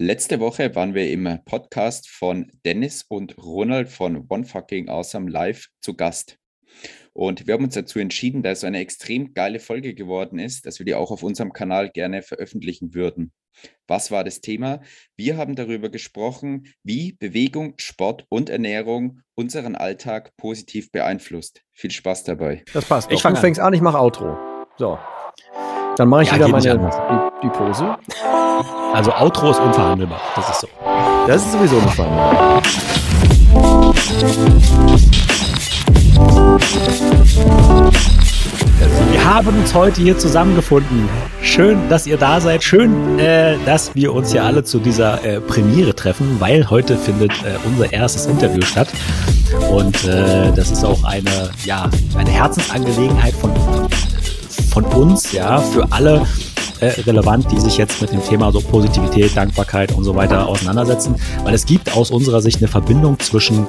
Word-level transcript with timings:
Letzte 0.00 0.38
Woche 0.38 0.76
waren 0.76 0.94
wir 0.94 1.10
im 1.10 1.40
Podcast 1.44 2.08
von 2.08 2.52
Dennis 2.64 3.04
und 3.08 3.36
Ronald 3.36 3.88
von 3.88 4.26
One 4.28 4.44
Fucking 4.44 4.88
Awesome 4.88 5.28
Live 5.28 5.66
zu 5.80 5.94
Gast. 5.94 6.38
Und 7.14 7.48
wir 7.48 7.54
haben 7.54 7.64
uns 7.64 7.74
dazu 7.74 7.98
entschieden, 7.98 8.44
da 8.44 8.52
es 8.52 8.62
eine 8.62 8.78
extrem 8.78 9.34
geile 9.34 9.58
Folge 9.58 9.94
geworden 9.94 10.38
ist, 10.38 10.66
dass 10.66 10.78
wir 10.78 10.86
die 10.86 10.94
auch 10.94 11.10
auf 11.10 11.24
unserem 11.24 11.52
Kanal 11.52 11.90
gerne 11.90 12.22
veröffentlichen 12.22 12.94
würden. 12.94 13.32
Was 13.88 14.12
war 14.12 14.22
das 14.22 14.40
Thema? 14.40 14.82
Wir 15.16 15.36
haben 15.36 15.56
darüber 15.56 15.88
gesprochen, 15.88 16.72
wie 16.84 17.14
Bewegung, 17.14 17.74
Sport 17.78 18.24
und 18.28 18.50
Ernährung 18.50 19.22
unseren 19.34 19.74
Alltag 19.74 20.30
positiv 20.36 20.92
beeinflusst. 20.92 21.62
Viel 21.72 21.90
Spaß 21.90 22.22
dabei. 22.22 22.64
Das 22.72 22.84
passt. 22.84 23.10
Ich 23.10 23.20
fange 23.20 23.38
fängst 23.38 23.60
an, 23.60 23.74
ich 23.74 23.80
mache 23.80 23.98
Outro. 23.98 24.38
So. 24.76 24.96
Dann 25.98 26.08
mache 26.10 26.22
ich 26.22 26.30
ja, 26.30 26.36
wieder 26.36 26.48
meine 26.48 26.62
die, 27.42 27.48
die, 27.48 27.48
Pose. 27.48 27.96
Also 28.94 29.12
Outro 29.14 29.50
ist 29.50 29.58
unverhandelbar. 29.58 30.20
Das 30.36 30.48
ist 30.48 30.60
so. 30.60 30.68
Das 31.26 31.44
ist 31.44 31.50
sowieso 31.50 31.74
nicht 31.74 31.94
verhandelbar. 31.94 32.62
Wir 39.10 39.24
haben 39.24 39.48
uns 39.48 39.74
heute 39.74 40.00
hier 40.00 40.16
zusammengefunden. 40.16 41.08
Schön, 41.42 41.88
dass 41.88 42.06
ihr 42.06 42.16
da 42.16 42.40
seid. 42.40 42.62
Schön, 42.62 43.18
äh, 43.18 43.56
dass 43.66 43.92
wir 43.96 44.14
uns 44.14 44.30
hier 44.30 44.44
alle 44.44 44.62
zu 44.62 44.78
dieser 44.78 45.24
äh, 45.24 45.40
Premiere 45.40 45.96
treffen, 45.96 46.36
weil 46.38 46.70
heute 46.70 46.96
findet 46.96 47.32
äh, 47.42 47.56
unser 47.64 47.92
erstes 47.92 48.26
Interview 48.26 48.62
statt. 48.62 48.86
Und 49.68 50.04
äh, 50.04 50.52
das 50.54 50.70
ist 50.70 50.84
auch 50.84 51.02
eine, 51.02 51.50
ja, 51.64 51.90
eine 52.16 52.30
Herzensangelegenheit 52.30 53.34
von, 53.34 53.50
von 54.78 55.02
uns, 55.02 55.32
ja, 55.32 55.58
für 55.58 55.90
alle 55.90 56.24
äh, 56.78 56.86
relevant, 57.00 57.50
die 57.50 57.58
sich 57.58 57.78
jetzt 57.78 58.00
mit 58.00 58.12
dem 58.12 58.22
Thema 58.22 58.52
so 58.52 58.60
Positivität, 58.60 59.36
Dankbarkeit 59.36 59.92
und 59.92 60.04
so 60.04 60.14
weiter 60.14 60.46
auseinandersetzen, 60.46 61.16
weil 61.42 61.52
es 61.54 61.66
gibt 61.66 61.96
aus 61.96 62.12
unserer 62.12 62.40
Sicht 62.40 62.58
eine 62.58 62.68
Verbindung 62.68 63.18
zwischen 63.18 63.66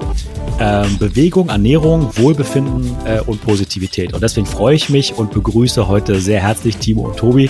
ähm, 0.59 0.99
Bewegung, 0.99 1.49
Ernährung, 1.49 2.11
Wohlbefinden 2.15 2.95
äh, 3.05 3.21
und 3.21 3.41
Positivität. 3.41 4.13
Und 4.13 4.21
deswegen 4.21 4.45
freue 4.45 4.75
ich 4.75 4.89
mich 4.89 5.17
und 5.17 5.31
begrüße 5.31 5.87
heute 5.87 6.19
sehr 6.19 6.41
herzlich 6.41 6.77
Timo 6.77 7.07
und 7.07 7.17
Tobi. 7.17 7.49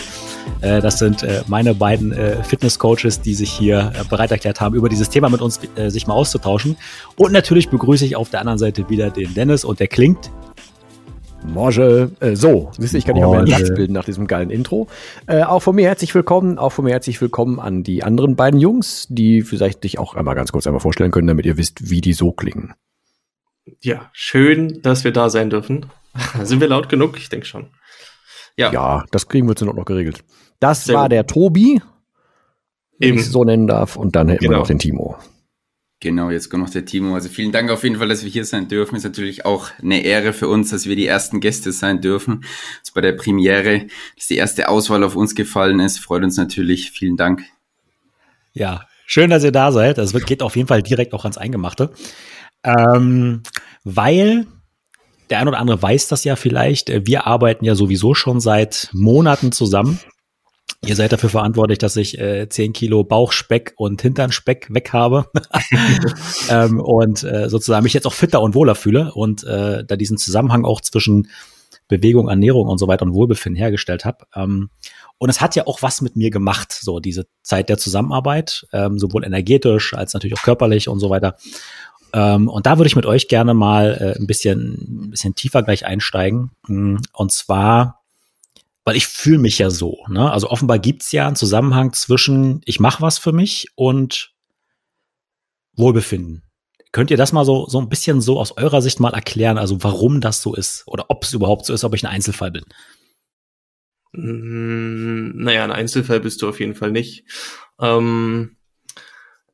Äh, 0.62 0.80
das 0.80 1.00
sind 1.00 1.24
äh, 1.24 1.42
meine 1.48 1.76
beiden 1.76 2.14
äh, 2.14 2.42
Fitness-Coaches, 2.44 3.20
die 3.20 3.34
sich 3.34 3.52
hier 3.52 3.92
äh, 3.94 4.06
bereit 4.06 4.32
erklärt 4.32 4.62
haben, 4.62 4.74
über 4.74 4.88
dieses 4.88 5.10
Thema 5.10 5.30
mit 5.30 5.42
uns 5.42 5.60
äh, 5.76 5.90
sich 5.90 6.08
mal 6.08 6.14
auszutauschen. 6.14 6.78
Und 7.18 7.34
natürlich 7.34 7.70
begrüße 7.70 8.06
ich 8.06 8.16
auf 8.16 8.30
der 8.30 8.40
anderen 8.40 8.60
Seite 8.60 8.90
wieder 8.90 9.10
den 9.10 9.34
Dennis 9.34 9.66
und 9.66 9.82
der 9.82 9.88
klingt 9.88 10.32
Morge, 11.46 12.12
äh, 12.20 12.36
so, 12.36 12.72
siehst 12.78 12.94
du, 12.94 12.98
ich 12.98 13.06
kann 13.06 13.16
nicht 13.16 13.28
mehr 13.28 13.40
einen 13.40 13.48
Satz 13.48 13.74
bilden 13.74 13.94
nach 13.94 14.06
diesem 14.06 14.28
geilen 14.28 14.50
Intro. 14.50 14.88
Äh, 15.28 15.44
auch 15.44 15.62
von 15.62 15.76
mir 15.76 15.86
herzlich 15.88 16.14
willkommen, 16.14 16.58
auch 16.58 16.72
von 16.72 16.86
mir 16.86 16.92
herzlich 16.92 17.20
willkommen 17.22 17.60
an 17.60 17.84
die 17.84 18.04
anderen 18.04 18.36
beiden 18.36 18.60
Jungs, 18.60 19.08
die 19.10 19.42
vielleicht 19.42 19.84
dich 19.84 20.00
auch 20.00 20.16
einmal 20.16 20.36
ganz 20.36 20.52
kurz 20.52 20.68
einmal 20.68 20.80
vorstellen 20.80 21.12
können, 21.12 21.28
damit 21.28 21.46
ihr 21.46 21.58
wisst, 21.58 21.90
wie 21.90 22.02
die 22.02 22.14
so 22.14 22.32
klingen. 22.32 22.74
Ja, 23.82 24.10
schön, 24.14 24.82
dass 24.82 25.04
wir 25.04 25.12
da 25.12 25.30
sein 25.30 25.50
dürfen. 25.50 25.86
Sind 26.44 26.62
wir 26.62 26.68
laut 26.68 26.90
genug? 26.90 27.18
Ich 27.18 27.30
denke 27.30 27.46
schon. 27.46 27.68
Ja. 28.58 28.72
ja, 28.72 29.06
das 29.12 29.28
kriegen 29.28 29.48
wir 29.48 29.52
jetzt 29.52 29.62
noch 29.62 29.86
geregelt. 29.86 30.24
Das 30.60 30.86
Sehr 30.86 30.96
war 30.96 31.04
gut. 31.04 31.14
der 31.14 31.26
Tobi, 31.26 31.82
wenn 33.00 33.16
ich 33.16 33.30
so 33.30 33.46
nennen 33.46 33.68
darf, 33.68 33.96
und 33.96 34.16
dann 34.16 34.28
hätten 34.28 34.42
genau. 34.42 34.52
wir 34.52 34.58
noch 34.60 34.68
den 34.68 34.80
Timo. 34.80 35.18
Genau, 36.02 36.30
jetzt 36.30 36.50
kommt 36.50 36.64
noch 36.64 36.70
der 36.70 36.86
Timo. 36.86 37.14
Also 37.16 37.28
vielen 37.28 37.52
Dank 37.52 37.70
auf 37.70 37.84
jeden 37.84 37.98
Fall, 37.98 38.08
dass 38.08 38.24
wir 38.24 38.32
hier 38.32 38.46
sein 38.46 38.70
dürfen. 38.70 38.96
Ist 38.96 39.04
natürlich 39.04 39.46
auch 39.46 39.70
eine 39.82 40.02
Ehre 40.02 40.32
für 40.32 40.48
uns, 40.48 40.70
dass 40.70 40.86
wir 40.86 40.96
die 40.96 41.06
ersten 41.06 41.42
Gäste 41.42 41.74
sein 41.74 42.00
dürfen. 42.00 42.46
Das 42.82 42.92
bei 42.92 43.02
der 43.02 43.12
Premiere, 43.14 43.88
dass 44.16 44.28
die 44.28 44.38
erste 44.38 44.70
Auswahl 44.70 45.04
auf 45.04 45.18
uns 45.18 45.36
gefallen 45.36 45.82
ist. 45.82 46.00
Freut 46.00 46.24
uns 46.24 46.38
natürlich. 46.38 46.92
Vielen 46.92 47.18
Dank. 47.18 47.44
Ja, 48.54 48.88
schön, 49.06 49.30
dass 49.30 49.44
ihr 49.44 49.52
da 49.52 49.74
seid. 49.74 49.98
Das 49.98 50.14
geht 50.14 50.42
auf 50.42 50.56
jeden 50.56 50.70
Fall 50.70 50.84
direkt 50.84 51.14
auch 51.14 51.26
ans 51.26 51.38
Eingemachte. 51.38 51.92
Ähm, 52.64 53.44
weil 53.84 54.48
der 55.30 55.40
ein 55.40 55.48
oder 55.50 55.60
andere 55.60 55.82
weiß 55.82 56.08
das 56.08 56.24
ja 56.24 56.38
vielleicht. 56.38 56.90
Wir 57.06 57.28
arbeiten 57.28 57.66
ja 57.66 57.76
sowieso 57.76 58.14
schon 58.14 58.40
seit 58.40 58.90
Monaten 58.94 59.52
zusammen. 59.52 60.00
Ihr 60.86 60.96
seid 60.96 61.12
dafür 61.12 61.30
verantwortlich, 61.30 61.78
dass 61.78 61.98
ich 61.98 62.18
äh, 62.20 62.48
10 62.48 62.72
Kilo 62.72 63.04
Bauchspeck 63.04 63.74
und 63.76 64.02
Hinternspeck 64.02 64.74
weg 64.74 64.94
habe 64.94 65.30
ähm, 66.50 66.80
und 66.80 67.24
äh, 67.24 67.50
sozusagen 67.50 67.84
mich 67.84 67.94
jetzt 67.94 68.08
auch 68.08 68.14
fitter 68.14 68.42
und 68.42 68.56
wohler 68.56 68.76
fühle 68.76 69.14
und 69.14 69.44
äh, 69.44 69.84
da 69.84 69.96
diesen 69.98 70.18
Zusammenhang 70.18 70.64
auch 70.64 70.80
zwischen 70.80 71.28
Bewegung, 71.90 72.30
Ernährung 72.30 72.68
und 72.68 72.78
so 72.78 72.88
weiter 72.88 73.04
und 73.04 73.14
Wohlbefinden 73.14 73.58
hergestellt 73.58 74.06
habe. 74.06 74.26
Ähm, 74.34 74.70
und 75.18 75.30
es 75.30 75.42
hat 75.42 75.56
ja 75.56 75.68
auch 75.68 75.82
was 75.82 76.00
mit 76.00 76.16
mir 76.16 76.30
gemacht, 76.30 76.72
so 76.72 77.02
diese 77.02 77.28
Zeit 77.42 77.68
der 77.68 77.78
Zusammenarbeit, 77.78 78.66
ähm, 78.72 79.00
sowohl 79.00 79.26
energetisch 79.26 79.94
als 79.94 80.14
natürlich 80.14 80.38
auch 80.38 80.44
körperlich 80.44 80.88
und 80.88 81.00
so 81.00 81.10
weiter. 81.10 81.36
Ähm, 82.14 82.48
und 82.48 82.66
da 82.66 82.78
würde 82.78 82.88
ich 82.88 82.96
mit 82.96 83.06
euch 83.06 83.28
gerne 83.28 83.54
mal 83.54 83.98
äh, 84.00 84.20
ein 84.20 84.28
bisschen, 84.28 85.08
ein 85.08 85.10
bisschen 85.10 85.36
tiefer 85.36 85.62
gleich 85.62 85.86
einsteigen. 85.86 86.52
Und 86.68 87.32
zwar 87.32 87.99
weil 88.90 88.96
ich 88.96 89.06
fühle 89.06 89.38
mich 89.38 89.60
ja 89.60 89.70
so. 89.70 90.00
Ne? 90.08 90.32
Also 90.32 90.50
offenbar 90.50 90.80
gibt 90.80 91.04
es 91.04 91.12
ja 91.12 91.28
einen 91.28 91.36
Zusammenhang 91.36 91.94
zwischen 91.94 92.62
ich 92.66 92.80
mache 92.80 93.04
was 93.04 93.20
für 93.20 93.32
mich 93.32 93.68
und 93.76 94.34
Wohlbefinden. 95.76 96.42
Könnt 96.92 97.12
ihr 97.12 97.18
das 97.18 97.32
mal 97.32 97.46
so, 97.46 97.68
so 97.68 97.80
ein 97.80 97.88
bisschen 97.88 98.20
so 98.20 98.40
aus 98.40 98.58
eurer 98.58 98.82
Sicht 98.82 99.00
mal 99.00 99.14
erklären, 99.14 99.60
also 99.60 99.84
warum 99.84 100.22
das 100.22 100.42
so 100.42 100.56
ist 100.56 100.86
oder 100.88 101.06
ob 101.10 101.24
es 101.24 101.34
überhaupt 101.34 101.68
so 101.68 101.74
ist, 101.76 101.84
ob 101.84 101.94
ich 101.94 102.04
ein 102.04 102.12
Einzelfall 102.12 102.50
bin? 102.50 102.64
Mm, 104.14 105.40
naja, 105.44 105.66
ein 105.66 105.72
Einzelfall 105.72 106.20
bist 106.20 106.42
du 106.42 106.50
auf 106.50 106.60
jeden 106.60 106.74
Fall 106.74 106.90
nicht. 106.90 107.26
Ähm, 107.80 108.56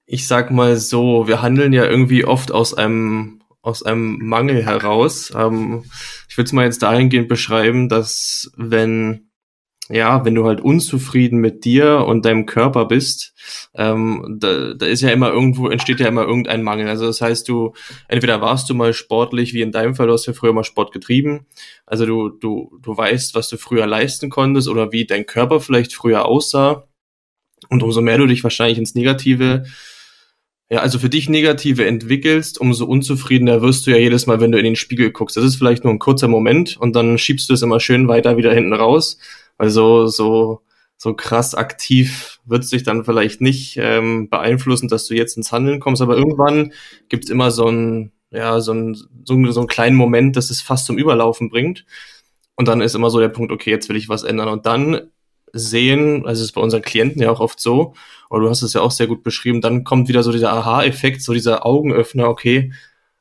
ich 0.05 0.27
sag 0.27 0.49
mal 0.49 0.77
so, 0.77 1.27
wir 1.27 1.41
handeln 1.41 1.73
ja 1.73 1.83
irgendwie 1.83 2.23
oft 2.23 2.53
aus 2.53 2.73
einem 2.73 3.41
aus 3.65 3.81
einem 3.83 4.19
Mangel 4.21 4.63
heraus. 4.63 5.33
Ähm, 5.35 5.83
ich 6.29 6.37
würde 6.37 6.45
es 6.45 6.53
mal 6.53 6.65
jetzt 6.65 6.83
dahingehend 6.83 7.27
beschreiben, 7.27 7.89
dass 7.89 8.51
wenn 8.55 9.24
ja, 9.89 10.25
wenn 10.25 10.33
du 10.33 10.45
halt 10.45 10.61
unzufrieden 10.61 11.39
mit 11.39 11.63
dir 11.63 12.05
und 12.07 12.25
deinem 12.25 12.47
Körper 12.47 12.85
bist, 12.85 13.33
ähm, 13.75 14.37
da, 14.39 14.73
da 14.73 14.85
ist 14.87 15.01
ja 15.01 15.11
immer 15.11 15.29
irgendwo, 15.29 15.69
entsteht 15.69 15.99
ja 15.99 16.07
immer 16.07 16.23
irgendein 16.23 16.63
Mangel. 16.63 16.87
Also 16.87 17.05
das 17.05 17.21
heißt, 17.21 17.47
du, 17.47 17.73
entweder 18.07 18.41
warst 18.41 18.69
du 18.69 18.73
mal 18.73 18.93
sportlich, 18.93 19.53
wie 19.53 19.61
in 19.61 19.71
deinem 19.71 19.93
Fall, 19.93 20.07
du 20.07 20.13
hast 20.13 20.25
ja 20.25 20.33
früher 20.33 20.53
mal 20.53 20.63
Sport 20.63 20.91
getrieben. 20.91 21.45
Also 21.85 22.05
du, 22.07 22.29
du, 22.29 22.79
du 22.81 22.97
weißt, 22.97 23.35
was 23.35 23.49
du 23.49 23.57
früher 23.57 23.85
leisten 23.85 24.31
konntest 24.31 24.67
oder 24.67 24.91
wie 24.91 25.05
dein 25.05 25.27
Körper 25.27 25.59
vielleicht 25.59 25.93
früher 25.93 26.25
aussah. 26.25 26.87
Und 27.69 27.83
umso 27.83 28.01
mehr 28.01 28.17
du 28.17 28.25
dich 28.25 28.43
wahrscheinlich 28.43 28.79
ins 28.79 28.95
Negative 28.95 29.65
ja, 30.69 30.79
also 30.79 30.97
für 30.97 31.09
dich 31.09 31.29
Negative 31.29 31.85
entwickelst, 31.85 32.59
umso 32.59 32.85
unzufriedener 32.85 33.61
wirst 33.61 33.85
du 33.85 33.91
ja 33.91 33.97
jedes 33.97 34.25
Mal, 34.25 34.39
wenn 34.39 34.51
du 34.51 34.57
in 34.57 34.63
den 34.63 34.75
Spiegel 34.75 35.11
guckst. 35.11 35.37
Das 35.37 35.43
ist 35.43 35.57
vielleicht 35.57 35.83
nur 35.83 35.93
ein 35.93 35.99
kurzer 35.99 36.27
Moment 36.27 36.75
und 36.77 36.95
dann 36.95 37.19
schiebst 37.19 37.49
du 37.49 37.53
es 37.53 37.61
immer 37.61 37.79
schön 37.79 38.07
weiter 38.07 38.37
wieder 38.37 38.51
hinten 38.51 38.73
raus. 38.73 39.19
Weil 39.57 39.69
so, 39.69 40.07
so, 40.07 40.61
krass 41.13 41.55
aktiv 41.55 42.39
wird 42.45 42.63
es 42.63 42.69
dich 42.69 42.83
dann 42.83 43.05
vielleicht 43.05 43.41
nicht 43.41 43.77
ähm, 43.77 44.29
beeinflussen, 44.29 44.87
dass 44.87 45.07
du 45.07 45.15
jetzt 45.15 45.37
ins 45.37 45.51
Handeln 45.51 45.79
kommst. 45.79 46.01
Aber 46.01 46.17
irgendwann 46.17 46.73
gibt's 47.09 47.29
immer 47.29 47.51
so 47.51 47.67
ein, 47.67 48.11
ja, 48.31 48.59
so 48.59 48.73
ein, 48.73 48.95
so, 49.23 49.51
so 49.51 49.59
einen 49.59 49.67
kleinen 49.67 49.95
Moment, 49.95 50.35
dass 50.35 50.49
es 50.49 50.61
fast 50.61 50.85
zum 50.85 50.97
Überlaufen 50.97 51.49
bringt. 51.49 51.85
Und 52.55 52.67
dann 52.67 52.81
ist 52.81 52.95
immer 52.95 53.09
so 53.09 53.19
der 53.19 53.29
Punkt, 53.29 53.51
okay, 53.51 53.69
jetzt 53.69 53.89
will 53.89 53.97
ich 53.97 54.09
was 54.09 54.23
ändern. 54.23 54.49
Und 54.49 54.65
dann 54.65 55.09
sehen, 55.55 56.25
also 56.25 56.41
es 56.41 56.49
ist 56.49 56.51
bei 56.53 56.61
unseren 56.61 56.81
Klienten 56.81 57.21
ja 57.21 57.31
auch 57.31 57.39
oft 57.39 57.59
so, 57.59 57.93
oder 58.29 58.43
du 58.43 58.49
hast 58.49 58.61
es 58.61 58.73
ja 58.73 58.81
auch 58.81 58.91
sehr 58.91 59.07
gut 59.07 59.23
beschrieben, 59.23 59.61
dann 59.61 59.83
kommt 59.83 60.09
wieder 60.09 60.21
so 60.21 60.31
dieser 60.31 60.51
Aha-Effekt, 60.51 61.21
so 61.21 61.33
dieser 61.33 61.65
Augenöffner, 61.65 62.27
okay, 62.27 62.73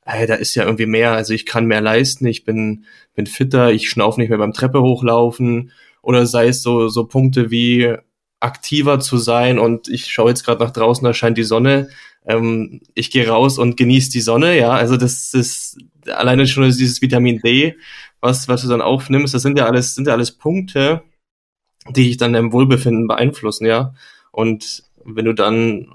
ey, 0.04 0.26
da 0.26 0.34
ist 0.34 0.54
ja 0.54 0.64
irgendwie 0.64 0.86
mehr, 0.86 1.12
also 1.12 1.32
ich 1.32 1.46
kann 1.46 1.66
mehr 1.66 1.80
leisten, 1.80 2.26
ich 2.26 2.44
bin, 2.44 2.84
bin 3.14 3.26
fitter, 3.26 3.72
ich 3.72 3.88
schnauf 3.88 4.16
nicht 4.16 4.28
mehr 4.28 4.38
beim 4.38 4.52
Treppe 4.52 4.82
hochlaufen, 4.82 5.70
oder 6.04 6.26
sei 6.26 6.48
es 6.48 6.62
so, 6.62 6.88
so 6.88 7.06
Punkte 7.06 7.50
wie 7.50 7.96
aktiver 8.40 9.00
zu 9.00 9.16
sein 9.16 9.58
und 9.58 9.88
ich 9.88 10.06
schaue 10.06 10.28
jetzt 10.28 10.44
gerade 10.44 10.62
nach 10.62 10.70
draußen, 10.70 11.04
da 11.04 11.14
scheint 11.14 11.38
die 11.38 11.44
Sonne, 11.44 11.88
ähm, 12.26 12.80
ich 12.94 13.10
gehe 13.10 13.26
raus 13.28 13.58
und 13.58 13.76
genieße 13.76 14.10
die 14.10 14.20
Sonne, 14.20 14.58
ja, 14.58 14.70
also 14.70 14.96
das 14.96 15.32
ist 15.34 15.78
alleine 16.06 16.46
schon 16.46 16.64
dieses 16.64 17.00
Vitamin 17.00 17.40
D, 17.40 17.76
was, 18.20 18.48
was 18.48 18.62
du 18.62 18.68
dann 18.68 18.82
aufnimmst, 18.82 19.34
das 19.34 19.42
sind 19.42 19.58
ja 19.58 19.66
alles, 19.66 19.94
sind 19.94 20.06
ja 20.06 20.12
alles 20.12 20.32
Punkte, 20.32 21.02
die 21.88 22.04
dich 22.04 22.16
dann 22.16 22.34
im 22.34 22.52
Wohlbefinden 22.52 23.06
beeinflussen, 23.06 23.66
ja. 23.66 23.94
Und 24.30 24.84
wenn 25.04 25.26
du 25.26 25.34
dann, 25.34 25.88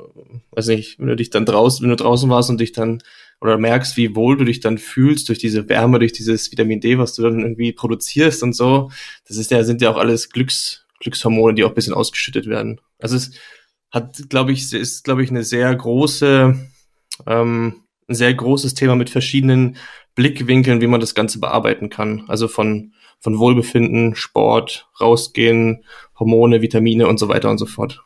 weiß 0.52 0.68
nicht, 0.68 1.00
wenn 1.00 1.08
du 1.08 1.16
dich 1.16 1.30
dann 1.30 1.46
draußen, 1.46 1.84
wenn 1.84 1.90
du 1.90 1.96
draußen 1.96 2.30
warst 2.30 2.50
und 2.50 2.60
dich 2.60 2.72
dann 2.72 3.02
oder 3.42 3.58
merkst, 3.58 3.98
wie 3.98 4.16
wohl 4.16 4.38
du 4.38 4.46
dich 4.46 4.60
dann 4.60 4.78
fühlst 4.78 5.30
durch 5.30 5.40
diese 5.40 5.70
Wärme, 5.70 6.00
durch 6.00 6.14
dieses 6.14 6.52
Vitamin 6.52 6.82
D, 6.82 6.98
was 6.98 7.14
du 7.14 7.22
dann 7.24 7.40
irgendwie 7.40 7.72
produzierst 7.72 8.44
und 8.44 8.54
so, 8.54 8.92
das 9.28 9.38
ist 9.38 9.52
ja, 9.52 9.64
sind 9.64 9.82
ja 9.82 9.90
auch 9.90 9.98
alles 9.98 10.30
Glücks, 10.30 10.86
Glückshormone, 11.00 11.56
die 11.56 11.64
auch 11.64 11.70
ein 11.70 11.76
bisschen 11.76 11.94
ausgeschüttet 11.94 12.48
werden. 12.48 12.82
Also 13.00 13.16
es 13.16 13.32
hat, 13.92 14.30
glaube 14.30 14.52
ich, 14.52 14.74
ist, 14.74 15.04
glaube 15.04 15.24
ich, 15.24 15.30
eine 15.30 15.44
sehr 15.44 15.74
große, 15.74 16.60
ähm, 17.26 17.84
ein 18.08 18.16
sehr 18.16 18.34
großes 18.34 18.74
Thema 18.74 18.96
mit 18.96 19.10
verschiedenen 19.10 19.78
Blickwinkeln, 20.16 20.82
wie 20.82 20.88
man 20.88 21.00
das 21.00 21.16
Ganze 21.16 21.40
bearbeiten 21.40 21.90
kann. 21.90 22.26
Also 22.28 22.48
von 22.48 22.94
von 23.20 23.38
Wohlbefinden, 23.38 24.16
Sport, 24.16 24.90
rausgehen, 25.00 25.84
Hormone, 26.18 26.62
Vitamine 26.62 27.08
und 27.08 27.20
so 27.20 27.28
weiter 27.28 27.50
und 27.50 27.58
so 27.58 27.66
fort. 27.66 28.04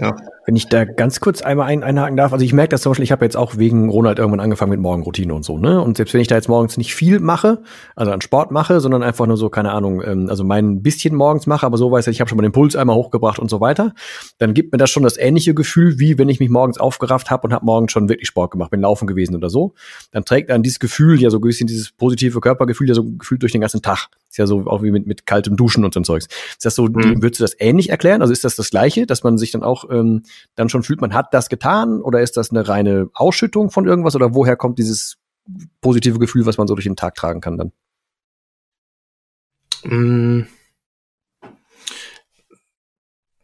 Ja. 0.00 0.16
Wenn 0.46 0.54
ich 0.54 0.68
da 0.68 0.84
ganz 0.84 1.18
kurz 1.20 1.42
einmal 1.42 1.66
ein, 1.66 1.82
einhaken 1.82 2.16
darf, 2.16 2.32
also 2.32 2.44
ich 2.44 2.52
merke 2.52 2.70
das 2.70 2.82
zum 2.82 2.90
Beispiel, 2.90 3.04
ich 3.04 3.12
habe 3.12 3.24
jetzt 3.24 3.36
auch 3.36 3.58
wegen 3.58 3.90
Ronald 3.90 4.18
irgendwann 4.18 4.40
angefangen 4.40 4.70
mit 4.70 4.80
Morgenroutine 4.80 5.34
und 5.34 5.44
so, 5.44 5.58
ne? 5.58 5.82
Und 5.82 5.96
selbst 5.96 6.14
wenn 6.14 6.20
ich 6.20 6.28
da 6.28 6.36
jetzt 6.36 6.48
morgens 6.48 6.78
nicht 6.78 6.94
viel 6.94 7.18
mache, 7.18 7.62
also 7.96 8.12
an 8.12 8.20
Sport 8.20 8.52
mache, 8.52 8.80
sondern 8.80 9.02
einfach 9.02 9.26
nur 9.26 9.36
so, 9.36 9.50
keine 9.50 9.72
Ahnung, 9.72 10.00
ähm, 10.02 10.28
also 10.30 10.44
mein 10.44 10.82
bisschen 10.82 11.14
morgens 11.14 11.46
mache, 11.46 11.66
aber 11.66 11.76
so 11.76 11.90
weiß 11.90 12.06
ich, 12.06 12.16
ich 12.16 12.20
habe 12.20 12.28
schon 12.28 12.36
mal 12.36 12.42
den 12.42 12.52
Puls 12.52 12.76
einmal 12.76 12.96
hochgebracht 12.96 13.40
und 13.40 13.50
so 13.50 13.60
weiter, 13.60 13.92
dann 14.38 14.54
gibt 14.54 14.72
mir 14.72 14.78
das 14.78 14.90
schon 14.90 15.02
das 15.02 15.18
ähnliche 15.18 15.52
Gefühl, 15.52 15.98
wie 15.98 16.16
wenn 16.16 16.28
ich 16.28 16.38
mich 16.38 16.48
morgens 16.48 16.78
aufgerafft 16.78 17.30
habe 17.30 17.48
und 17.48 17.52
habe 17.52 17.66
morgens 17.66 17.92
schon 17.92 18.08
wirklich 18.08 18.28
Sport 18.28 18.52
gemacht, 18.52 18.70
bin 18.70 18.80
laufen 18.80 19.06
gewesen 19.06 19.34
oder 19.34 19.50
so. 19.50 19.74
Dann 20.12 20.24
trägt 20.24 20.48
dann 20.48 20.62
dieses 20.62 20.78
Gefühl, 20.78 21.20
ja 21.20 21.28
so 21.28 21.38
ein 21.38 21.42
bisschen 21.42 21.66
dieses 21.66 21.90
positive 21.90 22.40
Körpergefühl, 22.40 22.88
ja 22.88 22.94
so 22.94 23.04
gefühlt 23.04 23.42
durch 23.42 23.52
den 23.52 23.60
ganzen 23.60 23.82
Tag. 23.82 24.08
Ist 24.28 24.36
ja 24.36 24.46
so 24.46 24.66
auch 24.66 24.82
wie 24.82 24.90
mit, 24.90 25.06
mit 25.06 25.26
kaltem 25.26 25.56
Duschen 25.56 25.84
und 25.84 25.94
so 25.94 26.00
ein 26.00 26.04
Zeugs. 26.04 26.26
Ist 26.50 26.64
das 26.64 26.74
so, 26.74 26.84
mhm. 26.84 27.22
würdest 27.22 27.40
du 27.40 27.44
das 27.44 27.56
ähnlich 27.58 27.88
erklären? 27.88 28.20
Also 28.20 28.32
ist 28.32 28.44
das 28.44 28.56
das 28.56 28.70
Gleiche, 28.70 29.06
dass 29.06 29.22
man 29.22 29.38
sich 29.38 29.52
dann 29.52 29.62
auch 29.62 29.90
ähm, 29.90 30.22
dann 30.54 30.68
schon 30.68 30.82
fühlt, 30.82 31.00
man 31.00 31.14
hat 31.14 31.32
das 31.32 31.48
getan 31.48 32.02
oder 32.02 32.20
ist 32.20 32.36
das 32.36 32.50
eine 32.50 32.68
reine 32.68 33.08
Ausschüttung 33.14 33.70
von 33.70 33.86
irgendwas 33.86 34.14
oder 34.14 34.34
woher 34.34 34.56
kommt 34.56 34.78
dieses 34.78 35.16
positive 35.80 36.18
Gefühl, 36.18 36.44
was 36.44 36.58
man 36.58 36.68
so 36.68 36.74
durch 36.74 36.84
den 36.84 36.96
Tag 36.96 37.14
tragen 37.14 37.40
kann 37.40 37.56
dann? 37.56 37.72
Mm. 39.84 40.46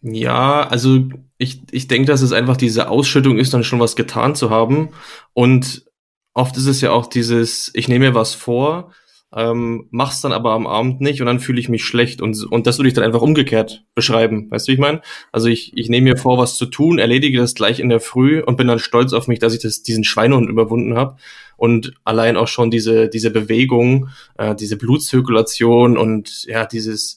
Ja, 0.03 0.69
also 0.69 1.09
ich, 1.39 1.63
ich 1.71 1.89
denke, 1.89 2.07
dass 2.07 2.21
es 2.21 2.33
einfach 2.33 2.59
diese 2.59 2.91
Ausschüttung 2.91 3.39
ist, 3.39 3.55
dann 3.55 3.65
schon 3.65 3.81
was 3.81 3.97
getan 3.97 4.35
zu 4.35 4.51
haben. 4.51 4.91
Und 5.33 5.87
oft 6.35 6.59
ist 6.59 6.67
es 6.67 6.83
ja 6.83 6.91
auch 6.91 7.07
dieses, 7.07 7.71
ich 7.75 7.89
nehme 7.89 8.11
mir 8.11 8.15
was 8.15 8.35
vor, 8.35 8.93
ähm, 9.35 9.89
mach's 9.91 10.21
dann 10.21 10.33
aber 10.33 10.53
am 10.53 10.67
Abend 10.67 11.01
nicht 11.01 11.21
und 11.21 11.27
dann 11.27 11.41
fühle 11.41 11.59
ich 11.59 11.69
mich 11.69 11.85
schlecht 11.85 12.23
und, 12.23 12.45
und 12.45 12.67
das 12.67 12.79
würde 12.79 12.89
ich 12.89 12.95
dann 12.95 13.05
einfach 13.05 13.21
umgekehrt 13.21 13.85
beschreiben. 13.95 14.51
Weißt 14.51 14.69
du, 14.69 14.71
wie 14.71 14.75
ich 14.75 14.81
meine? 14.81 15.03
Also 15.33 15.49
ich, 15.49 15.73
ich 15.77 15.89
nehme 15.89 16.11
mir 16.11 16.17
vor, 16.17 16.39
was 16.39 16.57
zu 16.57 16.67
tun, 16.67 16.99
erledige 16.99 17.39
das 17.39 17.55
gleich 17.55 17.81
in 17.81 17.89
der 17.89 18.01
Früh 18.01 18.41
und 18.41 18.57
bin 18.57 18.69
dann 18.69 18.79
stolz 18.79 19.13
auf 19.13 19.27
mich, 19.27 19.41
dass 19.41 19.55
ich 19.55 19.61
das, 19.61 19.83
diesen 19.83 20.05
Schweinehund 20.05 20.49
überwunden 20.49 20.95
habe 20.95 21.17
und 21.57 21.95
allein 22.05 22.37
auch 22.37 22.49
schon 22.49 22.71
diese, 22.71 23.09
diese 23.09 23.31
Bewegung, 23.31 24.09
äh, 24.39 24.55
diese 24.55 24.77
Blutzirkulation 24.77 25.99
und 25.99 26.45
ja, 26.45 26.65
dieses, 26.65 27.17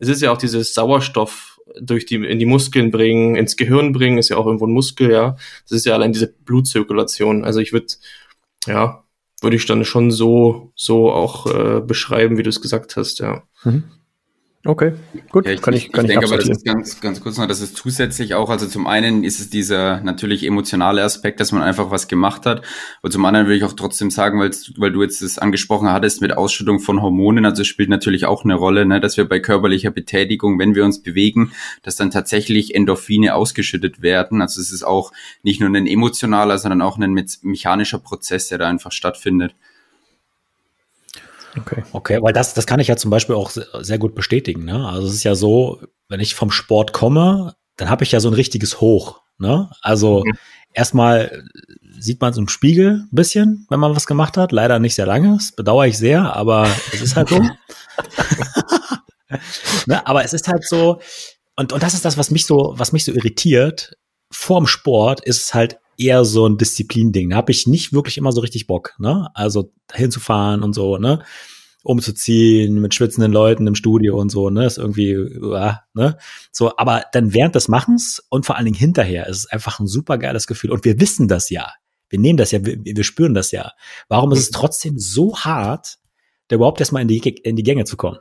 es 0.00 0.08
ist 0.08 0.22
ja 0.22 0.32
auch 0.32 0.38
dieses 0.38 0.74
Sauerstoff 0.74 1.60
durch 1.80 2.04
die, 2.04 2.16
in 2.16 2.38
die 2.38 2.46
Muskeln 2.46 2.90
bringen, 2.90 3.36
ins 3.36 3.56
Gehirn 3.56 3.92
bringen, 3.92 4.18
ist 4.18 4.28
ja 4.28 4.36
auch 4.36 4.46
irgendwo 4.46 4.66
ein 4.66 4.72
Muskel, 4.72 5.10
ja. 5.10 5.36
Das 5.62 5.78
ist 5.78 5.86
ja 5.86 5.94
allein 5.94 6.12
diese 6.12 6.32
Blutzirkulation. 6.32 7.44
Also 7.44 7.60
ich 7.60 7.72
würde, 7.72 7.86
ja, 8.66 9.03
würde 9.44 9.56
ich 9.56 9.66
dann 9.66 9.84
schon 9.84 10.10
so, 10.10 10.72
so 10.74 11.12
auch 11.12 11.46
äh, 11.46 11.80
beschreiben, 11.80 12.36
wie 12.38 12.42
du 12.42 12.50
es 12.50 12.60
gesagt 12.60 12.96
hast, 12.96 13.20
ja. 13.20 13.42
Mhm. 13.62 13.84
Okay, 14.66 14.94
gut, 15.30 15.44
ja, 15.44 15.52
ich, 15.52 15.60
kann 15.60 15.74
ich, 15.74 15.92
kann 15.92 16.06
ich, 16.06 16.10
ich 16.10 16.14
denke 16.14 16.26
aber, 16.26 16.38
das 16.38 16.48
ist 16.48 16.64
ganz, 16.64 16.98
ganz 17.02 17.20
kurz 17.20 17.36
noch, 17.36 17.46
das 17.46 17.60
ist 17.60 17.76
zusätzlich 17.76 18.32
auch, 18.32 18.48
also 18.48 18.66
zum 18.66 18.86
einen 18.86 19.22
ist 19.22 19.38
es 19.38 19.50
dieser 19.50 20.00
natürlich 20.00 20.42
emotionale 20.42 21.02
Aspekt, 21.02 21.38
dass 21.40 21.52
man 21.52 21.60
einfach 21.60 21.90
was 21.90 22.08
gemacht 22.08 22.46
hat, 22.46 22.62
und 23.02 23.12
zum 23.12 23.26
anderen 23.26 23.46
will 23.46 23.58
ich 23.58 23.64
auch 23.64 23.74
trotzdem 23.74 24.10
sagen, 24.10 24.40
weil, 24.40 24.52
weil 24.78 24.90
du 24.90 25.02
jetzt 25.02 25.20
das 25.20 25.38
angesprochen 25.38 25.90
hattest 25.90 26.22
mit 26.22 26.34
Ausschüttung 26.34 26.80
von 26.80 27.02
Hormonen, 27.02 27.44
also 27.44 27.62
spielt 27.62 27.90
natürlich 27.90 28.24
auch 28.24 28.44
eine 28.44 28.54
Rolle, 28.54 28.86
ne, 28.86 29.00
dass 29.00 29.18
wir 29.18 29.28
bei 29.28 29.38
körperlicher 29.38 29.90
Betätigung, 29.90 30.58
wenn 30.58 30.74
wir 30.74 30.86
uns 30.86 31.02
bewegen, 31.02 31.52
dass 31.82 31.96
dann 31.96 32.10
tatsächlich 32.10 32.74
Endorphine 32.74 33.34
ausgeschüttet 33.34 34.00
werden, 34.00 34.40
also 34.40 34.62
es 34.62 34.72
ist 34.72 34.82
auch 34.82 35.12
nicht 35.42 35.60
nur 35.60 35.68
ein 35.68 35.86
emotionaler, 35.86 36.56
sondern 36.56 36.80
auch 36.80 36.96
ein 36.96 37.26
mechanischer 37.42 37.98
Prozess, 37.98 38.48
der 38.48 38.56
da 38.56 38.66
einfach 38.66 38.92
stattfindet. 38.92 39.54
Okay. 41.58 41.82
Okay, 41.92 42.22
weil 42.22 42.32
das, 42.32 42.54
das 42.54 42.66
kann 42.66 42.80
ich 42.80 42.88
ja 42.88 42.96
zum 42.96 43.10
Beispiel 43.10 43.34
auch 43.34 43.50
sehr 43.50 43.98
gut 43.98 44.14
bestätigen. 44.14 44.64
Ne? 44.64 44.88
Also 44.88 45.06
es 45.06 45.14
ist 45.14 45.24
ja 45.24 45.34
so, 45.34 45.80
wenn 46.08 46.20
ich 46.20 46.34
vom 46.34 46.50
Sport 46.50 46.92
komme, 46.92 47.54
dann 47.76 47.90
habe 47.90 48.04
ich 48.04 48.12
ja 48.12 48.20
so 48.20 48.28
ein 48.28 48.34
richtiges 48.34 48.80
Hoch. 48.80 49.20
Ne? 49.38 49.70
Also 49.82 50.22
mhm. 50.24 50.38
erstmal 50.72 51.44
sieht 51.98 52.20
man 52.20 52.32
es 52.32 52.38
im 52.38 52.48
Spiegel 52.48 53.04
ein 53.04 53.08
bisschen, 53.14 53.66
wenn 53.70 53.80
man 53.80 53.94
was 53.94 54.06
gemacht 54.06 54.36
hat. 54.36 54.52
Leider 54.52 54.78
nicht 54.78 54.94
sehr 54.94 55.06
lange, 55.06 55.34
das 55.34 55.52
bedauere 55.52 55.86
ich 55.86 55.98
sehr, 55.98 56.34
aber 56.34 56.68
es 56.92 57.00
ist 57.00 57.16
halt 57.16 57.28
so. 57.28 57.38
ne? 59.86 60.06
Aber 60.06 60.24
es 60.24 60.32
ist 60.32 60.48
halt 60.48 60.66
so, 60.66 61.00
und, 61.56 61.72
und 61.72 61.82
das 61.82 61.94
ist 61.94 62.04
das, 62.04 62.18
was 62.18 62.30
mich 62.30 62.46
so, 62.46 62.74
was 62.76 62.92
mich 62.92 63.04
so 63.04 63.12
irritiert. 63.12 63.96
Vorm 64.30 64.66
Sport 64.66 65.20
ist 65.20 65.42
es 65.42 65.54
halt 65.54 65.78
eher 65.98 66.24
so 66.24 66.46
ein 66.46 66.58
Disziplin-Ding. 66.58 67.30
Da 67.30 67.36
habe 67.36 67.52
ich 67.52 67.66
nicht 67.66 67.92
wirklich 67.92 68.18
immer 68.18 68.32
so 68.32 68.40
richtig 68.40 68.66
Bock, 68.66 68.94
ne? 68.98 69.28
Also 69.34 69.72
hinzufahren 69.92 70.62
und 70.62 70.72
so, 70.74 70.98
ne? 70.98 71.24
Umzuziehen 71.82 72.80
mit 72.80 72.94
schwitzenden 72.94 73.32
Leuten 73.32 73.66
im 73.66 73.74
Studio 73.74 74.18
und 74.18 74.30
so, 74.30 74.50
ne? 74.50 74.66
Ist 74.66 74.78
irgendwie, 74.78 75.16
ja, 75.40 75.82
ne? 75.94 76.16
So, 76.52 76.76
aber 76.76 77.04
dann 77.12 77.34
während 77.34 77.54
des 77.54 77.68
Machens 77.68 78.22
und 78.30 78.46
vor 78.46 78.56
allen 78.56 78.64
Dingen 78.66 78.78
hinterher 78.78 79.26
ist 79.26 79.38
es 79.38 79.46
einfach 79.46 79.80
ein 79.80 79.86
super 79.86 80.18
geiles 80.18 80.46
Gefühl. 80.46 80.70
Und 80.70 80.84
wir 80.84 81.00
wissen 81.00 81.28
das 81.28 81.50
ja. 81.50 81.72
Wir 82.08 82.18
nehmen 82.18 82.36
das 82.36 82.52
ja, 82.52 82.64
wir, 82.64 82.78
wir 82.82 83.04
spüren 83.04 83.34
das 83.34 83.50
ja. 83.50 83.72
Warum 84.08 84.32
ist 84.32 84.38
es 84.40 84.50
trotzdem 84.50 84.98
so 84.98 85.36
hart, 85.36 85.98
da 86.48 86.56
überhaupt 86.56 86.80
erstmal 86.80 87.02
in 87.02 87.08
die, 87.08 87.18
in 87.18 87.56
die 87.56 87.62
Gänge 87.62 87.84
zu 87.84 87.96
kommen? 87.96 88.18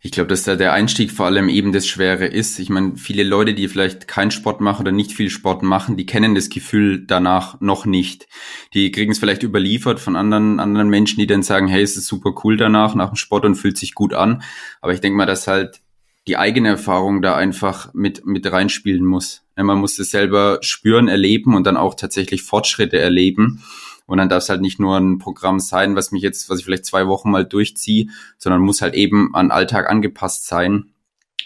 Ich 0.00 0.12
glaube, 0.12 0.28
dass 0.28 0.44
da 0.44 0.56
der 0.56 0.72
Einstieg 0.72 1.10
vor 1.10 1.26
allem 1.26 1.48
eben 1.48 1.72
das 1.72 1.86
Schwere 1.86 2.26
ist. 2.26 2.58
Ich 2.58 2.68
meine, 2.68 2.96
viele 2.96 3.22
Leute, 3.22 3.54
die 3.54 3.68
vielleicht 3.68 4.06
keinen 4.06 4.30
Sport 4.30 4.60
machen 4.60 4.82
oder 4.82 4.92
nicht 4.92 5.12
viel 5.12 5.30
Sport 5.30 5.62
machen, 5.62 5.96
die 5.96 6.06
kennen 6.06 6.34
das 6.34 6.48
Gefühl 6.48 7.04
danach 7.06 7.60
noch 7.60 7.86
nicht. 7.86 8.28
Die 8.74 8.90
kriegen 8.92 9.12
es 9.12 9.18
vielleicht 9.18 9.42
überliefert 9.42 10.00
von 10.00 10.16
anderen, 10.16 10.60
anderen 10.60 10.88
Menschen, 10.88 11.18
die 11.20 11.26
dann 11.26 11.42
sagen, 11.42 11.68
hey, 11.68 11.82
es 11.82 11.96
ist 11.96 12.06
super 12.06 12.34
cool 12.44 12.56
danach, 12.56 12.94
nach 12.94 13.08
dem 13.10 13.16
Sport 13.16 13.44
und 13.44 13.56
fühlt 13.56 13.78
sich 13.78 13.94
gut 13.94 14.14
an. 14.14 14.42
Aber 14.80 14.92
ich 14.92 15.00
denke 15.00 15.16
mal, 15.16 15.26
dass 15.26 15.46
halt 15.46 15.80
die 16.26 16.36
eigene 16.36 16.68
Erfahrung 16.68 17.20
da 17.20 17.36
einfach 17.36 17.92
mit, 17.92 18.24
mit 18.24 18.50
reinspielen 18.50 19.04
muss. 19.04 19.42
man 19.56 19.78
muss 19.78 19.98
es 19.98 20.10
selber 20.10 20.58
spüren, 20.62 21.08
erleben 21.08 21.54
und 21.54 21.66
dann 21.66 21.76
auch 21.76 21.94
tatsächlich 21.94 22.42
Fortschritte 22.42 22.98
erleben. 22.98 23.62
Und 24.06 24.18
dann 24.18 24.28
darf 24.28 24.42
es 24.42 24.48
halt 24.48 24.60
nicht 24.60 24.78
nur 24.78 24.98
ein 24.98 25.18
Programm 25.18 25.60
sein, 25.60 25.96
was 25.96 26.12
mich 26.12 26.22
jetzt, 26.22 26.50
was 26.50 26.58
ich 26.58 26.64
vielleicht 26.64 26.84
zwei 26.84 27.06
Wochen 27.06 27.30
mal 27.30 27.44
durchziehe, 27.44 28.08
sondern 28.38 28.62
muss 28.62 28.82
halt 28.82 28.94
eben 28.94 29.34
an 29.34 29.50
Alltag 29.50 29.88
angepasst 29.88 30.46
sein. 30.46 30.90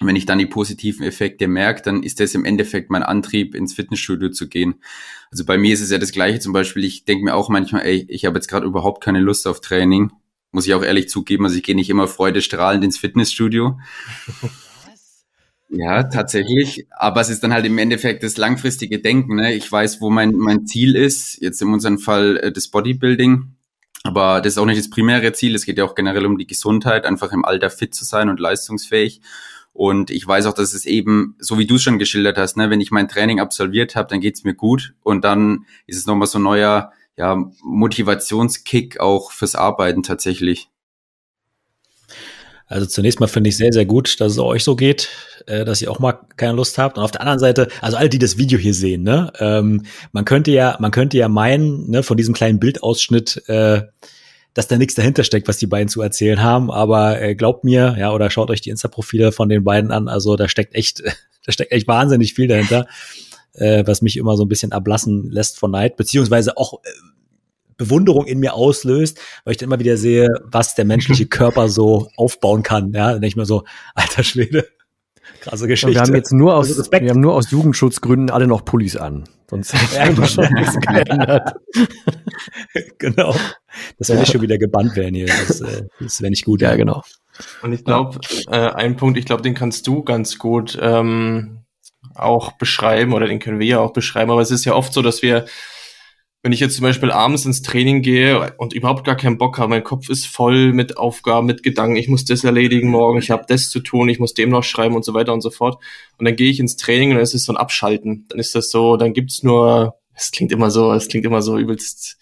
Und 0.00 0.06
wenn 0.06 0.16
ich 0.16 0.26
dann 0.26 0.38
die 0.38 0.46
positiven 0.46 1.04
Effekte 1.04 1.48
merke, 1.48 1.82
dann 1.82 2.02
ist 2.02 2.20
das 2.20 2.34
im 2.34 2.44
Endeffekt 2.44 2.90
mein 2.90 3.02
Antrieb, 3.02 3.54
ins 3.54 3.74
Fitnessstudio 3.74 4.30
zu 4.30 4.48
gehen. 4.48 4.76
Also 5.30 5.44
bei 5.44 5.58
mir 5.58 5.74
ist 5.74 5.80
es 5.80 5.90
ja 5.90 5.98
das 5.98 6.12
Gleiche 6.12 6.40
zum 6.40 6.52
Beispiel. 6.52 6.84
Ich 6.84 7.04
denke 7.04 7.24
mir 7.24 7.34
auch 7.34 7.48
manchmal, 7.48 7.82
ey, 7.82 8.06
ich 8.08 8.24
habe 8.24 8.36
jetzt 8.36 8.48
gerade 8.48 8.66
überhaupt 8.66 9.02
keine 9.02 9.20
Lust 9.20 9.46
auf 9.46 9.60
Training. 9.60 10.12
Muss 10.52 10.66
ich 10.66 10.74
auch 10.74 10.82
ehrlich 10.82 11.08
zugeben. 11.08 11.44
Also 11.44 11.56
ich 11.56 11.62
gehe 11.62 11.74
nicht 11.74 11.90
immer 11.90 12.08
freudestrahlend 12.08 12.84
ins 12.84 12.98
Fitnessstudio. 12.98 13.78
Ja, 15.70 16.04
tatsächlich. 16.04 16.86
Aber 16.90 17.20
es 17.20 17.28
ist 17.28 17.42
dann 17.42 17.52
halt 17.52 17.66
im 17.66 17.78
Endeffekt 17.78 18.22
das 18.22 18.36
langfristige 18.36 19.00
Denken. 19.00 19.36
Ne? 19.36 19.54
Ich 19.54 19.70
weiß, 19.70 20.00
wo 20.00 20.10
mein, 20.10 20.32
mein 20.32 20.66
Ziel 20.66 20.96
ist. 20.96 21.40
Jetzt 21.42 21.60
in 21.60 21.72
unserem 21.72 21.98
Fall 21.98 22.38
äh, 22.38 22.52
das 22.52 22.68
Bodybuilding. 22.68 23.54
Aber 24.04 24.40
das 24.40 24.54
ist 24.54 24.58
auch 24.58 24.64
nicht 24.64 24.78
das 24.78 24.88
primäre 24.88 25.32
Ziel. 25.32 25.54
Es 25.54 25.66
geht 25.66 25.76
ja 25.76 25.84
auch 25.84 25.94
generell 25.94 26.24
um 26.24 26.38
die 26.38 26.46
Gesundheit, 26.46 27.04
einfach 27.04 27.32
im 27.32 27.44
Alter 27.44 27.68
fit 27.68 27.94
zu 27.94 28.04
sein 28.04 28.30
und 28.30 28.40
leistungsfähig. 28.40 29.20
Und 29.74 30.10
ich 30.10 30.26
weiß 30.26 30.46
auch, 30.46 30.54
dass 30.54 30.72
es 30.72 30.86
eben, 30.86 31.36
so 31.38 31.58
wie 31.58 31.66
du 31.66 31.76
es 31.76 31.82
schon 31.82 31.98
geschildert 31.98 32.38
hast, 32.38 32.56
ne, 32.56 32.70
wenn 32.70 32.80
ich 32.80 32.90
mein 32.90 33.06
Training 33.06 33.38
absolviert 33.38 33.94
habe, 33.94 34.08
dann 34.08 34.20
geht's 34.20 34.44
mir 34.44 34.54
gut. 34.54 34.94
Und 35.02 35.24
dann 35.24 35.66
ist 35.86 35.98
es 35.98 36.06
nochmal 36.06 36.26
so 36.28 36.38
ein 36.38 36.42
neuer 36.42 36.92
ja, 37.16 37.36
Motivationskick 37.62 39.00
auch 39.00 39.32
fürs 39.32 39.54
Arbeiten 39.54 40.02
tatsächlich. 40.02 40.70
Also 42.68 42.86
zunächst 42.86 43.18
mal 43.18 43.26
finde 43.26 43.48
ich 43.48 43.56
sehr, 43.56 43.72
sehr 43.72 43.86
gut, 43.86 44.20
dass 44.20 44.32
es 44.32 44.38
euch 44.38 44.62
so 44.62 44.76
geht, 44.76 45.08
äh, 45.46 45.64
dass 45.64 45.80
ihr 45.80 45.90
auch 45.90 45.98
mal 45.98 46.20
keine 46.36 46.52
Lust 46.52 46.76
habt. 46.78 46.98
Und 46.98 47.04
auf 47.04 47.10
der 47.10 47.22
anderen 47.22 47.38
Seite, 47.38 47.68
also 47.80 47.96
alle, 47.96 48.10
die 48.10 48.18
das 48.18 48.36
Video 48.36 48.58
hier 48.58 48.74
sehen, 48.74 49.02
ne, 49.02 49.32
ähm, 49.40 49.84
man 50.12 50.24
könnte 50.26 50.50
ja, 50.50 50.76
man 50.78 50.90
könnte 50.90 51.16
ja 51.16 51.28
meinen, 51.28 51.90
ne, 51.90 52.02
von 52.02 52.16
diesem 52.16 52.34
kleinen 52.34 52.60
Bildausschnitt, 52.60 53.42
äh, 53.48 53.82
dass 54.52 54.68
da 54.68 54.76
nichts 54.76 54.94
dahinter 54.94 55.24
steckt, 55.24 55.48
was 55.48 55.56
die 55.56 55.66
beiden 55.66 55.88
zu 55.88 56.02
erzählen 56.02 56.42
haben. 56.42 56.70
Aber 56.70 57.20
äh, 57.20 57.34
glaubt 57.34 57.64
mir, 57.64 57.96
ja, 57.98 58.12
oder 58.12 58.28
schaut 58.28 58.50
euch 58.50 58.60
die 58.60 58.70
Insta-Profile 58.70 59.32
von 59.32 59.48
den 59.48 59.64
beiden 59.64 59.90
an. 59.90 60.08
Also 60.08 60.36
da 60.36 60.48
steckt 60.48 60.74
echt, 60.74 61.02
da 61.46 61.52
steckt 61.52 61.72
echt 61.72 61.88
wahnsinnig 61.88 62.34
viel 62.34 62.48
dahinter, 62.48 62.86
äh, 63.54 63.84
was 63.86 64.02
mich 64.02 64.18
immer 64.18 64.36
so 64.36 64.44
ein 64.44 64.48
bisschen 64.48 64.72
ablassen 64.72 65.30
lässt 65.30 65.58
von 65.58 65.70
Neid, 65.70 65.96
beziehungsweise 65.96 66.58
auch 66.58 66.74
äh, 66.84 66.88
Bewunderung 67.78 68.26
in 68.26 68.40
mir 68.40 68.54
auslöst, 68.54 69.18
weil 69.44 69.52
ich 69.52 69.58
dann 69.58 69.68
immer 69.68 69.78
wieder 69.78 69.96
sehe, 69.96 70.28
was 70.44 70.74
der 70.74 70.84
menschliche 70.84 71.26
Körper 71.26 71.68
so 71.68 72.08
aufbauen 72.16 72.62
kann. 72.62 72.92
Ja, 72.92 73.12
dann 73.12 73.22
denke 73.22 73.28
ich 73.28 73.36
mir 73.36 73.46
so, 73.46 73.64
alter 73.94 74.24
Schwede, 74.24 74.66
krasse 75.40 75.66
Geschichte. 75.66 75.94
wir 75.94 76.00
haben 76.02 76.14
jetzt 76.14 76.32
nur 76.32 76.54
aus, 76.54 76.68
also 76.68 76.90
wir 76.90 77.10
haben 77.10 77.20
nur 77.20 77.34
aus 77.34 77.50
Jugendschutzgründen 77.50 78.30
alle 78.30 78.46
noch 78.46 78.64
Pullis 78.64 78.96
an. 78.96 79.24
Sonst 79.48 79.72
hätte 79.72 80.22
ich 80.22 80.30
schon 80.30 80.52
nichts 80.52 80.78
geändert. 80.80 81.54
genau. 82.98 83.34
Das 83.98 84.10
wäre 84.10 84.18
ja. 84.18 84.26
schon 84.26 84.42
wieder 84.42 84.58
gebannt 84.58 84.94
werden 84.94 85.14
hier. 85.14 85.26
Das, 85.26 85.60
äh, 85.62 85.84
das 86.00 86.20
wäre 86.20 86.30
nicht 86.30 86.44
gut. 86.44 86.60
Ja, 86.60 86.76
genau. 86.76 87.02
Und 87.62 87.72
ich 87.72 87.84
glaube, 87.84 88.18
äh, 88.50 88.56
ein 88.56 88.96
Punkt, 88.96 89.16
ich 89.16 89.24
glaube, 89.24 89.42
den 89.42 89.54
kannst 89.54 89.86
du 89.86 90.02
ganz 90.02 90.36
gut 90.38 90.78
ähm, 90.82 91.60
auch 92.14 92.52
beschreiben 92.52 93.14
oder 93.14 93.26
den 93.26 93.38
können 93.38 93.58
wir 93.58 93.66
ja 93.66 93.78
auch 93.78 93.92
beschreiben. 93.92 94.30
Aber 94.30 94.42
es 94.42 94.50
ist 94.50 94.64
ja 94.64 94.74
oft 94.74 94.92
so, 94.92 95.00
dass 95.00 95.22
wir 95.22 95.46
wenn 96.42 96.52
ich 96.52 96.60
jetzt 96.60 96.76
zum 96.76 96.84
Beispiel 96.84 97.10
abends 97.10 97.44
ins 97.46 97.62
Training 97.62 98.00
gehe 98.00 98.54
und 98.58 98.72
überhaupt 98.72 99.04
gar 99.04 99.16
keinen 99.16 99.38
Bock 99.38 99.58
habe, 99.58 99.70
mein 99.70 99.82
Kopf 99.82 100.08
ist 100.08 100.26
voll 100.26 100.72
mit 100.72 100.96
Aufgaben, 100.96 101.46
mit 101.46 101.64
Gedanken, 101.64 101.96
ich 101.96 102.08
muss 102.08 102.24
das 102.24 102.44
erledigen 102.44 102.90
morgen, 102.90 103.18
ich 103.18 103.30
habe 103.30 103.44
das 103.48 103.70
zu 103.70 103.80
tun, 103.80 104.08
ich 104.08 104.20
muss 104.20 104.34
dem 104.34 104.50
noch 104.50 104.62
schreiben 104.62 104.94
und 104.94 105.04
so 105.04 105.14
weiter 105.14 105.32
und 105.32 105.40
so 105.40 105.50
fort. 105.50 105.82
Und 106.16 106.26
dann 106.26 106.36
gehe 106.36 106.50
ich 106.50 106.60
ins 106.60 106.76
Training 106.76 107.10
und 107.10 107.16
dann 107.16 107.24
ist 107.24 107.34
es 107.34 107.44
so 107.44 107.52
ein 107.52 107.56
Abschalten. 107.56 108.26
Dann 108.28 108.38
ist 108.38 108.54
das 108.54 108.70
so, 108.70 108.96
dann 108.96 109.14
gibt's 109.14 109.42
nur, 109.42 109.96
es 110.14 110.30
klingt 110.30 110.52
immer 110.52 110.70
so, 110.70 110.92
es 110.92 111.08
klingt 111.08 111.26
immer 111.26 111.42
so 111.42 111.58
übelst 111.58 112.18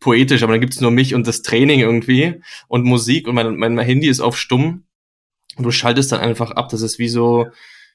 poetisch, 0.00 0.42
aber 0.42 0.52
dann 0.52 0.60
gibt's 0.60 0.80
nur 0.80 0.90
mich 0.90 1.14
und 1.14 1.26
das 1.28 1.42
Training 1.42 1.78
irgendwie 1.80 2.42
und 2.66 2.84
Musik 2.84 3.28
und 3.28 3.36
mein, 3.36 3.56
mein 3.56 3.78
Handy 3.78 4.08
ist 4.08 4.20
auf 4.20 4.36
stumm 4.36 4.84
und 5.56 5.64
du 5.64 5.70
schaltest 5.70 6.10
dann 6.10 6.20
einfach 6.20 6.50
ab. 6.50 6.70
Das 6.70 6.82
ist 6.82 6.98
wie 6.98 7.08
so, 7.08 7.46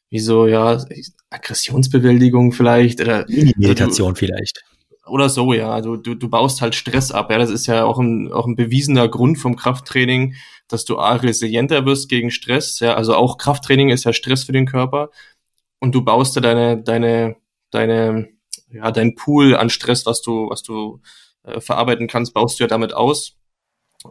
wie 0.10 0.20
so, 0.20 0.48
ja, 0.48 0.86
Aggressionsbewältigung 1.30 2.54
vielleicht 2.54 3.02
oder 3.02 3.26
Meditation 3.28 4.14
du, 4.14 4.20
vielleicht 4.20 4.64
oder 5.08 5.30
so, 5.30 5.54
ja. 5.54 5.82
Du, 5.82 5.98
du, 5.98 6.16
du 6.16 6.30
baust 6.30 6.62
halt 6.62 6.76
Stress 6.76 7.12
ab. 7.12 7.32
Ja, 7.32 7.38
das 7.38 7.50
ist 7.50 7.68
ja 7.68 7.86
auch 7.86 8.00
ein, 8.00 8.32
auch 8.32 8.48
ein 8.48 8.56
bewiesener 8.56 9.08
Grund 9.08 9.38
vom 9.38 9.56
Krafttraining, 9.56 10.36
dass 10.68 10.86
du 10.86 10.98
A, 10.98 11.16
resilienter 11.16 11.86
wirst 11.86 12.10
gegen 12.10 12.32
Stress. 12.32 12.80
Ja, 12.80 12.96
also 12.96 13.16
auch 13.16 13.38
Krafttraining 13.38 13.90
ist 13.90 14.04
ja 14.04 14.14
Stress 14.14 14.44
für 14.44 14.52
den 14.52 14.66
Körper. 14.66 15.10
Und 15.80 15.94
du 15.94 16.04
baust 16.04 16.36
da 16.36 16.42
deine, 16.42 16.82
deine, 16.82 17.36
deine, 17.72 18.30
ja, 18.72 18.92
dein 18.92 19.16
Pool 19.16 19.56
an 19.56 19.70
Stress, 19.70 20.06
was 20.06 20.22
du, 20.22 20.50
was 20.50 20.64
du 20.64 21.02
äh, 21.44 21.62
verarbeiten 21.62 22.08
kannst, 22.08 22.34
baust 22.34 22.60
du 22.60 22.64
ja 22.64 22.68
damit 22.68 22.94
aus. 22.94 23.38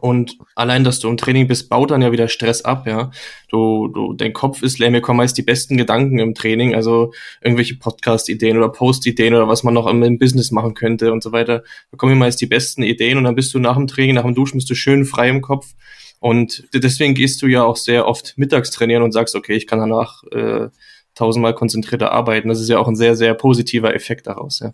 Und 0.01 0.37
allein, 0.55 0.83
dass 0.83 0.99
du 0.99 1.09
im 1.09 1.17
Training 1.17 1.47
bist, 1.47 1.69
baut 1.69 1.91
dann 1.91 2.01
ja 2.01 2.11
wieder 2.11 2.27
Stress 2.27 2.63
ab, 2.63 2.87
ja. 2.87 3.11
Du, 3.49 3.87
du, 3.87 4.13
dein 4.13 4.33
Kopf 4.33 4.61
ist 4.61 4.79
leer, 4.79 4.91
mir 4.91 5.01
kommen 5.01 5.17
meist 5.17 5.37
die 5.37 5.43
besten 5.43 5.77
Gedanken 5.77 6.19
im 6.19 6.33
Training, 6.33 6.75
also 6.75 7.13
irgendwelche 7.41 7.77
Podcast-Ideen 7.77 8.57
oder 8.57 8.69
Post-Ideen 8.69 9.33
oder 9.33 9.47
was 9.47 9.63
man 9.63 9.73
noch 9.73 9.87
im, 9.87 10.19
Business 10.19 10.51
machen 10.51 10.73
könnte 10.73 11.11
und 11.11 11.23
so 11.23 11.31
weiter. 11.31 11.63
Da 11.91 11.97
kommen 11.97 12.17
meist 12.17 12.41
die 12.41 12.45
besten 12.45 12.83
Ideen 12.83 13.17
und 13.17 13.23
dann 13.23 13.35
bist 13.35 13.53
du 13.53 13.59
nach 13.59 13.75
dem 13.75 13.87
Training, 13.87 14.15
nach 14.15 14.23
dem 14.23 14.35
Duschen 14.35 14.57
bist 14.57 14.69
du 14.69 14.75
schön 14.75 15.05
frei 15.05 15.29
im 15.29 15.41
Kopf. 15.41 15.73
Und 16.19 16.67
deswegen 16.73 17.13
gehst 17.13 17.41
du 17.41 17.47
ja 17.47 17.63
auch 17.63 17.77
sehr 17.77 18.07
oft 18.07 18.37
mittags 18.37 18.71
trainieren 18.71 19.03
und 19.03 19.11
sagst, 19.11 19.35
okay, 19.35 19.53
ich 19.53 19.67
kann 19.67 19.79
danach 19.79 20.23
äh, 20.31 20.69
tausendmal 21.13 21.53
konzentrierter 21.53 22.11
arbeiten. 22.11 22.49
Das 22.49 22.59
ist 22.59 22.69
ja 22.69 22.79
auch 22.79 22.87
ein 22.87 22.95
sehr, 22.95 23.15
sehr 23.15 23.33
positiver 23.33 23.93
Effekt 23.93 24.27
daraus, 24.27 24.59
ja. 24.59 24.73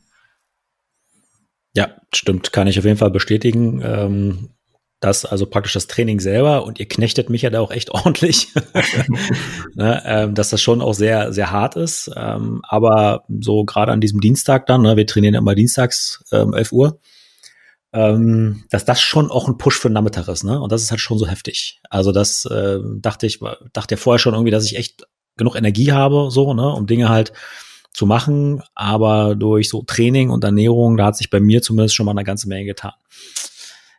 Ja, 1.73 1.89
stimmt, 2.13 2.51
kann 2.51 2.67
ich 2.67 2.77
auf 2.77 2.85
jeden 2.85 2.97
Fall 2.97 3.11
bestätigen. 3.11 3.81
Ähm 3.83 4.49
das, 5.01 5.25
also 5.25 5.47
praktisch 5.47 5.73
das 5.73 5.87
Training 5.87 6.19
selber 6.19 6.63
und 6.63 6.79
ihr 6.79 6.87
knechtet 6.87 7.29
mich 7.29 7.41
ja 7.41 7.49
da 7.49 7.59
auch 7.59 7.71
echt 7.71 7.89
ordentlich, 7.91 8.47
ne, 9.73 10.01
ähm, 10.05 10.35
dass 10.35 10.51
das 10.51 10.61
schon 10.61 10.81
auch 10.81 10.93
sehr, 10.93 11.33
sehr 11.33 11.51
hart 11.51 11.75
ist. 11.75 12.09
Ähm, 12.15 12.61
aber 12.63 13.25
so 13.27 13.65
gerade 13.65 13.91
an 13.91 13.99
diesem 13.99 14.21
Dienstag 14.21 14.67
dann, 14.67 14.83
ne, 14.83 14.95
wir 14.95 15.07
trainieren 15.07 15.33
immer 15.33 15.55
dienstags 15.55 16.23
ähm, 16.31 16.53
11 16.53 16.71
Uhr, 16.71 16.99
ähm, 17.93 18.63
dass 18.69 18.85
das 18.85 19.01
schon 19.01 19.29
auch 19.29 19.47
ein 19.47 19.57
Push 19.57 19.77
für 19.77 19.89
den 19.89 19.93
Nachmittag 19.93 20.27
ist, 20.29 20.43
ne? 20.43 20.61
Und 20.61 20.71
das 20.71 20.81
ist 20.81 20.91
halt 20.91 21.01
schon 21.01 21.17
so 21.17 21.27
heftig. 21.27 21.81
Also 21.89 22.13
das 22.13 22.45
äh, 22.45 22.79
dachte 22.97 23.25
ich, 23.25 23.39
dachte 23.73 23.95
ja 23.95 23.97
vorher 23.97 24.19
schon 24.19 24.33
irgendwie, 24.33 24.51
dass 24.51 24.65
ich 24.65 24.77
echt 24.77 25.07
genug 25.35 25.55
Energie 25.55 25.91
habe, 25.91 26.29
so, 26.29 26.53
ne, 26.53 26.69
um 26.69 26.85
Dinge 26.85 27.09
halt 27.09 27.33
zu 27.91 28.05
machen. 28.05 28.61
Aber 28.75 29.35
durch 29.35 29.67
so 29.67 29.81
Training 29.81 30.29
und 30.29 30.43
Ernährung, 30.43 30.95
da 30.95 31.07
hat 31.07 31.17
sich 31.17 31.31
bei 31.31 31.39
mir 31.39 31.61
zumindest 31.61 31.95
schon 31.95 32.05
mal 32.05 32.11
eine 32.11 32.23
ganze 32.23 32.47
Menge 32.47 32.65
getan. 32.65 32.93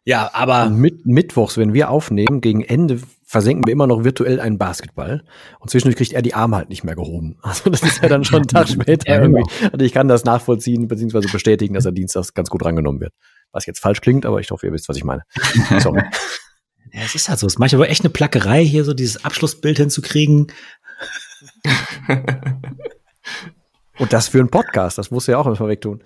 Ja, 0.05 0.31
aber. 0.33 0.67
Und 0.67 0.79
mit, 0.79 1.07
mittwochs, 1.07 1.57
wenn 1.59 1.73
wir 1.75 1.91
aufnehmen, 1.91 2.41
gegen 2.41 2.63
Ende 2.63 3.01
versenken 3.25 3.67
wir 3.67 3.73
immer 3.73 3.87
noch 3.87 4.05
virtuell 4.05 4.41
einen 4.41 4.59
Basketball. 4.59 5.25
Und 5.59 5.71
zwischendurch 5.71 5.97
kriegt 5.97 6.13
er 6.13 6.21
die 6.23 6.35
Arme 6.35 6.57
halt 6.57 6.69
nicht 6.69 6.85
mehr 6.85 6.95
gehoben. 6.95 7.39
Also 7.43 7.71
das 7.71 7.83
ist 7.83 8.03
ja 8.03 8.09
dann 8.09 8.25
schon 8.25 8.41
einen 8.41 8.49
Tag 8.49 8.69
später 8.71 9.19
genau. 9.19 9.39
irgendwie. 9.39 9.67
Also 9.73 9.85
ich 9.85 9.93
kann 9.93 10.09
das 10.09 10.25
nachvollziehen 10.25 10.89
bzw. 10.89 11.29
bestätigen, 11.33 11.75
dass 11.75 11.87
er 11.87 11.93
dienstags 11.93 12.35
ganz 12.35 12.51
gut 12.51 12.65
rangenommen 12.65 13.01
wird. 13.01 13.15
Was 13.53 13.65
jetzt 13.67 13.81
falsch 13.81 14.01
klingt, 14.01 14.27
aber 14.27 14.41
ich 14.41 14.51
hoffe, 14.51 14.67
ihr 14.67 14.73
wisst, 14.73 14.89
was 14.89 14.97
ich 14.97 15.05
meine. 15.05 15.23
Sorry. 15.79 16.03
Ja, 16.93 17.01
es 17.05 17.15
ist 17.15 17.29
halt 17.29 17.39
so. 17.39 17.47
Es 17.47 17.59
macht 17.59 17.73
aber 17.73 17.89
echt 17.89 18.03
eine 18.03 18.11
Plackerei, 18.11 18.65
hier 18.65 18.85
so 18.85 18.93
dieses 18.93 19.25
Abschlussbild 19.25 19.79
hinzukriegen. 19.79 20.49
Und 23.99 24.13
das 24.13 24.29
für 24.29 24.41
einen 24.41 24.51
Podcast, 24.51 24.99
das 24.99 25.11
muss 25.11 25.27
ja 25.27 25.39
auch 25.39 25.47
erstmal 25.47 25.71
wegtun. 25.71 26.03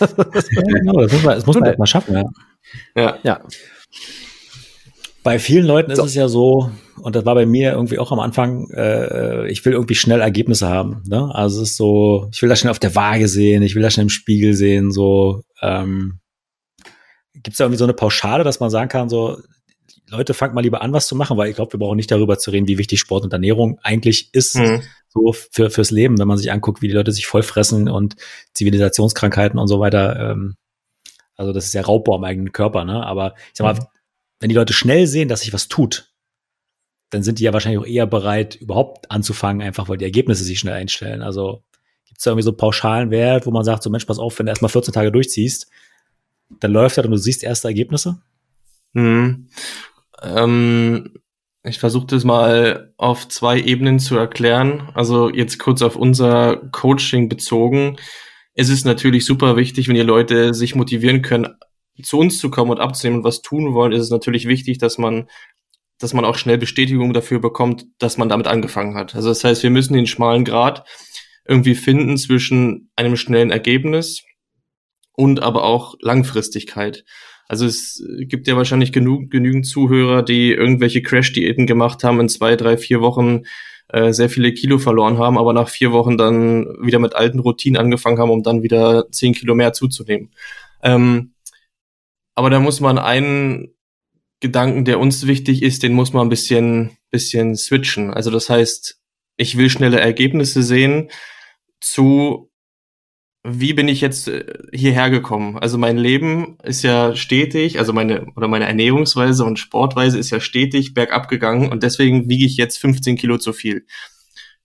ja, 0.00 0.06
genau, 0.06 1.00
das 1.02 1.12
muss 1.12 1.22
man, 1.22 1.34
das 1.34 1.46
muss 1.46 1.56
man 1.56 1.64
halt 1.64 1.78
mal 1.78 1.86
schaffen, 1.86 2.14
ja. 2.14 2.24
Ja. 2.94 3.18
ja. 3.22 3.40
Bei 5.22 5.38
vielen 5.38 5.66
Leuten 5.66 5.90
ist 5.90 5.98
so. 5.98 6.04
es 6.04 6.14
ja 6.14 6.28
so, 6.28 6.70
und 7.00 7.16
das 7.16 7.24
war 7.24 7.34
bei 7.34 7.46
mir 7.46 7.72
irgendwie 7.72 7.98
auch 7.98 8.12
am 8.12 8.20
Anfang, 8.20 8.70
äh, 8.70 9.48
ich 9.48 9.64
will 9.64 9.72
irgendwie 9.72 9.94
schnell 9.94 10.20
Ergebnisse 10.20 10.68
haben. 10.68 11.02
Ne? 11.06 11.34
Also 11.34 11.62
es 11.62 11.70
ist 11.70 11.76
so, 11.76 12.28
ich 12.32 12.40
will 12.42 12.48
das 12.48 12.60
schnell 12.60 12.70
auf 12.70 12.78
der 12.78 12.94
Waage 12.94 13.28
sehen, 13.28 13.62
ich 13.62 13.74
will 13.74 13.82
das 13.82 13.94
schnell 13.94 14.04
im 14.04 14.10
Spiegel 14.10 14.54
sehen. 14.54 14.92
So 14.92 15.42
ähm, 15.62 16.20
gibt 17.34 17.54
es 17.54 17.56
da 17.58 17.64
irgendwie 17.64 17.78
so 17.78 17.84
eine 17.84 17.92
Pauschale, 17.92 18.44
dass 18.44 18.60
man 18.60 18.70
sagen 18.70 18.88
kann, 18.88 19.08
so 19.08 19.38
Leute, 20.08 20.34
fangt 20.34 20.54
mal 20.54 20.60
lieber 20.60 20.82
an, 20.82 20.92
was 20.92 21.08
zu 21.08 21.16
machen, 21.16 21.36
weil 21.36 21.50
ich 21.50 21.56
glaube, 21.56 21.72
wir 21.72 21.80
brauchen 21.80 21.96
nicht 21.96 22.10
darüber 22.10 22.38
zu 22.38 22.50
reden, 22.50 22.68
wie 22.68 22.78
wichtig 22.78 23.00
Sport 23.00 23.24
und 23.24 23.32
Ernährung 23.32 23.78
eigentlich 23.82 24.30
ist, 24.32 24.56
mhm. 24.56 24.82
so 25.08 25.32
für, 25.32 25.70
fürs 25.70 25.90
Leben, 25.90 26.18
wenn 26.18 26.28
man 26.28 26.38
sich 26.38 26.52
anguckt, 26.52 26.82
wie 26.82 26.88
die 26.88 26.94
Leute 26.94 27.12
sich 27.12 27.26
vollfressen 27.26 27.88
und 27.88 28.14
Zivilisationskrankheiten 28.54 29.58
und 29.58 29.66
so 29.66 29.80
weiter. 29.80 30.30
Ähm, 30.30 30.54
also 31.36 31.52
das 31.52 31.66
ist 31.66 31.74
ja 31.74 31.82
Raubbau 31.82 32.16
am 32.16 32.24
eigenen 32.24 32.52
Körper, 32.52 32.84
ne? 32.84 33.04
Aber 33.04 33.34
ich 33.36 33.54
sag 33.54 33.64
mal, 33.64 33.74
mhm. 33.74 33.86
wenn 34.40 34.48
die 34.48 34.54
Leute 34.54 34.72
schnell 34.72 35.06
sehen, 35.06 35.28
dass 35.28 35.40
sich 35.40 35.52
was 35.52 35.68
tut, 35.68 36.12
dann 37.10 37.22
sind 37.22 37.38
die 37.38 37.44
ja 37.44 37.52
wahrscheinlich 37.52 37.80
auch 37.80 37.86
eher 37.86 38.06
bereit, 38.06 38.56
überhaupt 38.56 39.10
anzufangen, 39.10 39.62
einfach 39.62 39.88
weil 39.88 39.98
die 39.98 40.04
Ergebnisse 40.04 40.44
sich 40.44 40.58
schnell 40.58 40.74
einstellen. 40.74 41.22
Also 41.22 41.62
gibt 42.06 42.18
es 42.18 42.24
da 42.24 42.30
irgendwie 42.30 42.44
so 42.44 42.52
pauschalen 42.52 43.10
Wert, 43.10 43.46
wo 43.46 43.50
man 43.50 43.64
sagt, 43.64 43.82
so 43.82 43.90
Mensch, 43.90 44.06
pass 44.06 44.18
auf, 44.18 44.38
wenn 44.38 44.46
du 44.46 44.50
erstmal 44.50 44.70
14 44.70 44.92
Tage 44.92 45.12
durchziehst, 45.12 45.70
dann 46.60 46.72
läuft 46.72 46.96
er 46.96 47.04
und 47.04 47.10
du 47.12 47.16
siehst 47.16 47.44
erste 47.44 47.68
Ergebnisse? 47.68 48.18
Mhm. 48.92 49.48
Ähm, 50.22 51.14
ich 51.62 51.78
versuche 51.78 52.06
das 52.06 52.24
mal 52.24 52.92
auf 52.96 53.28
zwei 53.28 53.60
Ebenen 53.60 53.98
zu 53.98 54.16
erklären. 54.16 54.88
Also 54.94 55.30
jetzt 55.30 55.58
kurz 55.58 55.82
auf 55.82 55.96
unser 55.96 56.56
Coaching 56.72 57.28
bezogen 57.28 57.96
es 58.56 58.70
ist 58.70 58.86
natürlich 58.86 59.24
super 59.26 59.56
wichtig, 59.56 59.86
wenn 59.86 59.94
die 59.94 60.00
Leute 60.00 60.54
sich 60.54 60.74
motivieren 60.74 61.22
können, 61.22 61.54
zu 62.02 62.18
uns 62.18 62.38
zu 62.38 62.50
kommen 62.50 62.70
und 62.70 62.80
abzunehmen 62.80 63.18
und 63.18 63.24
was 63.24 63.42
tun 63.42 63.74
wollen, 63.74 63.92
ist 63.92 64.02
es 64.02 64.10
natürlich 64.10 64.46
wichtig, 64.48 64.78
dass 64.78 64.98
man, 64.98 65.28
dass 65.98 66.14
man 66.14 66.24
auch 66.24 66.36
schnell 66.36 66.58
Bestätigung 66.58 67.12
dafür 67.12 67.38
bekommt, 67.38 67.86
dass 67.98 68.16
man 68.16 68.30
damit 68.30 68.46
angefangen 68.46 68.96
hat. 68.96 69.14
Also 69.14 69.28
das 69.28 69.44
heißt, 69.44 69.62
wir 69.62 69.70
müssen 69.70 69.92
den 69.92 70.06
schmalen 70.06 70.44
Grad 70.44 70.86
irgendwie 71.46 71.74
finden 71.74 72.16
zwischen 72.16 72.90
einem 72.96 73.16
schnellen 73.16 73.50
Ergebnis 73.50 74.22
und 75.12 75.42
aber 75.42 75.64
auch 75.64 75.94
Langfristigkeit. 76.00 77.04
Also 77.48 77.66
es 77.66 78.02
gibt 78.20 78.48
ja 78.48 78.56
wahrscheinlich 78.56 78.90
genug, 78.90 79.30
genügend 79.30 79.66
Zuhörer, 79.66 80.22
die 80.22 80.50
irgendwelche 80.50 81.02
Crash-Diäten 81.02 81.66
gemacht 81.66 82.02
haben 82.04 82.20
in 82.20 82.28
zwei, 82.28 82.56
drei, 82.56 82.76
vier 82.78 83.00
Wochen 83.00 83.42
äh, 83.88 84.12
sehr 84.12 84.28
viele 84.28 84.52
Kilo 84.52 84.78
verloren 84.78 85.18
haben, 85.18 85.38
aber 85.38 85.52
nach 85.52 85.68
vier 85.68 85.92
Wochen 85.92 86.18
dann 86.18 86.66
wieder 86.80 86.98
mit 86.98 87.14
alten 87.14 87.38
Routinen 87.38 87.80
angefangen 87.80 88.18
haben, 88.18 88.30
um 88.30 88.42
dann 88.42 88.62
wieder 88.62 89.10
zehn 89.10 89.32
Kilo 89.32 89.54
mehr 89.54 89.72
zuzunehmen. 89.72 90.30
Ähm, 90.82 91.32
aber 92.34 92.50
da 92.50 92.60
muss 92.60 92.80
man 92.80 92.98
einen 92.98 93.74
Gedanken, 94.40 94.84
der 94.84 95.00
uns 95.00 95.26
wichtig 95.26 95.62
ist, 95.62 95.82
den 95.82 95.94
muss 95.94 96.12
man 96.12 96.26
ein 96.26 96.30
bisschen, 96.30 96.96
bisschen 97.10 97.56
switchen. 97.56 98.12
Also 98.12 98.30
das 98.30 98.50
heißt, 98.50 99.00
ich 99.36 99.56
will 99.56 99.70
schnelle 99.70 100.00
Ergebnisse 100.00 100.62
sehen 100.62 101.10
zu 101.80 102.50
wie 103.48 103.74
bin 103.74 103.86
ich 103.86 104.00
jetzt 104.00 104.26
äh, 104.26 104.44
hierher 104.72 105.08
gekommen? 105.08 105.56
Also 105.58 105.78
mein 105.78 105.96
Leben 105.96 106.58
ist 106.64 106.82
ja 106.82 107.14
stetig, 107.14 107.78
also 107.78 107.92
meine 107.92 108.26
oder 108.34 108.48
meine 108.48 108.66
Ernährungsweise 108.66 109.44
und 109.44 109.58
Sportweise 109.58 110.18
ist 110.18 110.30
ja 110.30 110.40
stetig 110.40 110.94
bergab 110.94 111.28
gegangen 111.28 111.70
und 111.70 111.84
deswegen 111.84 112.28
wiege 112.28 112.44
ich 112.44 112.56
jetzt 112.56 112.78
15 112.78 113.16
Kilo 113.16 113.38
zu 113.38 113.52
viel. 113.52 113.86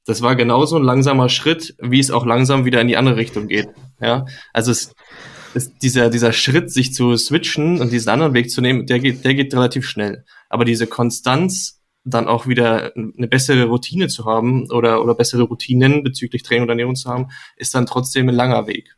Das 0.06 0.24
war 0.24 0.36
genauso 0.36 0.78
ein 0.78 0.84
langsamer 0.84 1.30
Schritt, 1.30 1.76
wie 1.80 2.00
es 2.00 2.10
auch 2.10 2.26
langsam 2.26 2.66
wieder 2.66 2.82
in 2.82 2.88
die 2.88 2.98
andere 2.98 3.18
Richtung 3.18 3.48
geht. 3.48 3.68
Ja, 4.02 4.26
also 4.52 4.72
es 4.72 4.94
ist 5.54 5.74
dieser 5.84 6.10
dieser 6.10 6.34
Schritt, 6.34 6.72
sich 6.72 6.92
zu 6.94 7.16
switchen 7.18 7.82
und 7.82 7.92
diesen 7.92 8.10
anderen 8.10 8.34
Weg 8.34 8.50
zu 8.50 8.62
nehmen, 8.62 8.88
der 8.88 9.00
geht 9.00 9.24
der 9.24 9.36
geht 9.36 9.54
relativ 9.54 9.88
schnell. 9.88 10.26
Aber 10.50 10.66
diese 10.66 10.88
Konstanz 10.88 11.81
dann 12.04 12.28
auch 12.28 12.48
wieder 12.48 12.94
eine 12.96 13.28
bessere 13.28 13.66
Routine 13.66 14.08
zu 14.08 14.26
haben 14.26 14.70
oder, 14.72 15.04
oder 15.04 15.16
bessere 15.16 15.44
Routinen 15.44 16.04
bezüglich 16.04 16.44
Training 16.44 16.64
und 16.64 16.70
Ernährung 16.70 16.96
zu 16.96 17.10
haben, 17.10 17.28
ist 17.58 17.76
dann 17.76 17.86
trotzdem 17.86 18.30
ein 18.30 18.36
langer 18.36 18.68
Weg. 18.68 18.96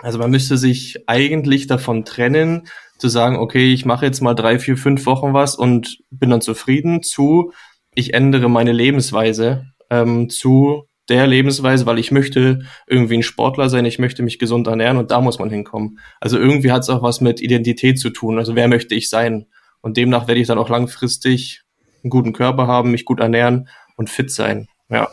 Also 0.00 0.18
man 0.18 0.30
müsste 0.30 0.56
sich 0.56 1.04
eigentlich 1.06 1.66
davon 1.66 2.04
trennen, 2.04 2.66
zu 2.98 3.08
sagen, 3.08 3.36
okay, 3.36 3.72
ich 3.72 3.84
mache 3.84 4.06
jetzt 4.06 4.20
mal 4.20 4.34
drei, 4.34 4.58
vier, 4.58 4.76
fünf 4.76 5.06
Wochen 5.06 5.34
was 5.34 5.56
und 5.56 5.98
bin 6.10 6.30
dann 6.30 6.40
zufrieden, 6.40 7.02
zu 7.02 7.52
ich 7.94 8.14
ändere 8.14 8.48
meine 8.48 8.72
Lebensweise 8.72 9.66
ähm, 9.90 10.30
zu 10.30 10.84
der 11.08 11.26
Lebensweise, 11.26 11.84
weil 11.84 11.98
ich 11.98 12.10
möchte 12.10 12.60
irgendwie 12.86 13.18
ein 13.18 13.22
Sportler 13.22 13.68
sein, 13.68 13.84
ich 13.84 13.98
möchte 13.98 14.22
mich 14.22 14.38
gesund 14.38 14.66
ernähren 14.66 14.96
und 14.96 15.10
da 15.10 15.20
muss 15.20 15.38
man 15.38 15.50
hinkommen. 15.50 15.98
Also 16.20 16.38
irgendwie 16.38 16.72
hat 16.72 16.82
es 16.82 16.90
auch 16.90 17.02
was 17.02 17.20
mit 17.20 17.40
Identität 17.42 17.98
zu 17.98 18.10
tun. 18.10 18.38
Also 18.38 18.54
wer 18.54 18.68
möchte 18.68 18.94
ich 18.94 19.10
sein? 19.10 19.46
Und 19.80 19.96
demnach 19.96 20.28
werde 20.28 20.40
ich 20.40 20.46
dann 20.46 20.58
auch 20.58 20.68
langfristig 20.68 21.61
einen 22.02 22.10
guten 22.10 22.32
Körper 22.32 22.66
haben, 22.66 22.90
mich 22.90 23.04
gut 23.04 23.20
ernähren 23.20 23.68
und 23.96 24.10
fit 24.10 24.30
sein. 24.30 24.68
Ja, 24.88 25.08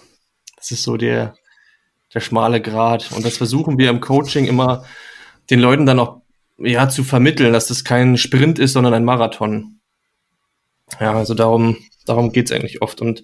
das 0.55 0.71
ist 0.71 0.83
so 0.83 0.97
der, 0.97 1.35
der 2.13 2.19
schmale 2.19 2.61
Grad. 2.61 3.11
Und 3.11 3.25
das 3.25 3.37
versuchen 3.37 3.77
wir 3.77 3.89
im 3.89 4.01
Coaching 4.01 4.45
immer 4.45 4.85
den 5.49 5.59
Leuten 5.59 5.85
dann 5.85 5.99
auch 5.99 6.21
ja, 6.57 6.89
zu 6.89 7.03
vermitteln, 7.03 7.53
dass 7.53 7.67
das 7.67 7.83
kein 7.83 8.17
Sprint 8.17 8.59
ist, 8.59 8.73
sondern 8.73 8.93
ein 8.93 9.05
Marathon. 9.05 9.79
Ja, 10.99 11.13
also 11.13 11.33
darum, 11.33 11.77
darum 12.05 12.31
geht's 12.31 12.51
eigentlich 12.51 12.81
oft. 12.81 13.01
Und 13.01 13.23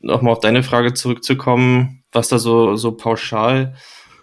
nochmal 0.00 0.32
auf 0.32 0.40
deine 0.40 0.62
Frage 0.62 0.94
zurückzukommen, 0.94 2.04
was 2.12 2.28
da 2.28 2.38
so, 2.38 2.76
so 2.76 2.92
pauschal. 2.92 3.74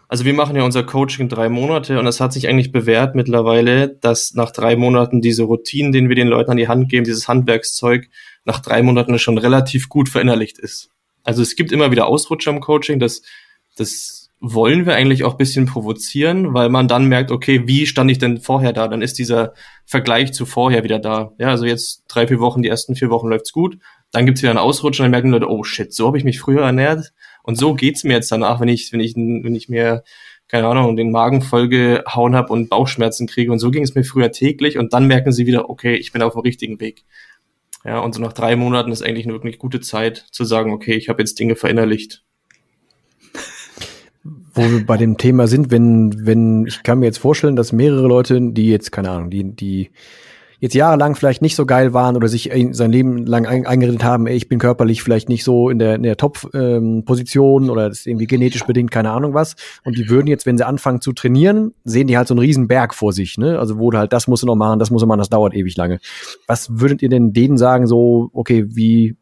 Also 0.08 0.26
wir 0.26 0.34
machen 0.34 0.56
ja 0.56 0.64
unser 0.64 0.84
Coaching 0.84 1.30
drei 1.30 1.50
Monate 1.50 2.00
und 2.00 2.06
es 2.06 2.20
hat 2.20 2.32
sich 2.32 2.48
eigentlich 2.48 2.72
bewährt 2.72 3.16
mittlerweile, 3.16 3.90
dass 3.90 4.34
nach 4.34 4.52
drei 4.52 4.76
Monaten 4.76 5.22
diese 5.22 5.44
Routinen, 5.44 5.92
den 5.92 6.10
wir 6.10 6.16
den 6.16 6.28
Leuten 6.28 6.52
an 6.52 6.58
die 6.58 6.68
Hand 6.68 6.90
geben, 6.90 7.06
dieses 7.06 7.28
Handwerkszeug, 7.28 8.08
nach 8.46 8.60
drei 8.60 8.82
Monaten 8.82 9.20
schon 9.20 9.38
relativ 9.38 9.90
gut 9.90 10.10
verinnerlicht 10.10 10.58
ist. 10.60 10.90
Also 11.24 11.42
es 11.42 11.56
gibt 11.56 11.72
immer 11.72 11.92
wieder 11.92 12.08
Ausrutscher 12.08 12.52
im 12.52 12.62
Coaching, 12.62 13.00
das, 13.00 13.24
das 13.76 14.26
wollen 14.40 14.86
wir 14.86 14.96
eigentlich 14.96 15.24
auch 15.24 15.36
bisschen 15.36 15.66
provozieren, 15.66 16.54
weil 16.54 16.70
man 16.70 16.88
dann 16.88 17.06
merkt, 17.06 17.32
okay, 17.32 17.64
wie 17.66 17.88
stand 17.88 18.12
ich 18.12 18.20
denn 18.20 18.40
vorher 18.40 18.74
da? 18.74 18.88
Dann 18.88 19.02
ist 19.02 19.18
dieser 19.18 19.54
Vergleich 19.86 20.34
zu 20.34 20.46
vorher 20.46 20.84
wieder 20.84 21.00
da. 21.00 21.32
Ja, 21.40 21.48
also 21.48 21.66
jetzt 21.66 22.04
drei, 22.08 22.28
vier 22.28 22.40
Wochen, 22.40 22.62
die 22.62 22.70
ersten 22.70 22.96
vier 22.96 23.10
Wochen 23.10 23.28
läuft's 23.28 23.52
gut. 23.52 23.80
Dann 24.12 24.26
gibt's 24.26 24.42
wieder 24.42 24.52
einen 24.52 24.60
Ausrutsch 24.60 25.00
und 25.00 25.06
dann 25.06 25.12
merken 25.12 25.28
die 25.28 25.34
Leute, 25.34 25.50
oh 25.50 25.64
shit, 25.64 25.94
so 25.94 26.08
habe 26.08 26.18
ich 26.18 26.24
mich 26.24 26.40
früher 26.40 26.62
ernährt. 26.62 27.12
Und 27.44 27.58
so 27.58 27.74
geht's 27.74 28.04
mir 28.04 28.14
jetzt 28.14 28.32
danach, 28.32 28.60
wenn 28.60 28.68
ich, 28.68 28.92
wenn 28.92 29.00
ich, 29.00 29.16
wenn 29.16 29.56
ich 29.56 29.68
mir, 29.68 30.04
keine 30.48 30.68
Ahnung, 30.68 30.96
den 30.96 31.12
Magen 31.12 31.42
vollgehauen 31.42 32.36
habe 32.36 32.54
und 32.54 32.70
Bauchschmerzen 32.70 33.28
kriege. 33.28 33.52
Und 33.52 33.60
so 33.60 33.72
ging 33.72 33.84
es 33.84 33.96
mir 33.96 34.04
früher 34.04 34.32
täglich. 34.32 34.78
Und 34.78 34.94
dann 34.94 35.08
merken 35.08 35.32
sie 35.32 35.48
wieder, 35.48 35.70
okay, 35.70 35.96
ich 35.96 36.12
bin 36.12 36.22
auf 36.22 36.34
dem 36.34 36.42
richtigen 36.42 36.80
Weg. 36.80 37.04
Ja, 37.86 38.00
und 38.00 38.16
so 38.16 38.22
nach 38.22 38.34
drei 38.34 38.56
Monaten 38.56 38.92
ist 38.92 39.04
eigentlich 39.04 39.26
eine 39.26 39.34
wirklich 39.36 39.60
gute 39.60 39.80
Zeit 39.80 40.26
zu 40.32 40.44
sagen, 40.44 40.74
okay, 40.74 40.96
ich 40.96 41.08
habe 41.08 41.22
jetzt 41.22 41.40
Dinge 41.40 41.56
verinnerlicht. 41.56 42.24
Wo 44.24 44.64
wir 44.64 44.84
bei 44.86 44.98
dem 44.98 45.18
Thema 45.18 45.48
sind, 45.48 45.70
wenn, 45.70 46.26
wenn, 46.26 46.66
ich 46.66 46.82
kann 46.82 47.00
mir 47.00 47.06
jetzt 47.06 47.20
vorstellen, 47.20 47.56
dass 47.56 47.72
mehrere 47.72 48.08
Leute, 48.08 48.40
die 48.42 48.70
jetzt, 48.70 48.92
keine 48.92 49.12
Ahnung, 49.12 49.30
die, 49.30 49.44
die 49.56 49.92
jetzt 50.66 50.74
jahrelang 50.74 51.16
vielleicht 51.16 51.44
nicht 51.44 51.56
so 51.56 51.68
geil 51.68 51.94
waren 51.94 52.16
oder 52.16 52.28
sich 52.28 52.52
sein 52.72 52.92
Leben 52.92 53.26
lang 53.26 53.46
eingeredet 53.46 54.04
haben, 54.04 54.26
ich 54.26 54.50
bin 54.50 54.58
körperlich 54.58 55.04
vielleicht 55.04 55.30
nicht 55.30 55.44
so 55.44 55.70
in 55.70 55.78
der, 55.78 55.96
in 55.96 56.04
der 56.04 56.18
Top-Position 56.18 57.64
ähm, 57.64 57.70
oder 57.70 57.88
das 57.90 58.00
ist 58.00 58.08
irgendwie 58.08 58.26
genetisch 58.26 58.66
bedingt, 58.66 58.90
keine 58.90 59.12
Ahnung 59.12 59.36
was. 59.36 59.56
Und 59.84 59.98
die 59.98 60.10
würden 60.10 60.26
jetzt, 60.26 60.48
wenn 60.48 60.58
sie 60.58 60.66
anfangen 60.66 61.02
zu 61.02 61.14
trainieren, 61.14 61.74
sehen 61.84 62.08
die 62.08 62.18
halt 62.18 62.28
so 62.28 62.34
einen 62.34 62.40
riesen 62.40 62.68
Berg 62.68 62.96
vor 62.96 63.14
sich, 63.14 63.38
ne? 63.38 63.60
Also 63.60 63.78
wo 63.78 63.92
du 63.92 64.00
halt, 64.00 64.12
das 64.12 64.28
musst 64.28 64.42
du 64.42 64.48
noch 64.48 64.56
machen, 64.56 64.80
das 64.80 64.90
musst 64.90 65.04
du 65.04 65.08
machen, 65.08 65.20
das 65.20 65.30
dauert 65.30 65.54
ewig 65.54 65.78
lange. 65.78 66.00
Was 66.48 66.80
würdet 66.80 67.04
ihr 67.04 67.10
denn 67.10 67.32
denen 67.32 67.58
sagen, 67.58 67.86
so, 67.86 68.32
okay, 68.34 68.66
wie, 68.68 69.18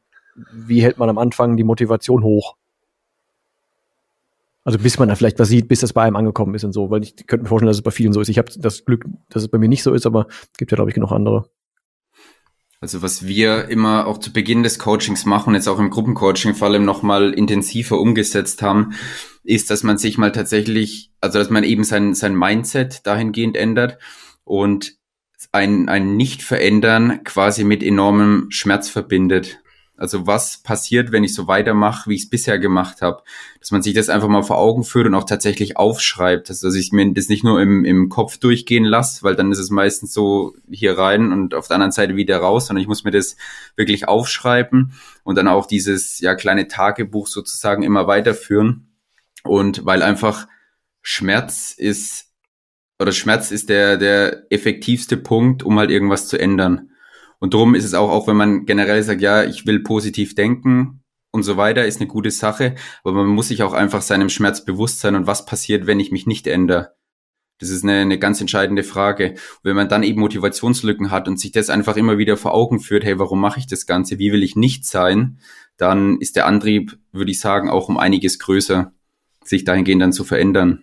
wie 0.53 0.81
hält 0.81 0.97
man 0.97 1.09
am 1.09 1.17
Anfang 1.17 1.57
die 1.57 1.65
Motivation 1.65 2.23
hoch? 2.23 2.55
Also 4.63 4.79
bis 4.79 4.97
man 4.97 5.09
da 5.09 5.15
vielleicht 5.15 5.39
was 5.39 5.49
sieht, 5.49 5.67
bis 5.67 5.81
das 5.81 5.93
bei 5.93 6.03
einem 6.03 6.15
angekommen 6.15 6.55
ist 6.55 6.63
und 6.63 6.71
so, 6.71 6.89
weil 6.89 7.03
ich 7.03 7.15
könnte 7.27 7.43
mir 7.43 7.49
vorstellen, 7.49 7.67
dass 7.67 7.77
es 7.77 7.83
bei 7.83 7.91
vielen 7.91 8.13
so 8.13 8.21
ist. 8.21 8.29
Ich 8.29 8.37
habe 8.37 8.51
das 8.57 8.85
Glück, 8.85 9.05
dass 9.29 9.43
es 9.43 9.49
bei 9.49 9.57
mir 9.57 9.67
nicht 9.67 9.83
so 9.83 9.93
ist, 9.93 10.05
aber 10.05 10.27
gibt 10.57 10.71
ja, 10.71 10.75
glaube 10.75 10.89
ich, 10.89 10.95
genug 10.95 11.11
andere. 11.11 11.49
Also 12.83 13.01
was 13.01 13.25
wir 13.25 13.69
immer 13.69 14.07
auch 14.07 14.17
zu 14.17 14.33
Beginn 14.33 14.61
des 14.61 14.77
Coachings 14.77 15.25
machen, 15.25 15.53
jetzt 15.55 15.69
auch 15.69 15.79
im 15.79 15.89
Gruppencoaching 15.89 16.53
vor 16.53 16.67
allem 16.67 16.83
nochmal 16.83 17.33
intensiver 17.33 17.97
umgesetzt 17.97 18.61
haben, 18.61 18.93
ist, 19.43 19.69
dass 19.69 19.83
man 19.83 19.97
sich 19.97 20.17
mal 20.17 20.33
tatsächlich, 20.33 21.11
also 21.21 21.39
dass 21.39 21.49
man 21.49 21.63
eben 21.63 21.85
sein, 21.85 22.13
sein 22.13 22.35
Mindset 22.35 23.07
dahingehend 23.07 23.55
ändert 23.55 23.99
und 24.43 24.97
ein, 25.53 25.87
ein 25.87 26.17
Nicht-Verändern 26.17 27.23
quasi 27.23 27.63
mit 27.63 27.83
enormem 27.83 28.47
Schmerz 28.49 28.89
verbindet. 28.89 29.62
Also 29.95 30.25
was 30.25 30.57
passiert, 30.57 31.11
wenn 31.11 31.23
ich 31.23 31.35
so 31.35 31.47
weitermache, 31.47 32.09
wie 32.09 32.15
ich 32.15 32.23
es 32.23 32.29
bisher 32.29 32.57
gemacht 32.57 33.01
habe? 33.01 33.23
Dass 33.59 33.71
man 33.71 33.83
sich 33.83 33.93
das 33.93 34.09
einfach 34.09 34.27
mal 34.27 34.41
vor 34.41 34.57
Augen 34.57 34.83
führt 34.83 35.05
und 35.05 35.13
auch 35.13 35.23
tatsächlich 35.23 35.77
aufschreibt. 35.77 36.49
Also, 36.49 36.67
dass 36.67 36.75
ich 36.75 36.91
mir 36.91 37.13
das 37.13 37.29
nicht 37.29 37.43
nur 37.43 37.61
im, 37.61 37.85
im 37.85 38.09
Kopf 38.09 38.37
durchgehen 38.37 38.85
lasse, 38.85 39.21
weil 39.23 39.35
dann 39.35 39.51
ist 39.51 39.59
es 39.59 39.69
meistens 39.69 40.11
so 40.11 40.55
hier 40.69 40.97
rein 40.97 41.31
und 41.31 41.53
auf 41.53 41.67
der 41.67 41.75
anderen 41.75 41.91
Seite 41.91 42.15
wieder 42.15 42.37
raus, 42.37 42.67
sondern 42.67 42.81
ich 42.81 42.87
muss 42.87 43.03
mir 43.03 43.11
das 43.11 43.37
wirklich 43.75 44.07
aufschreiben 44.07 44.93
und 45.23 45.37
dann 45.37 45.47
auch 45.47 45.67
dieses 45.67 46.19
ja 46.19 46.33
kleine 46.33 46.67
Tagebuch 46.67 47.27
sozusagen 47.27 47.83
immer 47.83 48.07
weiterführen. 48.07 48.89
Und 49.43 49.85
weil 49.85 50.01
einfach 50.01 50.47
Schmerz 51.01 51.75
ist 51.77 52.31
oder 52.99 53.11
Schmerz 53.11 53.51
ist 53.51 53.69
der, 53.69 53.97
der 53.97 54.51
effektivste 54.51 55.17
Punkt, 55.17 55.61
um 55.61 55.77
halt 55.77 55.91
irgendwas 55.91 56.27
zu 56.27 56.39
ändern. 56.39 56.89
Und 57.43 57.53
darum 57.53 57.75
ist 57.75 57.83
es 57.83 57.93
auch, 57.93 58.09
auch 58.09 58.25
wenn 58.27 58.37
man 58.37 58.65
generell 58.65 59.03
sagt, 59.03 59.19
ja, 59.19 59.43
ich 59.43 59.65
will 59.65 59.81
positiv 59.81 60.33
denken 60.33 61.01
und 61.31 61.43
so 61.43 61.57
weiter, 61.57 61.85
ist 61.85 61.99
eine 61.99 62.07
gute 62.07 62.31
Sache. 62.31 62.75
Aber 63.03 63.25
man 63.25 63.35
muss 63.35 63.49
sich 63.49 63.63
auch 63.63 63.73
einfach 63.73 64.01
seinem 64.01 64.29
Schmerz 64.29 64.63
bewusst 64.63 65.01
sein 65.01 65.13
und 65.13 65.27
was 65.27 65.45
passiert, 65.45 65.85
wenn 65.85 65.99
ich 65.99 66.09
mich 66.09 66.25
nicht 66.25 66.47
ändere. 66.47 66.95
Das 67.59 67.67
ist 67.67 67.83
eine, 67.83 67.99
eine 67.99 68.17
ganz 68.17 68.39
entscheidende 68.39 68.83
Frage. 68.83 69.31
Und 69.31 69.63
wenn 69.63 69.75
man 69.75 69.89
dann 69.89 70.03
eben 70.03 70.21
Motivationslücken 70.21 71.11
hat 71.11 71.27
und 71.27 71.37
sich 71.37 71.51
das 71.51 71.69
einfach 71.69 71.97
immer 71.97 72.17
wieder 72.17 72.37
vor 72.37 72.53
Augen 72.53 72.79
führt, 72.79 73.03
hey, 73.03 73.19
warum 73.19 73.41
mache 73.41 73.59
ich 73.59 73.67
das 73.67 73.85
Ganze? 73.85 74.19
Wie 74.19 74.31
will 74.31 74.41
ich 74.41 74.55
nicht 74.55 74.85
sein? 74.85 75.39
Dann 75.75 76.21
ist 76.21 76.37
der 76.37 76.45
Antrieb, 76.45 76.97
würde 77.11 77.31
ich 77.31 77.41
sagen, 77.41 77.69
auch 77.69 77.89
um 77.89 77.97
einiges 77.97 78.39
größer, 78.39 78.93
sich 79.43 79.65
dahingehend 79.65 80.01
dann 80.01 80.13
zu 80.13 80.23
verändern. 80.23 80.82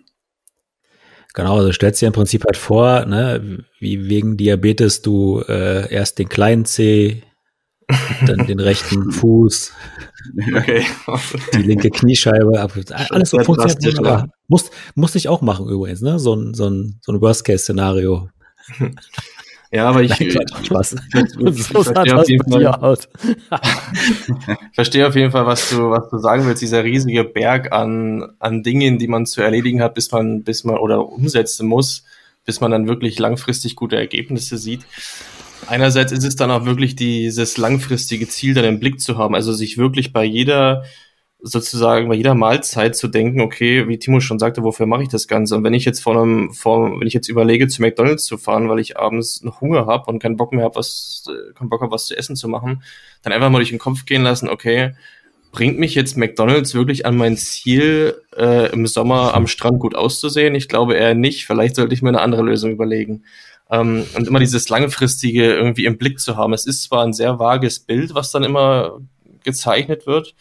Genau, 1.33 1.57
also 1.57 1.71
stellst 1.71 2.01
dir 2.01 2.07
im 2.07 2.13
Prinzip 2.13 2.43
halt 2.45 2.57
vor, 2.57 3.05
ne, 3.05 3.63
wie 3.79 4.09
wegen 4.09 4.35
Diabetes 4.35 5.01
du 5.01 5.41
äh, 5.47 5.91
erst 5.91 6.19
den 6.19 6.27
kleinen 6.27 6.65
C, 6.65 7.23
dann 8.25 8.47
den 8.47 8.59
rechten 8.59 9.11
Fuß, 9.11 9.71
okay. 10.55 10.83
die 11.53 11.63
linke 11.63 11.89
Kniescheibe, 11.89 12.59
alles 13.09 13.29
so 13.29 13.39
funktioniert 13.39 13.97
wunderbar. 13.97 14.29
Muss, 14.47 14.71
musste 14.95 15.17
ich 15.17 15.29
auch 15.29 15.41
machen 15.41 15.69
übrigens, 15.69 16.01
ne? 16.01 16.19
So 16.19 16.35
ein, 16.35 16.53
so 16.53 16.69
ein, 16.69 16.99
so 17.01 17.13
ein 17.13 17.21
Worst-Case-Szenario. 17.21 18.29
Ja, 19.73 19.87
aber 19.87 20.03
ich, 20.03 20.19
Nein, 20.19 20.45
Spaß. 20.63 20.97
So 21.53 21.81
verstehe 24.73 25.07
auf 25.07 25.15
jeden 25.15 25.31
Fall, 25.31 25.45
was 25.45 25.69
du, 25.69 25.89
was 25.89 26.09
du 26.09 26.17
sagen 26.17 26.45
willst. 26.45 26.61
Dieser 26.61 26.83
riesige 26.83 27.23
Berg 27.23 27.71
an, 27.71 28.33
an 28.39 28.63
Dingen, 28.63 28.99
die 28.99 29.07
man 29.07 29.25
zu 29.25 29.41
erledigen 29.41 29.81
hat, 29.81 29.95
bis 29.95 30.11
man, 30.11 30.43
bis 30.43 30.65
man 30.65 30.77
oder 30.77 31.07
umsetzen 31.07 31.67
muss, 31.67 32.03
bis 32.45 32.59
man 32.59 32.71
dann 32.71 32.87
wirklich 32.87 33.17
langfristig 33.17 33.77
gute 33.77 33.95
Ergebnisse 33.95 34.57
sieht. 34.57 34.81
Einerseits 35.67 36.11
ist 36.11 36.25
es 36.25 36.35
dann 36.35 36.51
auch 36.51 36.65
wirklich 36.65 36.97
dieses 36.97 37.57
langfristige 37.57 38.27
Ziel 38.27 38.53
dann 38.53 38.65
im 38.65 38.79
Blick 38.79 38.99
zu 38.99 39.17
haben, 39.17 39.35
also 39.35 39.53
sich 39.53 39.77
wirklich 39.77 40.11
bei 40.11 40.25
jeder 40.25 40.83
sozusagen 41.43 42.07
bei 42.07 42.15
jeder 42.15 42.35
Mahlzeit 42.35 42.95
zu 42.95 43.07
denken, 43.07 43.41
okay, 43.41 43.87
wie 43.87 43.97
Timo 43.97 44.19
schon 44.19 44.39
sagte, 44.39 44.63
wofür 44.63 44.85
mache 44.85 45.03
ich 45.03 45.09
das 45.09 45.27
Ganze? 45.27 45.55
Und 45.55 45.63
wenn 45.63 45.73
ich 45.73 45.85
jetzt 45.85 46.01
vor 46.01 46.15
einem, 46.15 46.53
vor, 46.53 46.99
wenn 46.99 47.07
ich 47.07 47.13
jetzt 47.13 47.29
überlege, 47.29 47.67
zu 47.67 47.81
McDonalds 47.81 48.25
zu 48.25 48.37
fahren, 48.37 48.69
weil 48.69 48.79
ich 48.79 48.97
abends 48.97 49.41
noch 49.41 49.61
Hunger 49.61 49.87
habe 49.87 50.11
und 50.11 50.19
keinen 50.19 50.37
Bock 50.37 50.53
mehr 50.53 50.65
habe, 50.65 50.75
was, 50.75 51.23
äh, 51.27 51.53
keinen 51.53 51.69
Bock 51.69 51.81
habe, 51.81 51.91
was 51.91 52.05
zu 52.05 52.17
essen 52.17 52.35
zu 52.35 52.47
machen, 52.47 52.83
dann 53.23 53.33
einfach 53.33 53.49
mal 53.49 53.57
durch 53.57 53.69
den 53.69 53.79
Kopf 53.79 54.05
gehen 54.05 54.21
lassen, 54.23 54.49
okay, 54.49 54.93
bringt 55.51 55.79
mich 55.79 55.95
jetzt 55.95 56.15
McDonalds 56.15 56.73
wirklich 56.73 57.05
an 57.05 57.17
mein 57.17 57.37
Ziel, 57.37 58.15
äh, 58.37 58.71
im 58.71 58.87
Sommer 58.87 59.33
am 59.33 59.47
Strand 59.47 59.79
gut 59.79 59.95
auszusehen? 59.95 60.55
Ich 60.55 60.69
glaube 60.69 60.95
eher 60.95 61.15
nicht. 61.15 61.45
Vielleicht 61.45 61.75
sollte 61.75 61.93
ich 61.93 62.01
mir 62.01 62.09
eine 62.09 62.21
andere 62.21 62.43
Lösung 62.43 62.71
überlegen. 62.71 63.23
Ähm, 63.69 64.05
und 64.15 64.27
immer 64.27 64.39
dieses 64.39 64.69
langfristige 64.69 65.53
irgendwie 65.53 65.85
im 65.85 65.97
Blick 65.97 66.19
zu 66.19 66.37
haben. 66.37 66.53
Es 66.53 66.65
ist 66.65 66.83
zwar 66.83 67.03
ein 67.03 67.13
sehr 67.13 67.39
vages 67.39 67.79
Bild, 67.79 68.13
was 68.13 68.31
dann 68.31 68.43
immer 68.43 68.99
gezeichnet 69.43 70.05
wird, 70.07 70.35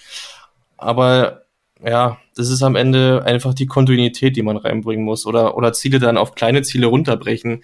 aber 0.81 1.43
ja, 1.85 2.19
das 2.35 2.51
ist 2.51 2.63
am 2.63 2.77
Ende 2.77 3.23
einfach 3.25 3.55
die 3.55 3.67
Kontinuität, 3.67 4.37
die 4.37 4.43
man 4.43 4.57
reinbringen 4.57 5.05
muss 5.05 5.27
oder, 5.27 5.57
oder 5.57 5.73
Ziele 5.73 5.99
dann 5.99 6.19
auf 6.19 6.35
kleine 6.35 6.63
Ziele 6.63 6.87
runterbrechen. 6.87 7.63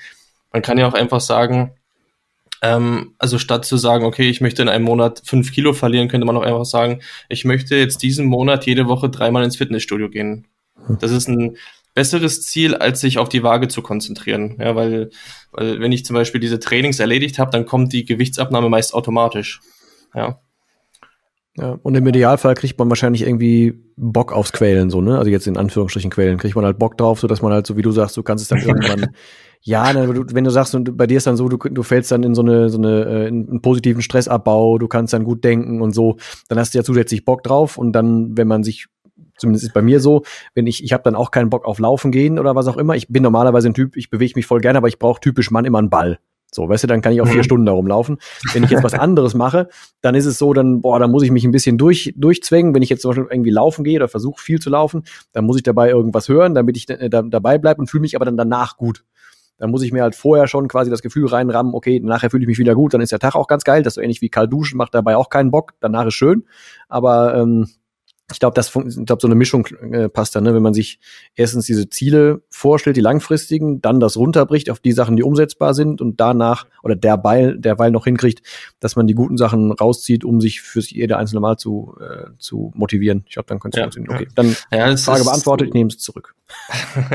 Man 0.52 0.62
kann 0.62 0.78
ja 0.78 0.86
auch 0.86 0.94
einfach 0.94 1.20
sagen, 1.20 1.72
ähm, 2.62 3.14
also 3.18 3.38
statt 3.38 3.64
zu 3.64 3.76
sagen, 3.76 4.04
okay, 4.04 4.28
ich 4.28 4.40
möchte 4.40 4.62
in 4.62 4.68
einem 4.68 4.84
Monat 4.84 5.22
fünf 5.24 5.52
Kilo 5.52 5.72
verlieren, 5.72 6.08
könnte 6.08 6.26
man 6.26 6.36
auch 6.36 6.42
einfach 6.42 6.64
sagen, 6.64 7.00
ich 7.28 7.44
möchte 7.44 7.76
jetzt 7.76 8.02
diesen 8.02 8.26
Monat 8.26 8.66
jede 8.66 8.88
Woche 8.88 9.10
dreimal 9.10 9.44
ins 9.44 9.56
Fitnessstudio 9.56 10.08
gehen. 10.08 10.46
Das 11.00 11.10
ist 11.10 11.28
ein 11.28 11.56
besseres 11.94 12.42
Ziel, 12.42 12.74
als 12.74 13.00
sich 13.00 13.18
auf 13.18 13.28
die 13.28 13.42
Waage 13.42 13.68
zu 13.68 13.82
konzentrieren. 13.82 14.56
Ja, 14.60 14.76
weil, 14.76 15.10
weil 15.52 15.80
wenn 15.80 15.92
ich 15.92 16.04
zum 16.04 16.14
Beispiel 16.14 16.40
diese 16.40 16.60
Trainings 16.60 17.00
erledigt 17.00 17.38
habe, 17.38 17.50
dann 17.50 17.66
kommt 17.66 17.92
die 17.92 18.04
Gewichtsabnahme 18.04 18.68
meist 18.68 18.94
automatisch. 18.94 19.60
Ja. 20.14 20.40
Ja, 21.58 21.78
und 21.82 21.94
im 21.94 22.06
Idealfall 22.06 22.54
kriegt 22.54 22.78
man 22.78 22.90
wahrscheinlich 22.90 23.22
irgendwie 23.22 23.82
Bock 23.96 24.32
aufs 24.32 24.52
Quälen, 24.52 24.90
so, 24.90 25.00
ne? 25.00 25.18
Also 25.18 25.30
jetzt 25.30 25.46
in 25.46 25.56
Anführungsstrichen 25.56 26.10
Quälen, 26.10 26.36
kriegt 26.36 26.54
man 26.54 26.66
halt 26.66 26.78
Bock 26.78 26.98
drauf, 26.98 27.20
so 27.20 27.26
dass 27.26 27.40
man 27.40 27.52
halt, 27.52 27.66
so 27.66 27.78
wie 27.78 27.82
du 27.82 27.92
sagst, 27.92 28.16
du 28.16 28.22
kannst 28.22 28.42
es 28.42 28.48
dann 28.48 28.58
irgendwann, 28.66 29.08
ja, 29.62 29.90
wenn 29.94 30.44
du 30.44 30.50
sagst, 30.50 30.74
und 30.74 30.98
bei 30.98 31.06
dir 31.06 31.16
ist 31.16 31.26
dann 31.26 31.36
so, 31.36 31.48
du, 31.48 31.56
du 31.56 31.82
fällst 31.82 32.12
dann 32.12 32.24
in 32.24 32.34
so 32.34 32.42
eine, 32.42 32.68
so 32.68 32.76
eine, 32.76 33.04
äh, 33.04 33.28
in 33.28 33.48
einen 33.48 33.62
positiven 33.62 34.02
Stressabbau, 34.02 34.76
du 34.76 34.86
kannst 34.86 35.14
dann 35.14 35.24
gut 35.24 35.44
denken 35.44 35.80
und 35.80 35.94
so, 35.94 36.16
dann 36.48 36.58
hast 36.58 36.74
du 36.74 36.78
ja 36.78 36.84
zusätzlich 36.84 37.24
Bock 37.24 37.42
drauf 37.42 37.78
und 37.78 37.92
dann, 37.92 38.36
wenn 38.36 38.48
man 38.48 38.62
sich 38.62 38.88
zumindest 39.38 39.66
ist 39.66 39.74
bei 39.74 39.82
mir 39.82 40.00
so, 40.00 40.24
wenn 40.54 40.66
ich, 40.66 40.84
ich 40.84 40.92
habe 40.92 41.02
dann 41.04 41.14
auch 41.14 41.30
keinen 41.30 41.50
Bock 41.50 41.64
auf 41.64 41.78
Laufen 41.78 42.10
gehen 42.10 42.38
oder 42.38 42.54
was 42.54 42.68
auch 42.68 42.76
immer. 42.76 42.96
Ich 42.96 43.08
bin 43.08 43.22
normalerweise 43.22 43.68
ein 43.68 43.74
Typ, 43.74 43.96
ich 43.96 44.10
bewege 44.10 44.32
mich 44.36 44.46
voll 44.46 44.60
gerne, 44.60 44.78
aber 44.78 44.88
ich 44.88 44.98
brauche 44.98 45.20
typisch 45.20 45.50
Mann 45.50 45.64
immer 45.64 45.78
einen 45.78 45.90
Ball. 45.90 46.18
So, 46.56 46.68
weißt 46.68 46.84
du, 46.84 46.88
dann 46.88 47.02
kann 47.02 47.12
ich 47.12 47.20
auch 47.20 47.28
vier 47.28 47.38
mhm. 47.38 47.44
Stunden 47.44 47.66
darum 47.66 47.86
laufen. 47.86 48.16
Wenn 48.52 48.64
ich 48.64 48.70
jetzt 48.70 48.82
was 48.82 48.94
anderes 48.98 49.34
mache, 49.34 49.68
dann 50.00 50.14
ist 50.14 50.24
es 50.24 50.38
so, 50.38 50.54
dann, 50.54 50.80
boah, 50.80 50.98
dann 50.98 51.10
muss 51.10 51.22
ich 51.22 51.30
mich 51.30 51.44
ein 51.44 51.50
bisschen 51.52 51.76
durch, 51.76 52.14
durchzwängen. 52.16 52.74
Wenn 52.74 52.82
ich 52.82 52.88
jetzt 52.88 53.02
zum 53.02 53.10
Beispiel 53.10 53.26
irgendwie 53.30 53.50
laufen 53.50 53.84
gehe 53.84 53.98
oder 53.98 54.08
versuche 54.08 54.42
viel 54.42 54.58
zu 54.58 54.70
laufen, 54.70 55.04
dann 55.32 55.44
muss 55.44 55.58
ich 55.58 55.62
dabei 55.62 55.90
irgendwas 55.90 56.28
hören, 56.28 56.54
damit 56.54 56.76
ich 56.76 56.88
äh, 56.88 57.10
da, 57.10 57.22
dabei 57.22 57.58
bleibe 57.58 57.80
und 57.80 57.88
fühle 57.88 58.00
mich 58.00 58.16
aber 58.16 58.24
dann 58.24 58.36
danach 58.36 58.76
gut. 58.78 59.04
dann 59.58 59.70
muss 59.70 59.82
ich 59.82 59.92
mir 59.92 60.02
halt 60.02 60.14
vorher 60.14 60.48
schon 60.48 60.68
quasi 60.68 60.90
das 60.90 61.02
Gefühl 61.02 61.26
reinrammen, 61.26 61.74
okay, 61.74 62.00
nachher 62.00 62.30
fühle 62.30 62.42
ich 62.42 62.48
mich 62.48 62.58
wieder 62.58 62.74
gut, 62.74 62.94
dann 62.94 63.00
ist 63.00 63.12
der 63.12 63.18
Tag 63.18 63.34
auch 63.34 63.46
ganz 63.46 63.64
geil. 63.64 63.82
Das 63.82 63.92
ist 63.92 63.94
so 63.96 64.00
ähnlich 64.00 64.20
wie 64.20 64.28
kalt 64.28 64.52
duschen, 64.52 64.76
macht 64.76 64.94
dabei 64.94 65.16
auch 65.16 65.30
keinen 65.30 65.50
Bock, 65.50 65.74
danach 65.80 66.06
ist 66.06 66.14
schön. 66.14 66.44
Aber 66.88 67.34
ähm, 67.34 67.68
ich 68.32 68.40
glaube, 68.40 68.54
das 68.54 68.74
ich 68.74 69.06
glaube, 69.06 69.20
so 69.20 69.28
eine 69.28 69.36
Mischung 69.36 69.66
äh, 69.66 70.08
passt 70.08 70.34
da, 70.34 70.40
ne? 70.40 70.52
wenn 70.52 70.62
man 70.62 70.74
sich 70.74 70.98
erstens 71.36 71.66
diese 71.66 71.88
Ziele 71.88 72.42
vorstellt, 72.50 72.96
die 72.96 73.00
langfristigen, 73.00 73.80
dann 73.80 74.00
das 74.00 74.16
runterbricht 74.16 74.68
auf 74.68 74.80
die 74.80 74.90
Sachen, 74.90 75.16
die 75.16 75.22
umsetzbar 75.22 75.74
sind 75.74 76.00
und 76.00 76.20
danach 76.20 76.66
oder 76.82 76.96
derweil, 76.96 77.56
derweil 77.56 77.92
noch 77.92 78.04
hinkriegt, 78.04 78.42
dass 78.80 78.96
man 78.96 79.06
die 79.06 79.14
guten 79.14 79.36
Sachen 79.36 79.70
rauszieht, 79.70 80.24
um 80.24 80.40
sich 80.40 80.60
für 80.60 80.80
jede 80.80 81.18
einzelne 81.18 81.40
Mal 81.40 81.56
zu, 81.56 81.96
äh, 82.00 82.30
zu 82.38 82.72
motivieren. 82.74 83.22
Ich 83.28 83.34
glaube, 83.34 83.46
dann 83.46 83.60
könnte 83.60 83.78
es 83.78 83.80
ja, 83.80 83.84
funktionieren. 83.84 84.14
Okay, 84.16 84.28
dann 84.34 84.56
ja, 84.72 84.96
Frage 84.96 85.24
beantwortet, 85.24 85.68
ich 85.68 85.74
nehme 85.74 85.88
es 85.88 85.98
zurück. 85.98 86.34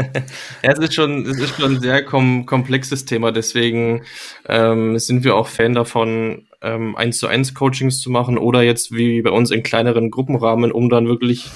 ja, 0.64 0.72
es 0.72 0.80
ist 0.80 0.94
schon, 0.94 1.26
es 1.26 1.38
ist 1.38 1.60
schon 1.60 1.76
ein 1.76 1.82
sehr 1.82 2.06
kom 2.06 2.46
komplexes 2.46 3.04
Thema, 3.04 3.34
deswegen 3.34 4.04
ähm, 4.48 4.98
sind 4.98 5.26
wir 5.26 5.36
auch 5.36 5.48
Fan 5.48 5.74
davon, 5.74 6.48
ähm, 6.62 6.96
1 6.96 7.18
zu 7.20 7.28
1 7.28 7.54
Coachings 7.54 8.00
zu 8.00 8.10
machen 8.10 8.38
oder 8.38 8.62
jetzt 8.62 8.92
wie 8.92 9.22
bei 9.22 9.32
uns 9.32 9.52
in 9.52 9.64
kleineren 9.64 10.12
Gruppenrahmen, 10.12 10.72
um 10.72 10.90
dann 10.90 11.08
wirklich 11.08 11.50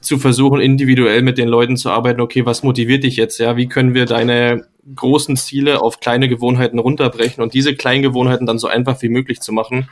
zu 0.00 0.18
versuchen, 0.18 0.60
individuell 0.60 1.22
mit 1.22 1.38
den 1.38 1.48
Leuten 1.48 1.76
zu 1.76 1.90
arbeiten, 1.90 2.20
okay, 2.20 2.44
was 2.46 2.62
motiviert 2.62 3.04
dich 3.04 3.16
jetzt, 3.16 3.38
ja, 3.38 3.56
wie 3.56 3.68
können 3.68 3.94
wir 3.94 4.06
deine 4.06 4.66
großen 4.94 5.36
Ziele 5.36 5.80
auf 5.80 6.00
kleine 6.00 6.28
Gewohnheiten 6.28 6.78
runterbrechen 6.78 7.42
und 7.42 7.54
diese 7.54 7.74
kleinen 7.74 8.02
Gewohnheiten 8.02 8.46
dann 8.46 8.58
so 8.58 8.68
einfach 8.68 9.00
wie 9.02 9.08
möglich 9.08 9.40
zu 9.40 9.52
machen. 9.52 9.88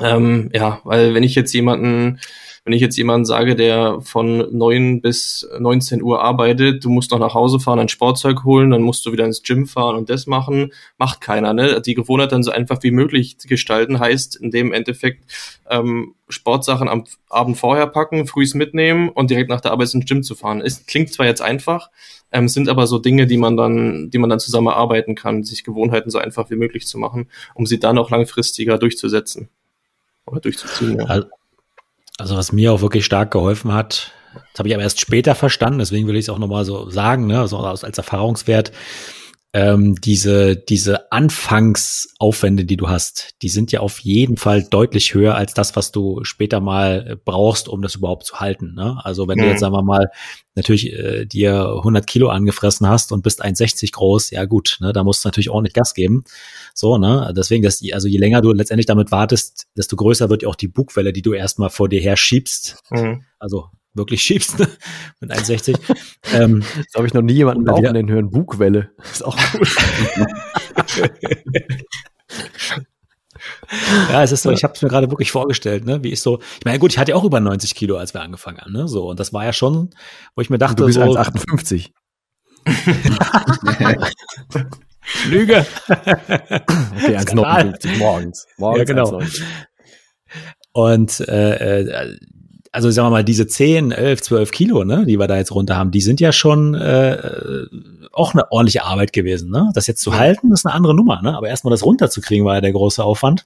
Ähm, 0.00 0.50
ja, 0.52 0.80
weil 0.84 1.14
wenn 1.14 1.22
ich 1.22 1.34
jetzt 1.34 1.52
jemanden 1.52 2.18
wenn 2.64 2.74
ich 2.74 2.80
jetzt 2.80 2.96
jemanden 2.96 3.24
sage, 3.24 3.56
der 3.56 4.00
von 4.02 4.56
neun 4.56 5.00
bis 5.00 5.48
19 5.58 6.00
Uhr 6.00 6.22
arbeitet, 6.22 6.84
du 6.84 6.90
musst 6.90 7.10
noch 7.10 7.18
nach 7.18 7.34
Hause 7.34 7.58
fahren, 7.58 7.80
ein 7.80 7.88
Sportzeug 7.88 8.44
holen, 8.44 8.70
dann 8.70 8.82
musst 8.82 9.04
du 9.04 9.10
wieder 9.10 9.24
ins 9.24 9.42
Gym 9.42 9.66
fahren 9.66 9.96
und 9.96 10.08
das 10.08 10.28
machen, 10.28 10.72
macht 10.96 11.20
keiner. 11.20 11.54
Ne? 11.54 11.82
Die 11.82 11.94
Gewohnheit 11.94 12.30
dann 12.30 12.44
so 12.44 12.52
einfach 12.52 12.80
wie 12.84 12.92
möglich 12.92 13.36
gestalten, 13.38 13.98
heißt 13.98 14.36
in 14.36 14.52
dem 14.52 14.72
Endeffekt 14.72 15.24
ähm, 15.68 16.14
Sportsachen 16.28 16.88
am 16.88 17.04
Abend 17.28 17.58
vorher 17.58 17.88
packen, 17.88 18.28
frühs 18.28 18.54
mitnehmen 18.54 19.08
und 19.08 19.30
direkt 19.30 19.50
nach 19.50 19.60
der 19.60 19.72
Arbeit 19.72 19.92
ins 19.92 20.06
Gym 20.06 20.22
zu 20.22 20.36
fahren. 20.36 20.60
Es 20.60 20.86
klingt 20.86 21.12
zwar 21.12 21.26
jetzt 21.26 21.42
einfach, 21.42 21.90
ähm, 22.30 22.46
sind 22.46 22.68
aber 22.68 22.86
so 22.86 23.00
Dinge, 23.00 23.26
die 23.26 23.38
man 23.38 23.56
dann, 23.56 24.08
die 24.10 24.18
man 24.18 24.30
dann 24.30 24.38
zusammen 24.38 24.68
erarbeiten 24.68 25.16
kann, 25.16 25.42
sich 25.42 25.64
Gewohnheiten 25.64 26.10
so 26.10 26.18
einfach 26.18 26.48
wie 26.50 26.56
möglich 26.56 26.86
zu 26.86 26.96
machen, 26.96 27.26
um 27.54 27.66
sie 27.66 27.80
dann 27.80 27.98
auch 27.98 28.10
langfristiger 28.10 28.78
durchzusetzen 28.78 29.48
oder 30.26 30.40
durchzuziehen. 30.40 31.00
Ja. 31.00 31.06
Also 31.06 31.26
was 32.36 32.52
mir 32.52 32.72
auch 32.72 32.80
wirklich 32.80 33.04
stark 33.04 33.30
geholfen 33.30 33.72
hat, 33.72 34.12
das 34.34 34.58
habe 34.58 34.68
ich 34.68 34.74
aber 34.74 34.82
erst 34.82 35.00
später 35.00 35.34
verstanden, 35.34 35.78
deswegen 35.78 36.06
will 36.06 36.16
ich 36.16 36.26
es 36.26 36.28
auch 36.28 36.38
nochmal 36.38 36.64
so 36.64 36.88
sagen, 36.90 37.26
ne, 37.26 37.40
also 37.40 37.58
als 37.58 37.82
Erfahrungswert, 37.98 38.72
ähm, 39.54 40.00
diese, 40.00 40.56
diese 40.56 41.12
Anfangsaufwände, 41.12 42.64
die 42.64 42.78
du 42.78 42.88
hast, 42.88 43.34
die 43.42 43.50
sind 43.50 43.70
ja 43.70 43.80
auf 43.80 43.98
jeden 43.98 44.38
Fall 44.38 44.62
deutlich 44.62 45.12
höher 45.12 45.34
als 45.34 45.52
das, 45.52 45.76
was 45.76 45.92
du 45.92 46.24
später 46.24 46.60
mal 46.60 47.20
brauchst, 47.26 47.68
um 47.68 47.82
das 47.82 47.94
überhaupt 47.94 48.24
zu 48.24 48.40
halten. 48.40 48.74
Ne? 48.74 48.98
Also 49.04 49.28
wenn 49.28 49.36
mhm. 49.36 49.42
du 49.42 49.48
jetzt, 49.48 49.60
sagen 49.60 49.74
wir 49.74 49.82
mal, 49.82 50.10
natürlich 50.54 50.92
äh, 50.94 51.26
dir 51.26 51.68
100 51.76 52.06
Kilo 52.06 52.30
angefressen 52.30 52.88
hast 52.88 53.12
und 53.12 53.22
bist 53.22 53.44
1,60 53.44 53.92
groß, 53.92 54.30
ja 54.30 54.46
gut, 54.46 54.78
ne, 54.80 54.94
da 54.94 55.04
musst 55.04 55.22
du 55.22 55.28
natürlich 55.28 55.50
ordentlich 55.50 55.74
Gas 55.74 55.92
geben. 55.92 56.24
So, 56.74 56.96
ne, 56.96 57.34
deswegen, 57.36 57.62
dass, 57.62 57.82
also 57.92 58.08
je 58.08 58.18
länger 58.18 58.40
du 58.40 58.52
letztendlich 58.52 58.86
damit 58.86 59.10
wartest, 59.10 59.66
desto 59.76 59.96
größer 59.96 60.30
wird 60.30 60.42
ja 60.42 60.48
auch 60.48 60.54
die 60.54 60.68
Bugwelle, 60.68 61.12
die 61.12 61.22
du 61.22 61.34
erstmal 61.34 61.68
vor 61.68 61.90
dir 61.90 62.00
her 62.00 62.16
schiebst. 62.16 62.82
Mhm. 62.90 63.24
Also 63.38 63.68
wirklich 63.94 64.22
schiebst 64.22 64.58
ne? 64.58 64.68
mit 65.20 65.30
1,60. 65.32 65.78
ähm, 66.34 66.64
das 66.76 66.94
habe 66.96 67.06
ich 67.06 67.14
noch 67.14 67.22
nie 67.22 67.34
jemanden 67.34 67.68
auch 67.68 67.82
in 67.82 67.94
den 67.94 68.10
hören. 68.10 68.30
Bugwelle. 68.30 68.90
Ist 69.12 69.24
auch 69.24 69.36
gut. 69.52 69.68
ja, 74.10 74.22
es 74.22 74.32
ist 74.32 74.42
so, 74.42 74.50
ich 74.50 74.64
habe 74.64 74.74
es 74.74 74.82
mir 74.82 74.88
gerade 74.88 75.10
wirklich 75.10 75.32
vorgestellt, 75.32 75.84
ne, 75.84 76.02
wie 76.02 76.12
ich 76.12 76.20
so, 76.20 76.40
ich 76.40 76.64
meine, 76.64 76.78
gut, 76.78 76.92
ich 76.92 76.98
hatte 76.98 77.10
ja 77.10 77.16
auch 77.16 77.24
über 77.24 77.40
90 77.40 77.74
Kilo, 77.74 77.96
als 77.96 78.14
wir 78.14 78.22
angefangen 78.22 78.58
haben, 78.58 78.72
ne, 78.72 78.86
so, 78.88 79.08
und 79.08 79.18
das 79.18 79.32
war 79.32 79.44
ja 79.44 79.52
schon, 79.52 79.90
wo 80.34 80.42
ich 80.42 80.50
mir 80.50 80.58
dachte, 80.58 80.76
du 80.76 80.86
bist 80.86 80.98
so. 80.98 81.02
1,58. 81.02 81.90
Lüge. 85.28 85.66
okay, 85.88 87.16
1,59 87.16 87.98
morgens. 87.98 88.46
morgens. 88.56 88.78
Ja, 88.78 88.84
genau. 88.84 89.20
Und 90.72 91.20
äh, 91.28 91.80
äh, 91.80 92.16
also 92.72 92.90
sagen 92.90 93.06
wir 93.06 93.10
mal, 93.10 93.24
diese 93.24 93.46
10, 93.46 93.92
11, 93.92 94.22
12 94.22 94.50
Kilo, 94.50 94.84
ne, 94.84 95.04
die 95.04 95.18
wir 95.18 95.28
da 95.28 95.36
jetzt 95.36 95.54
runter 95.54 95.76
haben, 95.76 95.90
die 95.90 96.00
sind 96.00 96.20
ja 96.20 96.32
schon 96.32 96.74
äh, 96.74 97.66
auch 98.12 98.32
eine 98.32 98.50
ordentliche 98.50 98.84
Arbeit 98.84 99.12
gewesen. 99.12 99.50
Ne? 99.50 99.70
Das 99.74 99.86
jetzt 99.86 100.02
zu 100.02 100.14
halten, 100.14 100.50
ist 100.52 100.66
eine 100.66 100.74
andere 100.74 100.94
Nummer, 100.94 101.20
ne? 101.22 101.36
aber 101.36 101.48
erstmal 101.48 101.70
das 101.70 101.84
runterzukriegen, 101.84 102.46
war 102.46 102.54
ja 102.54 102.60
der 102.62 102.72
große 102.72 103.04
Aufwand. 103.04 103.44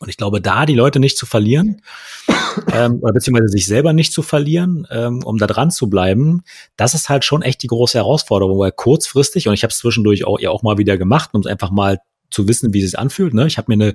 Und 0.00 0.08
ich 0.08 0.16
glaube, 0.16 0.40
da 0.40 0.66
die 0.66 0.74
Leute 0.74 0.98
nicht 0.98 1.16
zu 1.16 1.26
verlieren, 1.26 1.82
ähm, 2.72 2.98
oder 3.00 3.12
beziehungsweise 3.12 3.48
sich 3.48 3.66
selber 3.66 3.92
nicht 3.92 4.12
zu 4.12 4.22
verlieren, 4.22 4.88
ähm, 4.90 5.22
um 5.22 5.38
da 5.38 5.46
dran 5.46 5.70
zu 5.70 5.88
bleiben, 5.88 6.42
das 6.76 6.94
ist 6.94 7.08
halt 7.08 7.24
schon 7.24 7.42
echt 7.42 7.62
die 7.62 7.68
große 7.68 7.98
Herausforderung, 7.98 8.58
weil 8.58 8.72
kurzfristig, 8.72 9.46
und 9.46 9.54
ich 9.54 9.62
habe 9.62 9.70
es 9.70 9.78
zwischendurch 9.78 10.24
auch, 10.24 10.40
ja 10.40 10.50
auch 10.50 10.64
mal 10.64 10.78
wieder 10.78 10.98
gemacht, 10.98 11.30
um 11.32 11.46
einfach 11.46 11.70
mal 11.70 12.00
zu 12.30 12.48
wissen, 12.48 12.74
wie 12.74 12.82
es 12.82 12.90
sich 12.90 12.98
anfühlt. 12.98 13.34
Ne? 13.34 13.46
Ich 13.46 13.58
habe 13.58 13.72
mir 13.72 13.84
eine, 13.84 13.94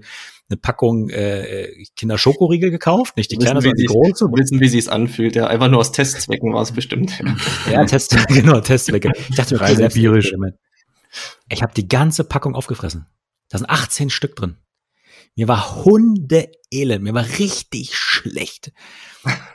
eine 0.50 0.58
Packung 0.58 1.10
äh, 1.10 1.84
Kinderschokoriegel 1.96 2.72
gekauft, 2.72 3.18
nicht 3.18 3.32
die 3.32 3.38
kleine, 3.38 3.62
sondern 3.62 3.78
die 3.78 3.86
große. 3.86 4.26
Wissen, 4.26 4.60
wie 4.60 4.70
sie 4.70 4.80
es 4.80 4.88
anfühlt. 4.88 5.36
Ja, 5.36 5.48
einfach 5.48 5.70
nur 5.70 5.80
aus 5.80 5.92
Testzwecken 5.92 6.54
war 6.54 6.62
es 6.62 6.72
bestimmt. 6.72 7.22
ja, 7.72 7.84
Test, 7.86 8.16
genau, 8.30 8.62
Testzwecke. 8.62 9.12
Ich 9.30 9.36
dachte 9.36 9.56
mir, 9.56 9.80
empirisch. 9.84 10.34
Ich 11.50 11.62
habe 11.62 11.74
die 11.74 11.88
ganze 11.88 12.24
Packung 12.24 12.56
aufgefressen. 12.56 13.08
Da 13.50 13.58
sind 13.58 13.70
18 13.70 14.10
Stück 14.10 14.36
drin. 14.36 14.58
Mir 15.36 15.48
war 15.48 15.86
Hundeelend, 15.86 17.04
mir 17.04 17.14
war 17.14 17.26
richtig 17.38 17.96
schlecht. 17.96 18.72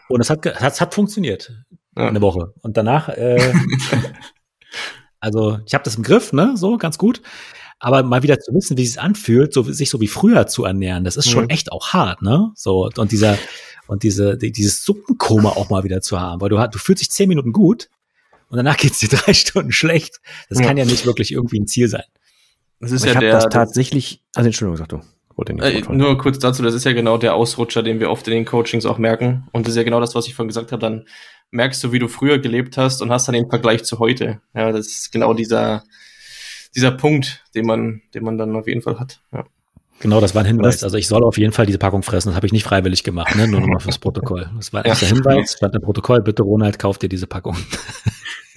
Und 0.08 0.20
es 0.20 0.30
hat, 0.30 0.44
es 0.46 0.80
hat 0.80 0.94
funktioniert. 0.94 1.52
Ja. 1.96 2.08
Eine 2.08 2.20
Woche. 2.20 2.54
Und 2.62 2.76
danach, 2.76 3.08
äh, 3.08 3.52
also 5.20 5.58
ich 5.66 5.74
habe 5.74 5.84
das 5.84 5.96
im 5.96 6.02
Griff, 6.02 6.32
ne, 6.32 6.56
so 6.56 6.78
ganz 6.78 6.98
gut. 6.98 7.22
Aber 7.84 8.04
mal 8.04 8.22
wieder 8.22 8.38
zu 8.38 8.54
wissen, 8.54 8.76
wie 8.76 8.84
es 8.84 8.96
anfühlt, 8.96 9.52
so, 9.52 9.64
sich 9.64 9.90
so 9.90 10.00
wie 10.00 10.06
früher 10.06 10.46
zu 10.46 10.64
ernähren, 10.64 11.02
das 11.02 11.16
ist 11.16 11.28
schon 11.28 11.44
mhm. 11.44 11.50
echt 11.50 11.72
auch 11.72 11.88
hart, 11.88 12.22
ne? 12.22 12.52
So, 12.54 12.88
und 12.96 13.10
dieser, 13.10 13.36
und 13.88 14.04
diese, 14.04 14.38
dieses 14.38 14.84
Suppenkoma 14.84 15.48
auch 15.48 15.68
mal 15.68 15.82
wieder 15.82 16.00
zu 16.00 16.20
haben, 16.20 16.40
weil 16.40 16.48
du, 16.48 16.56
du 16.56 16.78
fühlst 16.78 17.02
dich 17.02 17.10
zehn 17.10 17.28
Minuten 17.28 17.50
gut 17.50 17.88
und 18.48 18.56
danach 18.56 18.76
geht's 18.76 19.00
dir 19.00 19.08
drei 19.10 19.34
Stunden 19.34 19.72
schlecht. 19.72 20.20
Das 20.48 20.60
ja. 20.60 20.66
kann 20.66 20.76
ja 20.76 20.84
nicht 20.84 21.06
wirklich 21.06 21.32
irgendwie 21.32 21.58
ein 21.58 21.66
Ziel 21.66 21.88
sein. 21.88 22.04
Das 22.78 22.92
ist 22.92 23.04
ja 23.04 23.14
ich 23.14 23.18
der, 23.18 23.32
das 23.32 23.48
tatsächlich, 23.48 24.22
also 24.32 24.46
Entschuldigung, 24.46 24.76
sag 24.76 24.88
du. 24.88 25.00
Äh, 25.60 25.80
nur 25.88 26.18
kurz 26.18 26.38
dazu, 26.38 26.62
das 26.62 26.74
ist 26.74 26.84
ja 26.84 26.92
genau 26.92 27.18
der 27.18 27.34
Ausrutscher, 27.34 27.82
den 27.82 27.98
wir 27.98 28.10
oft 28.10 28.28
in 28.28 28.34
den 28.34 28.44
Coachings 28.44 28.86
auch 28.86 28.98
merken. 28.98 29.48
Und 29.50 29.66
das 29.66 29.72
ist 29.72 29.76
ja 29.76 29.82
genau 29.82 29.98
das, 29.98 30.14
was 30.14 30.28
ich 30.28 30.34
vorhin 30.34 30.48
gesagt 30.48 30.70
habe. 30.70 30.80
Dann 30.80 31.06
merkst 31.50 31.82
du, 31.82 31.90
wie 31.90 31.98
du 31.98 32.06
früher 32.06 32.38
gelebt 32.38 32.76
hast 32.76 33.02
und 33.02 33.10
hast 33.10 33.26
dann 33.26 33.34
den 33.34 33.48
Vergleich 33.48 33.82
zu 33.82 33.98
heute. 33.98 34.40
Ja, 34.54 34.70
das 34.70 34.86
ist 34.86 35.10
genau 35.10 35.34
dieser, 35.34 35.82
dieser 36.74 36.92
Punkt, 36.92 37.44
den 37.54 37.66
man, 37.66 38.02
den 38.14 38.24
man 38.24 38.38
dann 38.38 38.56
auf 38.56 38.66
jeden 38.66 38.82
Fall 38.82 38.98
hat. 38.98 39.20
Ja. 39.32 39.44
Genau, 40.00 40.20
das 40.20 40.34
war 40.34 40.42
ein 40.42 40.46
Hinweis. 40.46 40.82
Also 40.82 40.96
ich 40.96 41.06
soll 41.06 41.22
auf 41.22 41.38
jeden 41.38 41.52
Fall 41.52 41.64
diese 41.64 41.78
Packung 41.78 42.02
fressen. 42.02 42.30
Das 42.30 42.36
habe 42.36 42.46
ich 42.46 42.52
nicht 42.52 42.64
freiwillig 42.64 43.04
gemacht, 43.04 43.36
ne? 43.36 43.46
nur 43.46 43.60
nochmal 43.60 43.78
fürs 43.78 43.98
Protokoll. 43.98 44.50
Das 44.56 44.72
war 44.72 44.84
ein 44.84 44.88
ja. 44.88 44.96
Hinweis. 44.96 45.52
Stand 45.52 45.76
im 45.76 45.82
Protokoll, 45.82 46.22
bitte 46.22 46.42
Ronald, 46.42 46.78
kauf 46.80 46.98
dir 46.98 47.08
diese 47.08 47.26
Packung. 47.26 47.56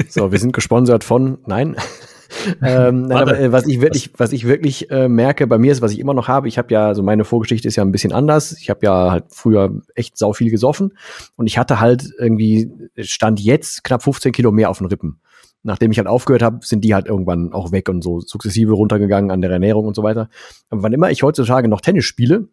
So, 0.10 0.30
wir 0.30 0.40
sind 0.40 0.52
gesponsert 0.52 1.06
von, 1.06 1.38
nein. 1.46 1.78
ähm, 2.62 3.04
nein, 3.04 3.18
aber, 3.18 3.40
äh, 3.40 3.52
was 3.54 3.66
ich 3.66 3.80
wirklich, 3.80 4.12
was 4.18 4.34
ich 4.34 4.46
wirklich 4.46 4.92
äh, 4.92 5.08
merke 5.08 5.48
bei 5.48 5.58
mir 5.58 5.72
ist, 5.72 5.82
was 5.82 5.94
ich 5.94 6.00
immer 6.00 6.14
noch 6.14 6.28
habe, 6.28 6.50
ich 6.50 6.58
habe 6.58 6.74
ja, 6.74 6.88
also 6.88 7.02
meine 7.02 7.24
Vorgeschichte 7.24 7.70
ist 7.70 7.78
ja 7.78 7.84
ein 7.84 7.94
bisschen 7.94 8.12
anders. 8.12 8.58
Ich 8.60 8.70
habe 8.70 8.82
ja 8.84 9.12
halt 9.12 9.26
früher 9.30 9.82
echt 9.96 10.18
sau 10.18 10.34
viel 10.34 10.52
gesoffen 10.52 10.98
und 11.38 11.48
ich 11.48 11.58
hatte 11.58 11.80
halt 11.80 12.10
irgendwie, 12.20 12.70
stand 13.00 13.40
jetzt 13.40 13.86
knapp 13.86 14.04
15 14.04 14.34
Kilo 14.34 14.52
mehr 14.52 14.70
auf 14.70 14.80
den 14.80 14.88
Rippen 14.88 15.22
nachdem 15.66 15.92
ich 15.92 15.98
halt 15.98 16.08
aufgehört 16.08 16.44
habe, 16.44 16.60
sind 16.62 16.84
die 16.84 16.94
halt 16.94 17.08
irgendwann 17.08 17.52
auch 17.52 17.72
weg 17.72 17.90
und 17.90 18.04
so 18.04 18.20
sukzessive 18.22 18.74
runtergegangen 18.74 19.32
an 19.32 19.42
der 19.42 19.52
Ernährung 19.52 19.86
und 19.86 19.96
so 19.96 20.04
weiter. 20.04 20.30
Aber 20.70 20.84
wann 20.84 20.94
immer 20.94 21.10
ich 21.10 21.24
heutzutage 21.24 21.68
noch 21.68 21.82
Tennis 21.82 22.06
spiele 22.06 22.48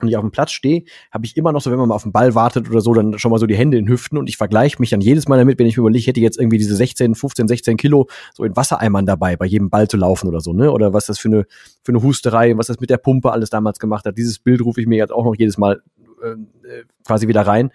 und 0.00 0.08
ich 0.08 0.16
auf 0.16 0.22
dem 0.22 0.30
Platz 0.30 0.52
stehe, 0.52 0.84
habe 1.10 1.26
ich 1.26 1.36
immer 1.36 1.52
noch 1.52 1.60
so, 1.60 1.70
wenn 1.70 1.78
man 1.78 1.88
mal 1.88 1.94
auf 1.94 2.02
den 2.02 2.12
Ball 2.12 2.34
wartet 2.34 2.68
oder 2.70 2.80
so, 2.80 2.94
dann 2.94 3.18
schon 3.18 3.30
mal 3.30 3.38
so 3.38 3.46
die 3.46 3.56
Hände 3.56 3.76
in 3.76 3.88
Hüften 3.88 4.16
und 4.18 4.28
ich 4.28 4.38
vergleiche 4.38 4.76
mich 4.80 4.90
dann 4.90 5.02
jedes 5.02 5.28
Mal 5.28 5.36
damit, 5.36 5.58
wenn 5.58 5.66
ich 5.66 5.76
mir 5.76 5.82
überlege, 5.82 6.00
ich 6.00 6.06
hätte 6.06 6.20
jetzt 6.20 6.38
irgendwie 6.38 6.58
diese 6.58 6.74
16, 6.74 7.14
15, 7.14 7.46
16 7.46 7.76
Kilo 7.76 8.08
so 8.34 8.44
in 8.44 8.56
Wassereimern 8.56 9.04
dabei, 9.04 9.36
bei 9.36 9.46
jedem 9.46 9.68
Ball 9.68 9.86
zu 9.86 9.98
laufen 9.98 10.28
oder 10.28 10.40
so, 10.40 10.52
ne? 10.52 10.72
Oder 10.72 10.94
was 10.94 11.06
das 11.06 11.18
für 11.18 11.28
eine, 11.28 11.46
für 11.82 11.92
eine 11.92 12.02
Husterei, 12.02 12.56
was 12.56 12.68
das 12.68 12.80
mit 12.80 12.88
der 12.88 12.98
Pumpe 12.98 13.32
alles 13.32 13.50
damals 13.50 13.78
gemacht 13.78 14.06
hat. 14.06 14.16
Dieses 14.16 14.38
Bild 14.38 14.62
rufe 14.62 14.80
ich 14.80 14.86
mir 14.86 14.96
jetzt 14.96 15.12
auch 15.12 15.24
noch 15.24 15.34
jedes 15.36 15.58
Mal 15.58 15.82
äh, 16.22 16.30
äh 16.30 16.84
quasi 17.06 17.28
wieder 17.28 17.42
rein. 17.42 17.70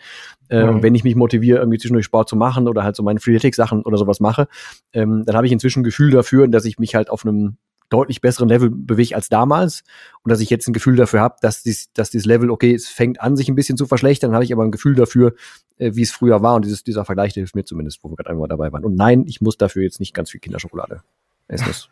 Äh, 0.52 0.66
mhm. 0.66 0.84
wenn 0.84 0.94
ich 0.96 1.04
mich 1.06 1.16
motiviere, 1.16 1.60
irgendwie 1.60 1.78
zwischendurch 1.78 2.06
Sport 2.06 2.28
zu 2.28 2.36
machen 2.36 2.68
oder 2.68 2.84
halt 2.84 2.96
so 2.96 3.04
meine 3.04 3.22
Freeletics-Sachen 3.22 3.84
oder 3.84 3.98
sowas 3.98 4.20
mache, 4.20 4.48
ähm, 4.92 5.24
dann 5.26 5.36
habe 5.36 5.48
ich 5.48 5.54
inzwischen 5.54 5.80
ein 5.80 5.84
Gefühl 5.84 6.12
dafür, 6.12 6.48
dass 6.48 6.66
ich 6.66 6.78
mich 6.78 6.94
halt 6.94 7.10
auf 7.10 7.26
einem 7.26 7.58
deutlich 7.90 8.22
besseren 8.22 8.50
Level 8.50 8.70
bewege 8.70 9.16
als 9.16 9.30
damals 9.30 9.84
und 10.24 10.30
dass 10.30 10.40
ich 10.40 10.50
jetzt 10.50 10.68
ein 10.68 10.74
Gefühl 10.74 10.96
dafür 10.96 11.22
habe, 11.22 11.36
dass, 11.42 11.64
dies, 11.64 11.92
dass 11.94 12.10
dieses 12.10 12.26
Level, 12.26 12.50
okay, 12.50 12.74
es 12.74 12.88
fängt 12.88 13.22
an, 13.22 13.38
sich 13.38 13.50
ein 13.50 13.56
bisschen 13.56 13.78
zu 13.78 13.86
verschlechtern, 13.86 14.30
dann 14.30 14.36
habe 14.36 14.46
ich 14.46 14.54
aber 14.54 14.64
ein 14.64 14.72
Gefühl 14.72 14.96
dafür, 14.96 15.36
äh, 15.78 15.92
wie 15.94 16.02
es 16.02 16.12
früher 16.12 16.42
war 16.42 16.56
und 16.56 16.66
dieses, 16.66 16.84
dieser 16.84 17.06
Vergleich 17.06 17.34
hilft 17.34 17.56
mir 17.56 17.64
zumindest, 17.64 18.04
wo 18.04 18.10
wir 18.10 18.16
gerade 18.18 18.30
einmal 18.30 18.48
dabei 18.48 18.72
waren. 18.72 18.84
Und 18.84 18.96
nein, 18.96 19.26
ich 19.28 19.42
muss 19.42 19.58
dafür 19.58 19.84
jetzt 19.84 20.00
nicht 20.00 20.14
ganz 20.14 20.32
viel 20.32 20.40
Kinderschokolade 20.40 21.02
Es 21.48 21.66
ist 21.66 21.90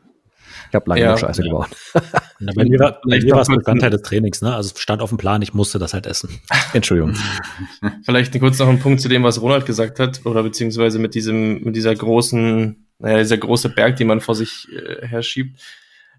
ich 0.70 0.76
habe 0.76 0.90
lange 0.90 1.02
ja, 1.02 1.18
Scheiße 1.18 1.44
ja. 1.44 1.52
gebaut. 1.52 1.70
Na, 2.40 2.54
bei 2.56 2.64
mir 2.64 2.80
war, 2.80 3.02
bei 3.06 3.20
mir 3.20 3.34
war 3.34 3.42
es 3.42 3.48
Bestandteil 3.50 3.90
des 3.90 4.02
Trainings, 4.02 4.42
ne? 4.42 4.56
Also 4.56 4.72
es 4.74 4.82
stand 4.82 5.02
auf 5.02 5.10
dem 5.10 5.18
Plan, 5.18 5.42
ich 5.42 5.54
musste 5.54 5.78
das 5.78 5.94
halt 5.94 6.06
essen. 6.06 6.30
Entschuldigung. 6.74 7.16
Vielleicht 8.06 8.40
kurz 8.40 8.60
noch 8.60 8.70
ein 8.70 8.80
Punkt 8.80 9.02
zu 9.02 9.10
dem, 9.10 9.24
was 9.24 9.42
Ronald 9.42 9.66
gesagt 9.66 10.00
hat, 10.00 10.26
oder 10.26 10.44
beziehungsweise 10.44 11.00
mit 11.00 11.16
diesem, 11.16 11.62
mit 11.64 11.76
dieser 11.76 11.94
großen, 11.94 12.88
naja, 13.00 13.18
dieser 13.18 13.38
große 13.38 13.70
Berg, 13.70 13.98
den 13.98 14.08
man 14.08 14.22
vor 14.22 14.36
sich 14.36 14.68
äh, 14.72 15.06
herschiebt. 15.06 15.60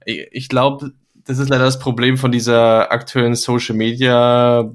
Ich, 0.05 0.29
ich 0.31 0.49
glaube, 0.49 0.93
das 1.25 1.39
ist 1.39 1.49
leider 1.49 1.65
das 1.65 1.79
Problem 1.79 2.19
von 2.19 2.33
dieser 2.33 2.93
aktuellen 2.93 3.35
Social 3.35 3.77
Media 3.77 4.71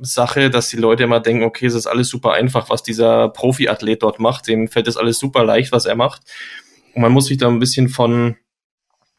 Sache, 0.00 0.50
dass 0.50 0.68
die 0.68 0.76
Leute 0.76 1.04
immer 1.04 1.20
denken, 1.20 1.44
okay, 1.44 1.66
es 1.66 1.74
ist 1.74 1.86
alles 1.86 2.08
super 2.08 2.32
einfach, 2.32 2.68
was 2.68 2.82
dieser 2.82 3.28
Profiathlet 3.30 4.02
dort 4.02 4.20
macht. 4.20 4.48
Dem 4.48 4.68
fällt 4.68 4.86
das 4.86 4.96
alles 4.96 5.18
super 5.18 5.44
leicht, 5.44 5.72
was 5.72 5.86
er 5.86 5.96
macht. 5.96 6.22
Und 6.94 7.02
man 7.02 7.12
muss 7.12 7.26
sich 7.26 7.38
da 7.38 7.48
ein 7.48 7.58
bisschen 7.58 7.88
von, 7.88 8.36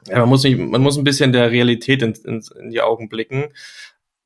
ja, 0.07 0.19
man 0.19 0.29
muss, 0.29 0.43
nicht, 0.43 0.57
man 0.57 0.81
muss 0.81 0.97
ein 0.97 1.03
bisschen 1.03 1.31
der 1.33 1.51
Realität 1.51 2.01
in, 2.01 2.13
in, 2.25 2.43
in 2.59 2.69
die 2.69 2.81
Augen 2.81 3.09
blicken. 3.09 3.45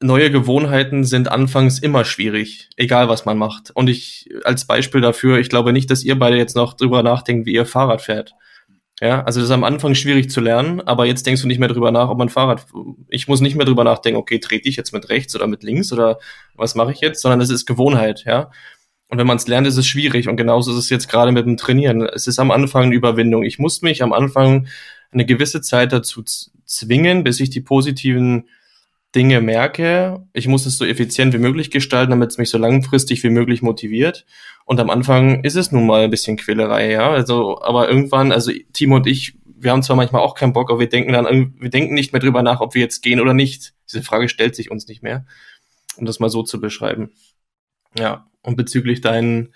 Neue 0.01 0.31
Gewohnheiten 0.31 1.03
sind 1.03 1.29
anfangs 1.29 1.79
immer 1.79 2.05
schwierig, 2.05 2.69
egal 2.77 3.09
was 3.09 3.25
man 3.25 3.37
macht. 3.37 3.71
Und 3.71 3.89
ich, 3.89 4.29
als 4.43 4.65
Beispiel 4.65 5.01
dafür, 5.01 5.39
ich 5.39 5.49
glaube 5.49 5.73
nicht, 5.73 5.91
dass 5.91 6.03
ihr 6.03 6.17
beide 6.17 6.37
jetzt 6.37 6.55
noch 6.55 6.73
drüber 6.73 7.03
nachdenkt, 7.03 7.45
wie 7.45 7.53
ihr 7.53 7.65
Fahrrad 7.65 8.01
fährt. 8.01 8.33
Ja, 9.01 9.23
also 9.23 9.39
das 9.39 9.49
ist 9.49 9.53
am 9.53 9.63
Anfang 9.63 9.95
schwierig 9.95 10.29
zu 10.29 10.41
lernen, 10.41 10.81
aber 10.81 11.05
jetzt 11.05 11.25
denkst 11.25 11.41
du 11.41 11.47
nicht 11.47 11.59
mehr 11.59 11.69
drüber 11.69 11.91
nach, 11.91 12.09
ob 12.09 12.17
man 12.17 12.27
Fahrrad, 12.27 12.65
ich 13.07 13.29
muss 13.29 13.39
nicht 13.39 13.55
mehr 13.55 13.65
drüber 13.65 13.85
nachdenken, 13.85 14.19
okay, 14.19 14.39
trete 14.39 14.67
ich 14.67 14.75
jetzt 14.75 14.91
mit 14.91 15.07
rechts 15.07 15.33
oder 15.35 15.47
mit 15.47 15.63
links 15.63 15.93
oder 15.93 16.19
was 16.55 16.75
mache 16.75 16.91
ich 16.91 16.99
jetzt, 16.99 17.21
sondern 17.21 17.39
es 17.39 17.49
ist 17.49 17.65
Gewohnheit, 17.65 18.25
ja. 18.25 18.51
Und 19.07 19.17
wenn 19.17 19.27
man 19.27 19.37
es 19.37 19.47
lernt, 19.47 19.67
ist 19.67 19.77
es 19.77 19.87
schwierig 19.87 20.27
und 20.27 20.35
genauso 20.35 20.71
ist 20.71 20.77
es 20.77 20.89
jetzt 20.89 21.07
gerade 21.07 21.31
mit 21.31 21.45
dem 21.45 21.57
Trainieren. 21.57 22.01
Es 22.01 22.27
ist 22.27 22.39
am 22.39 22.51
Anfang 22.51 22.83
eine 22.83 22.95
Überwindung. 22.95 23.43
Ich 23.43 23.57
muss 23.57 23.81
mich 23.81 24.03
am 24.03 24.13
Anfang 24.13 24.67
eine 25.11 25.25
gewisse 25.25 25.61
Zeit 25.61 25.91
dazu 25.91 26.23
zwingen, 26.65 27.23
bis 27.23 27.39
ich 27.39 27.49
die 27.49 27.61
positiven 27.61 28.47
Dinge 29.15 29.41
merke. 29.41 30.23
Ich 30.33 30.47
muss 30.47 30.65
es 30.65 30.77
so 30.77 30.85
effizient 30.85 31.33
wie 31.33 31.39
möglich 31.39 31.71
gestalten, 31.71 32.11
damit 32.11 32.31
es 32.31 32.37
mich 32.37 32.49
so 32.49 32.57
langfristig 32.57 33.23
wie 33.23 33.29
möglich 33.29 33.61
motiviert. 33.61 34.25
Und 34.65 34.79
am 34.79 34.91
Anfang 34.91 35.43
ist 35.43 35.55
es 35.55 35.71
nun 35.71 35.87
mal 35.87 36.03
ein 36.03 36.11
bisschen 36.11 36.37
Quälerei, 36.37 36.91
ja. 36.91 37.09
Also, 37.09 37.59
aber 37.61 37.89
irgendwann, 37.89 38.31
also 38.31 38.51
Timo 38.71 38.97
und 38.97 39.07
ich, 39.07 39.35
wir 39.43 39.71
haben 39.71 39.81
zwar 39.81 39.95
manchmal 39.95 40.21
auch 40.21 40.35
keinen 40.35 40.53
Bock, 40.53 40.69
aber 40.69 40.79
wir 40.79 40.89
denken 40.89 41.13
dann, 41.13 41.55
wir 41.59 41.69
denken 41.69 41.95
nicht 41.95 42.13
mehr 42.13 42.21
drüber 42.21 42.43
nach, 42.43 42.61
ob 42.61 42.75
wir 42.75 42.81
jetzt 42.81 43.01
gehen 43.01 43.19
oder 43.19 43.33
nicht. 43.33 43.73
Diese 43.91 44.03
Frage 44.03 44.29
stellt 44.29 44.55
sich 44.55 44.69
uns 44.69 44.87
nicht 44.87 45.01
mehr, 45.01 45.25
um 45.97 46.05
das 46.05 46.19
mal 46.19 46.29
so 46.29 46.43
zu 46.43 46.61
beschreiben. 46.61 47.11
Ja. 47.97 48.27
Und 48.43 48.55
bezüglich 48.55 49.01
deinen, 49.01 49.53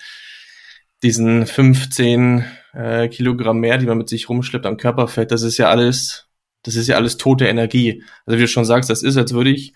diesen 1.04 1.46
15 1.46 2.44
äh, 2.74 3.08
Kilogramm 3.08 3.60
mehr, 3.60 3.78
die 3.78 3.86
man 3.86 3.98
mit 3.98 4.10
sich 4.10 4.30
rumschleppt 4.30 4.66
am 4.66 4.78
Körperfett, 4.78 5.32
das 5.32 5.44
ist 5.44 5.58
ja 5.58 5.70
alles, 5.70 6.28
das 6.64 6.76
ist 6.76 6.88
ja 6.88 6.96
alles 6.96 7.18
tote 7.18 7.46
Energie. 7.46 8.04
Also 8.26 8.38
wie 8.38 8.44
du 8.44 8.48
schon 8.48 8.66
sagst, 8.66 8.90
das 8.90 9.04
ist, 9.04 9.18
als 9.18 9.34
würde 9.34 9.52
ich 9.52 9.74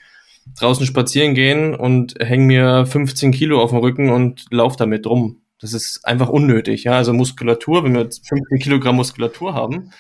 draußen 0.60 0.86
spazieren 0.86 1.33
gehen 1.36 1.75
und 1.75 2.15
hänge 2.19 2.45
mir 2.45 2.86
15 2.86 3.31
Kilo 3.31 3.62
auf 3.62 3.71
den 3.71 3.79
Rücken 3.79 4.10
und 4.10 4.45
lauf 4.51 4.75
damit 4.75 5.05
rum. 5.05 5.41
Das 5.60 5.73
ist 5.73 6.05
einfach 6.05 6.29
unnötig, 6.29 6.83
ja. 6.83 6.93
Also 6.93 7.13
Muskulatur, 7.13 7.83
wenn 7.83 7.93
wir 7.93 8.01
jetzt 8.01 8.27
15 8.27 8.60
Kilogramm 8.60 8.95
Muskulatur 8.95 9.53
haben, 9.53 9.91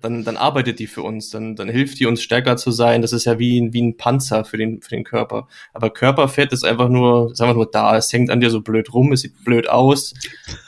dann, 0.00 0.22
dann 0.22 0.36
arbeitet 0.36 0.78
die 0.78 0.86
für 0.86 1.02
uns, 1.02 1.30
dann, 1.30 1.56
dann 1.56 1.68
hilft 1.68 1.98
die 1.98 2.06
uns 2.06 2.22
stärker 2.22 2.56
zu 2.56 2.70
sein. 2.70 3.02
Das 3.02 3.12
ist 3.12 3.24
ja 3.24 3.38
wie, 3.38 3.68
wie 3.72 3.82
ein 3.82 3.96
Panzer 3.96 4.44
für 4.44 4.56
den, 4.56 4.80
für 4.80 4.90
den 4.90 5.04
Körper. 5.04 5.48
Aber 5.72 5.90
Körperfett 5.90 6.52
ist 6.52 6.64
einfach 6.64 6.88
nur, 6.88 7.32
ist 7.32 7.40
einfach 7.40 7.56
nur 7.56 7.70
da. 7.70 7.96
Es 7.96 8.12
hängt 8.12 8.30
an 8.30 8.40
dir 8.40 8.50
so 8.50 8.60
blöd 8.60 8.92
rum, 8.92 9.12
es 9.12 9.22
sieht 9.22 9.44
blöd 9.44 9.68
aus, 9.68 10.14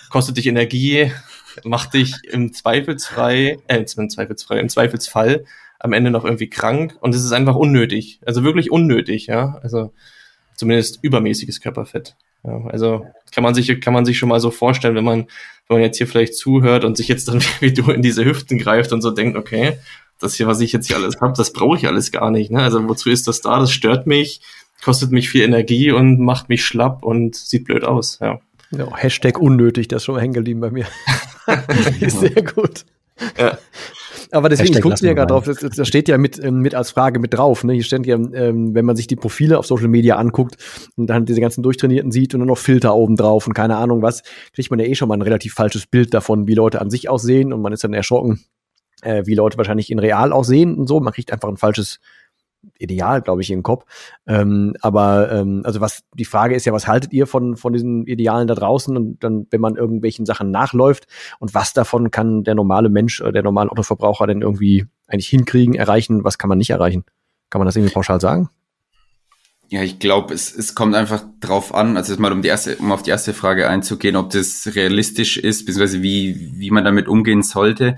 kostet 0.08 0.36
dich 0.36 0.46
Energie, 0.46 1.12
macht 1.64 1.94
dich 1.94 2.14
im 2.24 2.52
Zweifelsfrei, 2.52 3.58
äh, 3.68 3.84
im 3.96 4.08
Zweifelsfrei, 4.10 4.58
im 4.58 4.68
Zweifelsfall 4.68 5.44
am 5.78 5.92
Ende 5.92 6.10
noch 6.10 6.24
irgendwie 6.24 6.50
krank 6.50 6.96
und 7.00 7.14
es 7.14 7.24
ist 7.24 7.32
einfach 7.32 7.56
unnötig. 7.56 8.20
Also 8.24 8.44
wirklich 8.44 8.70
unnötig, 8.70 9.26
ja. 9.26 9.58
Also 9.62 9.92
zumindest 10.54 10.98
übermäßiges 11.02 11.60
Körperfett. 11.60 12.16
Ja, 12.44 12.64
also 12.66 13.06
kann 13.32 13.42
man 13.44 13.54
sich, 13.54 13.80
kann 13.80 13.92
man 13.92 14.04
sich 14.04 14.18
schon 14.18 14.28
mal 14.28 14.40
so 14.40 14.50
vorstellen, 14.50 14.94
wenn 14.94 15.04
man, 15.04 15.26
wenn 15.68 15.76
man 15.76 15.82
jetzt 15.82 15.98
hier 15.98 16.06
vielleicht 16.06 16.36
zuhört 16.36 16.84
und 16.84 16.96
sich 16.96 17.08
jetzt 17.08 17.28
dann 17.28 17.40
wie 17.60 17.72
du 17.72 17.90
in 17.90 18.02
diese 18.02 18.24
Hüften 18.24 18.58
greift 18.58 18.92
und 18.92 19.02
so 19.02 19.10
denkt, 19.10 19.36
okay, 19.36 19.78
das 20.18 20.34
hier, 20.34 20.46
was 20.46 20.60
ich 20.60 20.72
jetzt 20.72 20.86
hier 20.86 20.96
alles 20.96 21.20
habe, 21.20 21.32
das 21.36 21.52
brauche 21.52 21.78
ich 21.78 21.86
alles 21.86 22.12
gar 22.12 22.30
nicht. 22.30 22.50
Ne? 22.50 22.62
Also 22.62 22.86
wozu 22.88 23.10
ist 23.10 23.26
das 23.26 23.40
da? 23.40 23.58
Das 23.58 23.72
stört 23.72 24.06
mich, 24.06 24.42
kostet 24.82 25.12
mich 25.12 25.30
viel 25.30 25.42
Energie 25.42 25.90
und 25.92 26.20
macht 26.20 26.50
mich 26.50 26.64
schlapp 26.64 27.02
und 27.02 27.36
sieht 27.36 27.64
blöd 27.64 27.84
aus. 27.84 28.18
Ja. 28.20 28.40
Ja 28.70 28.96
Hashtag 28.96 29.38
unnötig, 29.38 29.88
das 29.88 30.02
ist 30.02 30.06
schon 30.06 30.18
hängen 30.18 30.35
geblieben 30.35 30.61
bei 30.61 30.70
mir. 30.70 30.87
Sehr 32.09 32.42
gut. 32.42 32.85
Ja. 33.38 33.59
Aber 34.33 34.48
deswegen, 34.48 34.76
ich 34.76 34.83
gucke 34.83 34.96
mir 35.02 35.09
ja 35.09 35.14
gerade 35.14 35.33
drauf, 35.33 35.44
das, 35.44 35.59
das, 35.59 35.88
steht 35.88 36.09
ja 36.09 36.16
mit, 36.16 36.42
ähm, 36.42 36.61
mit 36.61 36.74
als 36.74 36.90
Frage 36.92 37.18
mit 37.18 37.35
drauf. 37.35 37.64
Ne? 37.64 37.72
Hier 37.74 37.83
steht 37.83 38.06
ja, 38.06 38.14
ähm, 38.14 38.74
wenn 38.74 38.85
man 38.85 38.96
sich 38.96 39.06
die 39.06 39.16
Profile 39.16 39.59
auf 39.59 39.66
Social 39.66 39.88
Media 39.88 40.16
anguckt 40.16 40.56
und 40.96 41.09
dann 41.09 41.26
diese 41.26 41.40
ganzen 41.40 41.62
Durchtrainierten 41.62 42.12
sieht 42.12 42.35
und 42.35 42.40
dann 42.40 42.48
noch 42.48 42.59
Filter 42.59 42.94
oben 42.94 43.16
drauf 43.16 43.46
und 43.46 43.54
keine 43.54 43.76
Ahnung 43.76 44.02
was, 44.02 44.22
kriegt 44.52 44.70
man 44.70 44.78
ja 44.78 44.87
eh 44.87 44.94
schon 44.94 45.09
mal 45.09 45.16
ein 45.16 45.22
relativ 45.22 45.54
falsches 45.54 45.87
Bild 45.87 46.14
davon, 46.14 46.46
wie 46.46 46.54
Leute 46.54 46.80
an 46.80 46.90
sich 46.90 47.09
aussehen 47.09 47.52
und 47.52 47.61
man 47.61 47.72
ist 47.72 47.83
dann 47.83 47.92
erschrocken, 47.92 48.44
äh, 49.02 49.24
wie 49.26 49.35
Leute 49.35 49.59
wahrscheinlich 49.59 49.90
in 49.90 49.98
real 49.98 50.33
aussehen 50.33 50.76
und 50.76 50.87
so. 50.87 51.00
Man 51.00 51.12
kriegt 51.12 51.33
einfach 51.33 51.48
ein 51.48 51.56
falsches 51.56 51.98
Ideal, 52.78 53.22
glaube 53.22 53.42
ich, 53.42 53.50
im 53.50 53.62
Kopf. 53.62 53.84
Ähm, 54.26 54.74
aber 54.80 55.30
ähm, 55.32 55.62
also 55.64 55.80
was 55.80 56.02
die 56.14 56.24
Frage 56.24 56.54
ist 56.54 56.64
ja, 56.66 56.72
was 56.72 56.86
haltet 56.86 57.12
ihr 57.12 57.26
von 57.26 57.56
von 57.56 57.72
diesen 57.72 58.06
Idealen 58.06 58.48
da 58.48 58.54
draußen 58.54 58.96
und 58.96 59.22
dann, 59.22 59.46
wenn 59.50 59.60
man 59.60 59.76
irgendwelchen 59.76 60.26
Sachen 60.26 60.50
nachläuft 60.50 61.06
und 61.38 61.54
was 61.54 61.72
davon 61.72 62.10
kann 62.10 62.44
der 62.44 62.54
normale 62.54 62.88
Mensch, 62.88 63.22
der 63.22 63.42
normale 63.42 63.70
Autoverbraucher 63.70 64.26
denn 64.26 64.42
irgendwie 64.42 64.86
eigentlich 65.06 65.28
hinkriegen, 65.28 65.74
erreichen, 65.74 66.24
was 66.24 66.38
kann 66.38 66.48
man 66.48 66.58
nicht 66.58 66.70
erreichen? 66.70 67.04
Kann 67.50 67.60
man 67.60 67.66
das 67.66 67.76
irgendwie 67.76 67.94
pauschal 67.94 68.20
sagen? 68.20 68.50
Ja, 69.70 69.84
ich 69.84 70.00
glaube, 70.00 70.34
es, 70.34 70.52
es 70.52 70.74
kommt 70.74 70.96
einfach 70.96 71.24
drauf 71.38 71.72
an, 71.72 71.96
also 71.96 72.20
mal 72.20 72.32
um 72.32 72.42
die 72.42 72.48
erste, 72.48 72.76
um 72.78 72.90
auf 72.90 73.04
die 73.04 73.10
erste 73.10 73.32
Frage 73.32 73.68
einzugehen, 73.68 74.16
ob 74.16 74.30
das 74.30 74.68
realistisch 74.74 75.36
ist, 75.36 75.64
beziehungsweise 75.64 76.02
wie, 76.02 76.54
wie 76.56 76.72
man 76.72 76.84
damit 76.84 77.06
umgehen 77.06 77.44
sollte. 77.44 77.96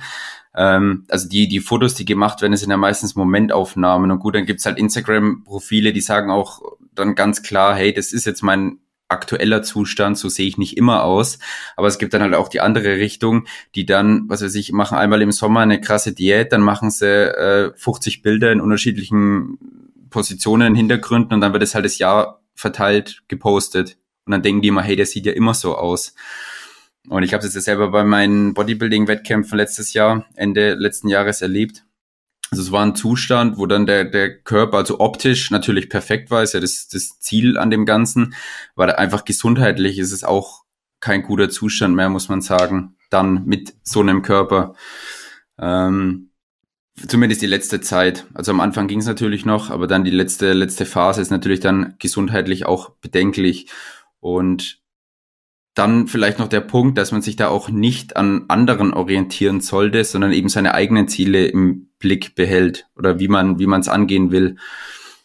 Ähm, 0.55 1.05
also 1.09 1.29
die, 1.29 1.49
die 1.49 1.61
Fotos, 1.61 1.95
die 1.95 2.05
gemacht 2.05 2.43
werden, 2.43 2.57
sind 2.57 2.71
ja 2.71 2.77
meistens 2.77 3.15
Momentaufnahmen. 3.15 4.11
Und 4.11 4.19
gut, 4.21 4.35
dann 4.35 4.47
gibt's 4.47 4.67
halt 4.67 4.79
Instagram-Profile, 4.79 5.93
die 5.93 6.01
sagen 6.01 6.31
auch 6.31 6.61
dann 6.95 7.15
ganz 7.15 7.43
klar, 7.43 7.75
hey, 7.75 7.93
das 7.93 8.13
ist 8.13 8.27
jetzt 8.27 8.43
mein 8.43 8.79
aktueller 9.09 9.63
Zustand, 9.63 10.17
so 10.19 10.29
sehe 10.29 10.49
ich 10.49 10.59
nicht 10.59 10.77
immer 10.77 11.05
aus. 11.05 11.39
Aber 11.77 11.87
es 11.87 11.99
gibt 11.99 12.15
dann 12.15 12.23
halt 12.23 12.35
auch 12.35 12.49
die 12.49 12.61
andere 12.61 12.97
Richtung, 12.97 13.47
die 13.75 13.87
dann, 13.87 14.25
was 14.29 14.43
weiß 14.43 14.55
ich, 14.55 14.73
machen 14.73 14.97
einmal 14.99 15.23
im 15.23 15.33
Sommer 15.33 15.61
eine 15.61 15.81
krasse 15.81 16.13
Diät, 16.13 16.53
dann 16.53 16.63
machen 16.63 16.91
sie 16.91 17.07
äh, 17.07 17.73
50 17.77 18.23
Bilder 18.23 18.51
in 18.53 18.61
unterschiedlichen 18.61 19.59
Positionen, 20.11 20.75
Hintergründen 20.75 21.35
und 21.35 21.41
dann 21.41 21.53
wird 21.53 21.63
es 21.63 21.75
halt 21.75 21.85
das 21.85 21.99
Jahr 21.99 22.43
verteilt 22.55 23.23
gepostet. 23.29 23.99
Und 24.25 24.33
dann 24.33 24.43
denken 24.43 24.63
die 24.63 24.69
immer, 24.69 24.83
hey, 24.83 24.97
der 24.97 25.07
sieht 25.07 25.27
ja 25.27 25.33
immer 25.33 25.55
so 25.55 25.77
aus. 25.77 26.15
Und 27.09 27.23
ich 27.23 27.35
habe 27.35 27.45
es 27.45 27.55
jetzt 27.55 27.65
selber 27.65 27.91
bei 27.91 28.05
meinen 28.05 28.55
Bodybuilding-Wettkämpfen 28.55 29.57
letztes 29.57 29.93
Jahr, 29.93 30.27
Ende 30.35 30.75
letzten 30.75 31.09
Jahres 31.09 31.43
erlebt. 31.43 31.85
Also 32.51 32.63
es 32.63 32.73
war 32.73 32.85
ein 32.85 32.95
Zustand, 32.95 33.57
wo 33.57 33.67
dann 33.67 33.87
der, 33.87 34.05
der 34.05 34.39
Körper, 34.43 34.77
also 34.77 35.01
optisch 35.01 35.51
natürlich 35.51 35.89
perfekt 35.89 36.31
war, 36.31 36.43
ist 36.43 36.53
ja 36.53 36.61
das, 36.61 36.87
das 36.89 37.19
Ziel 37.19 37.57
an 37.57 37.71
dem 37.71 37.87
Ganzen, 37.87 38.35
weil 38.75 38.93
einfach 38.93 39.25
gesundheitlich 39.25 39.99
ist 39.99 40.13
es 40.13 40.23
auch 40.23 40.65
kein 41.01 41.23
guter 41.23 41.49
Zustand 41.49 41.97
mehr, 41.97 42.11
muss 42.11 42.29
man 42.29 42.43
sagen, 42.43 42.97
dann 43.09 43.47
mit 43.47 43.75
so 43.83 44.01
einem 44.01 44.23
Körper. 44.23 44.75
Ähm, 45.59 46.31
zumindest 47.09 47.43
die 47.43 47.47
letzte 47.47 47.81
Zeit. 47.81 48.27
Also 48.35 48.53
am 48.53 48.61
Anfang 48.61 48.87
ging 48.87 49.01
es 49.01 49.07
natürlich 49.07 49.45
noch, 49.45 49.71
aber 49.71 49.87
dann 49.87 50.05
die 50.05 50.11
letzte, 50.11 50.53
letzte 50.53 50.85
Phase 50.85 51.23
ist 51.23 51.31
natürlich 51.31 51.61
dann 51.61 51.97
gesundheitlich 51.99 52.67
auch 52.67 52.91
bedenklich. 53.01 53.69
Und 54.21 54.82
dann 55.75 56.07
vielleicht 56.07 56.39
noch 56.39 56.49
der 56.49 56.61
Punkt, 56.61 56.99
dass 56.99 57.13
man 57.13 57.23
sich 57.23 57.37
da 57.37 57.49
auch 57.49 57.71
nicht 57.71 58.17
an 58.17 58.45
anderen 58.49 58.93
orientieren 58.93 59.61
sollte, 59.61 60.05
sondern 60.05 60.33
eben 60.33 60.49
seine 60.49 60.75
eigenen 60.75 61.09
Ziele 61.09 61.47
im 61.47 61.91
Blick 61.99 62.35
behält 62.35 62.87
oder 62.97 63.19
wie 63.19 63.29
man 63.29 63.59
wie 63.59 63.67
man 63.67 63.81
es 63.81 63.89
angehen 63.89 64.31
will. 64.33 64.57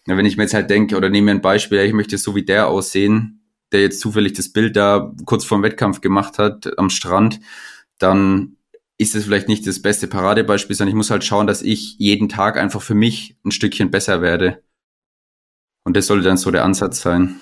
Ja, 0.05 0.15
wenn 0.15 0.25
ich 0.25 0.37
mir 0.37 0.43
jetzt 0.43 0.53
halt 0.53 0.69
denke 0.69 0.95
oder 0.95 1.09
nehme 1.09 1.31
ein 1.31 1.41
Beispiel, 1.41 1.79
ich 1.79 1.93
möchte 1.93 2.17
so 2.17 2.35
wie 2.35 2.45
der 2.45 2.67
aussehen, 2.67 3.41
der 3.73 3.81
jetzt 3.81 3.99
zufällig 3.99 4.33
das 4.33 4.53
Bild 4.53 4.77
da 4.77 5.13
kurz 5.25 5.43
vorm 5.43 5.63
Wettkampf 5.63 5.99
gemacht 5.99 6.39
hat 6.39 6.77
am 6.79 6.89
Strand, 6.89 7.41
dann 7.97 8.55
ist 8.97 9.15
es 9.15 9.25
vielleicht 9.25 9.49
nicht 9.49 9.67
das 9.67 9.81
beste 9.81 10.07
Paradebeispiel, 10.07 10.75
sondern 10.75 10.91
ich 10.91 10.95
muss 10.95 11.11
halt 11.11 11.25
schauen, 11.25 11.45
dass 11.45 11.61
ich 11.61 11.95
jeden 11.99 12.29
Tag 12.29 12.57
einfach 12.57 12.81
für 12.81 12.95
mich 12.95 13.37
ein 13.43 13.51
Stückchen 13.51 13.91
besser 13.91 14.21
werde. 14.21 14.63
Und 15.83 15.97
das 15.97 16.07
sollte 16.07 16.23
dann 16.23 16.37
so 16.37 16.51
der 16.51 16.63
Ansatz 16.63 17.01
sein. 17.01 17.39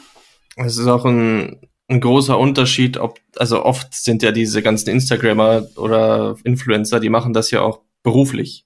Es 0.55 0.77
ist 0.77 0.87
auch 0.87 1.05
ein 1.05 1.59
ein 1.87 2.01
großer 2.01 2.37
Unterschied, 2.37 2.97
ob, 2.97 3.19
also 3.37 3.63
oft 3.63 3.93
sind 3.93 4.23
ja 4.23 4.31
diese 4.31 4.61
ganzen 4.63 4.89
Instagrammer 4.89 5.67
oder 5.77 6.35
Influencer, 6.43 6.99
die 6.99 7.09
machen 7.09 7.33
das 7.33 7.51
ja 7.51 7.61
auch 7.61 7.81
beruflich. 8.03 8.65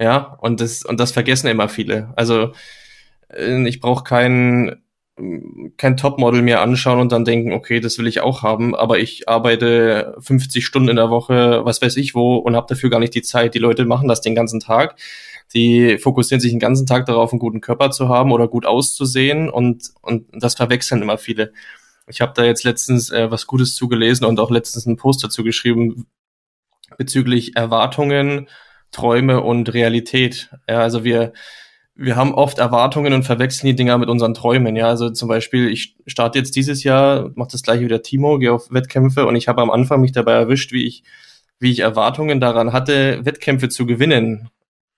Ja, 0.00 0.36
und 0.40 0.60
das, 0.60 0.84
und 0.84 1.00
das 1.00 1.12
vergessen 1.12 1.48
immer 1.48 1.68
viele. 1.68 2.12
Also, 2.16 2.52
äh, 3.30 3.66
ich 3.68 3.80
brauche 3.80 4.04
keinen 4.04 4.82
kein 5.78 5.96
Topmodel 5.96 6.42
mir 6.42 6.60
anschauen 6.60 7.00
und 7.00 7.10
dann 7.10 7.24
denken, 7.24 7.52
okay, 7.52 7.80
das 7.80 7.98
will 7.98 8.06
ich 8.06 8.20
auch 8.20 8.42
haben, 8.42 8.74
aber 8.74 8.98
ich 8.98 9.28
arbeite 9.28 10.14
50 10.20 10.64
Stunden 10.66 10.90
in 10.90 10.96
der 10.96 11.08
Woche, 11.08 11.64
was 11.64 11.80
weiß 11.80 11.96
ich 11.96 12.14
wo, 12.14 12.36
und 12.36 12.54
habe 12.54 12.66
dafür 12.68 12.90
gar 12.90 13.00
nicht 13.00 13.14
die 13.14 13.22
Zeit. 13.22 13.54
Die 13.54 13.58
Leute 13.58 13.86
machen 13.86 14.08
das 14.08 14.20
den 14.20 14.34
ganzen 14.34 14.60
Tag. 14.60 14.98
Die 15.54 15.96
fokussieren 15.98 16.40
sich 16.40 16.50
den 16.50 16.60
ganzen 16.60 16.86
Tag 16.86 17.06
darauf, 17.06 17.32
einen 17.32 17.38
guten 17.38 17.62
Körper 17.62 17.90
zu 17.90 18.08
haben 18.10 18.30
oder 18.32 18.46
gut 18.48 18.66
auszusehen 18.66 19.48
und, 19.48 19.90
und 20.02 20.26
das 20.32 20.54
verwechseln 20.54 21.00
immer 21.00 21.16
viele. 21.16 21.52
Ich 22.08 22.20
habe 22.20 22.32
da 22.34 22.44
jetzt 22.44 22.64
letztens 22.64 23.10
äh, 23.10 23.30
was 23.30 23.46
Gutes 23.46 23.74
zugelesen 23.74 24.26
und 24.26 24.38
auch 24.40 24.50
letztens 24.50 24.86
einen 24.86 24.96
Post 24.96 25.24
dazu 25.24 25.42
geschrieben 25.44 26.06
bezüglich 26.98 27.56
Erwartungen, 27.56 28.48
Träume 28.92 29.40
und 29.40 29.72
Realität. 29.74 30.50
Ja, 30.68 30.80
also 30.80 31.04
wir 31.04 31.32
wir 31.96 32.14
haben 32.14 32.34
oft 32.34 32.58
Erwartungen 32.58 33.14
und 33.14 33.22
verwechseln 33.22 33.68
die 33.68 33.74
Dinger 33.74 33.96
mit 33.96 34.10
unseren 34.10 34.34
Träumen. 34.34 34.76
Ja, 34.76 34.88
also 34.88 35.10
zum 35.10 35.28
Beispiel, 35.28 35.68
ich 35.70 35.96
starte 36.06 36.38
jetzt 36.38 36.54
dieses 36.54 36.84
Jahr, 36.84 37.30
mache 37.34 37.48
das 37.52 37.62
gleiche 37.62 37.84
wie 37.84 37.88
der 37.88 38.02
Timo, 38.02 38.38
gehe 38.38 38.52
auf 38.52 38.70
Wettkämpfe 38.70 39.26
und 39.26 39.34
ich 39.34 39.48
habe 39.48 39.62
am 39.62 39.70
Anfang 39.70 40.02
mich 40.02 40.12
dabei 40.12 40.32
erwischt, 40.32 40.72
wie 40.72 40.86
ich, 40.86 41.04
wie 41.58 41.72
ich 41.72 41.80
Erwartungen 41.80 42.38
daran 42.38 42.72
hatte, 42.72 43.24
Wettkämpfe 43.24 43.70
zu 43.70 43.86
gewinnen. 43.86 44.50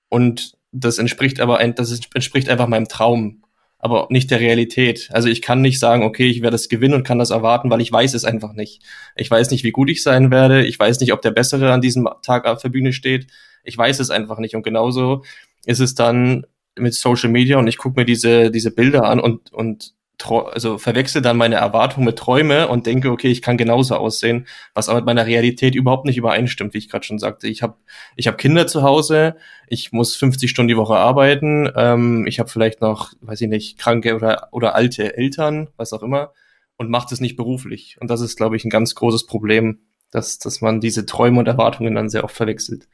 Und 0.09 0.55
das 0.73 0.99
entspricht 0.99 1.41
aber 1.41 1.59
ein, 1.59 1.77
das 1.77 1.93
entspricht 2.15 2.49
einfach 2.49 2.67
meinem 2.67 2.89
Traum, 2.89 3.45
aber 3.79 4.09
nicht 4.11 4.31
der 4.31 4.41
Realität. 4.41 5.09
Also 5.13 5.29
ich 5.29 5.41
kann 5.41 5.61
nicht 5.61 5.79
sagen, 5.79 6.03
okay, 6.03 6.27
ich 6.27 6.43
werde 6.43 6.55
das 6.55 6.69
gewinnen 6.69 6.95
und 6.95 7.05
kann 7.05 7.19
das 7.19 7.31
erwarten, 7.31 7.71
weil 7.71 7.81
ich 7.81 7.93
weiß 7.93 8.15
es 8.15 8.25
einfach 8.25 8.53
nicht. 8.53 8.83
Ich 9.17 9.31
weiß 9.31 9.51
nicht, 9.51 9.63
wie 9.65 9.71
gut 9.71 9.89
ich 9.89 10.03
sein 10.03 10.31
werde. 10.31 10.67
Ich 10.67 10.79
weiß 10.79 10.99
nicht, 11.01 11.13
ob 11.13 11.23
der 11.23 11.31
Bessere 11.31 11.73
an 11.73 11.81
diesem 11.81 12.09
Tag 12.23 12.47
auf 12.47 12.61
der 12.61 12.71
Bühne 12.71 12.93
steht. 12.93 13.29
Ich 13.63 13.79
weiß 13.79 14.01
es 14.01 14.11
einfach 14.11 14.39
nicht. 14.39 14.57
Und 14.57 14.65
genauso 14.65 15.25
ist 15.65 15.81
es 15.81 15.95
dann 15.95 16.45
mit 16.77 16.95
Social 16.95 17.31
Media 17.31 17.59
und 17.59 17.69
ich 17.69 17.79
gucke 17.79 18.01
mir 18.01 18.05
diese, 18.05 18.51
diese 18.51 18.73
Bilder 18.73 19.05
an 19.05 19.21
und, 19.21 19.53
und 19.53 19.95
also 20.27 20.79
verwechsel 20.79 21.23
dann 21.23 21.37
meine 21.37 21.57
Erwartungen 21.57 22.07
mit 22.07 22.19
Träume 22.19 22.69
und 22.69 22.87
denke, 22.87 23.11
okay, 23.11 23.29
ich 23.29 23.43
kann 23.43 23.57
genauso 23.57 23.97
aussehen, 23.97 24.47
was 24.75 24.89
aber 24.89 24.99
mit 24.99 25.07
meiner 25.07 25.27
Realität 25.27 25.75
überhaupt 25.75 26.07
nicht 26.07 26.17
übereinstimmt, 26.17 26.75
wie 26.75 26.79
ich 26.79 26.89
gerade 26.89 27.05
schon 27.05 27.19
sagte. 27.19 27.47
Ich 27.49 27.63
habe 27.63 27.77
ich 28.17 28.27
hab 28.27 28.39
Kinder 28.39 28.67
zu 28.67 28.83
Hause, 28.83 29.37
ich 29.69 29.93
muss 29.93 30.17
50 30.17 30.51
Stunden 30.51 30.69
die 30.69 30.77
Woche 30.77 30.97
arbeiten, 30.97 31.71
ähm, 31.77 32.27
ich 32.27 32.41
habe 32.41 32.49
vielleicht 32.49 32.81
noch, 32.81 33.13
weiß 33.21 33.41
ich 33.41 33.49
nicht, 33.49 33.79
kranke 33.79 34.15
oder, 34.15 34.49
oder 34.51 34.75
alte 34.75 35.17
Eltern, 35.17 35.69
was 35.77 35.93
auch 35.93 36.03
immer, 36.03 36.33
und 36.77 36.91
macht 36.91 37.13
es 37.13 37.21
nicht 37.21 37.37
beruflich. 37.37 37.97
Und 38.01 38.11
das 38.11 38.21
ist, 38.21 38.37
glaube 38.37 38.57
ich, 38.57 38.65
ein 38.65 38.71
ganz 38.71 38.95
großes 38.95 39.27
Problem, 39.27 39.81
dass, 40.11 40.39
dass 40.39 40.61
man 40.61 40.81
diese 40.81 41.07
Träume 41.07 41.39
und 41.39 41.49
Erwartungen 41.49 41.95
dann 41.95 42.09
sehr 42.09 42.25
oft 42.25 42.35
verwechselt. 42.35 42.89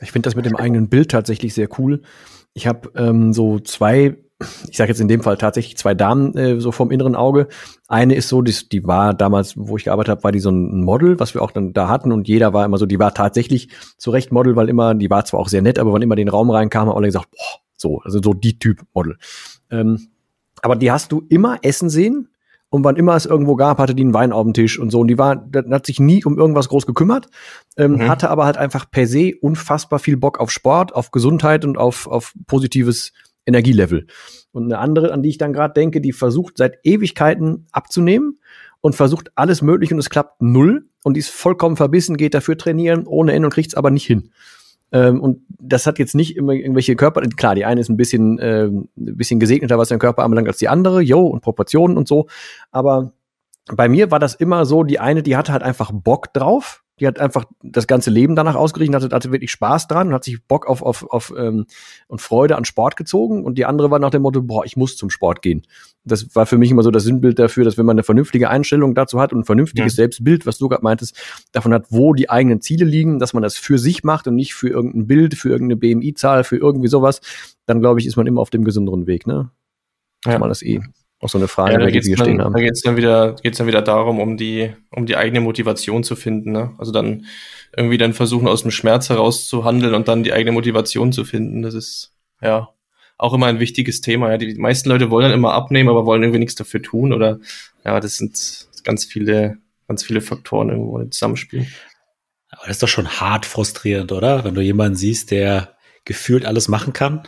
Ich 0.00 0.12
finde 0.12 0.26
das 0.26 0.36
mit 0.36 0.44
dem 0.44 0.56
eigenen 0.56 0.88
Bild 0.88 1.10
tatsächlich 1.10 1.54
sehr 1.54 1.68
cool. 1.78 2.02
Ich 2.52 2.66
habe 2.66 2.90
ähm, 2.96 3.32
so 3.32 3.58
zwei, 3.60 4.16
ich 4.68 4.76
sage 4.76 4.90
jetzt 4.90 5.00
in 5.00 5.08
dem 5.08 5.22
Fall 5.22 5.38
tatsächlich 5.38 5.76
zwei 5.78 5.94
Damen 5.94 6.36
äh, 6.36 6.60
so 6.60 6.70
vom 6.70 6.90
inneren 6.90 7.16
Auge. 7.16 7.48
Eine 7.88 8.14
ist 8.14 8.28
so, 8.28 8.42
die, 8.42 8.54
die 8.70 8.86
war 8.86 9.14
damals, 9.14 9.54
wo 9.56 9.76
ich 9.76 9.84
gearbeitet 9.84 10.10
habe, 10.10 10.24
war 10.24 10.32
die 10.32 10.40
so 10.40 10.50
ein 10.50 10.84
Model, 10.84 11.18
was 11.18 11.32
wir 11.34 11.42
auch 11.42 11.50
dann 11.50 11.72
da 11.72 11.88
hatten 11.88 12.12
und 12.12 12.28
jeder 12.28 12.52
war 12.52 12.64
immer 12.64 12.78
so, 12.78 12.86
die 12.86 12.98
war 12.98 13.14
tatsächlich 13.14 13.70
zu 13.96 14.10
Recht 14.10 14.32
Model, 14.32 14.54
weil 14.56 14.68
immer, 14.68 14.94
die 14.94 15.08
war 15.08 15.24
zwar 15.24 15.40
auch 15.40 15.48
sehr 15.48 15.62
nett, 15.62 15.78
aber 15.78 15.92
wann 15.92 16.02
immer 16.02 16.16
den 16.16 16.28
Raum 16.28 16.50
reinkam, 16.50 16.88
haben 16.88 16.96
alle 16.96 17.06
gesagt, 17.06 17.30
boah, 17.30 17.60
so, 17.76 18.00
also 18.00 18.20
so 18.22 18.34
die 18.34 18.58
Typ 18.58 18.82
Model. 18.92 19.16
Ähm, 19.70 20.08
aber 20.62 20.76
die 20.76 20.90
hast 20.90 21.12
du 21.12 21.24
immer 21.28 21.58
essen 21.62 21.88
sehen 21.88 22.28
und 22.68 22.84
wann 22.84 22.96
immer 22.96 23.14
es 23.14 23.24
irgendwo 23.24 23.56
gab, 23.56 23.78
hatte 23.78 23.94
die 23.94 24.02
einen 24.02 24.14
Wein 24.14 24.32
auf 24.32 24.44
dem 24.44 24.52
Tisch 24.52 24.78
und 24.78 24.90
so. 24.90 25.00
Und 25.00 25.08
die 25.08 25.18
war, 25.18 25.48
hat 25.70 25.86
sich 25.86 26.00
nie 26.00 26.24
um 26.24 26.36
irgendwas 26.36 26.68
groß 26.68 26.86
gekümmert, 26.86 27.28
ähm, 27.76 27.92
mhm. 27.92 28.08
hatte 28.08 28.28
aber 28.28 28.44
halt 28.44 28.58
einfach 28.58 28.90
per 28.90 29.06
se 29.06 29.32
unfassbar 29.40 29.98
viel 29.98 30.16
Bock 30.16 30.40
auf 30.40 30.50
Sport, 30.50 30.94
auf 30.94 31.10
Gesundheit 31.10 31.64
und 31.64 31.78
auf, 31.78 32.06
auf 32.06 32.34
positives 32.46 33.12
Energielevel. 33.46 34.06
Und 34.52 34.64
eine 34.64 34.78
andere, 34.78 35.12
an 35.12 35.22
die 35.22 35.30
ich 35.30 35.38
dann 35.38 35.52
gerade 35.52 35.74
denke, 35.74 36.00
die 36.00 36.12
versucht 36.12 36.58
seit 36.58 36.78
Ewigkeiten 36.84 37.66
abzunehmen 37.72 38.38
und 38.80 38.94
versucht 38.94 39.30
alles 39.34 39.62
mögliche 39.62 39.94
und 39.94 40.00
es 40.00 40.10
klappt 40.10 40.42
null 40.42 40.86
und 41.04 41.14
die 41.14 41.20
ist 41.20 41.30
vollkommen 41.30 41.76
verbissen, 41.76 42.16
geht 42.16 42.34
dafür 42.34 42.58
trainieren 42.58 43.06
ohne 43.06 43.32
Ende 43.32 43.46
und 43.46 43.54
kriegt 43.54 43.68
es 43.68 43.74
aber 43.74 43.90
nicht 43.90 44.06
hin. 44.06 44.30
Ähm, 44.92 45.20
und 45.20 45.40
das 45.48 45.86
hat 45.86 45.98
jetzt 45.98 46.14
nicht 46.14 46.36
immer 46.36 46.52
irgendwelche 46.52 46.96
Körper, 46.96 47.22
klar, 47.22 47.54
die 47.54 47.64
eine 47.64 47.80
ist 47.80 47.88
ein 47.88 47.96
bisschen, 47.96 48.38
äh, 48.38 48.66
ein 48.66 48.88
bisschen 48.94 49.40
gesegneter, 49.40 49.78
was 49.78 49.88
den 49.88 49.98
Körper 49.98 50.22
anbelangt, 50.22 50.48
als 50.48 50.58
die 50.58 50.68
andere, 50.68 51.00
jo, 51.00 51.26
und 51.26 51.40
Proportionen 51.40 51.96
und 51.96 52.06
so. 52.06 52.28
Aber 52.70 53.12
bei 53.74 53.88
mir 53.88 54.10
war 54.10 54.20
das 54.20 54.34
immer 54.34 54.64
so, 54.64 54.84
die 54.84 55.00
eine, 55.00 55.22
die 55.22 55.36
hatte 55.36 55.52
halt 55.52 55.62
einfach 55.62 55.90
Bock 55.92 56.32
drauf 56.32 56.84
die 56.98 57.06
hat 57.06 57.18
einfach 57.18 57.44
das 57.62 57.86
ganze 57.86 58.10
Leben 58.10 58.36
danach 58.36 58.54
ausgerichtet, 58.54 59.02
hatte, 59.02 59.14
hatte 59.14 59.32
wirklich 59.32 59.50
Spaß 59.50 59.86
dran 59.86 60.08
und 60.08 60.14
hat 60.14 60.24
sich 60.24 60.42
Bock 60.42 60.66
auf, 60.66 60.82
auf, 60.82 61.04
auf 61.10 61.32
ähm, 61.36 61.66
und 62.08 62.22
Freude 62.22 62.56
an 62.56 62.64
Sport 62.64 62.96
gezogen. 62.96 63.44
Und 63.44 63.58
die 63.58 63.66
andere 63.66 63.90
war 63.90 63.98
nach 63.98 64.10
dem 64.10 64.22
Motto, 64.22 64.40
boah, 64.42 64.64
ich 64.64 64.76
muss 64.76 64.96
zum 64.96 65.10
Sport 65.10 65.42
gehen. 65.42 65.66
Das 66.04 66.34
war 66.34 66.46
für 66.46 66.56
mich 66.56 66.70
immer 66.70 66.82
so 66.82 66.90
das 66.90 67.04
Sinnbild 67.04 67.38
dafür, 67.38 67.64
dass 67.64 67.76
wenn 67.76 67.84
man 67.84 67.96
eine 67.96 68.02
vernünftige 68.02 68.48
Einstellung 68.48 68.94
dazu 68.94 69.20
hat 69.20 69.32
und 69.32 69.40
ein 69.40 69.44
vernünftiges 69.44 69.92
ja. 69.94 69.96
Selbstbild, 69.96 70.46
was 70.46 70.56
du 70.56 70.68
gerade 70.68 70.84
meintest, 70.84 71.16
davon 71.52 71.74
hat, 71.74 71.86
wo 71.90 72.14
die 72.14 72.30
eigenen 72.30 72.62
Ziele 72.62 72.86
liegen, 72.86 73.18
dass 73.18 73.34
man 73.34 73.42
das 73.42 73.56
für 73.56 73.78
sich 73.78 74.02
macht 74.02 74.26
und 74.26 74.34
nicht 74.34 74.54
für 74.54 74.68
irgendein 74.68 75.06
Bild, 75.06 75.34
für 75.34 75.50
irgendeine 75.50 75.76
BMI-Zahl, 75.76 76.44
für 76.44 76.56
irgendwie 76.56 76.88
sowas, 76.88 77.20
dann 77.66 77.80
glaube 77.80 78.00
ich, 78.00 78.06
ist 78.06 78.16
man 78.16 78.26
immer 78.26 78.40
auf 78.40 78.50
dem 78.50 78.64
gesünderen 78.64 79.06
Weg, 79.06 79.26
ne? 79.26 79.50
Ja. 80.24 80.38
Mal 80.38 80.48
das 80.48 80.62
eh 80.62 80.80
auch 81.20 81.28
so 81.28 81.38
eine 81.38 81.48
Frage, 81.48 81.72
ja, 81.72 81.78
da 81.78 81.86
die 81.86 82.04
wir 82.04 82.16
stehen 82.16 82.42
haben. 82.42 82.52
Da 82.52 82.60
geht 82.60 82.72
es 82.72 82.82
dann 82.82 82.96
wieder, 82.96 83.36
geht's 83.42 83.58
dann 83.58 83.66
wieder 83.66 83.82
darum, 83.82 84.20
um 84.20 84.36
die, 84.36 84.74
um 84.90 85.06
die 85.06 85.16
eigene 85.16 85.40
Motivation 85.40 86.04
zu 86.04 86.14
finden. 86.14 86.52
Ne? 86.52 86.74
Also 86.78 86.92
dann 86.92 87.26
irgendwie 87.74 87.98
dann 87.98 88.12
versuchen, 88.12 88.48
aus 88.48 88.62
dem 88.62 88.70
Schmerz 88.70 89.08
heraus 89.08 89.48
zu 89.48 89.64
handeln 89.64 89.94
und 89.94 90.08
dann 90.08 90.22
die 90.22 90.32
eigene 90.32 90.52
Motivation 90.52 91.12
zu 91.12 91.24
finden. 91.24 91.62
Das 91.62 91.74
ist 91.74 92.12
ja 92.42 92.68
auch 93.18 93.32
immer 93.32 93.46
ein 93.46 93.60
wichtiges 93.60 94.02
Thema. 94.02 94.30
Ja. 94.30 94.36
Die 94.36 94.54
meisten 94.56 94.90
Leute 94.90 95.10
wollen 95.10 95.24
dann 95.24 95.38
immer 95.38 95.54
abnehmen, 95.54 95.88
aber 95.88 96.04
wollen 96.04 96.22
irgendwie 96.22 96.40
nichts 96.40 96.54
dafür 96.54 96.82
tun. 96.82 97.14
Oder 97.14 97.38
ja, 97.84 97.98
das 97.98 98.18
sind 98.18 98.68
ganz 98.84 99.06
viele, 99.06 99.56
ganz 99.88 100.04
viele 100.04 100.20
Faktoren 100.20 100.68
irgendwo 100.68 101.02
zusammenspielen. 101.04 101.66
Aber 102.50 102.66
das 102.66 102.76
ist 102.76 102.82
doch 102.82 102.88
schon 102.88 103.08
hart 103.08 103.46
frustrierend, 103.46 104.12
oder? 104.12 104.44
Wenn 104.44 104.54
du 104.54 104.60
jemanden 104.60 104.96
siehst, 104.96 105.30
der 105.30 105.76
gefühlt 106.04 106.44
alles 106.44 106.68
machen 106.68 106.92
kann 106.92 107.26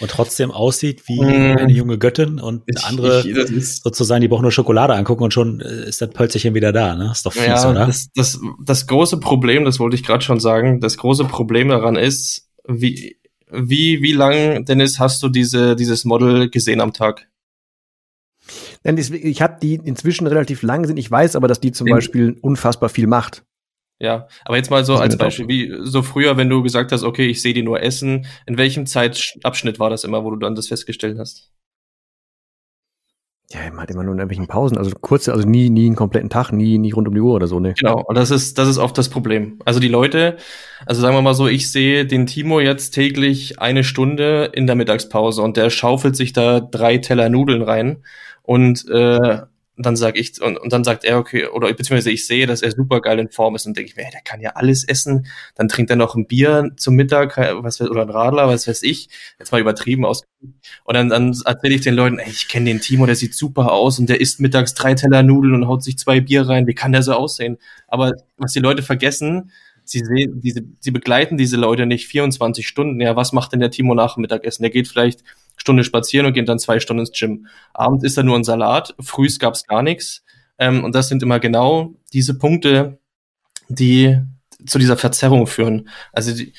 und 0.00 0.10
trotzdem 0.10 0.50
aussieht 0.50 1.06
wie 1.08 1.20
mm. 1.20 1.58
eine 1.58 1.72
junge 1.72 1.98
Göttin 1.98 2.40
und 2.40 2.62
ich, 2.66 2.82
andere 2.84 3.26
ich, 3.26 3.82
sozusagen, 3.82 4.20
die 4.20 4.28
brauchen 4.28 4.42
nur 4.42 4.52
Schokolade 4.52 4.94
angucken 4.94 5.24
und 5.24 5.34
schon 5.34 5.60
äh, 5.60 5.88
ist 5.88 6.00
das 6.00 6.10
Pölzerchen 6.10 6.54
wieder 6.54 6.72
da, 6.72 6.94
ne? 6.94 7.10
Ist 7.12 7.26
doch 7.26 7.32
fies, 7.32 7.46
ja, 7.46 7.70
oder? 7.70 7.86
Das, 7.86 8.08
das, 8.14 8.40
das 8.64 8.86
große 8.86 9.20
Problem, 9.20 9.64
das 9.64 9.78
wollte 9.78 9.96
ich 9.96 10.04
gerade 10.04 10.24
schon 10.24 10.40
sagen, 10.40 10.80
das 10.80 10.96
große 10.96 11.24
Problem 11.24 11.68
daran 11.68 11.96
ist, 11.96 12.48
wie, 12.66 13.18
wie, 13.50 14.00
wie 14.02 14.12
lang, 14.12 14.64
Dennis, 14.64 14.98
hast 14.98 15.22
du 15.22 15.28
diese, 15.28 15.76
dieses 15.76 16.04
Model 16.04 16.48
gesehen 16.48 16.80
am 16.80 16.92
Tag? 16.92 17.28
Ich 18.84 19.42
habe 19.42 19.58
die 19.62 19.74
inzwischen 19.74 20.26
relativ 20.26 20.62
lang 20.62 20.82
gesehen. 20.82 20.96
Ich 20.96 21.10
weiß 21.10 21.36
aber, 21.36 21.46
dass 21.46 21.60
die 21.60 21.70
zum 21.70 21.86
Beispiel 21.88 22.36
unfassbar 22.40 22.88
viel 22.88 23.06
macht. 23.06 23.44
Ja, 24.02 24.26
aber 24.44 24.56
jetzt 24.56 24.68
mal 24.68 24.84
so 24.84 24.96
als 24.96 25.16
Beispiel, 25.16 25.46
wie 25.46 25.72
so 25.84 26.02
früher, 26.02 26.36
wenn 26.36 26.48
du 26.48 26.60
gesagt 26.64 26.90
hast, 26.90 27.04
okay, 27.04 27.28
ich 27.28 27.40
sehe 27.40 27.54
die 27.54 27.62
nur 27.62 27.80
essen, 27.80 28.26
in 28.46 28.58
welchem 28.58 28.84
Zeitabschnitt 28.84 29.78
war 29.78 29.90
das 29.90 30.02
immer, 30.02 30.24
wo 30.24 30.30
du 30.32 30.38
dann 30.38 30.56
das 30.56 30.66
festgestellt 30.66 31.20
hast? 31.20 31.52
Ja, 33.52 33.60
man 33.70 33.82
hat 33.82 33.90
immer 33.92 34.02
nur 34.02 34.14
in 34.14 34.18
irgendwelchen 34.18 34.48
Pausen, 34.48 34.76
also 34.76 34.90
kurze, 35.00 35.32
also 35.32 35.46
nie, 35.46 35.70
nie 35.70 35.86
einen 35.86 35.94
kompletten 35.94 36.30
Tag, 36.30 36.50
nie, 36.50 36.78
nie 36.78 36.90
rund 36.90 37.06
um 37.06 37.14
die 37.14 37.20
Uhr 37.20 37.34
oder 37.34 37.46
so, 37.46 37.60
ne? 37.60 37.74
Genau, 37.78 38.02
und 38.02 38.16
das 38.16 38.32
ist, 38.32 38.58
das 38.58 38.66
ist 38.66 38.78
oft 38.78 38.98
das 38.98 39.08
Problem. 39.08 39.60
Also 39.64 39.78
die 39.78 39.88
Leute, 39.88 40.36
also 40.84 41.00
sagen 41.00 41.14
wir 41.14 41.22
mal 41.22 41.34
so, 41.34 41.46
ich 41.46 41.70
sehe 41.70 42.04
den 42.04 42.26
Timo 42.26 42.58
jetzt 42.58 42.90
täglich 42.90 43.60
eine 43.60 43.84
Stunde 43.84 44.50
in 44.52 44.66
der 44.66 44.74
Mittagspause 44.74 45.42
und 45.42 45.56
der 45.56 45.70
schaufelt 45.70 46.16
sich 46.16 46.32
da 46.32 46.58
drei 46.58 46.98
Teller 46.98 47.28
Nudeln 47.28 47.62
rein 47.62 48.02
und 48.42 48.84
äh, 48.88 49.42
und 49.76 49.86
dann 49.86 49.96
sage 49.96 50.20
ich, 50.20 50.40
und, 50.42 50.58
und 50.58 50.70
dann 50.72 50.84
sagt 50.84 51.02
er, 51.02 51.18
okay, 51.18 51.46
oder 51.46 51.72
beziehungsweise 51.72 52.10
ich 52.10 52.26
sehe, 52.26 52.46
dass 52.46 52.60
er 52.60 52.72
super 52.72 53.00
geil 53.00 53.18
in 53.18 53.30
Form 53.30 53.54
ist 53.54 53.66
und 53.66 53.74
denke 53.74 53.90
ich 53.90 53.96
mir, 53.96 54.02
hey, 54.04 54.12
der 54.12 54.20
kann 54.20 54.40
ja 54.40 54.50
alles 54.50 54.84
essen. 54.84 55.26
Dann 55.54 55.68
trinkt 55.68 55.90
er 55.90 55.96
noch 55.96 56.14
ein 56.14 56.26
Bier 56.26 56.72
zum 56.76 56.94
Mittag, 56.94 57.38
was 57.38 57.80
oder 57.80 58.02
ein 58.02 58.10
Radler, 58.10 58.48
was 58.48 58.68
weiß 58.68 58.82
ich. 58.82 59.08
Jetzt 59.38 59.50
mal 59.50 59.62
übertrieben 59.62 60.04
aus. 60.04 60.24
Und 60.84 60.94
dann, 60.94 61.08
dann 61.08 61.34
erzähle 61.44 61.74
ich 61.74 61.80
den 61.80 61.94
Leuten, 61.94 62.18
ey, 62.18 62.28
ich 62.28 62.48
kenne 62.48 62.66
den 62.66 62.80
Timo, 62.80 63.06
der 63.06 63.16
sieht 63.16 63.34
super 63.34 63.72
aus 63.72 63.98
und 63.98 64.10
der 64.10 64.20
isst 64.20 64.40
mittags 64.40 64.74
drei 64.74 64.92
Teller 64.92 65.22
Nudeln 65.22 65.54
und 65.54 65.68
haut 65.68 65.82
sich 65.82 65.96
zwei 65.96 66.20
Bier 66.20 66.46
rein. 66.46 66.66
Wie 66.66 66.74
kann 66.74 66.92
der 66.92 67.02
so 67.02 67.14
aussehen? 67.14 67.56
Aber 67.88 68.12
was 68.36 68.52
die 68.52 68.60
Leute 68.60 68.82
vergessen, 68.82 69.52
sie 69.84 70.00
sehen, 70.00 70.40
diese, 70.42 70.62
sie 70.80 70.90
begleiten 70.90 71.38
diese 71.38 71.56
Leute 71.56 71.86
nicht 71.86 72.06
24 72.08 72.68
Stunden. 72.68 73.00
Ja, 73.00 73.16
was 73.16 73.32
macht 73.32 73.52
denn 73.52 73.60
der 73.60 73.70
Timo 73.70 73.94
nach 73.94 74.14
dem 74.14 74.20
Mittagessen? 74.20 74.62
Der 74.62 74.70
geht 74.70 74.88
vielleicht 74.88 75.24
Stunde 75.56 75.84
spazieren 75.84 76.26
und 76.26 76.32
gehen 76.32 76.46
dann 76.46 76.58
zwei 76.58 76.80
Stunden 76.80 77.00
ins 77.00 77.12
Gym. 77.12 77.46
Abends 77.72 78.04
ist 78.04 78.16
da 78.16 78.22
nur 78.22 78.36
ein 78.36 78.44
Salat, 78.44 78.94
frühs 79.00 79.38
gab's 79.38 79.66
gar 79.66 79.82
nichts. 79.82 80.24
Ähm, 80.58 80.84
und 80.84 80.94
das 80.94 81.08
sind 81.08 81.22
immer 81.22 81.40
genau 81.40 81.94
diese 82.12 82.38
Punkte, 82.38 82.98
die 83.68 84.18
zu 84.66 84.78
dieser 84.78 84.96
Verzerrung 84.96 85.46
führen. 85.46 85.88
Also 86.12 86.34
die, 86.34 86.52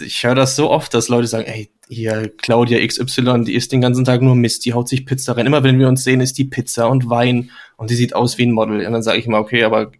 ich 0.00 0.24
höre 0.24 0.34
das 0.34 0.56
so 0.56 0.70
oft, 0.70 0.92
dass 0.94 1.08
Leute 1.08 1.26
sagen, 1.26 1.46
ey, 1.46 1.70
hier 1.88 2.32
Claudia 2.36 2.84
XY, 2.84 3.44
die 3.44 3.54
isst 3.54 3.72
den 3.72 3.80
ganzen 3.80 4.04
Tag 4.04 4.20
nur 4.20 4.34
Mist, 4.34 4.64
die 4.64 4.74
haut 4.74 4.88
sich 4.88 5.06
Pizza 5.06 5.36
rein. 5.36 5.46
Immer 5.46 5.62
wenn 5.62 5.78
wir 5.78 5.88
uns 5.88 6.04
sehen, 6.04 6.20
ist 6.20 6.38
die 6.38 6.44
Pizza 6.44 6.88
und 6.88 7.08
Wein 7.08 7.50
und 7.76 7.90
die 7.90 7.94
sieht 7.94 8.14
aus 8.14 8.38
wie 8.38 8.46
ein 8.46 8.52
Model. 8.52 8.84
Und 8.84 8.92
dann 8.92 9.02
sage 9.02 9.18
ich 9.18 9.26
immer, 9.26 9.38
okay, 9.38 9.64
aber 9.64 9.92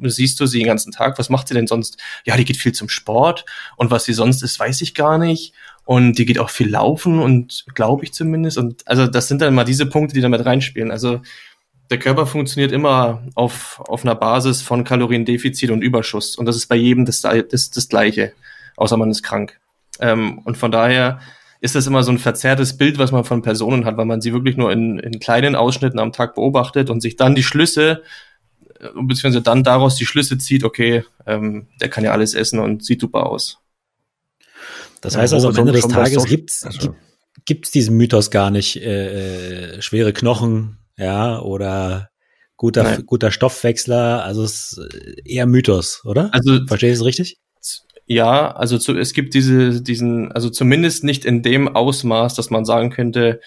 siehst 0.00 0.38
du 0.40 0.46
sie 0.46 0.58
den 0.58 0.66
ganzen 0.66 0.92
Tag, 0.92 1.18
was 1.18 1.30
macht 1.30 1.48
sie 1.48 1.54
denn 1.54 1.66
sonst? 1.66 1.98
Ja, 2.24 2.36
die 2.36 2.44
geht 2.44 2.56
viel 2.56 2.72
zum 2.72 2.88
Sport 2.88 3.44
und 3.76 3.90
was 3.90 4.04
sie 4.04 4.12
sonst 4.12 4.42
ist, 4.42 4.58
weiß 4.58 4.80
ich 4.82 4.94
gar 4.94 5.18
nicht. 5.18 5.54
Und 5.84 6.18
die 6.18 6.26
geht 6.26 6.40
auch 6.40 6.50
viel 6.50 6.68
laufen 6.68 7.20
und 7.20 7.64
glaube 7.74 8.04
ich 8.04 8.12
zumindest. 8.12 8.58
Und 8.58 8.86
also 8.86 9.06
das 9.06 9.28
sind 9.28 9.40
dann 9.40 9.54
mal 9.54 9.64
diese 9.64 9.86
Punkte, 9.86 10.14
die 10.14 10.20
damit 10.20 10.44
reinspielen. 10.44 10.90
Also 10.90 11.20
der 11.90 11.98
Körper 11.98 12.26
funktioniert 12.26 12.72
immer 12.72 13.22
auf, 13.34 13.80
auf 13.86 14.04
einer 14.04 14.16
Basis 14.16 14.62
von 14.62 14.82
Kaloriendefizit 14.82 15.70
und 15.70 15.82
Überschuss. 15.82 16.36
Und 16.36 16.46
das 16.46 16.56
ist 16.56 16.66
bei 16.66 16.76
jedem 16.76 17.04
das, 17.04 17.20
das, 17.20 17.70
das 17.70 17.88
Gleiche, 17.88 18.32
außer 18.76 18.96
man 18.96 19.10
ist 19.10 19.22
krank. 19.22 19.60
Ähm, 20.00 20.38
und 20.40 20.56
von 20.56 20.72
daher 20.72 21.20
ist 21.60 21.74
das 21.74 21.86
immer 21.86 22.02
so 22.02 22.12
ein 22.12 22.18
verzerrtes 22.18 22.76
Bild, 22.76 22.98
was 22.98 23.12
man 23.12 23.24
von 23.24 23.42
Personen 23.42 23.84
hat, 23.84 23.96
weil 23.96 24.04
man 24.04 24.20
sie 24.20 24.32
wirklich 24.32 24.56
nur 24.56 24.72
in, 24.72 24.98
in 24.98 25.20
kleinen 25.20 25.54
Ausschnitten 25.54 25.98
am 25.98 26.12
Tag 26.12 26.34
beobachtet 26.34 26.90
und 26.90 27.00
sich 27.00 27.16
dann 27.16 27.34
die 27.34 27.42
Schlüsse 27.42 28.02
beziehungsweise 28.94 29.42
dann 29.42 29.64
daraus 29.64 29.96
die 29.96 30.06
Schlüsse 30.06 30.38
zieht, 30.38 30.64
okay, 30.64 31.04
ähm, 31.26 31.68
der 31.80 31.88
kann 31.88 32.04
ja 32.04 32.12
alles 32.12 32.34
essen 32.34 32.58
und 32.58 32.84
sieht 32.84 33.00
super 33.00 33.26
aus. 33.26 33.58
Das 35.00 35.16
heißt 35.16 35.32
also, 35.34 35.48
am 35.48 35.56
Ende 35.56 35.72
des 35.72 35.88
Tages 35.88 36.24
gibt's, 36.24 36.64
also. 36.64 36.94
gibt's 37.44 37.70
diesen 37.70 37.96
Mythos 37.96 38.30
gar 38.30 38.50
nicht, 38.50 38.76
äh, 38.76 39.76
äh, 39.76 39.82
schwere 39.82 40.12
Knochen, 40.12 40.78
ja, 40.96 41.40
oder 41.40 42.10
guter, 42.56 43.02
guter 43.02 43.30
Stoffwechsler, 43.30 44.24
also 44.24 44.42
es 44.42 44.78
ist 44.78 44.80
eher 45.24 45.46
Mythos, 45.46 46.02
oder? 46.04 46.30
Also, 46.32 46.66
verstehe 46.66 46.90
ich 46.90 46.98
es 46.98 47.04
richtig? 47.04 47.38
Ja, 48.06 48.52
also 48.52 48.78
zu, 48.78 48.96
es 48.96 49.12
gibt 49.12 49.34
diese, 49.34 49.82
diesen, 49.82 50.30
also 50.30 50.48
zumindest 50.48 51.02
nicht 51.02 51.24
in 51.24 51.42
dem 51.42 51.68
Ausmaß, 51.68 52.34
dass 52.34 52.50
man 52.50 52.64
sagen 52.64 52.90
könnte, 52.90 53.40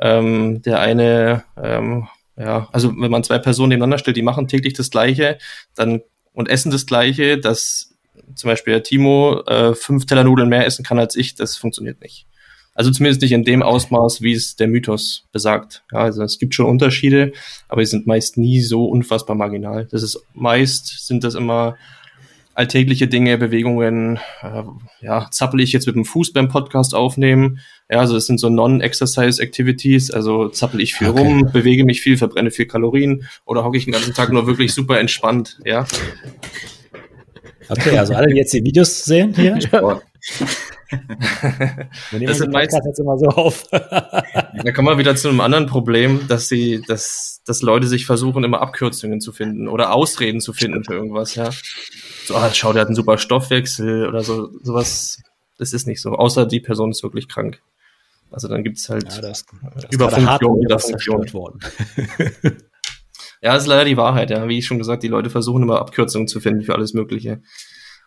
ähm, 0.00 0.62
der 0.62 0.80
eine 0.80 1.44
ähm, 1.62 2.08
ja, 2.36 2.68
also 2.72 2.90
wenn 2.96 3.10
man 3.10 3.24
zwei 3.24 3.38
Personen 3.38 3.70
nebeneinander 3.70 3.98
stellt, 3.98 4.16
die 4.16 4.22
machen 4.22 4.48
täglich 4.48 4.74
das 4.74 4.90
Gleiche, 4.90 5.38
dann 5.74 6.02
und 6.32 6.48
essen 6.48 6.70
das 6.70 6.86
Gleiche, 6.86 7.38
dass 7.38 7.94
zum 8.34 8.48
Beispiel 8.48 8.80
Timo 8.82 9.42
äh, 9.46 9.74
fünf 9.74 10.06
Teller 10.06 10.24
Nudeln 10.24 10.48
mehr 10.48 10.66
essen 10.66 10.84
kann 10.84 10.98
als 10.98 11.16
ich, 11.16 11.34
das 11.34 11.56
funktioniert 11.56 12.00
nicht. 12.02 12.26
Also 12.74 12.90
zumindest 12.90 13.22
nicht 13.22 13.32
in 13.32 13.44
dem 13.44 13.62
Ausmaß, 13.62 14.20
wie 14.20 14.34
es 14.34 14.54
der 14.54 14.68
Mythos 14.68 15.24
besagt. 15.32 15.82
Ja, 15.90 16.00
also 16.00 16.22
es 16.22 16.38
gibt 16.38 16.54
schon 16.54 16.66
Unterschiede, 16.66 17.32
aber 17.68 17.80
die 17.80 17.86
sind 17.86 18.06
meist 18.06 18.36
nie 18.36 18.60
so 18.60 18.84
unfassbar 18.84 19.34
marginal. 19.34 19.88
Das 19.90 20.02
ist 20.02 20.22
meist 20.34 21.06
sind 21.06 21.24
das 21.24 21.34
immer 21.34 21.76
alltägliche 22.56 23.06
Dinge, 23.06 23.36
Bewegungen, 23.36 24.18
äh, 24.40 24.62
ja, 25.02 25.28
zappel 25.30 25.60
ich 25.60 25.72
jetzt 25.72 25.86
mit 25.86 25.94
dem 25.94 26.06
Fuß 26.06 26.32
beim 26.32 26.48
Podcast 26.48 26.94
aufnehmen. 26.94 27.60
Ja, 27.90 28.00
also 28.00 28.14
das 28.14 28.26
sind 28.26 28.40
so 28.40 28.48
Non-Exercise 28.48 29.42
Activities, 29.42 30.10
also 30.10 30.48
zappel 30.48 30.80
ich 30.80 30.94
viel 30.94 31.08
okay. 31.08 31.20
rum, 31.20 31.50
bewege 31.52 31.84
mich 31.84 32.00
viel, 32.00 32.16
verbrenne 32.16 32.50
viel 32.50 32.66
Kalorien 32.66 33.28
oder 33.44 33.62
hocke 33.62 33.76
ich 33.76 33.84
den 33.84 33.92
ganzen 33.92 34.14
Tag 34.14 34.32
nur 34.32 34.46
wirklich 34.46 34.72
super 34.72 34.98
entspannt, 34.98 35.58
ja. 35.66 35.86
Okay, 37.68 37.98
also 37.98 38.14
alle, 38.14 38.28
die 38.28 38.36
jetzt 38.36 38.54
die 38.54 38.64
Videos 38.64 39.04
sehen 39.04 39.34
hier. 39.34 39.58
Ja. 39.72 40.00
Das 42.20 42.38
sind 42.38 42.52
meist, 42.52 42.72
jetzt 42.72 43.00
immer 43.00 43.18
so 43.18 43.26
auf. 43.26 43.64
da 43.70 44.72
kommen 44.72 44.86
wir 44.86 44.98
wieder 44.98 45.16
zu 45.16 45.28
einem 45.28 45.40
anderen 45.40 45.66
Problem, 45.66 46.28
dass 46.28 46.48
sie, 46.48 46.80
dass, 46.86 47.42
dass 47.44 47.60
Leute 47.62 47.88
sich 47.88 48.06
versuchen, 48.06 48.44
immer 48.44 48.60
Abkürzungen 48.60 49.20
zu 49.20 49.32
finden 49.32 49.66
oder 49.66 49.92
Ausreden 49.92 50.40
zu 50.40 50.52
finden 50.52 50.84
für 50.84 50.94
irgendwas, 50.94 51.34
ja. 51.34 51.50
So, 52.26 52.34
ah, 52.34 52.50
schau, 52.52 52.72
der 52.72 52.82
hat 52.82 52.88
einen 52.88 52.96
super 52.96 53.18
Stoffwechsel 53.18 54.08
oder 54.08 54.22
so, 54.22 54.50
sowas. 54.62 55.22
Das 55.58 55.72
ist 55.72 55.86
nicht 55.86 56.02
so. 56.02 56.12
Außer 56.12 56.46
die 56.46 56.60
Person 56.60 56.90
ist 56.90 57.02
wirklich 57.02 57.28
krank. 57.28 57.62
Also 58.30 58.48
dann 58.48 58.64
gibt's 58.64 58.88
halt 58.88 59.10
ja, 59.10 59.20
das, 59.20 59.46
das 59.74 59.84
Überfunktion, 59.90 60.62
Überfunktion. 60.62 61.32
worden. 61.32 61.60
ja, 63.40 63.54
das 63.54 63.62
ist 63.62 63.68
leider 63.68 63.84
die 63.84 63.96
Wahrheit, 63.96 64.30
ja. 64.30 64.48
Wie 64.48 64.58
ich 64.58 64.66
schon 64.66 64.78
gesagt, 64.78 65.02
die 65.02 65.08
Leute 65.08 65.30
versuchen 65.30 65.62
immer 65.62 65.80
Abkürzungen 65.80 66.28
zu 66.28 66.40
finden 66.40 66.62
für 66.62 66.74
alles 66.74 66.92
Mögliche 66.92 67.40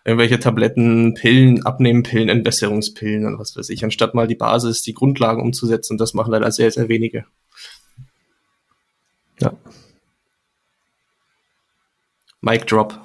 irgendwelche 0.06 0.40
Tabletten, 0.40 1.14
Pillen, 1.14 1.66
Abnehmpillen, 1.66 2.30
Entwässerungspillen 2.30 3.26
und 3.26 3.40
was 3.40 3.56
weiß 3.56 3.70
ich, 3.70 3.84
anstatt 3.84 4.14
mal 4.14 4.28
die 4.28 4.36
Basis, 4.36 4.82
die 4.82 4.94
Grundlagen 4.94 5.42
umzusetzen. 5.42 5.98
Das 5.98 6.14
machen 6.14 6.32
leider 6.32 6.52
sehr, 6.52 6.72
sehr 6.72 6.90
wenige. 6.90 7.26
Ja. 9.40 9.54
Mic 12.42 12.66
Drop. 12.66 13.00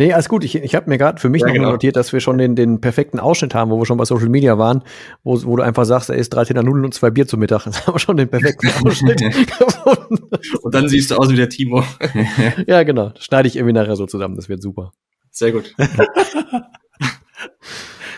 Nee, 0.00 0.14
alles 0.14 0.30
gut. 0.30 0.44
Ich, 0.44 0.54
ich 0.54 0.74
habe 0.74 0.88
mir 0.88 0.96
gerade 0.96 1.20
für 1.20 1.28
mich 1.28 1.42
ja, 1.42 1.48
noch 1.48 1.52
genau. 1.52 1.72
notiert, 1.72 1.94
dass 1.94 2.10
wir 2.14 2.20
schon 2.20 2.38
den, 2.38 2.56
den 2.56 2.80
perfekten 2.80 3.20
Ausschnitt 3.20 3.54
haben, 3.54 3.70
wo 3.70 3.78
wir 3.78 3.84
schon 3.84 3.98
bei 3.98 4.06
Social 4.06 4.30
Media 4.30 4.56
waren, 4.56 4.82
wo, 5.24 5.44
wo 5.44 5.56
du 5.56 5.62
einfach 5.62 5.84
sagst, 5.84 6.08
er 6.08 6.16
isst 6.16 6.32
drei 6.32 6.42
Teller 6.42 6.62
Nudeln 6.62 6.86
und 6.86 6.94
zwei 6.94 7.10
Bier 7.10 7.26
zum 7.26 7.40
Mittag. 7.40 7.64
Das 7.66 7.86
haben 7.86 7.94
wir 7.94 7.98
schon 7.98 8.16
den 8.16 8.30
perfekten 8.30 8.70
Ausschnitt 8.86 9.18
gefunden. 9.18 10.30
Und 10.62 10.74
dann 10.74 10.88
siehst 10.88 11.10
du 11.10 11.16
aus 11.16 11.28
wie 11.28 11.36
der 11.36 11.50
Timo. 11.50 11.84
ja, 12.66 12.82
genau. 12.82 13.12
Schneide 13.18 13.46
ich 13.46 13.56
irgendwie 13.56 13.74
nachher 13.74 13.94
so 13.94 14.06
zusammen. 14.06 14.36
Das 14.36 14.48
wird 14.48 14.62
super. 14.62 14.94
Sehr 15.30 15.52
gut. 15.52 15.74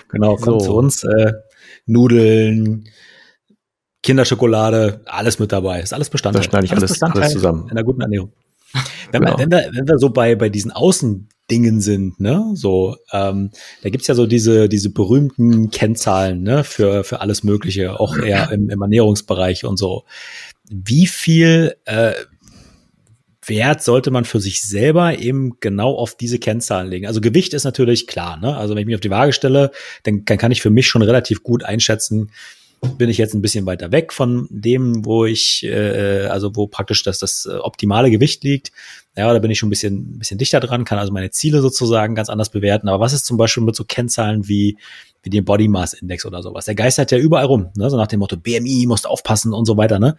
genau, 0.08 0.36
kommt 0.36 0.62
so. 0.62 0.68
zu 0.68 0.76
uns. 0.76 1.02
Äh, 1.02 1.32
Nudeln, 1.86 2.84
Kinderschokolade, 4.04 5.00
alles 5.06 5.40
mit 5.40 5.50
dabei. 5.50 5.80
Ist 5.80 5.92
alles 5.92 6.10
Bestandteil. 6.10 6.42
Da 6.42 6.48
schneide 6.48 6.66
ich 6.66 6.72
alles, 6.72 7.02
alles, 7.02 7.16
alles 7.16 7.32
zusammen. 7.32 7.64
In 7.64 7.72
einer 7.72 7.82
guten 7.82 8.02
Ernährung. 8.02 8.32
Wenn, 9.10 9.22
genau. 9.22 9.36
wir, 9.36 9.38
wenn, 9.42 9.50
wir, 9.50 9.70
wenn 9.72 9.88
wir 9.88 9.98
so 9.98 10.10
bei, 10.10 10.36
bei 10.36 10.48
diesen 10.48 10.70
Außendingen 11.52 11.80
sind, 11.80 12.20
ne, 12.20 12.50
so, 12.54 12.96
ähm, 13.12 13.50
da 13.82 13.90
gibt's 13.90 14.06
ja 14.06 14.14
so 14.14 14.26
diese, 14.26 14.68
diese 14.68 14.90
berühmten 14.90 15.70
Kennzahlen, 15.70 16.42
ne, 16.42 16.64
für, 16.64 17.04
für 17.04 17.20
alles 17.20 17.42
Mögliche, 17.42 17.98
auch 17.98 18.16
eher 18.16 18.50
im, 18.52 18.70
im 18.70 18.80
Ernährungsbereich 18.80 19.64
und 19.64 19.76
so. 19.76 20.04
Wie 20.70 21.06
viel 21.06 21.74
äh, 21.84 22.12
Wert 23.44 23.82
sollte 23.82 24.10
man 24.10 24.24
für 24.24 24.40
sich 24.40 24.62
selber 24.62 25.18
eben 25.18 25.58
genau 25.60 25.94
auf 25.96 26.16
diese 26.16 26.38
Kennzahlen 26.38 26.88
legen. 26.88 27.06
Also 27.06 27.20
Gewicht 27.20 27.54
ist 27.54 27.64
natürlich 27.64 28.06
klar, 28.06 28.36
ne? 28.36 28.56
Also 28.56 28.74
wenn 28.74 28.82
ich 28.82 28.86
mich 28.86 28.94
auf 28.94 29.00
die 29.00 29.10
Waage 29.10 29.32
stelle, 29.32 29.72
dann, 30.04 30.24
dann 30.24 30.38
kann 30.38 30.52
ich 30.52 30.62
für 30.62 30.70
mich 30.70 30.86
schon 30.86 31.02
relativ 31.02 31.42
gut 31.42 31.64
einschätzen, 31.64 32.30
bin 32.98 33.10
ich 33.10 33.18
jetzt 33.18 33.34
ein 33.34 33.42
bisschen 33.42 33.66
weiter 33.66 33.92
weg 33.92 34.12
von 34.12 34.48
dem, 34.50 35.04
wo 35.04 35.24
ich, 35.24 35.64
äh, 35.64 36.26
also 36.26 36.54
wo 36.54 36.66
praktisch 36.66 37.02
das, 37.02 37.18
das 37.18 37.46
äh, 37.46 37.56
optimale 37.56 38.10
Gewicht 38.10 38.44
liegt. 38.44 38.72
Ja, 39.16 39.32
da 39.32 39.38
bin 39.38 39.50
ich 39.50 39.58
schon 39.58 39.68
ein 39.68 39.70
bisschen, 39.70 40.14
ein 40.14 40.18
bisschen 40.18 40.38
dichter 40.38 40.60
dran, 40.60 40.84
kann 40.84 40.98
also 40.98 41.12
meine 41.12 41.30
Ziele 41.30 41.60
sozusagen 41.60 42.14
ganz 42.14 42.30
anders 42.30 42.50
bewerten. 42.50 42.88
Aber 42.88 43.00
was 43.00 43.12
ist 43.12 43.26
zum 43.26 43.36
Beispiel 43.36 43.62
mit 43.62 43.76
so 43.76 43.84
Kennzahlen 43.84 44.48
wie, 44.48 44.78
wie 45.22 45.30
den 45.30 45.44
Body 45.44 45.68
Mass 45.68 45.92
Index 45.92 46.24
oder 46.24 46.42
sowas? 46.42 46.64
Der 46.64 46.74
geistert 46.74 47.10
ja 47.10 47.18
überall 47.18 47.44
rum, 47.44 47.70
ne? 47.76 47.90
so 47.90 47.96
nach 47.96 48.06
dem 48.06 48.20
Motto 48.20 48.36
BMI, 48.36 48.86
musst 48.86 49.06
aufpassen 49.06 49.52
und 49.52 49.66
so 49.66 49.76
weiter, 49.76 49.98
ne? 49.98 50.16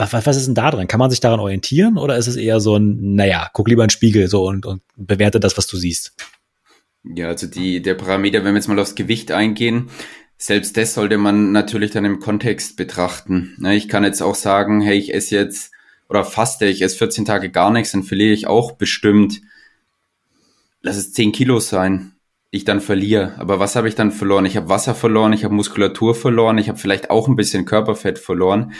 was, 0.00 0.12
was, 0.12 0.26
was 0.26 0.36
ist 0.36 0.46
denn 0.46 0.54
da 0.54 0.70
dran? 0.70 0.88
Kann 0.88 0.98
man 0.98 1.10
sich 1.10 1.20
daran 1.20 1.40
orientieren 1.40 1.98
oder 1.98 2.16
ist 2.16 2.26
es 2.26 2.36
eher 2.36 2.58
so 2.60 2.76
ein, 2.76 3.14
naja, 3.14 3.50
guck 3.52 3.68
lieber 3.68 3.84
in 3.84 3.88
den 3.88 3.92
Spiegel 3.92 4.28
so 4.28 4.48
und, 4.48 4.66
und 4.66 4.82
bewerte 4.96 5.38
das, 5.38 5.56
was 5.56 5.66
du 5.66 5.76
siehst? 5.76 6.14
Ja, 7.04 7.28
also 7.28 7.46
die, 7.46 7.80
der 7.80 7.94
Parameter, 7.94 8.44
wenn 8.44 8.54
wir 8.54 8.58
jetzt 8.58 8.68
mal 8.68 8.78
aufs 8.78 8.94
Gewicht 8.94 9.30
eingehen, 9.30 9.90
selbst 10.36 10.76
das 10.76 10.94
sollte 10.94 11.18
man 11.18 11.52
natürlich 11.52 11.90
dann 11.90 12.04
im 12.04 12.18
Kontext 12.18 12.76
betrachten. 12.76 13.54
Ne, 13.58 13.76
ich 13.76 13.88
kann 13.88 14.04
jetzt 14.04 14.22
auch 14.22 14.34
sagen, 14.34 14.80
hey, 14.80 14.98
ich 14.98 15.14
esse 15.14 15.36
jetzt 15.36 15.70
oder 16.10 16.24
faste, 16.24 16.66
ich 16.66 16.82
esse 16.82 16.98
14 16.98 17.24
Tage 17.24 17.50
gar 17.50 17.70
nichts, 17.70 17.92
dann 17.92 18.02
verliere 18.02 18.34
ich 18.34 18.46
auch 18.46 18.72
bestimmt, 18.72 19.40
lass 20.82 20.96
es 20.96 21.12
10 21.12 21.32
Kilo 21.32 21.60
sein 21.60 22.12
ich 22.52 22.64
dann 22.64 22.80
verliere. 22.80 23.34
Aber 23.38 23.60
was 23.60 23.76
habe 23.76 23.88
ich 23.88 23.94
dann 23.94 24.10
verloren? 24.10 24.44
Ich 24.44 24.56
habe 24.56 24.68
Wasser 24.68 24.94
verloren, 24.94 25.32
ich 25.32 25.44
habe 25.44 25.54
Muskulatur 25.54 26.16
verloren, 26.16 26.58
ich 26.58 26.68
habe 26.68 26.78
vielleicht 26.78 27.08
auch 27.08 27.28
ein 27.28 27.36
bisschen 27.36 27.64
Körperfett 27.64 28.18
verloren. 28.18 28.72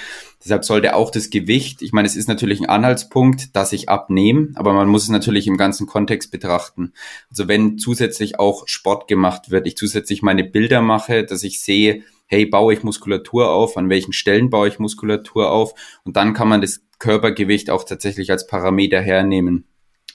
Deshalb 0.43 0.65
sollte 0.65 0.97
auch 0.97 1.11
das 1.11 1.31
Gewicht, 1.31 1.81
ich 1.81 1.93
meine, 1.93 2.09
es 2.09 2.17
ist 2.17 2.29
natürlich 2.29 2.61
ein 2.61 2.69
Anhaltspunkt, 2.69 3.55
dass 3.55 3.73
ich 3.73 3.89
abnehme, 3.89 4.49
aber 4.57 4.73
man 4.73 4.89
muss 4.89 5.05
es 5.05 5.09
natürlich 5.11 5.47
im 5.47 5.57
ganzen 5.57 5.87
Kontext 5.87 6.33
betrachten. 6.33 6.93
Also 7.31 7.47
wenn 7.47 7.79
zusätzlich 7.79 8.41
auch 8.41 8.67
Sport 8.67 9.07
gemacht 9.07 9.51
wird, 9.51 9.69
ich 9.69 9.77
zusätzlich 9.77 10.23
meine 10.23 10.43
Bilder 10.43 10.83
mache, 10.83 11.25
dass 11.25 11.45
ich 11.45 11.63
sehe, 11.63 12.03
hey, 12.31 12.47
baue 12.47 12.73
ich 12.73 12.85
Muskulatur 12.85 13.51
auf, 13.51 13.77
an 13.77 13.91
welchen 13.91 14.13
Stellen 14.13 14.51
baue 14.51 14.69
ich 14.69 14.79
Muskulatur 14.79 15.51
auf 15.51 15.75
und 16.05 16.17
dann 16.17 16.33
kann 16.33 16.49
man 16.49 16.61
das 16.61 16.81
Körpergewicht 17.01 17.71
auch 17.71 17.83
tatsächlich 17.83 18.31
als 18.31 18.47
Parameter 18.47 19.01
hernehmen. 19.01 19.65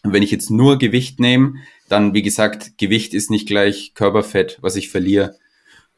Und 0.04 0.14
wenn 0.14 0.24
ich 0.24 0.32
jetzt 0.32 0.50
nur 0.50 0.78
Gewicht 0.78 1.20
nehme, 1.20 1.56
dann, 1.90 2.14
wie 2.14 2.22
gesagt, 2.22 2.78
Gewicht 2.78 3.14
ist 3.14 3.30
nicht 3.30 3.48
gleich 3.48 3.94
Körperfett, 3.96 4.60
was 4.62 4.78
ich 4.78 4.90
verliere. 4.90 5.36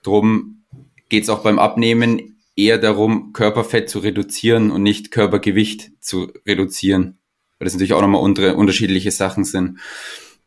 Drum 0.02 0.64
geht 1.10 1.24
es 1.24 1.30
auch 1.30 1.44
beim 1.44 1.60
Abnehmen 1.60 2.38
eher 2.56 2.80
darum, 2.80 3.32
Körperfett 3.34 3.90
zu 3.90 4.00
reduzieren 4.00 4.72
und 4.72 4.82
nicht 4.82 5.12
Körpergewicht 5.12 5.92
zu 6.00 6.32
reduzieren. 6.48 7.20
Weil 7.60 7.66
das 7.66 7.74
natürlich 7.74 7.94
auch 7.94 8.02
nochmal 8.02 8.22
unter, 8.22 8.56
unterschiedliche 8.56 9.12
Sachen 9.12 9.44
sind. 9.44 9.80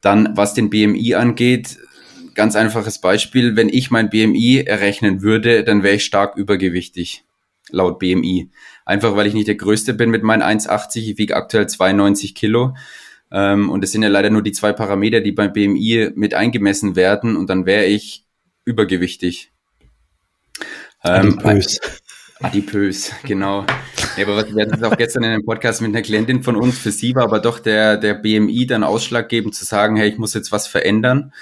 Dann, 0.01 0.37
was 0.37 0.55
den 0.55 0.71
BMI 0.71 1.15
angeht, 1.15 1.79
ganz 2.35 2.57
einfaches 2.57 3.01
Beispiel. 3.01 3.57
Wenn 3.57 3.69
ich 3.69 3.91
mein 3.91 4.11
BMI 4.11 4.65
errechnen 4.67 5.23
würde, 5.23 5.65
dann 5.65 5.83
wäre 5.83 5.97
ich 5.97 6.05
stark 6.05 6.37
übergewichtig, 6.37 7.25
laut 7.71 7.99
BMI. 7.99 8.51
Einfach 8.85 9.17
weil 9.17 9.27
ich 9.27 9.35
nicht 9.35 9.49
der 9.49 9.55
Größte 9.57 9.95
bin 9.95 10.11
mit 10.11 10.23
meinen 10.23 10.43
1,80. 10.43 10.99
Ich 10.99 11.19
wiege 11.19 11.37
aktuell 11.37 11.69
92 11.69 12.35
Kilo. 12.35 12.75
Ähm, 13.33 13.71
und 13.71 13.85
es 13.85 13.93
sind 13.93 14.03
ja 14.03 14.09
leider 14.09 14.31
nur 14.31 14.43
die 14.43 14.53
zwei 14.53 14.73
Parameter, 14.73 15.21
die 15.21 15.33
beim 15.33 15.53
BMI 15.53 16.11
mit 16.15 16.35
eingemessen 16.35 16.97
werden 16.97 17.37
und 17.37 17.49
dann 17.49 17.65
wäre 17.67 17.85
ich 17.85 18.27
übergewichtig. 18.65 19.53
Ähm, 21.05 21.39
adipös. 21.39 21.81
Adipös, 22.41 23.13
genau. 23.25 23.67
Ja, 24.17 24.25
aber 24.27 24.37
was, 24.37 24.55
wir 24.55 24.65
hatten 24.65 24.85
auch 24.85 24.97
gestern 24.97 25.23
in 25.25 25.31
einem 25.31 25.45
Podcast 25.45 25.83
mit 25.83 25.91
einer 25.91 26.03
Klientin 26.03 26.43
von 26.43 26.57
uns, 26.57 26.79
für 26.79 26.91
sie 26.91 27.15
war 27.15 27.25
aber 27.25 27.39
doch 27.39 27.59
der, 27.59 27.97
der 27.97 28.15
BMI 28.15 28.67
dann 28.67 28.83
ausschlaggebend 28.83 29.55
zu 29.55 29.65
sagen, 29.65 29.97
hey, 29.97 30.09
ich 30.09 30.19
muss 30.19 30.35
jetzt 30.35 30.51
was 30.51 30.67
verändern. 30.67 31.33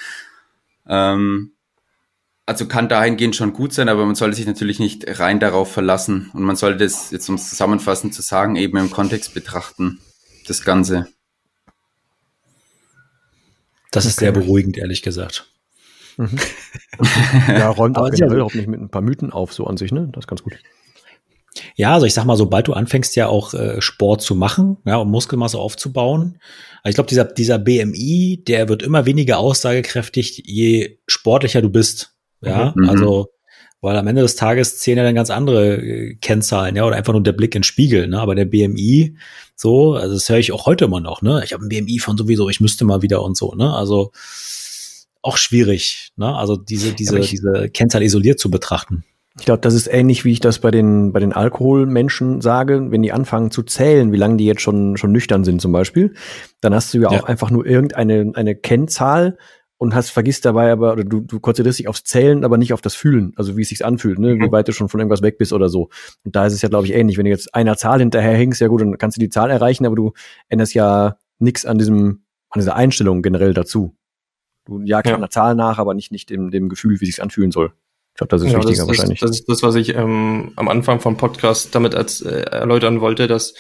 Ähm, 0.89 1.53
also 2.47 2.67
kann 2.67 2.89
dahingehend 2.89 3.37
schon 3.37 3.53
gut 3.53 3.75
sein, 3.75 3.91
aber 3.91 4.07
man 4.07 4.15
sollte 4.15 4.37
sich 4.37 4.47
natürlich 4.47 4.79
nicht 4.79 5.21
rein 5.21 5.39
darauf 5.39 5.71
verlassen. 5.71 6.31
Und 6.33 6.45
man 6.45 6.57
sollte 6.57 6.85
das 6.85 7.11
jetzt, 7.11 7.29
um 7.29 7.35
es 7.35 7.51
zusammenfassend 7.51 8.15
zu 8.15 8.23
sagen, 8.23 8.57
eben 8.57 8.79
im 8.79 8.91
Kontext 8.91 9.35
betrachten, 9.35 10.01
das 10.47 10.65
Ganze. 10.65 11.09
Das 13.91 14.07
ist 14.07 14.17
okay. 14.17 14.27
sehr 14.27 14.33
beruhigend, 14.33 14.79
ehrlich 14.79 15.03
gesagt. 15.03 15.51
Mhm. 16.17 16.39
ja, 17.49 17.69
räumt 17.69 17.99
auch 17.99 18.11
generell 18.11 18.41
auch 18.41 18.55
nicht 18.55 18.67
mit 18.67 18.81
ein 18.81 18.89
paar 18.89 19.03
Mythen 19.03 19.31
auf, 19.31 19.53
so 19.53 19.67
an 19.67 19.77
sich, 19.77 19.93
ne? 19.93 20.09
Das 20.13 20.25
ist 20.25 20.29
ganz 20.29 20.43
gut. 20.43 20.55
Ja, 21.77 21.95
also 21.95 22.07
ich 22.07 22.15
sag 22.15 22.25
mal, 22.25 22.37
sobald 22.37 22.69
du 22.69 22.73
anfängst 22.73 23.17
ja 23.17 23.29
auch 23.29 23.55
äh, 23.55 23.81
Sport 23.81 24.23
zu 24.23 24.35
machen, 24.35 24.77
ja, 24.85 24.97
um 24.97 25.11
Muskelmasse 25.11 25.59
aufzubauen, 25.59 26.39
also 26.83 26.91
ich 26.91 26.95
glaube, 26.95 27.09
dieser, 27.09 27.25
dieser 27.25 27.59
BMI, 27.59 28.45
der 28.47 28.69
wird 28.69 28.83
immer 28.83 29.07
weniger 29.07 29.39
aussagekräftig, 29.39 30.43
je 30.47 30.99
sportlicher 31.07 31.61
du 31.61 31.71
bist. 31.71 32.15
Ja, 32.41 32.73
mhm. 32.77 32.89
also, 32.89 33.29
weil 33.81 33.97
am 33.97 34.07
Ende 34.07 34.23
des 34.23 34.37
Tages 34.37 34.79
zählen 34.79 34.99
ja 34.99 35.05
dann 35.05 35.15
ganz 35.15 35.31
andere 35.31 35.77
äh, 35.77 36.15
Kennzahlen, 36.17 36.77
ja, 36.77 36.85
oder 36.85 36.97
einfach 36.97 37.13
nur 37.13 37.23
der 37.23 37.33
Blick 37.33 37.55
in 37.55 37.61
den 37.61 37.65
Spiegel, 37.65 38.09
ne? 38.09 38.21
Aber 38.21 38.35
der 38.35 38.45
BMI, 38.45 39.17
so, 39.55 39.95
also 39.95 40.15
das 40.15 40.29
höre 40.29 40.39
ich 40.39 40.53
auch 40.53 40.67
heute 40.67 40.85
immer 40.85 41.01
noch, 41.01 41.23
ne? 41.23 41.43
Ich 41.45 41.53
habe 41.53 41.65
ein 41.65 41.69
BMI 41.69 41.99
von 41.99 42.17
sowieso, 42.17 42.49
ich 42.49 42.61
müsste 42.61 42.85
mal 42.85 43.03
wieder 43.03 43.23
und 43.23 43.37
so, 43.37 43.55
ne? 43.55 43.75
Also 43.75 44.13
auch 45.21 45.37
schwierig, 45.37 46.13
ne? 46.17 46.35
Also 46.35 46.57
diese, 46.57 46.93
diese, 46.93 47.19
ich, 47.19 47.31
diese 47.31 47.69
Kennzahl 47.69 48.03
isoliert 48.03 48.39
zu 48.39 48.51
betrachten. 48.51 49.05
Ich 49.39 49.45
glaube, 49.45 49.61
das 49.61 49.75
ist 49.75 49.87
ähnlich, 49.87 50.25
wie 50.25 50.33
ich 50.33 50.41
das 50.41 50.59
bei 50.59 50.71
den, 50.71 51.13
bei 51.13 51.21
den 51.21 51.33
Alkoholmenschen 51.33 52.41
sage, 52.41 52.91
wenn 52.91 53.03
die 53.03 53.13
anfangen 53.13 53.51
zu 53.51 53.63
zählen, 53.63 54.13
wie 54.13 54.17
lange 54.17 54.37
die 54.37 54.47
jetzt 54.47 54.63
schon, 54.63 54.97
schon 54.97 55.13
nüchtern 55.13 55.45
sind 55.45 55.61
zum 55.61 55.73
Beispiel, 55.73 56.15
dann 56.61 56.75
hast 56.75 56.93
du 56.93 56.99
ja, 56.99 57.13
ja. 57.13 57.21
auch 57.21 57.25
einfach 57.25 57.51
nur 57.51 57.65
irgendeine 57.65 58.33
eine 58.35 58.57
Kennzahl 58.57 59.39
und 59.79 59.95
hast, 59.95 60.11
vergisst 60.11 60.45
dabei 60.45 60.73
aber, 60.73 60.93
oder 60.93 61.05
du, 61.05 61.21
du 61.21 61.39
konzentrierst 61.39 61.79
dich 61.79 61.89
aufs 61.89 62.03
Zählen, 62.03 62.45
aber 62.45 62.59
nicht 62.59 62.73
auf 62.73 62.81
das 62.81 62.95
Fühlen, 62.95 63.33
also 63.37 63.57
wie 63.57 63.63
es 63.63 63.69
sich 63.69 63.85
anfühlt, 63.85 64.19
ne? 64.19 64.35
Mhm. 64.35 64.43
wie 64.43 64.53
weit 64.53 64.67
du 64.67 64.73
schon 64.73 64.89
von 64.89 64.99
irgendwas 64.99 65.23
weg 65.23 65.39
bist 65.39 65.53
oder 65.53 65.69
so. 65.69 65.89
Und 66.25 66.35
da 66.35 66.47
ist 66.47 66.53
es 66.53 66.63
ja, 66.63 66.69
glaube 66.69 66.87
ich, 66.87 66.95
ähnlich. 66.95 67.17
Wenn 67.17 67.25
du 67.25 67.31
jetzt 67.31 67.55
einer 67.55 67.77
Zahl 67.77 68.01
hinterher 68.01 68.37
hängst, 68.37 68.61
ja 68.61 68.67
gut, 68.67 68.81
dann 68.81 68.99
kannst 68.99 69.17
du 69.17 69.21
die 69.21 69.31
Zahl 69.31 69.51
erreichen, 69.51 69.87
aber 69.87 69.95
du 69.95 70.13
änderst 70.49 70.75
ja 70.75 71.17
nichts 71.39 71.65
an 71.65 71.79
diesem, 71.79 72.25
an 72.51 72.61
dieser 72.61 72.75
Einstellung 72.75 73.23
generell 73.23 73.55
dazu. 73.55 73.95
Du 74.65 74.81
jagst 74.83 75.11
ja. 75.11 75.17
einer 75.17 75.31
Zahl 75.31 75.55
nach, 75.55 75.79
aber 75.79 75.95
nicht, 75.95 76.11
nicht 76.11 76.29
dem, 76.29 76.51
dem 76.51 76.69
Gefühl, 76.69 77.01
wie 77.01 77.05
es 77.05 77.15
sich 77.15 77.23
anfühlen 77.23 77.53
soll. 77.53 77.73
Ich 78.19 78.27
glaube, 78.27 78.31
das 78.31 78.43
ist 78.43 78.51
ja, 78.51 78.59
wichtiger 78.59 78.79
das, 78.79 78.89
wahrscheinlich. 78.89 79.21
Das, 79.21 79.31
das 79.31 79.39
ist 79.39 79.49
das, 79.49 79.63
was 79.63 79.77
ich 79.77 79.95
ähm, 79.95 80.51
am 80.57 80.69
Anfang 80.69 80.99
vom 80.99 81.17
Podcast 81.17 81.73
damit 81.77 81.95
als 81.95 82.21
äh, 82.21 82.41
erläutern 82.51 83.01
wollte, 83.01 83.29
dass 83.29 83.55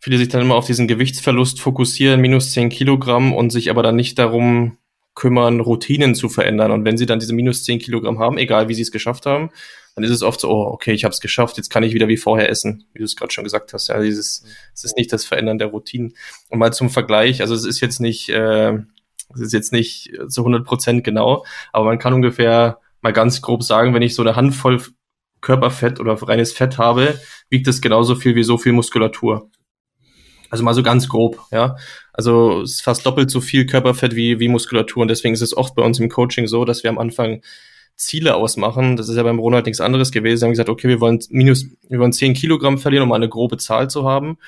viele 0.00 0.18
sich 0.18 0.28
dann 0.30 0.40
immer 0.40 0.56
auf 0.56 0.66
diesen 0.66 0.88
Gewichtsverlust 0.88 1.60
fokussieren, 1.60 2.20
minus 2.20 2.50
zehn 2.50 2.70
Kilogramm 2.70 3.32
und 3.32 3.50
sich 3.50 3.70
aber 3.70 3.84
dann 3.84 3.94
nicht 3.94 4.18
darum 4.18 4.78
kümmern, 5.14 5.60
Routinen 5.60 6.16
zu 6.16 6.28
verändern. 6.28 6.72
Und 6.72 6.84
wenn 6.84 6.98
sie 6.98 7.06
dann 7.06 7.20
diese 7.20 7.34
minus 7.34 7.62
zehn 7.62 7.78
Kilogramm 7.78 8.18
haben, 8.18 8.36
egal 8.36 8.68
wie 8.68 8.74
sie 8.74 8.82
es 8.82 8.90
geschafft 8.90 9.26
haben, 9.26 9.50
dann 9.94 10.02
ist 10.02 10.10
es 10.10 10.24
oft 10.24 10.40
so, 10.40 10.50
oh, 10.50 10.72
okay, 10.72 10.92
ich 10.92 11.04
habe 11.04 11.12
es 11.12 11.20
geschafft, 11.20 11.56
jetzt 11.56 11.70
kann 11.70 11.84
ich 11.84 11.94
wieder 11.94 12.08
wie 12.08 12.16
vorher 12.16 12.50
essen, 12.50 12.86
wie 12.94 12.98
du 12.98 13.04
es 13.04 13.14
gerade 13.14 13.32
schon 13.32 13.44
gesagt 13.44 13.72
hast. 13.74 13.90
Ja, 13.90 14.00
dieses, 14.00 14.42
es 14.74 14.82
ist 14.82 14.96
nicht 14.96 15.12
das 15.12 15.24
Verändern 15.24 15.58
der 15.58 15.68
Routinen. 15.68 16.14
Und 16.48 16.58
mal 16.58 16.72
zum 16.72 16.90
Vergleich, 16.90 17.42
also 17.42 17.54
es 17.54 17.64
ist 17.64 17.78
jetzt 17.78 18.00
nicht, 18.00 18.28
äh, 18.28 18.72
es 19.34 19.40
ist 19.40 19.52
jetzt 19.52 19.72
nicht 19.72 20.10
zu 20.26 20.40
100 20.40 20.64
Prozent 20.64 21.04
genau, 21.04 21.44
aber 21.72 21.84
man 21.84 22.00
kann 22.00 22.12
ungefähr 22.12 22.80
mal 23.04 23.12
ganz 23.12 23.40
grob 23.40 23.62
sagen, 23.62 23.94
wenn 23.94 24.02
ich 24.02 24.14
so 24.16 24.22
eine 24.22 24.34
Handvoll 24.34 24.82
Körperfett 25.40 26.00
oder 26.00 26.14
reines 26.14 26.52
Fett 26.52 26.78
habe, 26.78 27.20
wiegt 27.50 27.68
es 27.68 27.80
genauso 27.80 28.16
viel 28.16 28.34
wie 28.34 28.42
so 28.42 28.56
viel 28.58 28.72
Muskulatur. 28.72 29.50
Also 30.50 30.64
mal 30.64 30.74
so 30.74 30.82
ganz 30.82 31.08
grob, 31.08 31.38
ja. 31.52 31.76
Also 32.12 32.62
es 32.62 32.76
ist 32.76 32.82
fast 32.82 33.04
doppelt 33.04 33.30
so 33.30 33.40
viel 33.40 33.66
Körperfett 33.66 34.16
wie, 34.16 34.40
wie 34.40 34.48
Muskulatur. 34.48 35.02
Und 35.02 35.08
deswegen 35.08 35.34
ist 35.34 35.42
es 35.42 35.56
oft 35.56 35.74
bei 35.74 35.82
uns 35.82 36.00
im 36.00 36.08
Coaching 36.08 36.46
so, 36.46 36.64
dass 36.64 36.82
wir 36.82 36.90
am 36.90 36.98
Anfang 36.98 37.42
Ziele 37.96 38.34
ausmachen. 38.36 38.96
Das 38.96 39.08
ist 39.08 39.16
ja 39.16 39.22
beim 39.22 39.38
Ronald 39.38 39.66
nichts 39.66 39.80
anderes 39.80 40.10
gewesen. 40.10 40.42
Wir 40.42 40.46
haben 40.46 40.52
gesagt, 40.52 40.70
okay, 40.70 40.88
wir 40.88 41.00
wollen 41.00 41.20
minus, 41.28 41.66
wir 41.88 41.98
wollen 41.98 42.12
10 42.12 42.34
Kilogramm 42.34 42.78
verlieren, 42.78 43.04
um 43.04 43.12
eine 43.12 43.28
grobe 43.28 43.58
Zahl 43.58 43.90
zu 43.90 44.08
haben. 44.08 44.38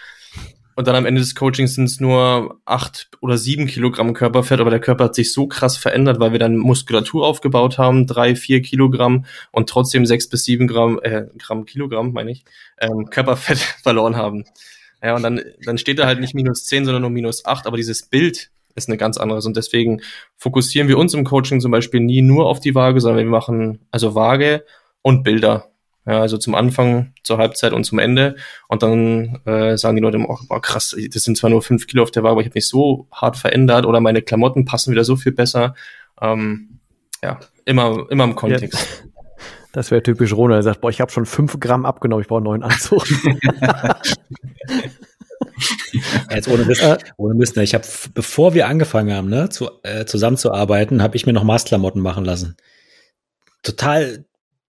Und 0.77 0.87
dann 0.87 0.95
am 0.95 1.07
Ende 1.07 1.23
des 1.23 1.35
Coachings 1.35 1.75
sind 1.75 1.85
es 1.85 2.01
nur 2.01 2.61
acht 2.67 3.09
oder 3.23 3.39
sieben 3.39 3.67
Kilogramm 3.67 4.13
Körperfett, 4.13 4.61
aber 4.61 4.69
der 4.69 4.79
Körper 4.79 5.05
hat 5.05 5.15
sich 5.15 5.33
so 5.33 5.47
krass 5.47 5.79
verändert, 5.79 6.21
weil 6.21 6.33
wir 6.33 6.39
dann 6.39 6.59
Muskulatur 6.59 7.27
aufgebaut 7.27 7.79
haben, 7.79 8.07
drei, 8.07 8.37
vier 8.37 8.61
Kilogramm 8.61 9.25
und 9.53 9.71
trotzdem 9.71 10.05
sechs 10.05 10.29
bis 10.29 10.45
sieben 10.45 10.67
Gramm, 10.67 11.01
äh, 11.03 11.29
Gramm 11.39 11.65
Kilogramm, 11.65 12.13
meine 12.13 12.31
ich, 12.31 12.45
ähm, 12.79 13.09
Körperfett 13.09 13.57
verloren 13.83 14.17
haben. 14.17 14.45
Ja, 15.03 15.17
und 15.17 15.23
dann, 15.23 15.41
dann 15.65 15.79
steht 15.79 15.99
da 15.99 16.07
halt 16.07 16.21
nicht 16.21 16.35
minus 16.35 16.67
zehn, 16.67 16.85
sondern 16.85 17.01
nur 17.01 17.11
minus 17.11 17.47
acht, 17.47 17.67
aber 17.67 17.79
dieses 17.79 18.03
Bild 18.03 18.51
ist 18.75 18.91
eine 18.91 18.99
ganz 18.99 19.17
anderes. 19.17 19.47
Und 19.47 19.57
deswegen 19.57 20.03
fokussieren 20.37 20.89
wir 20.89 20.99
uns 20.99 21.15
im 21.15 21.25
Coaching 21.25 21.63
zum 21.63 21.71
Beispiel 21.71 22.01
nie 22.01 22.21
nur 22.21 22.47
auf 22.47 22.61
die 22.61 22.75
Waage, 22.75 23.01
sondern 23.01 23.25
wir 23.25 23.31
machen 23.31 23.81
also 23.91 24.15
Waage 24.15 24.63
und 25.01 25.23
Bilder. 25.23 25.71
Ja, 26.07 26.21
also 26.21 26.39
zum 26.39 26.55
Anfang, 26.55 27.13
zur 27.25 27.39
Halbzeit 27.39 27.73
und 27.73 27.83
zum 27.85 27.99
Ende. 27.99 28.37
Und 28.69 28.85
dann 28.85 29.41
äh, 29.45 29.77
sagen 29.77 29.97
die 29.97 30.03
Leute 30.03 30.19
immer, 30.19 30.29
oh, 30.29 30.61
krass, 30.61 30.97
das 31.13 31.25
sind 31.25 31.37
zwar 31.37 31.51
nur 31.51 31.63
fünf 31.63 31.89
Kilo 31.89 32.05
auf 32.05 32.13
der 32.13 32.23
Waage, 32.23 32.33
aber 32.33 32.41
ich 32.43 32.47
habe 32.47 32.57
mich 32.57 32.69
so 32.69 33.09
hart 33.11 33.37
verändert 33.37 33.87
oder 33.87 34.01
meine 34.01 34.23
Klamotten 34.23 34.65
passen 34.65 34.93
wieder 34.93 35.03
so 35.03 35.17
viel 35.17 35.33
besser. 35.33 35.75
Ähm, 36.21 36.79
ja, 37.23 37.41
immer, 37.65 38.07
immer 38.11 38.25
im 38.25 38.37
Kontext. 38.37 39.03
Ja. 39.03 39.07
Das 39.73 39.91
wäre 39.91 40.03
typisch 40.03 40.33
Rona. 40.33 40.55
Er 40.57 40.63
sagt, 40.63 40.81
boah, 40.81 40.91
ich 40.91 41.01
habe 41.01 41.11
schon 41.11 41.27
fünf 41.27 41.59
Gramm 41.61 41.85
abgenommen, 41.85 42.23
ich 42.23 42.29
brauche 42.29 42.39
einen 42.39 42.45
neuen 42.45 42.63
Anzug. 42.63 43.05
Jetzt 46.31 46.49
ohne 46.49 46.65
Mist, 46.65 46.83
äh, 46.83 46.99
ohne 47.17 47.35
Mist 47.35 47.57
ne? 47.57 47.63
ich 47.63 47.75
habe, 47.75 47.85
bevor 48.15 48.55
wir 48.55 48.69
angefangen 48.69 49.15
haben, 49.15 49.29
ne, 49.29 49.49
zu, 49.49 49.69
äh, 49.83 50.05
zusammenzuarbeiten, 50.07 51.03
habe 51.03 51.17
ich 51.17 51.27
mir 51.27 51.33
noch 51.33 51.45
Maßklamotten 51.45 52.01
machen 52.01 52.25
lassen. 52.25 52.57
Total 53.63 54.25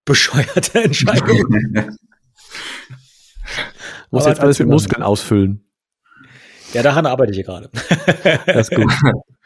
bescheuerte 0.06 0.84
Entscheidung. 0.84 1.44
Muss 4.12 4.26
jetzt 4.26 4.40
alles 4.40 4.60
mit 4.60 4.68
Muskeln 4.68 5.02
ausfüllen. 5.04 5.66
Ja, 6.74 6.82
daran 6.84 7.06
arbeite 7.06 7.32
ich 7.32 7.38
hier 7.38 7.46
gerade. 7.46 7.70
das 8.46 8.70
ist 8.70 8.76
gut. 8.76 8.92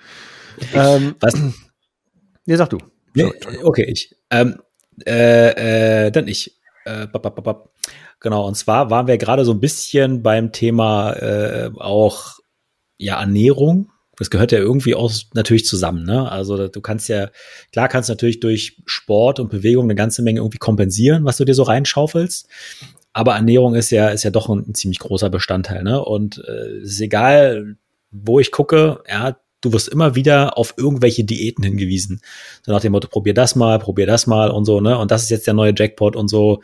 ähm, 0.73 1.15
Was? 1.19 1.35
Ja, 2.45 2.57
sag 2.57 2.69
du. 2.69 2.77
Nee, 3.13 3.31
okay, 3.63 3.85
ich. 3.85 4.15
Ähm, 4.29 4.61
äh, 5.05 6.05
äh, 6.07 6.11
dann 6.11 6.27
ich. 6.27 6.59
Äh, 6.85 7.07
bap, 7.07 7.21
bap, 7.21 7.43
bap. 7.43 7.73
Genau, 8.19 8.47
und 8.47 8.55
zwar 8.55 8.89
waren 8.89 9.07
wir 9.07 9.17
gerade 9.17 9.45
so 9.45 9.51
ein 9.51 9.59
bisschen 9.59 10.23
beim 10.23 10.51
Thema 10.51 11.13
äh, 11.13 11.69
auch 11.77 12.39
ja 12.97 13.19
Ernährung 13.19 13.91
das 14.17 14.29
gehört 14.29 14.51
ja 14.51 14.59
irgendwie 14.59 14.95
auch 14.95 15.11
natürlich 15.33 15.65
zusammen. 15.65 16.03
Ne? 16.03 16.29
Also 16.29 16.67
du 16.67 16.81
kannst 16.81 17.07
ja, 17.07 17.29
klar 17.71 17.87
kannst 17.87 18.09
natürlich 18.09 18.39
durch 18.39 18.81
Sport 18.85 19.39
und 19.39 19.49
Bewegung 19.49 19.85
eine 19.85 19.95
ganze 19.95 20.23
Menge 20.23 20.39
irgendwie 20.39 20.57
kompensieren, 20.57 21.23
was 21.23 21.37
du 21.37 21.45
dir 21.45 21.53
so 21.53 21.63
reinschaufelst. 21.63 22.47
Aber 23.13 23.35
Ernährung 23.35 23.75
ist 23.75 23.91
ja, 23.91 24.09
ist 24.09 24.23
ja 24.23 24.31
doch 24.31 24.49
ein, 24.49 24.65
ein 24.67 24.75
ziemlich 24.75 24.99
großer 24.99 25.29
Bestandteil. 25.29 25.83
Ne? 25.83 26.03
Und 26.03 26.43
äh, 26.47 26.79
ist 26.81 26.99
egal, 26.99 27.77
wo 28.11 28.39
ich 28.39 28.51
gucke, 28.51 29.01
ja, 29.07 29.37
du 29.61 29.73
wirst 29.73 29.87
immer 29.87 30.15
wieder 30.15 30.57
auf 30.57 30.73
irgendwelche 30.77 31.23
Diäten 31.23 31.63
hingewiesen. 31.63 32.21
So 32.65 32.71
nach 32.71 32.81
dem 32.81 32.91
Motto, 32.91 33.07
probier 33.07 33.33
das 33.33 33.55
mal, 33.55 33.79
probier 33.79 34.05
das 34.05 34.27
mal 34.27 34.49
und 34.51 34.65
so, 34.65 34.81
ne? 34.81 34.97
Und 34.97 35.09
das 35.11 35.23
ist 35.23 35.29
jetzt 35.29 35.47
der 35.47 35.55
neue 35.55 35.73
Jackpot 35.75 36.15
und 36.15 36.27
so. 36.27 36.61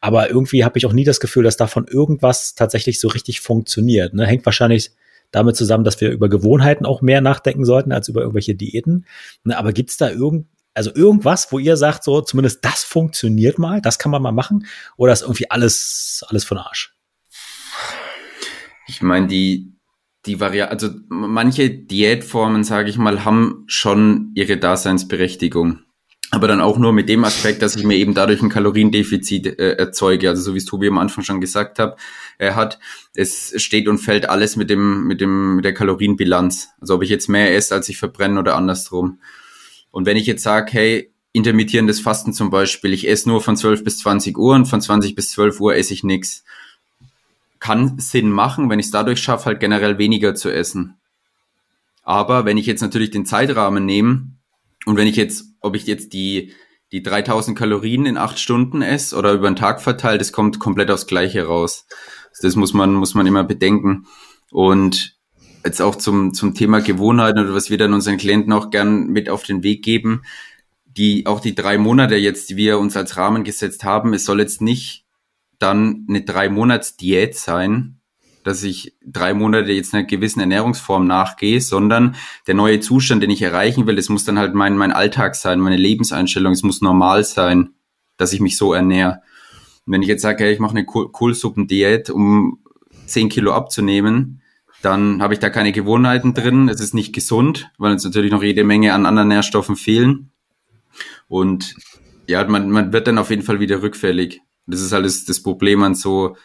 Aber 0.00 0.28
irgendwie 0.28 0.64
habe 0.64 0.76
ich 0.76 0.84
auch 0.84 0.92
nie 0.92 1.04
das 1.04 1.20
Gefühl, 1.20 1.44
dass 1.44 1.56
davon 1.56 1.86
irgendwas 1.86 2.54
tatsächlich 2.54 3.00
so 3.00 3.08
richtig 3.08 3.40
funktioniert. 3.40 4.12
Ne? 4.12 4.26
Hängt 4.26 4.44
wahrscheinlich 4.44 4.90
damit 5.34 5.56
zusammen, 5.56 5.84
dass 5.84 6.00
wir 6.00 6.10
über 6.10 6.28
Gewohnheiten 6.28 6.86
auch 6.86 7.02
mehr 7.02 7.20
nachdenken 7.20 7.64
sollten 7.64 7.92
als 7.92 8.08
über 8.08 8.20
irgendwelche 8.20 8.54
Diäten. 8.54 9.06
Ne, 9.42 9.56
aber 9.56 9.72
gibt's 9.72 9.96
da 9.96 10.10
irgend, 10.10 10.46
also 10.74 10.94
irgendwas, 10.94 11.50
wo 11.52 11.58
ihr 11.58 11.76
sagt, 11.76 12.04
so 12.04 12.20
zumindest 12.20 12.64
das 12.64 12.84
funktioniert 12.84 13.58
mal, 13.58 13.80
das 13.80 13.98
kann 13.98 14.12
man 14.12 14.22
mal 14.22 14.32
machen, 14.32 14.66
oder 14.96 15.12
ist 15.12 15.22
irgendwie 15.22 15.50
alles, 15.50 16.24
alles 16.28 16.44
von 16.44 16.58
Arsch? 16.58 16.94
Ich 18.86 19.02
meine, 19.02 19.26
die, 19.26 19.72
die 20.26 20.40
Variante, 20.40 20.72
also 20.72 20.90
manche 21.08 21.70
Diätformen, 21.70 22.64
sage 22.64 22.90
ich 22.90 22.98
mal, 22.98 23.24
haben 23.24 23.64
schon 23.66 24.32
ihre 24.34 24.56
Daseinsberechtigung 24.56 25.80
aber 26.30 26.48
dann 26.48 26.60
auch 26.60 26.78
nur 26.78 26.92
mit 26.92 27.08
dem 27.08 27.24
Aspekt, 27.24 27.62
dass 27.62 27.76
ich 27.76 27.84
mir 27.84 27.96
eben 27.96 28.14
dadurch 28.14 28.42
ein 28.42 28.48
Kaloriendefizit 28.48 29.58
äh, 29.58 29.72
erzeuge. 29.74 30.28
Also 30.28 30.42
so 30.42 30.54
wie 30.54 30.58
es 30.58 30.64
Tobi 30.64 30.88
am 30.88 30.98
Anfang 30.98 31.22
schon 31.22 31.40
gesagt 31.40 31.78
hat, 31.78 31.98
er 32.38 32.56
hat, 32.56 32.78
es 33.14 33.54
steht 33.62 33.88
und 33.88 33.98
fällt 33.98 34.28
alles 34.28 34.56
mit 34.56 34.70
dem, 34.70 35.04
mit 35.04 35.20
dem, 35.20 35.56
mit 35.56 35.64
der 35.64 35.74
Kalorienbilanz. 35.74 36.70
Also 36.80 36.96
ob 36.96 37.02
ich 37.02 37.10
jetzt 37.10 37.28
mehr 37.28 37.54
esse, 37.54 37.74
als 37.74 37.88
ich 37.88 37.98
verbrenne 37.98 38.40
oder 38.40 38.56
andersrum. 38.56 39.20
Und 39.90 40.06
wenn 40.06 40.16
ich 40.16 40.26
jetzt 40.26 40.42
sage, 40.42 40.72
hey, 40.72 41.12
intermittierendes 41.32 42.00
Fasten 42.00 42.32
zum 42.32 42.50
Beispiel, 42.50 42.92
ich 42.92 43.08
esse 43.08 43.28
nur 43.28 43.40
von 43.40 43.56
12 43.56 43.84
bis 43.84 43.98
20 43.98 44.36
Uhr 44.38 44.54
und 44.54 44.66
von 44.66 44.80
20 44.80 45.14
bis 45.14 45.30
12 45.32 45.60
Uhr 45.60 45.76
esse 45.76 45.92
ich 45.92 46.04
nichts. 46.04 46.44
Kann 47.60 47.98
Sinn 47.98 48.30
machen, 48.30 48.70
wenn 48.70 48.78
ich 48.78 48.86
es 48.86 48.92
dadurch 48.92 49.20
schaffe, 49.20 49.46
halt 49.46 49.60
generell 49.60 49.98
weniger 49.98 50.34
zu 50.34 50.50
essen. 50.50 50.96
Aber 52.02 52.44
wenn 52.44 52.56
ich 52.56 52.66
jetzt 52.66 52.82
natürlich 52.82 53.10
den 53.10 53.24
Zeitrahmen 53.24 53.84
nehme, 53.84 54.28
und 54.84 54.96
wenn 54.96 55.06
ich 55.06 55.16
jetzt, 55.16 55.46
ob 55.64 55.74
ich 55.74 55.86
jetzt 55.86 56.12
die, 56.12 56.52
die 56.92 57.02
3000 57.02 57.58
Kalorien 57.58 58.06
in 58.06 58.16
acht 58.16 58.38
Stunden 58.38 58.82
esse 58.82 59.16
oder 59.16 59.32
über 59.32 59.50
den 59.50 59.56
Tag 59.56 59.80
verteilt, 59.80 60.20
das 60.20 60.32
kommt 60.32 60.60
komplett 60.60 60.90
aufs 60.90 61.06
Gleiche 61.06 61.46
raus. 61.46 61.86
Das 62.40 62.56
muss 62.56 62.74
man, 62.74 62.94
muss 62.94 63.14
man 63.14 63.26
immer 63.26 63.44
bedenken. 63.44 64.06
Und 64.50 65.16
jetzt 65.64 65.80
auch 65.80 65.96
zum, 65.96 66.34
zum 66.34 66.54
Thema 66.54 66.80
Gewohnheiten 66.80 67.40
oder 67.40 67.54
was 67.54 67.70
wir 67.70 67.78
dann 67.78 67.94
unseren 67.94 68.18
Klienten 68.18 68.52
auch 68.52 68.70
gern 68.70 69.06
mit 69.06 69.28
auf 69.28 69.42
den 69.42 69.62
Weg 69.62 69.82
geben. 69.82 70.22
Die, 70.84 71.26
auch 71.26 71.40
die 71.40 71.54
drei 71.54 71.78
Monate 71.78 72.16
jetzt, 72.16 72.50
die 72.50 72.56
wir 72.56 72.78
uns 72.78 72.96
als 72.96 73.16
Rahmen 73.16 73.42
gesetzt 73.42 73.82
haben, 73.82 74.14
es 74.14 74.24
soll 74.24 74.40
jetzt 74.40 74.60
nicht 74.60 75.04
dann 75.58 76.06
eine 76.08 76.22
drei 76.22 76.48
Monats 76.48 76.96
Diät 76.96 77.34
sein, 77.36 77.93
dass 78.44 78.62
ich 78.62 78.94
drei 79.04 79.34
Monate 79.34 79.72
jetzt 79.72 79.94
einer 79.94 80.04
gewissen 80.04 80.40
Ernährungsform 80.40 81.06
nachgehe, 81.06 81.60
sondern 81.60 82.14
der 82.46 82.54
neue 82.54 82.78
Zustand, 82.80 83.22
den 83.22 83.30
ich 83.30 83.42
erreichen 83.42 83.86
will, 83.86 83.98
es 83.98 84.08
muss 84.08 84.24
dann 84.24 84.38
halt 84.38 84.54
mein, 84.54 84.76
mein 84.76 84.92
Alltag 84.92 85.34
sein, 85.34 85.60
meine 85.60 85.76
Lebenseinstellung, 85.76 86.52
es 86.52 86.62
muss 86.62 86.82
normal 86.82 87.24
sein, 87.24 87.70
dass 88.16 88.32
ich 88.32 88.40
mich 88.40 88.56
so 88.56 88.72
ernähre. 88.72 89.22
Und 89.86 89.94
wenn 89.94 90.02
ich 90.02 90.08
jetzt 90.08 90.22
sage, 90.22 90.44
hey, 90.44 90.52
ich 90.52 90.60
mache 90.60 90.76
eine 90.76 90.84
Kohlsuppendiät, 90.84 92.10
um 92.10 92.58
zehn 93.06 93.28
Kilo 93.28 93.52
abzunehmen, 93.52 94.42
dann 94.82 95.22
habe 95.22 95.32
ich 95.32 95.40
da 95.40 95.48
keine 95.48 95.72
Gewohnheiten 95.72 96.34
drin, 96.34 96.68
es 96.68 96.80
ist 96.80 96.94
nicht 96.94 97.14
gesund, 97.14 97.70
weil 97.78 97.92
uns 97.92 98.04
natürlich 98.04 98.30
noch 98.30 98.42
jede 98.42 98.64
Menge 98.64 98.92
an 98.92 99.06
anderen 99.06 99.28
Nährstoffen 99.28 99.76
fehlen. 99.76 100.30
Und 101.28 101.74
ja, 102.26 102.44
man, 102.46 102.70
man 102.70 102.92
wird 102.92 103.06
dann 103.06 103.18
auf 103.18 103.30
jeden 103.30 103.42
Fall 103.42 103.60
wieder 103.60 103.80
rückfällig. 103.80 104.42
Das 104.66 104.80
ist 104.80 104.92
alles 104.92 105.24
das 105.24 105.42
Problem 105.42 105.82
an 105.82 105.94
so 105.94 106.36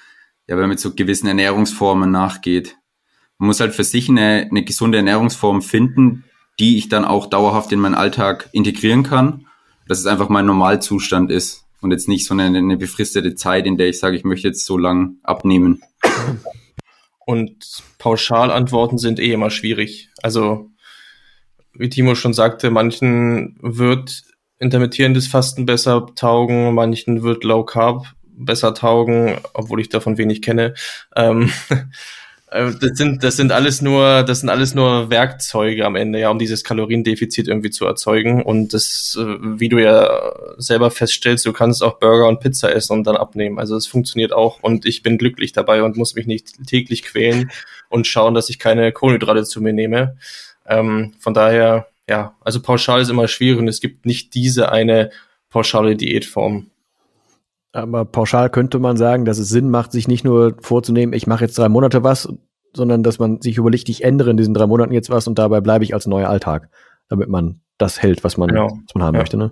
ja, 0.50 0.56
wenn 0.56 0.62
man 0.62 0.72
mit 0.72 0.80
so 0.80 0.96
gewissen 0.96 1.28
Ernährungsformen 1.28 2.10
nachgeht. 2.10 2.76
Man 3.38 3.48
muss 3.48 3.60
halt 3.60 3.76
für 3.76 3.84
sich 3.84 4.10
eine, 4.10 4.48
eine 4.50 4.64
gesunde 4.64 4.98
Ernährungsform 4.98 5.62
finden, 5.62 6.26
die 6.60 6.78
ich 6.78 6.90
dann 6.90 7.06
auch 7.06 7.28
dauerhaft 7.28 7.72
in 7.72 7.80
meinen 7.80 7.94
Alltag 7.94 8.50
integrieren 8.52 9.04
kann, 9.04 9.46
dass 9.88 10.00
es 10.00 10.08
einfach 10.08 10.28
mein 10.28 10.48
Normalzustand 10.48 11.30
ist 11.30 11.66
und 11.82 11.92
jetzt 11.92 12.08
nicht 12.08 12.26
so 12.26 12.34
eine, 12.34 12.46
eine 12.46 12.78
befristete 12.78 13.36
Zeit, 13.36 13.68
in 13.68 13.78
der 13.78 13.90
ich 13.90 14.00
sage, 14.00 14.18
ich 14.18 14.24
möchte 14.24 14.48
jetzt 14.48 14.66
so 14.66 14.80
lang 14.80 15.18
abnehmen. 15.22 15.84
Und 17.20 17.84
Pauschalantworten 18.00 18.98
sind 18.98 19.20
eh 19.20 19.32
immer 19.32 19.52
schwierig. 19.52 20.10
Also, 20.24 20.72
wie 21.74 21.90
Timo 21.90 22.16
schon 22.16 22.34
sagte, 22.34 22.72
manchen 22.72 23.56
wird 23.62 24.24
intermittierendes 24.58 25.28
Fasten 25.28 25.68
besser 25.68 26.08
taugen, 26.16 26.74
manchen 26.74 27.22
wird 27.22 27.44
Low 27.44 27.64
Carb 27.64 28.16
besser 28.40 28.74
taugen, 28.74 29.38
obwohl 29.54 29.82
ich 29.82 29.90
davon 29.90 30.18
wenig 30.18 30.42
kenne. 30.42 30.74
Ähm, 31.16 31.52
äh, 32.52 32.72
das 32.80 32.98
sind, 32.98 33.24
das 33.24 33.38
sind 33.38 33.52
alles 33.52 33.82
nur, 33.82 34.24
das 34.24 34.40
sind 34.40 34.50
alles 34.50 34.74
nur 34.74 35.10
Werkzeuge 35.10 35.86
am 35.86 35.96
Ende, 35.96 36.20
ja, 36.20 36.30
um 36.30 36.40
dieses 36.40 36.64
Kaloriendefizit 36.64 37.48
irgendwie 37.48 37.70
zu 37.70 37.86
erzeugen. 37.86 38.42
Und 38.42 38.74
das, 38.74 39.18
äh, 39.20 39.38
wie 39.60 39.70
du 39.70 39.78
ja 39.78 40.34
selber 40.58 40.90
feststellst, 40.90 41.46
du 41.46 41.54
kannst 41.54 41.84
auch 41.84 42.00
Burger 42.00 42.28
und 42.28 42.40
Pizza 42.40 42.74
essen 42.74 42.94
und 42.94 43.06
dann 43.06 43.18
abnehmen. 43.18 43.60
Also 43.60 43.76
es 43.76 43.86
funktioniert 43.86 44.34
auch 44.34 44.64
und 44.64 44.86
ich 44.86 45.04
bin 45.04 45.18
glücklich 45.18 45.52
dabei 45.52 45.84
und 45.84 45.98
muss 45.98 46.16
mich 46.16 46.26
nicht 46.26 46.66
täglich 46.66 47.04
quälen 47.04 47.52
und 47.90 48.08
schauen, 48.08 48.34
dass 48.34 48.50
ich 48.50 48.58
keine 48.58 48.92
Kohlenhydrate 48.92 49.44
zu 49.44 49.62
mir 49.62 49.74
nehme. 49.74 50.18
Ähm, 50.66 51.14
von 51.20 51.34
daher, 51.34 51.88
ja, 52.08 52.36
also 52.42 52.62
pauschal 52.62 53.02
ist 53.02 53.10
immer 53.10 53.28
schwierig 53.28 53.60
und 53.60 53.68
es 53.68 53.82
gibt 53.82 54.06
nicht 54.06 54.34
diese 54.34 54.72
eine 54.72 55.12
pauschale 55.50 55.96
Diätform. 55.96 56.68
Aber 57.72 58.06
pauschal 58.06 58.50
könnte 58.50 58.80
man 58.80 58.98
sagen, 58.98 59.26
dass 59.26 59.38
es 59.38 59.50
Sinn 59.50 59.70
macht, 59.70 59.92
sich 59.92 60.08
nicht 60.08 60.24
nur 60.24 60.56
vorzunehmen, 60.62 61.14
ich 61.14 61.28
mache 61.28 61.46
jetzt 61.46 61.58
drei 61.58 61.70
Monate 61.70 62.04
was, 62.04 62.28
sondern 62.76 63.04
dass 63.04 63.20
man 63.20 63.42
sich 63.42 63.58
überlegt, 63.58 63.90
ich 63.90 64.04
ändere 64.04 64.32
in 64.32 64.38
diesen 64.38 64.54
drei 64.54 64.66
Monaten 64.66 64.94
jetzt 64.94 65.10
was 65.10 65.28
und 65.28 65.38
dabei 65.38 65.62
bleibe 65.62 65.84
ich 65.84 65.94
als 65.94 66.08
neuer 66.08 66.30
Alltag, 66.30 66.70
damit 67.10 67.30
man 67.30 67.62
das 67.78 68.02
hält, 68.02 68.24
was 68.24 68.38
man, 68.38 68.50
genau. 68.50 68.68
was 68.86 68.96
man 68.96 69.04
haben 69.04 69.16
ja. 69.16 69.22
möchte. 69.22 69.38
Ne? 69.38 69.52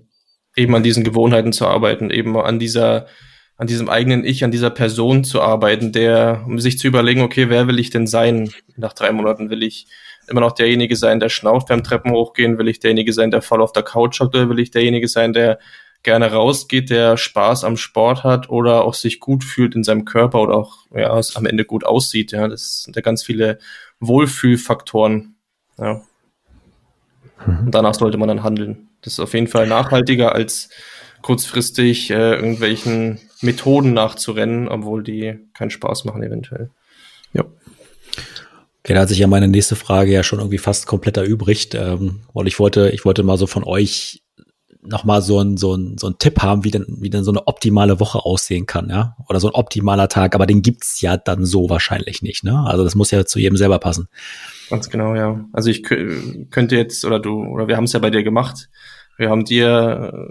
Eben 0.55 0.75
an 0.75 0.83
diesen 0.83 1.03
Gewohnheiten 1.03 1.53
zu 1.53 1.67
arbeiten, 1.67 2.09
eben 2.09 2.37
an 2.37 2.59
dieser, 2.59 3.05
an 3.55 3.67
diesem 3.67 3.89
eigenen 3.89 4.23
Ich, 4.25 4.43
an 4.43 4.51
dieser 4.51 4.71
Person 4.71 5.23
zu 5.23 5.41
arbeiten, 5.41 5.91
der, 5.91 6.43
um 6.47 6.59
sich 6.59 6.79
zu 6.79 6.87
überlegen, 6.87 7.21
okay, 7.21 7.49
wer 7.49 7.67
will 7.67 7.79
ich 7.79 7.91
denn 7.91 8.07
sein? 8.07 8.49
Nach 8.75 8.93
drei 8.93 9.11
Monaten 9.11 9.49
will 9.49 9.63
ich 9.63 9.87
immer 10.27 10.41
noch 10.41 10.51
derjenige 10.51 10.95
sein, 10.95 11.19
der 11.19 11.29
schnauft 11.29 11.67
beim 11.67 11.83
Treppen 11.83 12.11
hochgehen? 12.11 12.57
Will 12.57 12.67
ich 12.67 12.79
derjenige 12.79 13.13
sein, 13.13 13.31
der 13.31 13.41
voll 13.41 13.61
auf 13.61 13.71
der 13.71 13.83
Couch 13.83 14.19
hockt? 14.19 14.35
Oder 14.35 14.49
will 14.49 14.59
ich 14.59 14.71
derjenige 14.71 15.07
sein, 15.07 15.33
der 15.33 15.59
gerne 16.03 16.31
rausgeht, 16.31 16.89
der 16.89 17.17
Spaß 17.17 17.63
am 17.63 17.77
Sport 17.77 18.23
hat 18.23 18.49
oder 18.49 18.85
auch 18.85 18.93
sich 18.93 19.19
gut 19.19 19.43
fühlt 19.43 19.75
in 19.75 19.83
seinem 19.83 20.05
Körper 20.05 20.41
oder 20.41 20.55
auch 20.55 20.77
ja, 20.95 21.17
es 21.17 21.35
am 21.35 21.45
Ende 21.45 21.65
gut 21.65 21.85
aussieht. 21.85 22.31
Ja, 22.31 22.47
das 22.47 22.83
sind 22.83 22.95
ja 22.95 23.01
ganz 23.01 23.23
viele 23.23 23.59
Wohlfühlfaktoren. 23.99 25.35
Ja. 25.77 26.01
Mhm. 27.45 27.65
Und 27.65 27.71
danach 27.71 27.95
sollte 27.95 28.17
man 28.17 28.27
dann 28.27 28.43
handeln. 28.43 28.89
Das 29.01 29.13
ist 29.13 29.19
auf 29.19 29.33
jeden 29.33 29.47
Fall 29.47 29.67
nachhaltiger 29.67 30.33
als 30.33 30.69
kurzfristig 31.21 32.11
äh, 32.11 32.35
irgendwelchen 32.35 33.19
Methoden 33.41 33.93
nachzurennen, 33.93 34.67
obwohl 34.67 35.03
die 35.03 35.39
keinen 35.53 35.69
Spaß 35.69 36.05
machen 36.05 36.23
eventuell. 36.23 36.69
Ja. 37.33 37.43
Okay, 38.79 38.93
da 38.93 39.01
hat 39.01 39.09
sich 39.09 39.19
ja 39.19 39.27
meine 39.27 39.47
nächste 39.47 39.75
Frage 39.75 40.11
ja 40.11 40.23
schon 40.23 40.39
irgendwie 40.39 40.57
fast 40.57 40.87
komplett 40.87 41.17
erübrigt, 41.17 41.75
ähm, 41.75 42.21
weil 42.33 42.47
ich 42.47 42.59
wollte, 42.59 42.89
ich 42.91 43.03
wollte 43.03 43.23
mal 43.23 43.37
so 43.37 43.45
von 43.45 43.63
euch 43.63 44.23
nochmal 44.87 45.21
so 45.21 45.39
ein, 45.39 45.57
so 45.57 45.75
ein, 45.75 45.97
so 45.97 46.07
ein 46.07 46.17
Tipp 46.17 46.41
haben, 46.41 46.63
wie 46.63 46.71
denn, 46.71 46.85
wie 46.99 47.09
denn 47.09 47.23
so 47.23 47.31
eine 47.31 47.47
optimale 47.47 47.99
Woche 47.99 48.19
aussehen 48.19 48.65
kann, 48.65 48.89
ja. 48.89 49.15
Oder 49.27 49.39
so 49.39 49.47
ein 49.47 49.53
optimaler 49.53 50.09
Tag, 50.09 50.35
aber 50.35 50.45
den 50.45 50.61
gibt's 50.61 51.01
ja 51.01 51.17
dann 51.17 51.45
so 51.45 51.69
wahrscheinlich 51.69 52.21
nicht, 52.21 52.43
ne? 52.43 52.63
Also 52.65 52.83
das 52.83 52.95
muss 52.95 53.11
ja 53.11 53.25
zu 53.25 53.39
jedem 53.39 53.57
selber 53.57 53.79
passen. 53.79 54.07
Ganz 54.69 54.89
genau, 54.89 55.15
ja. 55.15 55.45
Also 55.53 55.69
ich 55.69 55.83
könnte 55.83 56.75
jetzt, 56.75 57.05
oder 57.05 57.19
du, 57.19 57.43
oder 57.43 57.67
wir 57.67 57.77
haben 57.77 57.85
es 57.85 57.93
ja 57.93 57.99
bei 57.99 58.09
dir 58.09 58.23
gemacht. 58.23 58.69
Wir 59.17 59.31
haben 59.31 59.45
dir 59.45 60.29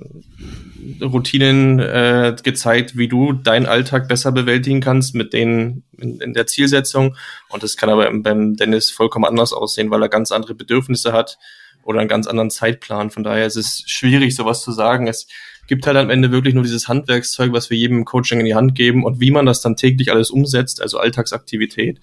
äh, 1.01 1.05
Routinen 1.05 1.81
äh, 1.81 2.37
gezeigt, 2.41 2.97
wie 2.97 3.09
du 3.09 3.33
deinen 3.33 3.67
Alltag 3.67 4.07
besser 4.07 4.31
bewältigen 4.31 4.81
kannst 4.81 5.15
mit 5.15 5.33
denen 5.33 5.83
in, 5.99 6.21
in 6.21 6.35
der 6.35 6.47
Zielsetzung. 6.47 7.17
Und 7.49 7.65
das 7.65 7.77
kann 7.77 7.91
aber 7.91 8.09
beim 8.13 8.55
Dennis 8.55 8.91
vollkommen 8.91 9.25
anders 9.25 9.53
aussehen, 9.53 9.91
weil 9.91 10.03
er 10.03 10.09
ganz 10.09 10.31
andere 10.31 10.55
Bedürfnisse 10.55 11.13
hat 11.13 11.39
oder 11.87 12.01
einen 12.01 12.09
ganz 12.09 12.27
anderen 12.27 12.51
Zeitplan. 12.51 13.11
Von 13.11 13.23
daher 13.23 13.47
ist 13.47 13.57
es 13.57 13.85
schwierig, 13.87 14.35
sowas 14.35 14.63
zu 14.63 14.73
sagen. 14.73 15.07
Es 15.07 15.27
gibt 15.69 15.87
halt 15.87 15.97
am 15.97 16.11
Ende 16.11 16.33
wirklich 16.33 16.55
nur 16.55 16.65
dieses 16.65 16.89
Handwerkszeug, 16.89 17.53
was 17.53 17.71
wir 17.71 17.79
jedem 17.79 18.05
Coaching 18.05 18.41
in 18.41 18.47
die 18.47 18.55
Hand 18.55 18.75
geben 18.75 19.05
und 19.05 19.21
wie 19.21 19.31
man 19.31 19.47
das 19.47 19.61
dann 19.63 19.77
täglich 19.77 20.11
alles 20.11 20.31
umsetzt, 20.31 20.83
also 20.83 20.99
Alltagsaktivität, 20.99 22.01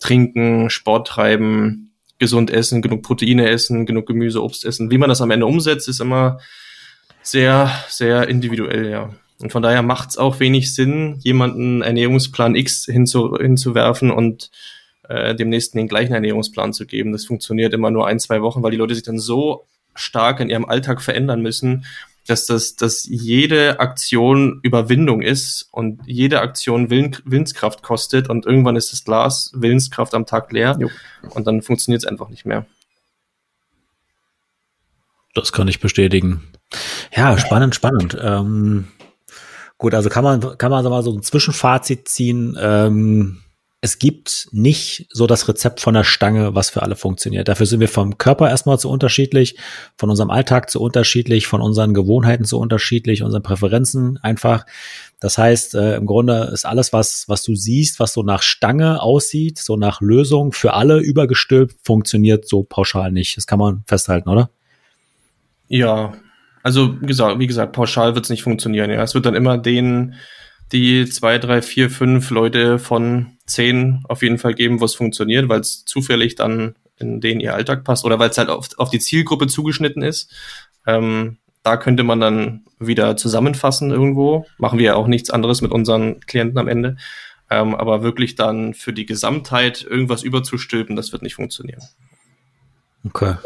trinken, 0.00 0.70
Sport 0.70 1.08
treiben, 1.08 1.92
gesund 2.18 2.50
essen, 2.50 2.82
genug 2.82 3.02
Proteine 3.02 3.48
essen, 3.48 3.86
genug 3.86 4.06
Gemüse, 4.06 4.42
Obst 4.42 4.64
essen. 4.64 4.90
Wie 4.90 4.98
man 4.98 5.08
das 5.08 5.20
am 5.20 5.30
Ende 5.30 5.46
umsetzt, 5.46 5.88
ist 5.88 6.00
immer 6.00 6.38
sehr, 7.22 7.70
sehr 7.88 8.28
individuell, 8.28 8.90
ja. 8.90 9.10
Und 9.40 9.52
von 9.52 9.62
daher 9.62 9.82
macht 9.82 10.10
es 10.10 10.18
auch 10.18 10.40
wenig 10.40 10.74
Sinn, 10.74 11.20
jemanden 11.22 11.82
Ernährungsplan 11.82 12.56
X 12.56 12.86
hinzu, 12.86 13.36
hinzuwerfen 13.36 14.10
und 14.10 14.50
äh, 15.08 15.34
dem 15.34 15.48
nächsten 15.48 15.78
den 15.78 15.88
gleichen 15.88 16.14
Ernährungsplan 16.14 16.72
zu 16.72 16.86
geben. 16.86 17.12
Das 17.12 17.24
funktioniert 17.24 17.74
immer 17.74 17.90
nur 17.90 18.06
ein, 18.06 18.20
zwei 18.20 18.42
Wochen, 18.42 18.62
weil 18.62 18.70
die 18.70 18.76
Leute 18.76 18.94
sich 18.94 19.04
dann 19.04 19.18
so 19.18 19.66
stark 19.94 20.40
in 20.40 20.50
ihrem 20.50 20.64
Alltag 20.64 21.02
verändern 21.02 21.42
müssen, 21.42 21.84
dass 22.26 22.44
das, 22.44 22.76
dass 22.76 23.04
jede 23.06 23.80
Aktion 23.80 24.60
Überwindung 24.62 25.22
ist 25.22 25.68
und 25.72 26.02
jede 26.06 26.40
Aktion 26.40 26.90
Willen, 26.90 27.16
Willenskraft 27.24 27.82
kostet 27.82 28.28
und 28.28 28.44
irgendwann 28.44 28.76
ist 28.76 28.92
das 28.92 29.04
Glas 29.04 29.50
Willenskraft 29.54 30.14
am 30.14 30.26
Tag 30.26 30.52
leer 30.52 30.76
jo. 30.78 30.90
und 31.30 31.46
dann 31.46 31.62
funktioniert 31.62 32.02
es 32.02 32.08
einfach 32.08 32.28
nicht 32.28 32.44
mehr. 32.44 32.66
Das 35.34 35.52
kann 35.52 35.68
ich 35.68 35.80
bestätigen. 35.80 36.42
Ja, 37.14 37.38
spannend, 37.38 37.74
spannend. 37.74 38.16
Ähm, 38.20 38.88
gut, 39.78 39.94
also 39.94 40.10
kann 40.10 40.24
man, 40.24 40.58
kann 40.58 40.70
man 40.70 40.84
so 40.84 40.90
mal 40.90 41.02
so 41.02 41.12
ein 41.12 41.22
Zwischenfazit 41.22 42.08
ziehen. 42.08 42.56
Ähm, 42.60 43.38
es 43.80 44.00
gibt 44.00 44.48
nicht 44.50 45.06
so 45.10 45.28
das 45.28 45.46
Rezept 45.48 45.80
von 45.80 45.94
der 45.94 46.02
Stange, 46.02 46.54
was 46.54 46.70
für 46.70 46.82
alle 46.82 46.96
funktioniert. 46.96 47.46
Dafür 47.46 47.66
sind 47.66 47.78
wir 47.78 47.88
vom 47.88 48.18
Körper 48.18 48.50
erstmal 48.50 48.78
zu 48.78 48.90
unterschiedlich, 48.90 49.56
von 49.96 50.10
unserem 50.10 50.30
Alltag 50.30 50.68
zu 50.68 50.80
unterschiedlich, 50.80 51.46
von 51.46 51.60
unseren 51.60 51.94
Gewohnheiten 51.94 52.44
zu 52.44 52.58
unterschiedlich, 52.58 53.22
unseren 53.22 53.44
Präferenzen 53.44 54.18
einfach. 54.20 54.66
Das 55.20 55.38
heißt, 55.38 55.76
äh, 55.76 55.94
im 55.96 56.06
Grunde 56.06 56.50
ist 56.52 56.66
alles, 56.66 56.92
was, 56.92 57.28
was 57.28 57.44
du 57.44 57.54
siehst, 57.54 58.00
was 58.00 58.12
so 58.12 58.24
nach 58.24 58.42
Stange 58.42 59.00
aussieht, 59.00 59.58
so 59.58 59.76
nach 59.76 60.00
Lösung 60.00 60.52
für 60.52 60.74
alle 60.74 60.98
übergestülpt, 60.98 61.76
funktioniert 61.84 62.48
so 62.48 62.64
pauschal 62.64 63.12
nicht. 63.12 63.36
Das 63.36 63.46
kann 63.46 63.60
man 63.60 63.84
festhalten, 63.86 64.28
oder? 64.28 64.50
Ja, 65.68 66.14
also 66.64 67.00
wie 67.00 67.06
gesagt, 67.06 67.38
wie 67.38 67.46
gesagt 67.46 67.72
pauschal 67.72 68.16
wird 68.16 68.24
es 68.24 68.30
nicht 68.30 68.42
funktionieren. 68.42 68.90
Ja, 68.90 69.02
es 69.04 69.14
wird 69.14 69.24
dann 69.24 69.36
immer 69.36 69.56
den 69.56 70.14
die 70.72 71.08
zwei, 71.08 71.38
drei, 71.38 71.62
vier, 71.62 71.90
fünf 71.90 72.30
Leute 72.30 72.78
von 72.78 73.38
zehn 73.46 74.02
auf 74.08 74.22
jeden 74.22 74.38
Fall 74.38 74.54
geben, 74.54 74.80
wo 74.80 74.84
es 74.84 74.94
funktioniert, 74.94 75.48
weil 75.48 75.60
es 75.60 75.84
zufällig 75.84 76.34
dann 76.34 76.74
in 76.98 77.20
den 77.20 77.40
ihr 77.40 77.54
Alltag 77.54 77.84
passt 77.84 78.04
oder 78.04 78.18
weil 78.18 78.30
es 78.30 78.38
halt 78.38 78.48
auf, 78.48 78.68
auf 78.76 78.90
die 78.90 78.98
Zielgruppe 78.98 79.46
zugeschnitten 79.46 80.02
ist. 80.02 80.32
Ähm, 80.86 81.38
da 81.62 81.76
könnte 81.76 82.02
man 82.02 82.20
dann 82.20 82.64
wieder 82.78 83.16
zusammenfassen 83.16 83.90
irgendwo. 83.90 84.46
Machen 84.58 84.78
wir 84.78 84.86
ja 84.86 84.94
auch 84.94 85.06
nichts 85.06 85.30
anderes 85.30 85.62
mit 85.62 85.70
unseren 85.70 86.20
Klienten 86.20 86.58
am 86.58 86.68
Ende. 86.68 86.96
Ähm, 87.50 87.74
aber 87.74 88.02
wirklich 88.02 88.34
dann 88.34 88.74
für 88.74 88.92
die 88.92 89.06
Gesamtheit 89.06 89.82
irgendwas 89.82 90.22
überzustülpen, 90.22 90.96
das 90.96 91.12
wird 91.12 91.22
nicht 91.22 91.34
funktionieren. 91.34 91.82
Okay. 93.06 93.36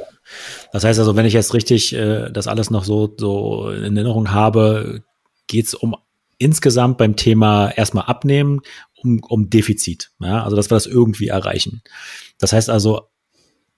Das 0.72 0.84
heißt 0.84 0.98
also, 0.98 1.14
wenn 1.14 1.26
ich 1.26 1.34
jetzt 1.34 1.54
richtig 1.54 1.94
äh, 1.94 2.30
das 2.30 2.48
alles 2.48 2.70
noch 2.70 2.84
so, 2.84 3.14
so 3.16 3.70
in 3.70 3.96
Erinnerung 3.96 4.32
habe, 4.32 5.02
geht 5.46 5.66
es 5.66 5.74
um 5.74 5.96
insgesamt 6.42 6.98
beim 6.98 7.16
Thema 7.16 7.70
erstmal 7.70 8.04
abnehmen, 8.04 8.60
um, 9.02 9.20
um 9.28 9.50
Defizit. 9.50 10.10
Ja, 10.20 10.44
also 10.44 10.56
dass 10.56 10.70
wir 10.70 10.76
das 10.76 10.86
irgendwie 10.86 11.28
erreichen. 11.28 11.82
Das 12.38 12.52
heißt 12.52 12.70
also, 12.70 13.08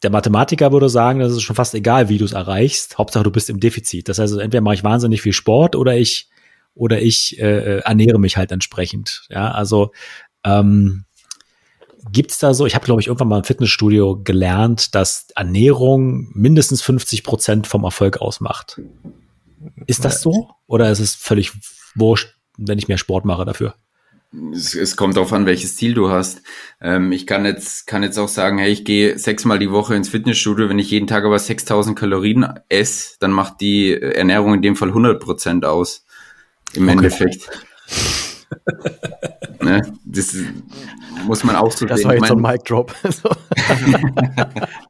der 0.02 0.10
Mathematiker 0.10 0.72
würde 0.72 0.88
sagen, 0.88 1.20
das 1.20 1.32
ist 1.32 1.42
schon 1.42 1.56
fast 1.56 1.74
egal, 1.74 2.08
wie 2.08 2.18
du 2.18 2.24
es 2.24 2.32
erreichst. 2.32 2.98
Hauptsache, 2.98 3.24
du 3.24 3.30
bist 3.30 3.48
im 3.48 3.60
Defizit. 3.60 4.08
Das 4.08 4.18
heißt, 4.18 4.32
also, 4.32 4.40
entweder 4.40 4.60
mache 4.60 4.74
ich 4.74 4.84
wahnsinnig 4.84 5.22
viel 5.22 5.32
Sport 5.32 5.76
oder 5.76 5.96
ich 5.96 6.28
oder 6.74 7.00
ich 7.00 7.38
äh, 7.38 7.78
ernähre 7.78 8.18
mich 8.18 8.36
halt 8.36 8.52
entsprechend. 8.52 9.26
Ja, 9.30 9.52
also 9.52 9.92
ähm, 10.44 11.04
gibt's 12.10 12.38
da 12.38 12.52
so? 12.52 12.66
Ich 12.66 12.74
habe 12.74 12.84
glaube 12.84 13.00
ich 13.00 13.06
irgendwann 13.06 13.28
mal 13.28 13.38
im 13.38 13.44
Fitnessstudio 13.44 14.20
gelernt, 14.22 14.94
dass 14.94 15.28
Ernährung 15.36 16.30
mindestens 16.34 16.82
50 16.82 17.22
Prozent 17.22 17.66
vom 17.66 17.84
Erfolg 17.84 18.18
ausmacht. 18.18 18.80
Ist 19.86 20.04
das 20.04 20.20
so? 20.20 20.50
Oder 20.66 20.90
ist 20.90 21.00
es 21.00 21.14
völlig 21.14 21.52
wurscht, 21.94 22.33
wenn 22.56 22.78
ich 22.78 22.88
mehr 22.88 22.98
Sport 22.98 23.24
mache 23.24 23.44
dafür? 23.44 23.74
Es, 24.52 24.74
es 24.74 24.96
kommt 24.96 25.16
darauf 25.16 25.32
an, 25.32 25.46
welches 25.46 25.76
Ziel 25.76 25.94
du 25.94 26.10
hast. 26.10 26.42
Ähm, 26.80 27.12
ich 27.12 27.26
kann 27.26 27.44
jetzt, 27.44 27.86
kann 27.86 28.02
jetzt 28.02 28.18
auch 28.18 28.28
sagen, 28.28 28.58
hey, 28.58 28.72
ich 28.72 28.84
gehe 28.84 29.18
sechsmal 29.18 29.58
die 29.58 29.70
Woche 29.70 29.94
ins 29.94 30.08
Fitnessstudio. 30.08 30.68
Wenn 30.68 30.78
ich 30.78 30.90
jeden 30.90 31.06
Tag 31.06 31.24
aber 31.24 31.38
6000 31.38 31.96
Kalorien 31.96 32.46
esse, 32.68 33.16
dann 33.20 33.30
macht 33.30 33.60
die 33.60 33.94
Ernährung 33.94 34.54
in 34.54 34.62
dem 34.62 34.76
Fall 34.76 34.88
100 34.88 35.20
Prozent 35.20 35.64
aus. 35.64 36.04
Im 36.74 36.84
okay. 36.84 36.92
Endeffekt. 36.92 37.48
Ne? 39.62 39.82
Das 40.04 40.34
muss 41.26 41.44
man 41.44 41.56
auch 41.56 41.70
so 41.70 41.86
Das 41.86 42.04
war 42.04 42.14
jetzt 42.14 42.28
so 42.28 42.34
ein 42.34 42.40
Mic 42.40 42.64
Drop. 42.64 42.94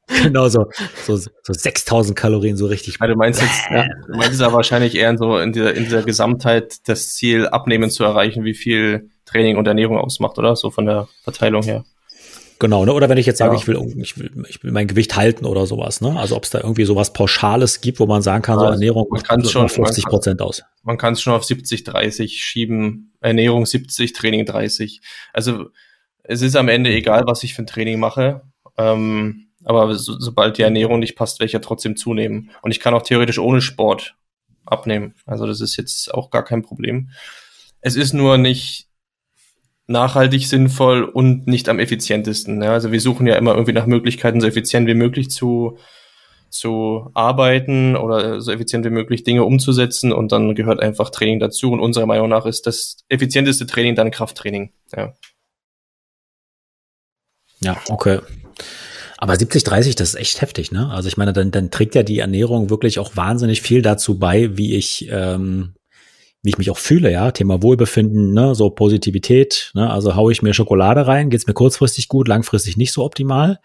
genau 0.22 0.48
so, 0.48 0.66
so, 1.04 1.16
so 1.16 1.52
6000 1.52 2.16
Kalorien, 2.16 2.56
so 2.56 2.66
richtig. 2.66 3.00
Also 3.00 3.14
du 3.14 3.18
meinst 3.18 3.40
jetzt, 3.40 3.62
ja, 3.70 3.86
du 4.06 4.16
meinst 4.16 4.40
ja 4.40 4.52
wahrscheinlich 4.52 4.94
eher 4.94 5.16
so 5.16 5.38
in 5.38 5.52
dieser, 5.52 5.74
in 5.74 5.84
dieser 5.84 6.02
Gesamtheit 6.02 6.88
das 6.88 7.14
Ziel 7.14 7.46
abnehmen 7.46 7.90
zu 7.90 8.04
erreichen, 8.04 8.44
wie 8.44 8.54
viel 8.54 9.10
Training 9.24 9.56
und 9.56 9.66
Ernährung 9.66 9.98
ausmacht, 9.98 10.38
oder? 10.38 10.56
So 10.56 10.70
von 10.70 10.86
der 10.86 11.08
Verteilung 11.22 11.62
her. 11.62 11.84
Genau, 12.60 12.84
ne? 12.84 12.92
Oder 12.92 13.08
wenn 13.08 13.18
ich 13.18 13.26
jetzt 13.26 13.38
sage, 13.38 13.54
ja. 13.54 13.60
ich, 13.60 13.66
will, 13.66 13.76
ich, 14.00 14.18
will, 14.18 14.30
ich 14.48 14.62
will 14.62 14.70
mein 14.70 14.86
Gewicht 14.86 15.16
halten 15.16 15.44
oder 15.44 15.66
sowas, 15.66 16.00
ne? 16.00 16.18
Also 16.18 16.36
ob 16.36 16.44
es 16.44 16.50
da 16.50 16.60
irgendwie 16.60 16.84
sowas 16.84 17.12
Pauschales 17.12 17.80
gibt, 17.80 17.98
wo 17.98 18.06
man 18.06 18.22
sagen 18.22 18.42
kann, 18.42 18.58
so 18.58 18.64
Ernährung 18.64 19.06
man 19.10 19.22
kann 19.22 19.44
schon 19.44 19.68
50 19.68 20.04
Prozent 20.04 20.40
aus. 20.40 20.62
Man 20.82 20.96
kann 20.96 21.14
es 21.14 21.20
schon 21.20 21.34
auf 21.34 21.44
70, 21.44 21.84
30 21.84 22.42
schieben, 22.42 23.12
Ernährung 23.24 23.66
70, 23.66 24.12
Training 24.12 24.44
30. 24.46 25.00
Also 25.32 25.70
es 26.22 26.42
ist 26.42 26.56
am 26.56 26.68
Ende 26.68 26.90
egal, 26.90 27.24
was 27.26 27.42
ich 27.42 27.54
für 27.54 27.62
ein 27.62 27.66
Training 27.66 27.98
mache. 27.98 28.42
Ähm, 28.76 29.48
aber 29.64 29.94
so, 29.94 30.18
sobald 30.18 30.58
die 30.58 30.62
Ernährung 30.62 30.98
nicht 30.98 31.16
passt, 31.16 31.40
werde 31.40 31.46
ich 31.46 31.52
ja 31.52 31.60
trotzdem 31.60 31.96
zunehmen. 31.96 32.50
Und 32.62 32.70
ich 32.70 32.80
kann 32.80 32.94
auch 32.94 33.02
theoretisch 33.02 33.38
ohne 33.38 33.60
Sport 33.60 34.16
abnehmen. 34.66 35.14
Also 35.26 35.46
das 35.46 35.60
ist 35.60 35.76
jetzt 35.76 36.12
auch 36.12 36.30
gar 36.30 36.44
kein 36.44 36.62
Problem. 36.62 37.10
Es 37.80 37.96
ist 37.96 38.12
nur 38.12 38.38
nicht 38.38 38.88
nachhaltig 39.86 40.46
sinnvoll 40.46 41.04
und 41.04 41.46
nicht 41.46 41.68
am 41.68 41.78
effizientesten. 41.78 42.62
Ja, 42.62 42.72
also 42.72 42.92
wir 42.92 43.00
suchen 43.00 43.26
ja 43.26 43.36
immer 43.36 43.52
irgendwie 43.52 43.72
nach 43.72 43.86
Möglichkeiten, 43.86 44.40
so 44.40 44.46
effizient 44.46 44.86
wie 44.86 44.94
möglich 44.94 45.30
zu, 45.30 45.78
zu 46.54 47.10
arbeiten 47.14 47.96
oder 47.96 48.40
so 48.40 48.52
effizient 48.52 48.84
wie 48.84 48.90
möglich 48.90 49.24
Dinge 49.24 49.44
umzusetzen 49.44 50.12
und 50.12 50.32
dann 50.32 50.54
gehört 50.54 50.80
einfach 50.80 51.10
Training 51.10 51.40
dazu 51.40 51.72
und 51.72 51.80
unserer 51.80 52.06
Meinung 52.06 52.28
nach 52.28 52.46
ist 52.46 52.66
das 52.66 52.98
effizienteste 53.08 53.66
Training 53.66 53.94
dann 53.94 54.10
Krafttraining. 54.10 54.72
Ja, 54.96 55.12
ja 57.60 57.76
okay. 57.88 58.20
Aber 59.18 59.36
70, 59.36 59.64
30, 59.64 59.96
das 59.96 60.10
ist 60.10 60.20
echt 60.20 60.40
heftig, 60.40 60.70
ne? 60.70 60.90
Also 60.90 61.08
ich 61.08 61.16
meine, 61.16 61.32
dann, 61.32 61.50
dann 61.50 61.70
trägt 61.70 61.94
ja 61.94 62.02
die 62.02 62.18
Ernährung 62.18 62.70
wirklich 62.70 62.98
auch 62.98 63.16
wahnsinnig 63.16 63.62
viel 63.62 63.82
dazu 63.82 64.18
bei, 64.18 64.56
wie 64.56 64.74
ich 64.74 65.08
ähm, 65.10 65.74
wie 66.44 66.50
ich 66.50 66.58
mich 66.58 66.70
auch 66.70 66.78
fühle, 66.78 67.10
ja, 67.10 67.30
Thema 67.30 67.62
Wohlbefinden, 67.62 68.34
ne, 68.34 68.54
so 68.54 68.68
Positivität, 68.68 69.70
ne, 69.72 69.90
also 69.90 70.14
haue 70.14 70.30
ich 70.30 70.42
mir 70.42 70.52
Schokolade 70.52 71.06
rein, 71.06 71.30
geht's 71.30 71.46
mir 71.46 71.54
kurzfristig 71.54 72.08
gut, 72.08 72.28
langfristig 72.28 72.76
nicht 72.76 72.92
so 72.92 73.02
optimal. 73.02 73.60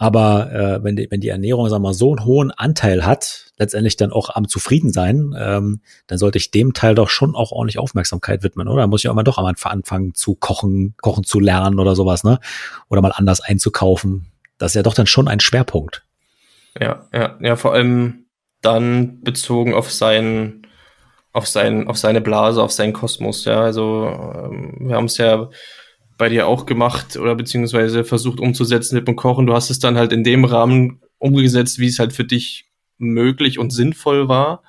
Aber 0.00 0.50
äh, 0.50 0.82
wenn, 0.82 0.96
die, 0.96 1.08
wenn 1.10 1.20
die 1.20 1.28
Ernährung, 1.28 1.68
sagen 1.68 1.82
wir 1.82 1.90
mal, 1.90 1.94
so 1.94 2.08
einen 2.08 2.24
hohen 2.24 2.50
Anteil 2.52 3.04
hat, 3.04 3.52
letztendlich 3.58 3.96
dann 3.96 4.12
auch 4.12 4.30
am 4.30 4.48
Zufriedensein, 4.48 5.34
ähm, 5.38 5.82
dann 6.06 6.16
sollte 6.16 6.38
ich 6.38 6.50
dem 6.50 6.72
Teil 6.72 6.94
doch 6.94 7.10
schon 7.10 7.34
auch 7.34 7.52
ordentlich 7.52 7.78
Aufmerksamkeit 7.78 8.42
widmen, 8.42 8.66
oder? 8.66 8.86
Muss 8.86 9.04
ich 9.04 9.10
auch 9.10 9.14
mal 9.14 9.24
doch 9.24 9.36
am 9.36 9.44
Anfang 9.44 9.72
anfangen 9.72 10.14
zu 10.14 10.34
kochen, 10.34 10.94
kochen 11.02 11.22
zu 11.22 11.38
lernen 11.38 11.78
oder 11.78 11.94
sowas, 11.94 12.24
ne? 12.24 12.40
Oder 12.88 13.02
mal 13.02 13.12
anders 13.12 13.42
einzukaufen. 13.42 14.32
Das 14.56 14.70
ist 14.70 14.76
ja 14.76 14.82
doch 14.82 14.94
dann 14.94 15.06
schon 15.06 15.28
ein 15.28 15.38
Schwerpunkt. 15.38 16.02
Ja, 16.80 17.06
ja, 17.12 17.36
ja, 17.38 17.56
vor 17.56 17.74
allem 17.74 18.24
dann 18.62 19.20
bezogen 19.20 19.74
auf 19.74 19.92
sein 19.92 20.66
auf, 21.32 21.46
sein, 21.46 21.88
auf 21.88 21.98
seine 21.98 22.22
Blase, 22.22 22.62
auf 22.62 22.72
seinen 22.72 22.94
Kosmos. 22.94 23.44
Ja, 23.44 23.60
also 23.60 24.06
ähm, 24.06 24.76
wir 24.80 24.96
haben 24.96 25.04
es 25.04 25.18
ja 25.18 25.50
bei 26.20 26.28
dir 26.28 26.46
auch 26.46 26.66
gemacht 26.66 27.16
oder 27.16 27.34
beziehungsweise 27.34 28.04
versucht 28.04 28.40
umzusetzen 28.40 28.94
mit 28.94 29.08
dem 29.08 29.16
Kochen. 29.16 29.46
Du 29.46 29.54
hast 29.54 29.70
es 29.70 29.78
dann 29.78 29.96
halt 29.96 30.12
in 30.12 30.22
dem 30.22 30.44
Rahmen 30.44 31.00
umgesetzt, 31.18 31.78
wie 31.78 31.86
es 31.86 31.98
halt 31.98 32.12
für 32.12 32.24
dich 32.24 32.66
möglich 32.98 33.58
und 33.58 33.70
sinnvoll 33.70 34.28
war. 34.28 34.62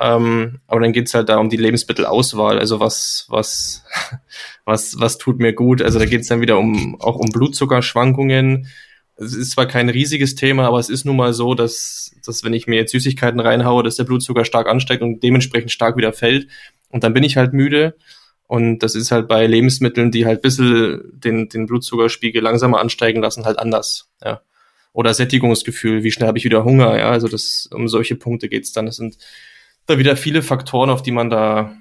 Ähm, 0.00 0.58
aber 0.66 0.80
dann 0.80 0.92
geht's 0.92 1.14
halt 1.14 1.28
da 1.28 1.38
um 1.38 1.50
die 1.50 1.56
Lebensmittelauswahl. 1.56 2.58
Also 2.58 2.80
was, 2.80 3.26
was, 3.28 3.84
was, 4.64 4.98
was 4.98 5.18
tut 5.18 5.38
mir 5.38 5.52
gut? 5.52 5.82
Also 5.82 6.00
da 6.00 6.04
geht's 6.04 6.26
dann 6.26 6.40
wieder 6.40 6.58
um 6.58 7.00
auch 7.00 7.16
um 7.16 7.30
Blutzuckerschwankungen, 7.30 8.66
es 9.20 9.34
ist 9.34 9.50
zwar 9.50 9.66
kein 9.66 9.88
riesiges 9.88 10.36
Thema, 10.36 10.66
aber 10.66 10.78
es 10.78 10.88
ist 10.88 11.04
nun 11.04 11.16
mal 11.16 11.32
so, 11.32 11.54
dass, 11.54 12.14
dass 12.24 12.44
wenn 12.44 12.54
ich 12.54 12.68
mir 12.68 12.76
jetzt 12.76 12.92
Süßigkeiten 12.92 13.40
reinhaue, 13.40 13.82
dass 13.82 13.96
der 13.96 14.04
Blutzucker 14.04 14.44
stark 14.44 14.68
ansteigt 14.68 15.02
und 15.02 15.22
dementsprechend 15.22 15.72
stark 15.72 15.96
wieder 15.96 16.12
fällt. 16.12 16.48
Und 16.88 17.02
dann 17.02 17.14
bin 17.14 17.24
ich 17.24 17.36
halt 17.36 17.52
müde. 17.52 17.96
Und 18.48 18.78
das 18.78 18.94
ist 18.94 19.10
halt 19.10 19.28
bei 19.28 19.46
Lebensmitteln, 19.46 20.10
die 20.10 20.24
halt 20.24 20.40
bisschen 20.40 21.02
den, 21.12 21.50
den 21.50 21.66
Blutzuckerspiegel 21.66 22.42
langsamer 22.42 22.80
ansteigen 22.80 23.20
lassen, 23.20 23.44
halt 23.44 23.58
anders. 23.58 24.10
Ja. 24.24 24.40
Oder 24.94 25.12
Sättigungsgefühl, 25.12 26.02
wie 26.02 26.10
schnell 26.10 26.28
habe 26.28 26.38
ich 26.38 26.44
wieder 26.44 26.64
Hunger, 26.64 26.98
ja. 26.98 27.10
Also 27.10 27.28
das, 27.28 27.68
um 27.72 27.88
solche 27.88 28.16
Punkte 28.16 28.48
geht's 28.48 28.72
dann. 28.72 28.86
Das 28.86 28.96
sind 28.96 29.18
da 29.84 29.98
wieder 29.98 30.16
viele 30.16 30.42
Faktoren, 30.42 30.88
auf 30.88 31.02
die 31.02 31.10
man 31.10 31.28
da, 31.28 31.76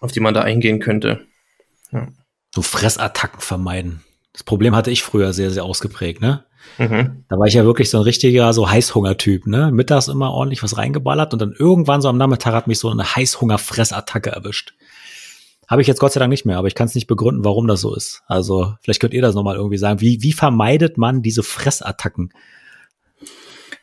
auf 0.00 0.10
die 0.10 0.20
man 0.20 0.32
da 0.32 0.40
eingehen 0.40 0.80
könnte. 0.80 1.26
Ja. 1.92 2.08
So 2.54 2.62
Fressattacken 2.62 3.40
vermeiden. 3.40 4.02
Das 4.32 4.44
Problem 4.44 4.74
hatte 4.74 4.90
ich 4.90 5.02
früher 5.02 5.34
sehr, 5.34 5.50
sehr 5.50 5.64
ausgeprägt, 5.64 6.22
ne? 6.22 6.46
Mhm. 6.78 7.24
Da 7.28 7.38
war 7.38 7.46
ich 7.46 7.54
ja 7.54 7.64
wirklich 7.64 7.90
so 7.90 7.98
ein 7.98 8.04
richtiger 8.04 8.54
so 8.54 8.70
Heißhungertyp, 8.70 9.46
ne? 9.46 9.70
Mittags 9.70 10.08
immer 10.08 10.32
ordentlich 10.32 10.62
was 10.62 10.78
reingeballert 10.78 11.34
und 11.34 11.42
dann 11.42 11.52
irgendwann 11.52 12.00
so 12.00 12.08
am 12.08 12.16
Nachmittag 12.16 12.54
hat 12.54 12.68
mich 12.68 12.78
so 12.78 12.88
eine 12.88 13.04
Heißhunger-Fressattacke 13.04 14.30
erwischt. 14.30 14.74
Habe 15.68 15.82
ich 15.82 15.88
jetzt 15.88 16.00
Gott 16.00 16.12
sei 16.12 16.20
Dank 16.20 16.30
nicht 16.30 16.46
mehr, 16.46 16.56
aber 16.56 16.66
ich 16.68 16.74
kann 16.74 16.86
es 16.86 16.94
nicht 16.94 17.06
begründen, 17.06 17.44
warum 17.44 17.66
das 17.66 17.82
so 17.82 17.94
ist. 17.94 18.22
Also 18.26 18.74
vielleicht 18.80 19.00
könnt 19.00 19.12
ihr 19.12 19.20
das 19.20 19.34
nochmal 19.34 19.56
irgendwie 19.56 19.76
sagen. 19.76 20.00
Wie, 20.00 20.22
wie 20.22 20.32
vermeidet 20.32 20.96
man 20.96 21.20
diese 21.20 21.42
Fressattacken? 21.42 22.32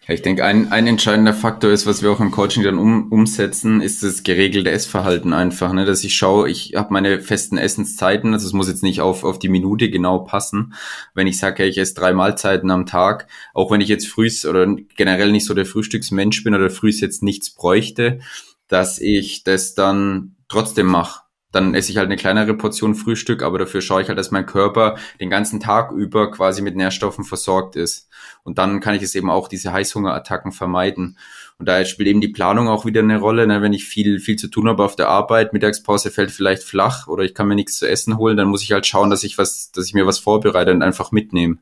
Ja, 0.08 0.14
ich 0.14 0.24
denke, 0.24 0.44
ein, 0.46 0.72
ein 0.72 0.86
entscheidender 0.86 1.34
Faktor 1.34 1.72
ist, 1.72 1.88
was 1.88 2.04
wir 2.04 2.12
auch 2.12 2.20
im 2.20 2.30
Coaching 2.30 2.64
dann 2.64 2.78
um, 2.78 3.12
umsetzen, 3.12 3.82
ist 3.82 4.04
das 4.04 4.22
geregelte 4.22 4.70
Essverhalten 4.70 5.34
einfach, 5.34 5.74
ne? 5.74 5.86
dass 5.86 6.04
ich 6.04 6.16
schaue, 6.16 6.48
ich 6.48 6.74
habe 6.76 6.94
meine 6.94 7.22
festen 7.22 7.58
Essenszeiten, 7.58 8.34
also 8.34 8.46
es 8.46 8.54
muss 8.54 8.68
jetzt 8.68 8.84
nicht 8.84 9.02
auf, 9.02 9.24
auf 9.24 9.40
die 9.40 9.50
Minute 9.50 9.90
genau 9.90 10.20
passen. 10.20 10.74
Wenn 11.16 11.26
ich 11.26 11.40
sage, 11.40 11.64
ja, 11.64 11.70
ich 11.70 11.80
esse 11.80 11.96
drei 11.96 12.14
Mahlzeiten 12.14 12.70
am 12.70 12.86
Tag, 12.86 13.28
auch 13.56 13.72
wenn 13.72 13.82
ich 13.82 13.90
jetzt 13.90 14.08
frühs 14.08 14.46
oder 14.46 14.68
generell 14.96 15.32
nicht 15.32 15.46
so 15.46 15.56
der 15.56 15.66
Frühstücksmensch 15.66 16.44
bin 16.44 16.54
oder 16.54 16.70
frühs 16.70 17.00
jetzt 17.00 17.24
nichts 17.24 17.50
bräuchte, 17.52 18.20
dass 18.68 19.00
ich 19.00 19.44
das 19.44 19.74
dann 19.74 20.36
trotzdem 20.50 20.86
mache 20.86 21.25
dann 21.56 21.74
esse 21.74 21.92
ich 21.92 21.98
halt 21.98 22.08
eine 22.08 22.18
kleinere 22.18 22.54
Portion 22.54 22.96
Frühstück, 22.96 23.42
aber 23.42 23.58
dafür 23.58 23.82
schaue 23.82 24.02
ich 24.02 24.10
halt, 24.10 24.20
dass 24.20 24.32
mein 24.32 24.46
Körper 24.46 24.98
den 25.20 25.30
ganzen 25.30 25.60
Tag 25.60 25.92
über 25.92 26.30
quasi 26.30 26.62
mit 26.62 26.76
Nährstoffen 26.76 27.24
versorgt 27.24 27.76
ist. 27.76 28.10
Und 28.44 28.58
dann 28.58 28.82
kann 28.82 28.94
ich 28.94 29.02
es 29.02 29.16
eben 29.16 29.30
auch 29.30 29.48
diese 29.48 29.72
Heißhungerattacken 29.72 30.52
vermeiden. 30.52 31.18
Und 31.58 31.70
da 31.70 31.86
spielt 31.86 32.10
eben 32.10 32.20
die 32.20 32.28
Planung 32.28 32.68
auch 32.68 32.86
wieder 32.86 33.02
eine 33.02 33.20
Rolle. 33.20 33.48
Ne? 33.48 33.62
Wenn 33.62 33.72
ich 33.72 33.86
viel, 33.86 34.20
viel 34.20 34.36
zu 34.36 34.50
tun 34.50 34.68
habe 34.68 34.84
auf 34.84 34.98
der 34.98 35.08
Arbeit, 35.08 35.54
Mittagspause 35.54 36.12
fällt 36.12 36.32
vielleicht 36.32 36.64
flach 36.64 37.08
oder 37.08 37.24
ich 37.24 37.34
kann 37.34 37.48
mir 37.48 37.56
nichts 37.56 37.78
zu 37.78 37.88
essen 37.88 38.18
holen, 38.18 38.36
dann 38.36 38.50
muss 38.50 38.62
ich 38.62 38.74
halt 38.74 38.86
schauen, 38.86 39.10
dass 39.10 39.24
ich 39.24 39.38
was, 39.38 39.72
dass 39.72 39.88
ich 39.88 39.94
mir 39.94 40.06
was 40.06 40.20
vorbereite 40.20 40.72
und 40.72 40.82
einfach 40.82 41.12
mitnehme. 41.12 41.58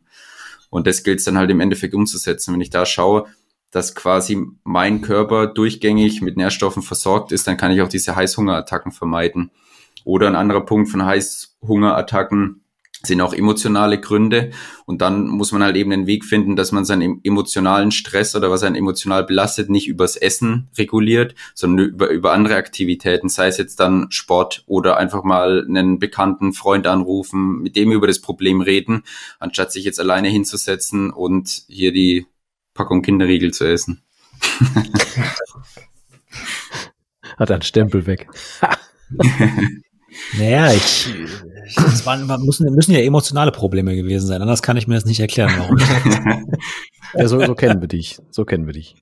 Und 0.72 0.88
das 0.88 1.04
gilt 1.04 1.20
es 1.20 1.26
dann 1.26 1.38
halt 1.38 1.52
im 1.52 1.60
Endeffekt 1.60 1.94
umzusetzen. 1.94 2.54
Wenn 2.54 2.62
ich 2.62 2.72
da 2.72 2.88
schaue, 2.88 3.28
dass 3.70 3.94
quasi 3.94 4.44
mein 4.64 5.02
Körper 5.02 5.46
durchgängig 5.46 6.22
mit 6.22 6.38
Nährstoffen 6.38 6.82
versorgt 6.82 7.32
ist, 7.32 7.48
dann 7.48 7.58
kann 7.58 7.72
ich 7.72 7.82
auch 7.82 7.90
diese 7.90 8.16
Heißhungerattacken 8.16 8.92
vermeiden. 8.92 9.52
Oder 10.04 10.28
ein 10.28 10.36
anderer 10.36 10.66
Punkt 10.66 10.90
von 10.90 11.06
Heißhungerattacken 11.06 12.64
sind 13.06 13.20
auch 13.20 13.34
emotionale 13.34 14.00
Gründe. 14.00 14.52
Und 14.86 15.02
dann 15.02 15.28
muss 15.28 15.52
man 15.52 15.62
halt 15.62 15.76
eben 15.76 15.90
den 15.90 16.08
Weg 16.08 16.24
finden, 16.24 16.56
dass 16.56 16.72
man 16.72 16.86
seinen 16.86 17.20
emotionalen 17.24 17.92
Stress 17.92 18.34
oder 18.36 18.50
was 18.50 18.64
einen 18.64 18.76
emotional 18.76 19.26
belastet, 19.26 19.70
nicht 19.70 19.90
übers 19.90 20.16
Essen 20.16 20.70
reguliert, 20.78 21.36
sondern 21.54 21.88
über, 21.88 22.10
über 22.10 22.32
andere 22.32 22.56
Aktivitäten, 22.56 23.28
sei 23.28 23.48
es 23.48 23.58
jetzt 23.58 23.82
dann 23.82 24.08
Sport 24.10 24.64
oder 24.68 24.98
einfach 24.98 25.24
mal 25.24 25.66
einen 25.68 26.00
bekannten 26.00 26.54
Freund 26.54 26.88
anrufen, 26.88 27.62
mit 27.62 27.76
dem 27.76 27.92
über 27.92 28.08
das 28.08 28.22
Problem 28.22 28.62
reden, 28.62 29.04
anstatt 29.40 29.74
sich 29.74 29.84
jetzt 29.84 30.00
alleine 30.00 30.30
hinzusetzen 30.30 31.12
und 31.12 31.64
hier 31.68 31.92
die 31.92 32.26
Packung 32.74 33.02
Kinderriegel 33.02 33.52
zu 33.52 33.66
essen. 33.66 34.02
Hat 37.38 37.52
einen 37.52 37.62
Stempel 37.64 38.06
weg. 38.06 38.30
naja, 40.38 40.72
ich, 40.72 41.08
ich 41.68 41.76
das 41.76 42.06
waren, 42.06 42.28
müssen, 42.46 42.74
müssen 42.74 42.92
ja 42.92 43.00
emotionale 43.00 43.52
Probleme 43.52 43.96
gewesen 43.96 44.28
sein. 44.28 44.42
Anders 44.42 44.62
kann 44.62 44.78
ich 44.78 44.88
mir 44.88 44.96
das 44.96 45.06
nicht 45.06 45.20
erklären, 45.20 45.52
warum. 45.58 45.78
ja, 47.16 47.28
so, 47.28 47.44
so 47.44 47.56
kennen 47.56 47.82
wir 47.82 47.88
dich. 47.88 48.20
So 48.32 48.46
kennen 48.46 48.66
wir 48.66 48.74
dich. 48.74 48.96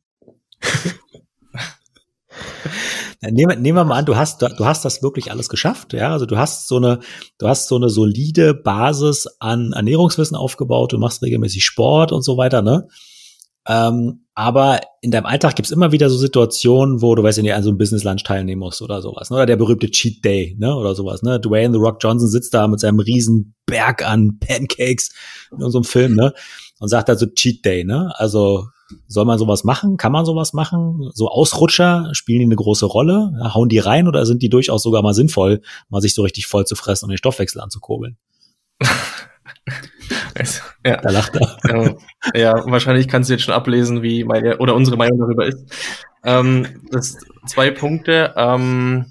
Nehmen, 3.24 3.62
nehmen 3.62 3.78
wir 3.78 3.84
mal 3.84 4.00
an, 4.00 4.06
du 4.06 4.16
hast, 4.16 4.42
du 4.42 4.66
hast 4.66 4.84
das 4.84 5.04
wirklich 5.04 5.30
alles 5.30 5.48
geschafft, 5.48 5.94
ja. 5.94 6.12
Also 6.12 6.26
du 6.26 6.38
hast 6.38 6.68
so 6.68 6.78
eine, 6.78 7.02
du 7.38 7.48
hast 7.48 7.68
so 7.68 7.76
eine 7.76 7.90
solide 7.90 8.56
Basis 8.56 9.28
an 9.40 9.74
Ernährungswissen 9.74 10.36
aufgebaut, 10.36 10.92
du 10.94 10.98
machst 10.98 11.22
regelmäßig 11.22 11.64
Sport 11.64 12.12
und 12.12 12.24
so 12.24 12.38
weiter, 12.38 12.64
ne? 12.64 12.88
Ähm, 13.68 14.26
aber 14.34 14.82
in 15.02 15.12
deinem 15.12 15.26
Alltag 15.26 15.56
gibt's 15.56 15.72
immer 15.72 15.92
wieder 15.92 16.10
so 16.10 16.18
Situationen, 16.18 17.02
wo 17.02 17.14
du 17.16 17.22
weißt 17.22 17.42
nicht, 17.42 17.54
an 17.54 17.64
so 17.64 17.70
einem 17.70 17.78
Business 17.78 18.04
Lunch 18.04 18.24
teilnehmen 18.24 18.60
musst 18.60 18.82
oder 18.82 19.02
sowas, 19.02 19.30
ne? 19.30 19.38
Oder 19.38 19.46
der 19.46 19.58
berühmte 19.58 19.92
Cheat 19.92 20.24
Day, 20.26 20.56
ne? 20.58 20.76
Oder 20.76 20.96
sowas, 20.96 21.22
ne? 21.22 21.40
Dwayne 21.40 21.74
The 21.74 21.80
Rock 21.80 21.98
Johnson 22.02 22.28
sitzt 22.28 22.54
da 22.54 22.68
mit 22.68 22.80
seinem 22.80 23.00
riesen 23.00 23.54
Berg 23.66 24.08
an 24.08 24.40
Pancakes 24.40 25.12
in 25.52 25.64
unserem 25.64 25.84
Film, 25.84 26.16
ne? 26.16 26.34
Und 26.80 26.88
sagt 26.88 27.10
also 27.10 27.28
Cheat 27.28 27.64
Day, 27.64 27.84
ne? 27.84 28.12
Also 28.16 28.68
soll 29.08 29.26
man 29.26 29.38
sowas 29.38 29.64
machen? 29.64 29.98
Kann 29.98 30.12
man 30.12 30.26
sowas 30.26 30.54
machen? 30.54 31.12
So 31.14 31.30
Ausrutscher, 31.30 32.10
spielen 32.14 32.40
die 32.40 32.46
eine 32.46 32.56
große 32.56 32.86
Rolle? 32.86 33.32
Hauen 33.54 33.70
die 33.70 33.80
rein 33.80 34.08
oder 34.08 34.26
sind 34.26 34.42
die 34.42 34.50
durchaus 34.50 34.84
sogar 34.84 35.02
mal 35.02 35.14
sinnvoll, 35.14 35.62
mal 35.90 36.02
sich 36.02 36.16
so 36.16 36.24
richtig 36.24 36.48
voll 36.48 36.66
zu 36.66 36.76
fressen 36.76 37.06
und 37.06 37.12
den 37.12 37.18
Stoffwechsel 37.18 37.62
anzukurbeln? 37.62 38.18
ja. 40.86 40.98
Da 40.98 41.10
lacht 41.10 41.36
er. 41.36 41.98
ja, 42.34 42.66
wahrscheinlich 42.66 43.08
kannst 43.08 43.30
du 43.30 43.34
jetzt 43.34 43.44
schon 43.44 43.54
ablesen, 43.54 44.02
wie 44.02 44.24
meine 44.24 44.58
oder 44.58 44.76
unsere 44.76 44.98
Meinung 44.98 45.20
darüber 45.20 45.46
ist. 45.46 45.64
Ähm, 46.24 46.82
das 46.92 47.18
zwei 47.48 47.72
Punkte. 47.72 48.34
Ähm, 48.36 49.06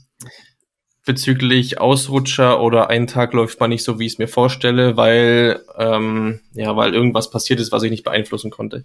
bezüglich 1.07 1.81
Ausrutscher 1.81 2.61
oder 2.61 2.91
ein 2.91 3.07
Tag 3.07 3.33
läuft 3.33 3.59
man 3.59 3.71
nicht 3.71 3.83
so, 3.83 3.99
wie 3.99 4.07
ich 4.07 4.13
es 4.13 4.19
mir 4.19 4.29
vorstelle, 4.29 4.97
weil 4.97 5.61
ähm, 5.77 6.41
ja, 6.53 6.77
weil 6.77 6.95
irgendwas 6.95 7.31
passiert 7.31 7.59
ist, 7.59 7.73
was 7.73 7.83
ich 7.83 7.91
nicht 7.91 8.05
beeinflussen 8.05 8.51
konnte. 8.51 8.85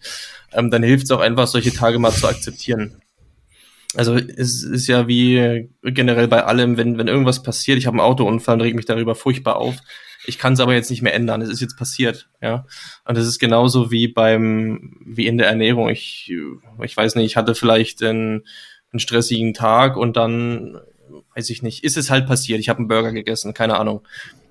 Ähm, 0.53 0.72
dann 0.72 0.82
hilft 0.82 1.05
es 1.05 1.11
auch 1.11 1.20
einfach, 1.20 1.47
solche 1.47 1.74
Tage 1.74 1.99
mal 1.99 2.11
zu 2.11 2.28
akzeptieren. 2.28 3.01
Also 3.95 4.16
es 4.16 4.63
ist 4.63 4.88
ja 4.88 5.07
wie 5.07 5.70
generell 5.84 6.28
bei 6.28 6.43
allem, 6.43 6.78
wenn, 6.78 6.97
wenn 6.97 7.07
irgendwas 7.07 7.43
passiert, 7.43 7.78
ich 7.78 7.86
habe 7.86 7.95
einen 7.95 8.07
Autounfall 8.07 8.55
und 8.55 8.61
reg 8.61 8.76
mich 8.76 8.86
darüber 8.86 9.16
furchtbar 9.16 9.57
auf. 9.57 9.76
Ich 10.28 10.38
kann 10.38 10.54
es 10.54 10.60
aber 10.60 10.74
jetzt 10.74 10.90
nicht 10.90 11.02
mehr 11.02 11.14
ändern. 11.14 11.42
Es 11.42 11.50
ist 11.50 11.62
jetzt 11.62 11.78
passiert, 11.78 12.30
ja. 12.42 12.66
Und 13.06 13.18
es 13.18 13.28
ist 13.28 13.40
genauso 13.40 13.92
wie 13.92 14.08
beim, 14.08 14.98
wie 15.06 15.28
in 15.28 15.38
der 15.38 15.48
Ernährung. 15.48 15.90
Ich, 15.90 16.32
ich 16.84 16.98
weiß 16.98 17.16
nicht, 17.16 17.26
ich 17.26 17.38
hatte 17.38 17.56
vielleicht 17.56 18.04
einen, 18.04 18.44
einen 18.92 19.00
stressigen 19.00 19.54
Tag 19.54 19.98
und 19.98 20.18
dann 20.18 20.78
weiß 21.36 21.50
ich 21.50 21.62
nicht, 21.62 21.84
ist 21.84 21.98
es 21.98 22.10
halt 22.10 22.28
passiert. 22.28 22.60
Ich 22.60 22.70
habe 22.70 22.80
einen 22.80 22.88
Burger 22.88 23.12
gegessen, 23.12 23.54
keine 23.54 23.78
Ahnung. 23.78 24.02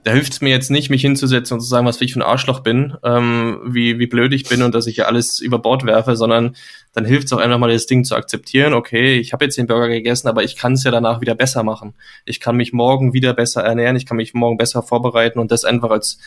Da 0.04 0.12
hilft 0.12 0.34
es 0.34 0.40
mir 0.40 0.50
jetzt 0.50 0.70
nicht, 0.70 0.90
mich 0.90 1.00
hinzusetzen 1.00 1.54
und 1.54 1.60
zu 1.60 1.66
sagen, 1.66 1.86
was 1.86 2.00
ich 2.00 2.12
für 2.12 2.20
ein 2.20 2.22
Arschloch 2.22 2.60
bin, 2.60 2.94
ähm, 3.02 3.60
wie, 3.66 3.98
wie 3.98 4.06
blöd 4.06 4.32
ich 4.32 4.44
bin 4.44 4.62
und 4.62 4.74
dass 4.74 4.86
ich 4.86 4.98
ja 4.98 5.06
alles 5.06 5.40
über 5.40 5.58
Bord 5.58 5.84
werfe, 5.84 6.14
sondern 6.14 6.56
dann 6.92 7.04
hilft 7.04 7.26
es 7.26 7.32
auch 7.32 7.38
einfach 7.38 7.58
mal, 7.58 7.72
das 7.72 7.86
Ding 7.86 8.04
zu 8.04 8.14
akzeptieren. 8.14 8.74
Okay, 8.74 9.18
ich 9.18 9.32
habe 9.32 9.44
jetzt 9.44 9.56
den 9.56 9.66
Burger 9.66 9.88
gegessen, 9.88 10.28
aber 10.28 10.44
ich 10.44 10.56
kann 10.56 10.74
es 10.74 10.84
ja 10.84 10.90
danach 10.90 11.20
wieder 11.20 11.34
besser 11.34 11.62
machen. 11.62 11.94
Ich 12.26 12.38
kann 12.38 12.56
mich 12.56 12.72
morgen 12.72 13.14
wieder 13.14 13.32
besser 13.32 13.62
ernähren, 13.62 13.96
ich 13.96 14.06
kann 14.06 14.18
mich 14.18 14.34
morgen 14.34 14.58
besser 14.58 14.82
vorbereiten 14.82 15.38
und 15.38 15.50
das 15.50 15.64
einfach 15.64 15.90
als 15.90 16.18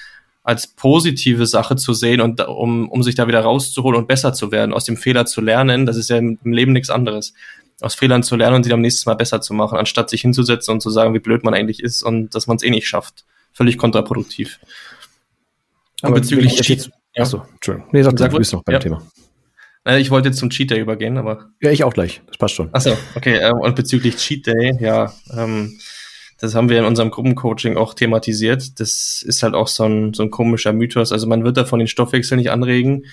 als 0.44 0.66
positive 0.66 1.46
Sache 1.46 1.76
zu 1.76 1.94
sehen 1.94 2.22
und 2.22 2.40
um, 2.48 2.88
um 2.88 3.04
sich 3.04 3.16
da 3.16 3.28
wieder 3.28 3.42
rauszuholen 3.42 4.00
und 4.00 4.08
besser 4.08 4.32
zu 4.32 4.50
werden, 4.50 4.72
aus 4.72 4.86
dem 4.86 4.96
Fehler 4.96 5.26
zu 5.26 5.42
lernen, 5.42 5.86
das 5.86 5.98
ist 5.98 6.10
ja 6.10 6.16
im 6.16 6.40
Leben 6.46 6.72
nichts 6.72 6.90
anderes 6.90 7.34
aus 7.82 7.96
Fehlern 7.96 8.24
zu 8.24 8.36
lernen 8.36 8.56
und 8.56 8.64
sie 8.64 8.70
dann 8.70 8.82
nächsten 8.82 9.10
Mal 9.10 9.16
besser 9.16 9.42
zu 9.42 9.54
machen, 9.54 9.78
anstatt 9.78 10.10
sich 10.10 10.22
hinzusetzen 10.22 10.74
und 10.74 10.82
zu 10.82 10.90
sagen, 10.90 11.14
wie 11.14 11.20
blöd 11.20 11.44
man 11.44 11.54
eigentlich 11.54 11.84
ist 11.84 12.02
und 12.02 12.34
dass 12.34 12.48
man 12.48 12.58
es 12.58 12.64
eh 12.64 12.70
nicht 12.70 12.88
schafft. 12.88 13.26
Völlig 13.58 13.80
kontraproduktiv. 13.80 14.60
Und 16.04 16.10
aber 16.10 16.20
bezüglich 16.20 16.62
Cheat. 16.62 16.92
Ja. 17.16 17.24
Achso, 17.24 17.42
Entschuldigung. 17.56 17.90
Nee, 17.92 18.04
sag, 18.04 18.20
sag 18.20 18.30
du 18.30 18.38
bist 18.38 18.54
noch 18.54 18.64
beim 18.64 18.74
ja. 18.74 18.80
Thema. 18.80 19.02
Ich 19.98 20.12
wollte 20.12 20.28
jetzt 20.28 20.38
zum 20.38 20.52
Cheat 20.52 20.70
Day 20.70 20.80
übergehen, 20.80 21.18
aber. 21.18 21.50
Ja, 21.60 21.72
ich 21.72 21.84
auch 21.84 21.94
gleich. 21.94 22.22
Das 22.28 22.38
passt 22.38 22.54
schon. 22.54 22.70
Achso, 22.72 22.96
okay. 23.16 23.38
Äh, 23.38 23.52
und 23.52 23.76
bezüglich 23.76 24.18
Cheat 24.18 24.46
Day, 24.46 24.78
ja, 24.80 25.12
ähm, 25.36 25.80
das 26.40 26.54
haben 26.54 26.70
wir 26.70 26.78
in 26.78 26.86
unserem 26.86 27.10
Gruppencoaching 27.10 27.78
auch 27.78 27.96
thematisiert. 27.96 28.80
Das 28.80 29.24
ist 29.26 29.42
halt 29.42 29.56
auch 29.56 29.68
so 29.68 29.86
ein, 29.86 30.14
so 30.14 30.22
ein 30.22 30.30
komischer 30.30 30.72
Mythos. 30.72 31.12
Also 31.12 31.26
man 31.26 31.44
wird 31.44 31.58
davon 31.58 31.80
den 31.80 31.88
Stoffwechsel 31.88 32.38
nicht 32.38 32.52
anregen. 32.52 33.06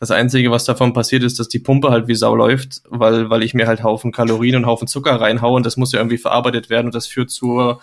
Das 0.00 0.10
Einzige, 0.10 0.50
was 0.50 0.64
davon 0.64 0.94
passiert, 0.94 1.22
ist, 1.22 1.38
dass 1.38 1.46
die 1.46 1.60
Pumpe 1.60 1.90
halt 1.90 2.08
wie 2.08 2.16
Sau 2.16 2.34
läuft, 2.34 2.82
weil, 2.88 3.30
weil 3.30 3.44
ich 3.44 3.54
mir 3.54 3.68
halt 3.68 3.84
Haufen 3.84 4.10
Kalorien 4.10 4.56
und 4.56 4.66
Haufen 4.66 4.88
Zucker 4.88 5.20
reinhaue 5.20 5.54
und 5.54 5.64
das 5.64 5.76
muss 5.76 5.92
ja 5.92 6.00
irgendwie 6.00 6.18
verarbeitet 6.18 6.70
werden 6.70 6.86
und 6.86 6.94
das 6.96 7.06
führt 7.06 7.30
zur 7.30 7.80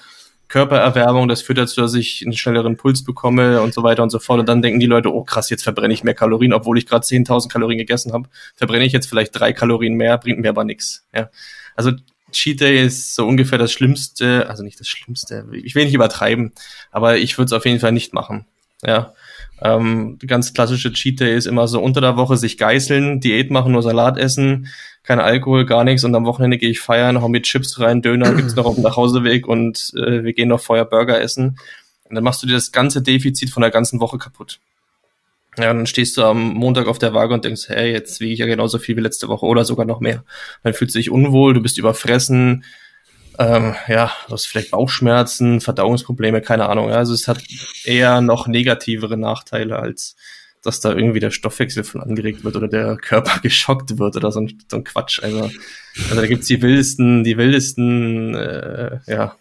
Körpererwärmung, 0.50 1.28
das 1.28 1.42
führt 1.42 1.60
dazu, 1.60 1.80
dass 1.80 1.94
ich 1.94 2.24
einen 2.24 2.36
schnelleren 2.36 2.76
Puls 2.76 3.04
bekomme 3.04 3.62
und 3.62 3.74
so 3.74 3.84
weiter 3.84 4.04
und 4.04 4.10
so 4.10 4.20
fort. 4.20 4.40
Und 4.40 4.50
dann 4.50 4.62
denken 4.62 4.80
die 4.80 4.88
Leute, 4.88 5.14
oh 5.14 5.24
krass, 5.24 5.50
jetzt 5.50 5.64
verbrenne 5.64 5.94
ich 5.94 6.04
mehr 6.04 6.16
Kalorien, 6.16 6.54
obwohl 6.54 6.78
ich 6.78 6.88
gerade 6.88 7.06
10.000 7.06 7.50
Kalorien 7.50 7.78
gegessen 7.78 8.12
habe. 8.14 8.28
Verbrenne 8.56 8.86
ich 8.86 8.92
jetzt 8.92 9.08
vielleicht 9.08 9.40
drei 9.40 9.54
Kalorien 9.54 9.94
mehr, 9.94 10.18
bringt 10.18 10.40
mir 10.40 10.50
aber 10.50 10.64
nichts. 10.64 11.06
Ja. 11.16 11.30
Also 11.76 11.92
Cheat 12.32 12.62
Day 12.62 12.86
ist 12.86 13.16
so 13.16 13.28
ungefähr 13.28 13.58
das 13.58 13.72
Schlimmste, 13.72 14.50
also 14.50 14.64
nicht 14.64 14.80
das 14.80 14.88
Schlimmste, 14.88 15.48
ich 15.52 15.76
will 15.76 15.86
nicht 15.86 15.96
übertreiben, 15.96 16.52
aber 16.92 17.18
ich 17.18 17.38
würde 17.38 17.46
es 17.46 17.54
auf 17.54 17.66
jeden 17.66 17.80
Fall 17.80 17.92
nicht 17.92 18.14
machen. 18.14 18.46
Ja. 18.84 19.14
Ähm, 19.62 20.18
ganz 20.26 20.54
klassische 20.54 20.94
Cheat 20.94 21.20
Day 21.20 21.36
ist 21.36 21.48
immer 21.48 21.68
so 21.68 21.82
unter 21.82 22.02
der 22.02 22.18
Woche 22.18 22.38
sich 22.38 22.58
geißeln, 22.58 23.20
Diät 23.20 23.52
machen, 23.52 23.74
nur 23.74 23.84
Salat 23.84 24.18
essen, 24.18 24.68
kein 25.04 25.20
Alkohol, 25.20 25.66
gar 25.66 25.84
nichts 25.84 26.04
und 26.04 26.16
am 26.16 26.26
Wochenende 26.26 26.58
gehe 26.58 26.70
ich 26.70 26.80
feiern, 26.80 27.22
hau 27.22 27.28
mir 27.28 27.42
Chips 27.42 27.80
rein, 27.80 28.02
Döner 28.02 28.34
gibt's 28.36 28.56
noch 28.56 28.66
auf 28.66 28.76
dem 28.76 28.84
Nachhauseweg 28.84 29.48
und 29.48 29.92
äh, 29.96 30.24
wir 30.24 30.34
gehen 30.34 30.50
noch 30.50 30.62
vorher 30.62 30.86
Burger 30.86 31.20
essen. 31.20 31.58
Und 32.06 32.16
dann 32.16 32.24
machst 32.24 32.42
du 32.42 32.48
dir 32.48 32.54
das 32.54 32.72
ganze 32.72 33.02
Defizit 33.02 33.50
von 33.50 33.62
der 33.62 33.72
ganzen 33.72 34.00
Woche 34.00 34.18
kaputt. 34.18 34.60
Ja, 35.58 35.66
dann 35.74 35.88
stehst 35.88 36.16
du 36.18 36.24
am 36.24 36.54
Montag 36.54 36.88
auf 36.88 37.00
der 37.00 37.14
Waage 37.14 37.34
und 37.34 37.44
denkst, 37.44 37.68
hey, 37.68 37.92
jetzt 37.92 38.20
wiege 38.22 38.34
ich 38.34 38.40
ja 38.40 38.46
genauso 38.46 38.80
viel 38.80 38.96
wie 38.96 39.02
letzte 39.02 39.28
Woche 39.28 39.46
oder 39.46 39.66
sogar 39.66 39.86
noch 39.86 40.00
mehr. 40.00 40.24
Dann 40.64 40.74
fühlst 40.74 40.96
du 40.96 41.00
dich 41.00 41.12
unwohl, 41.12 41.54
du 41.54 41.62
bist 41.62 41.78
überfressen, 41.78 42.64
ähm, 43.40 43.74
ja, 43.88 44.12
du 44.28 44.34
hast 44.34 44.48
vielleicht 44.48 44.72
Bauchschmerzen, 44.72 45.62
Verdauungsprobleme, 45.62 46.42
keine 46.42 46.68
Ahnung. 46.68 46.92
Also 46.92 47.14
es 47.14 47.28
hat 47.30 47.42
eher 47.86 48.20
noch 48.20 48.48
negativere 48.48 49.18
Nachteile, 49.18 49.80
als 49.80 50.18
dass 50.62 50.82
da 50.82 50.94
irgendwie 50.94 51.22
der 51.22 51.32
Stoffwechsel 51.32 51.86
von 51.86 52.02
angeregt 52.02 52.44
wird 52.44 52.58
oder 52.58 52.68
der 52.68 52.98
Körper 52.98 53.40
geschockt 53.42 53.98
wird 53.98 54.18
oder 54.18 54.34
so 54.34 54.42
ein, 54.42 54.60
so 54.70 54.76
ein 54.76 54.84
Quatsch. 54.84 55.24
Also, 55.24 55.50
also 56.10 56.16
da 56.16 56.28
gibt's 56.28 56.48
die 56.48 56.62
wildesten, 56.62 57.24
die 57.24 57.38
wildesten 57.38 58.36
äh, 58.36 59.00
ja, 59.08 59.36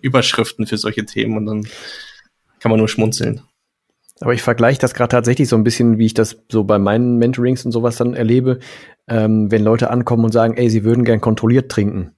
Überschriften 0.00 0.66
für 0.66 0.78
solche 0.78 1.04
Themen 1.04 1.36
und 1.36 1.46
dann 1.46 1.68
kann 2.58 2.70
man 2.70 2.78
nur 2.78 2.88
schmunzeln. 2.88 3.42
Aber 4.20 4.32
ich 4.32 4.40
vergleiche 4.40 4.80
das 4.80 4.94
gerade 4.94 5.10
tatsächlich 5.10 5.48
so 5.48 5.56
ein 5.56 5.64
bisschen, 5.64 5.98
wie 5.98 6.06
ich 6.06 6.14
das 6.14 6.38
so 6.50 6.64
bei 6.64 6.78
meinen 6.78 7.18
Mentorings 7.18 7.66
und 7.66 7.72
sowas 7.72 7.96
dann 7.96 8.14
erlebe, 8.14 8.60
ähm, 9.08 9.50
wenn 9.50 9.62
Leute 9.62 9.90
ankommen 9.90 10.24
und 10.24 10.32
sagen, 10.32 10.56
ey, 10.56 10.70
sie 10.70 10.84
würden 10.84 11.04
gern 11.04 11.20
kontrolliert 11.20 11.70
trinken. 11.70 12.14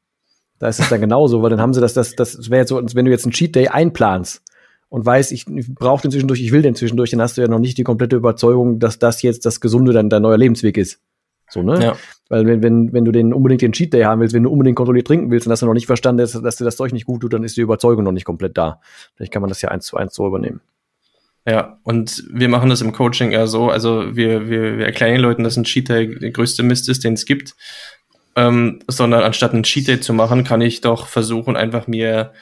Da 0.58 0.68
ist 0.68 0.80
es 0.80 0.88
dann 0.88 1.00
genauso, 1.00 1.42
weil 1.42 1.50
dann 1.50 1.60
haben 1.60 1.74
sie 1.74 1.80
das, 1.80 1.94
das, 1.94 2.14
das 2.14 2.50
wäre 2.50 2.60
jetzt 2.60 2.70
so, 2.70 2.80
wenn 2.94 3.04
du 3.04 3.10
jetzt 3.10 3.24
einen 3.24 3.32
Cheat 3.32 3.54
Day 3.54 3.68
einplanst 3.68 4.42
und 4.88 5.04
weißt, 5.04 5.32
ich 5.32 5.44
brauche 5.46 6.02
den 6.02 6.10
zwischendurch, 6.10 6.40
ich 6.40 6.52
will 6.52 6.62
den 6.62 6.74
zwischendurch, 6.74 7.10
dann 7.10 7.20
hast 7.20 7.36
du 7.36 7.42
ja 7.42 7.48
noch 7.48 7.58
nicht 7.58 7.76
die 7.76 7.84
komplette 7.84 8.16
Überzeugung, 8.16 8.78
dass 8.78 8.98
das 8.98 9.22
jetzt 9.22 9.44
das 9.44 9.60
Gesunde 9.60 9.92
dann 9.92 10.08
dein 10.08 10.22
neuer 10.22 10.38
Lebensweg 10.38 10.78
ist. 10.78 11.00
So, 11.48 11.62
ne? 11.62 11.82
Ja. 11.82 11.96
Weil 12.28 12.46
wenn, 12.46 12.62
wenn, 12.62 12.92
wenn 12.92 13.04
du 13.04 13.12
den 13.12 13.32
unbedingt 13.32 13.62
den 13.62 13.72
Cheat 13.72 13.92
Day 13.92 14.02
haben 14.02 14.20
willst, 14.20 14.34
wenn 14.34 14.42
du 14.42 14.50
unbedingt 14.50 14.76
kontrolliert 14.76 15.06
trinken 15.06 15.30
willst, 15.30 15.46
dann 15.46 15.52
hast 15.52 15.62
du 15.62 15.66
noch 15.66 15.74
nicht 15.74 15.86
verstanden, 15.86 16.18
dass, 16.18 16.32
dass 16.32 16.56
dir 16.56 16.64
das 16.64 16.76
Zeug 16.76 16.92
nicht 16.92 17.06
gut 17.06 17.20
tut, 17.20 17.32
dann 17.32 17.44
ist 17.44 17.56
die 17.56 17.60
Überzeugung 17.60 18.04
noch 18.04 18.12
nicht 18.12 18.24
komplett 18.24 18.56
da. 18.56 18.80
Vielleicht 19.14 19.32
kann 19.32 19.42
man 19.42 19.48
das 19.48 19.62
ja 19.62 19.70
eins 19.70 19.86
zu 19.86 19.96
eins 19.96 20.14
so 20.14 20.26
übernehmen. 20.26 20.60
Ja, 21.48 21.78
und 21.84 22.24
wir 22.32 22.48
machen 22.48 22.70
das 22.70 22.80
im 22.80 22.92
Coaching 22.92 23.30
eher 23.30 23.46
so, 23.46 23.70
also 23.70 24.16
wir, 24.16 24.48
wir, 24.48 24.78
wir 24.78 24.86
erklären 24.86 25.12
den 25.12 25.20
Leuten, 25.20 25.44
dass 25.44 25.56
ein 25.56 25.62
Cheat 25.62 25.88
Day 25.88 26.18
der 26.18 26.32
größte 26.32 26.64
Mist 26.64 26.88
ist, 26.88 27.04
den 27.04 27.12
es 27.12 27.24
gibt 27.24 27.54
ähm, 28.36 28.80
sondern 28.86 29.22
anstatt 29.22 29.54
ein 29.54 29.62
Cheat 29.62 29.88
Day 29.88 30.00
zu 30.00 30.12
machen, 30.12 30.44
kann 30.44 30.60
ich 30.60 30.82
doch 30.82 31.06
versuchen, 31.06 31.56
einfach 31.56 31.86
mir 31.86 32.32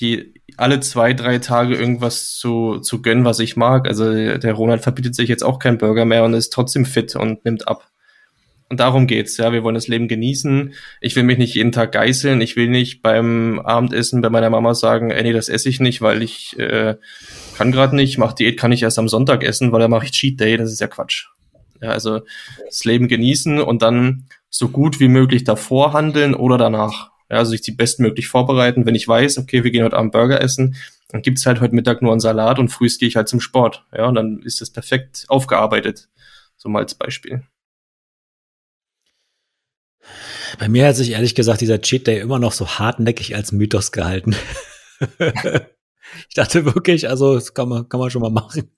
die 0.00 0.34
alle 0.56 0.80
zwei, 0.80 1.12
drei 1.12 1.38
Tage 1.38 1.74
irgendwas 1.76 2.32
zu, 2.34 2.78
zu 2.78 3.02
gönnen, 3.02 3.24
was 3.24 3.38
ich 3.38 3.56
mag. 3.56 3.86
Also 3.86 4.12
der 4.38 4.52
Ronald 4.54 4.82
verbietet 4.82 5.14
sich 5.14 5.28
jetzt 5.28 5.42
auch 5.42 5.58
keinen 5.58 5.78
Burger 5.78 6.04
mehr 6.04 6.24
und 6.24 6.32
ist 6.32 6.52
trotzdem 6.52 6.86
fit 6.86 7.16
und 7.16 7.44
nimmt 7.44 7.68
ab. 7.68 7.88
Und 8.70 8.78
darum 8.78 9.08
geht's, 9.08 9.36
ja. 9.36 9.52
Wir 9.52 9.64
wollen 9.64 9.74
das 9.74 9.88
Leben 9.88 10.06
genießen. 10.06 10.74
Ich 11.00 11.16
will 11.16 11.24
mich 11.24 11.38
nicht 11.38 11.56
jeden 11.56 11.72
Tag 11.72 11.90
geißeln. 11.90 12.40
Ich 12.40 12.54
will 12.54 12.68
nicht 12.68 13.02
beim 13.02 13.58
Abendessen 13.58 14.22
bei 14.22 14.30
meiner 14.30 14.48
Mama 14.48 14.74
sagen, 14.74 15.10
ey, 15.10 15.24
nee, 15.24 15.32
das 15.32 15.48
esse 15.48 15.68
ich 15.68 15.80
nicht, 15.80 16.00
weil 16.02 16.22
ich 16.22 16.56
äh, 16.58 16.94
kann 17.58 17.72
gerade 17.72 17.96
nicht. 17.96 18.16
Mach 18.16 18.32
Diät 18.32 18.58
kann 18.58 18.70
ich 18.70 18.84
erst 18.84 19.00
am 19.00 19.08
Sonntag 19.08 19.42
essen, 19.42 19.72
weil 19.72 19.80
da 19.80 19.88
mache 19.88 20.04
ich 20.04 20.12
Cheat 20.12 20.38
Day. 20.38 20.56
Das 20.56 20.72
ist 20.72 20.80
ja 20.80 20.86
Quatsch. 20.86 21.26
Ja, 21.82 21.90
also 21.90 22.20
das 22.64 22.84
Leben 22.84 23.08
genießen 23.08 23.60
und 23.60 23.82
dann 23.82 24.26
so 24.50 24.68
gut 24.68 25.00
wie 25.00 25.08
möglich 25.08 25.44
davor 25.44 25.92
handeln 25.92 26.34
oder 26.34 26.58
danach. 26.58 27.10
Ja, 27.30 27.38
also 27.38 27.52
sich 27.52 27.62
die 27.62 27.72
bestmöglich 27.72 28.26
vorbereiten. 28.26 28.84
Wenn 28.84 28.96
ich 28.96 29.06
weiß, 29.06 29.38
okay, 29.38 29.62
wir 29.62 29.70
gehen 29.70 29.84
heute 29.84 29.96
Abend 29.96 30.12
Burger 30.12 30.40
essen, 30.40 30.76
dann 31.08 31.22
gibt's 31.22 31.46
halt 31.46 31.60
heute 31.60 31.74
Mittag 31.74 32.02
nur 32.02 32.12
einen 32.12 32.20
Salat 32.20 32.58
und 32.58 32.68
frühst 32.68 32.98
gehe 32.98 33.08
ich 33.08 33.16
halt 33.16 33.28
zum 33.28 33.40
Sport. 33.40 33.86
Ja, 33.96 34.06
und 34.06 34.16
dann 34.16 34.40
ist 34.42 34.60
das 34.60 34.70
perfekt 34.70 35.24
aufgearbeitet. 35.28 36.08
So 36.56 36.68
mal 36.68 36.80
als 36.80 36.94
Beispiel. 36.94 37.42
Bei 40.58 40.68
mir 40.68 40.86
hat 40.88 40.96
sich 40.96 41.12
ehrlich 41.12 41.34
gesagt 41.34 41.60
dieser 41.60 41.80
Cheat 41.80 42.06
Day 42.06 42.18
immer 42.18 42.38
noch 42.38 42.52
so 42.52 42.66
hartnäckig 42.66 43.36
als 43.36 43.52
Mythos 43.52 43.92
gehalten. 43.92 44.34
ich 46.28 46.34
dachte 46.34 46.64
wirklich, 46.64 47.08
also 47.08 47.34
das 47.34 47.54
kann 47.54 47.68
man, 47.68 47.88
kann 47.88 48.00
man 48.00 48.10
schon 48.10 48.22
mal 48.22 48.30
machen. 48.30 48.70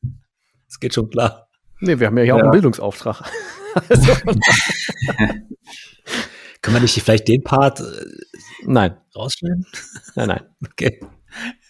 Das 0.67 0.79
geht 0.79 0.95
schon 0.95 1.09
klar. 1.09 1.49
Nee, 1.81 1.99
wir 1.99 2.07
haben 2.07 2.19
ja 2.19 2.25
hier 2.25 2.29
ja. 2.29 2.35
auch 2.37 2.43
einen 2.43 2.51
Bildungsauftrag. 2.51 3.25
Also. 3.89 4.13
Kann 6.63 6.75
man 6.75 6.83
nicht 6.83 7.01
vielleicht 7.03 7.27
den 7.29 7.43
Part 7.43 7.81
äh, 7.81 7.85
nein. 8.65 8.97
rausschneiden? 9.15 9.67
Nein, 10.15 10.29
nein. 10.29 10.45
Okay. 10.71 11.01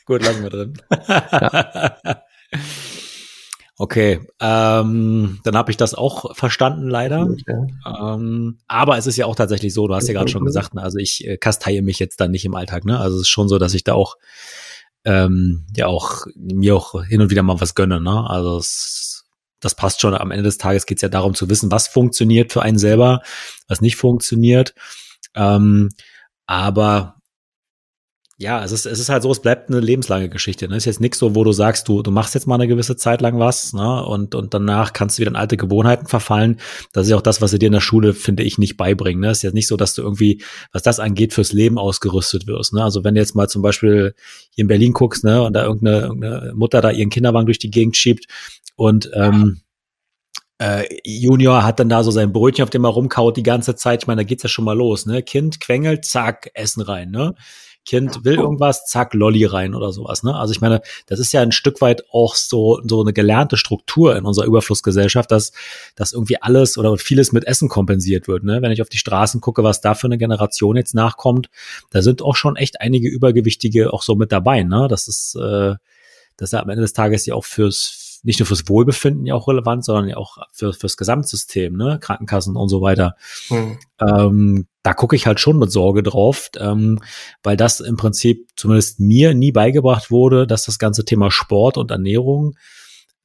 Gut, 0.04 0.22
lassen 0.22 0.42
wir 0.42 0.50
drin. 0.50 0.74
ja. 0.90 2.22
Okay, 3.82 4.20
ähm, 4.38 5.40
dann 5.42 5.56
habe 5.56 5.72
ich 5.72 5.76
das 5.76 5.94
auch 5.94 6.36
verstanden, 6.36 6.88
leider. 6.88 7.22
Okay. 7.22 7.74
Ähm, 7.84 8.58
aber 8.68 8.96
es 8.96 9.08
ist 9.08 9.16
ja 9.16 9.26
auch 9.26 9.34
tatsächlich 9.34 9.74
so, 9.74 9.88
du 9.88 9.94
hast 9.96 10.06
ja 10.06 10.14
gerade 10.14 10.30
schon 10.30 10.44
gesagt, 10.44 10.74
ne, 10.74 10.82
also 10.82 10.98
ich 10.98 11.26
äh, 11.26 11.36
kasteie 11.36 11.82
mich 11.82 11.98
jetzt 11.98 12.20
dann 12.20 12.30
nicht 12.30 12.44
im 12.44 12.54
Alltag, 12.54 12.84
ne? 12.84 13.00
Also 13.00 13.16
es 13.16 13.22
ist 13.22 13.30
schon 13.30 13.48
so, 13.48 13.58
dass 13.58 13.74
ich 13.74 13.82
da 13.82 13.94
auch 13.94 14.18
ähm, 15.04 15.66
ja 15.74 15.86
auch 15.88 16.26
mir 16.36 16.76
auch 16.76 17.02
hin 17.02 17.22
und 17.22 17.30
wieder 17.30 17.42
mal 17.42 17.60
was 17.60 17.74
gönne, 17.74 18.00
ne? 18.00 18.30
Also 18.30 18.58
es, 18.58 19.11
das 19.62 19.74
passt 19.74 20.00
schon. 20.00 20.14
Am 20.14 20.30
Ende 20.30 20.42
des 20.42 20.58
Tages 20.58 20.84
geht 20.86 20.98
es 20.98 21.02
ja 21.02 21.08
darum 21.08 21.34
zu 21.34 21.48
wissen, 21.48 21.70
was 21.70 21.88
funktioniert 21.88 22.52
für 22.52 22.62
einen 22.62 22.78
selber, 22.78 23.22
was 23.68 23.80
nicht 23.80 23.96
funktioniert. 23.96 24.74
Ähm, 25.34 25.88
aber 26.46 27.21
ja, 28.42 28.64
es 28.64 28.72
ist, 28.72 28.86
es 28.86 28.98
ist 28.98 29.08
halt 29.08 29.22
so, 29.22 29.30
es 29.30 29.40
bleibt 29.40 29.70
eine 29.70 29.78
lebenslange 29.78 30.28
Geschichte. 30.28 30.66
Ne? 30.66 30.74
Es 30.74 30.82
ist 30.82 30.86
jetzt 30.86 31.00
nichts 31.00 31.18
so, 31.18 31.36
wo 31.36 31.44
du 31.44 31.52
sagst, 31.52 31.86
du, 31.86 32.02
du 32.02 32.10
machst 32.10 32.34
jetzt 32.34 32.48
mal 32.48 32.56
eine 32.56 32.66
gewisse 32.66 32.96
Zeit 32.96 33.20
lang 33.20 33.38
was, 33.38 33.72
ne? 33.72 34.04
Und, 34.04 34.34
und 34.34 34.52
danach 34.52 34.92
kannst 34.92 35.16
du 35.16 35.20
wieder 35.20 35.30
in 35.30 35.36
alte 35.36 35.56
Gewohnheiten 35.56 36.08
verfallen. 36.08 36.58
Das 36.92 37.04
ist 37.06 37.10
ja 37.10 37.16
auch 37.16 37.22
das, 37.22 37.40
was 37.40 37.52
sie 37.52 37.60
dir 37.60 37.66
in 37.66 37.72
der 37.72 37.80
Schule, 37.80 38.14
finde 38.14 38.42
ich, 38.42 38.58
nicht 38.58 38.76
beibringen. 38.76 39.20
Ne? 39.20 39.30
Es 39.30 39.38
ist 39.38 39.42
jetzt 39.42 39.54
nicht 39.54 39.68
so, 39.68 39.76
dass 39.76 39.94
du 39.94 40.02
irgendwie, 40.02 40.42
was 40.72 40.82
das 40.82 40.98
angeht, 40.98 41.32
fürs 41.32 41.52
Leben 41.52 41.78
ausgerüstet 41.78 42.48
wirst. 42.48 42.72
Ne? 42.72 42.82
Also 42.82 43.04
wenn 43.04 43.14
du 43.14 43.20
jetzt 43.20 43.36
mal 43.36 43.48
zum 43.48 43.62
Beispiel 43.62 44.14
hier 44.50 44.62
in 44.62 44.68
Berlin 44.68 44.92
guckst, 44.92 45.22
ne, 45.22 45.40
und 45.40 45.52
da 45.52 45.62
irgendeine, 45.62 46.00
irgendeine 46.00 46.52
Mutter 46.56 46.80
da 46.80 46.90
ihren 46.90 47.10
Kinderwagen 47.10 47.46
durch 47.46 47.60
die 47.60 47.70
Gegend 47.70 47.96
schiebt 47.96 48.26
und 48.74 49.08
ähm, 49.14 49.60
äh, 50.58 50.84
Junior 51.04 51.64
hat 51.64 51.78
dann 51.78 51.88
da 51.88 52.02
so 52.02 52.10
sein 52.10 52.32
Brötchen, 52.32 52.64
auf 52.64 52.70
dem 52.70 52.84
er 52.84 52.90
rumkaut 52.90 53.36
die 53.36 53.42
ganze 53.42 53.76
Zeit. 53.76 54.02
Ich 54.02 54.06
meine, 54.06 54.22
da 54.22 54.24
geht's 54.24 54.42
ja 54.42 54.48
schon 54.48 54.64
mal 54.64 54.76
los, 54.76 55.06
ne? 55.06 55.22
Kind 55.22 55.60
quengelt, 55.60 56.04
zack, 56.04 56.50
Essen 56.54 56.82
rein, 56.82 57.10
ne? 57.10 57.34
Kind 57.84 58.24
will 58.24 58.36
irgendwas, 58.36 58.86
zack, 58.86 59.12
Lolli 59.12 59.44
rein 59.44 59.74
oder 59.74 59.92
sowas. 59.92 60.22
Ne? 60.22 60.34
Also 60.34 60.52
ich 60.52 60.60
meine, 60.60 60.82
das 61.06 61.18
ist 61.18 61.32
ja 61.32 61.40
ein 61.40 61.50
Stück 61.50 61.80
weit 61.80 62.04
auch 62.12 62.36
so, 62.36 62.80
so 62.84 63.00
eine 63.00 63.12
gelernte 63.12 63.56
Struktur 63.56 64.16
in 64.16 64.24
unserer 64.24 64.46
Überflussgesellschaft, 64.46 65.30
dass, 65.32 65.52
dass 65.96 66.12
irgendwie 66.12 66.40
alles 66.40 66.78
oder 66.78 66.96
vieles 66.96 67.32
mit 67.32 67.44
Essen 67.44 67.68
kompensiert 67.68 68.28
wird. 68.28 68.44
Ne? 68.44 68.62
Wenn 68.62 68.70
ich 68.70 68.82
auf 68.82 68.88
die 68.88 68.98
Straßen 68.98 69.40
gucke, 69.40 69.64
was 69.64 69.80
da 69.80 69.94
für 69.94 70.06
eine 70.06 70.18
Generation 70.18 70.76
jetzt 70.76 70.94
nachkommt, 70.94 71.50
da 71.90 72.02
sind 72.02 72.22
auch 72.22 72.36
schon 72.36 72.54
echt 72.54 72.80
einige 72.80 73.08
Übergewichtige 73.08 73.92
auch 73.92 74.02
so 74.02 74.14
mit 74.14 74.30
dabei. 74.30 74.62
Ne? 74.62 74.86
Das 74.88 75.08
ist, 75.08 75.34
äh, 75.34 75.74
das 76.36 76.48
ist 76.48 76.52
ja 76.52 76.60
am 76.60 76.68
Ende 76.68 76.82
des 76.82 76.92
Tages 76.92 77.26
ja 77.26 77.34
auch 77.34 77.44
fürs, 77.44 78.20
nicht 78.22 78.38
nur 78.38 78.46
fürs 78.46 78.68
Wohlbefinden 78.68 79.26
ja 79.26 79.34
auch 79.34 79.48
relevant, 79.48 79.84
sondern 79.84 80.08
ja 80.08 80.16
auch 80.16 80.38
für, 80.52 80.72
fürs 80.72 80.96
Gesamtsystem, 80.96 81.76
ne, 81.76 81.98
Krankenkassen 82.00 82.56
und 82.56 82.68
so 82.68 82.80
weiter. 82.80 83.16
Mhm. 83.50 83.78
Ähm, 84.00 84.66
da 84.82 84.94
gucke 84.94 85.16
ich 85.16 85.26
halt 85.26 85.40
schon 85.40 85.58
mit 85.58 85.70
Sorge 85.70 86.02
drauf, 86.02 86.50
ähm, 86.58 86.98
weil 87.42 87.56
das 87.56 87.80
im 87.80 87.96
Prinzip 87.96 88.48
zumindest 88.56 89.00
mir 89.00 89.34
nie 89.34 89.52
beigebracht 89.52 90.10
wurde, 90.10 90.46
dass 90.46 90.64
das 90.64 90.78
ganze 90.78 91.04
Thema 91.04 91.30
Sport 91.30 91.78
und 91.78 91.90
Ernährung 91.90 92.56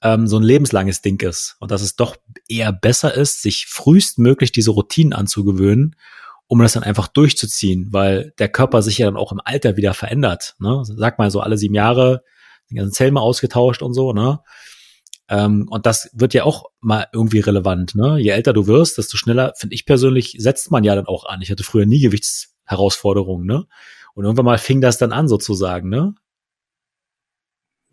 ähm, 0.03 0.28
so 0.28 0.38
ein 0.38 0.43
lebenslanges 0.43 1.01
Ding 1.01 1.22
ist 1.22 1.55
und 1.60 1.72
dass 1.72 1.82
es 1.82 1.95
doch 1.95 2.16
eher 2.47 2.72
besser 2.72 3.14
ist, 3.14 3.41
sich 3.41 3.66
frühestmöglich 3.66 4.51
diese 4.51 4.72
Routinen 4.72 5.14
anzugewöhnen, 5.14 5.95
um 6.45 6.60
das 6.60 6.74
dann 6.74 6.84
einfach 6.84 7.08
durchzuziehen, 7.08 7.88
weil 7.91 8.34
der 8.38 8.49
Körper 8.49 8.82
sich 8.82 8.99
ja 8.99 9.08
dann 9.08 9.18
auch 9.18 9.32
im 9.32 9.41
Alter 9.43 9.76
wieder 9.78 9.93
verändert. 9.93 10.55
Ne? 10.60 10.82
Sag 10.84 11.18
mal 11.18 11.32
so 11.32 11.41
alle 11.41 11.58
sieben 11.58 11.74
Jahre, 11.76 12.24
die 12.70 12.76
ganzen 12.76 12.93
Zellen 12.93 13.14
mal 13.16 13.22
ausgetauscht 13.22 13.82
und 13.82 13.93
so, 13.93 14.14
ne? 14.14 14.39
Ähm, 15.30 15.67
und 15.69 15.86
das 15.86 16.09
wird 16.13 16.34
ja 16.34 16.43
auch 16.43 16.65
mal 16.80 17.07
irgendwie 17.11 17.39
relevant. 17.39 17.95
Ne? 17.95 18.17
Je 18.19 18.30
älter 18.30 18.53
du 18.53 18.67
wirst, 18.67 18.97
desto 18.97 19.17
schneller, 19.17 19.53
finde 19.57 19.75
ich 19.75 19.86
persönlich, 19.86 20.36
setzt 20.39 20.71
man 20.71 20.84
ja 20.84 20.95
dann 20.95 21.05
auch 21.05 21.25
an. 21.25 21.41
Ich 21.41 21.51
hatte 21.51 21.63
früher 21.63 21.86
nie 21.86 21.99
Gewichtsherausforderungen. 21.99 23.45
Ne? 23.45 23.65
Und 24.13 24.23
irgendwann 24.23 24.45
mal 24.45 24.57
fing 24.57 24.82
das 24.82 24.97
dann 24.97 25.11
an 25.11 25.28
sozusagen. 25.28 25.89
Ne? 25.89 26.15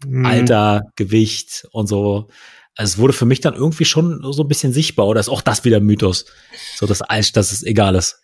Mhm. 0.06 0.26
Alter, 0.26 0.82
Gewicht 0.96 1.66
und 1.72 1.88
so. 1.88 2.28
Also 2.76 2.92
es 2.92 2.98
wurde 2.98 3.12
für 3.12 3.26
mich 3.26 3.40
dann 3.40 3.54
irgendwie 3.54 3.84
schon 3.84 4.20
so 4.32 4.42
ein 4.42 4.48
bisschen 4.48 4.72
sichtbar. 4.72 5.06
Oder 5.06 5.20
ist 5.20 5.28
auch 5.28 5.42
das 5.42 5.64
wieder 5.64 5.80
Mythos? 5.80 6.26
So, 6.76 6.86
dass, 6.86 7.00
dass 7.00 7.52
es 7.52 7.62
egal 7.62 7.94
ist. 7.94 8.20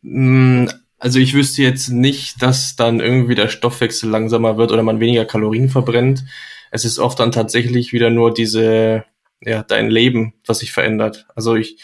Mm, 0.00 0.66
also 1.02 1.18
ich 1.18 1.34
wüsste 1.34 1.62
jetzt 1.62 1.88
nicht, 1.88 2.42
dass 2.42 2.76
dann 2.76 3.00
irgendwie 3.00 3.34
der 3.34 3.48
Stoffwechsel 3.48 4.08
langsamer 4.08 4.56
wird 4.56 4.72
oder 4.72 4.82
man 4.82 5.00
weniger 5.00 5.24
Kalorien 5.24 5.68
verbrennt 5.68 6.24
es 6.72 6.86
ist 6.86 6.98
oft 6.98 7.20
dann 7.20 7.30
tatsächlich 7.30 7.92
wieder 7.92 8.10
nur 8.10 8.32
diese, 8.32 9.04
ja, 9.42 9.62
dein 9.62 9.90
Leben, 9.90 10.32
was 10.46 10.60
sich 10.60 10.72
verändert. 10.72 11.26
Also 11.36 11.54
ich 11.54 11.76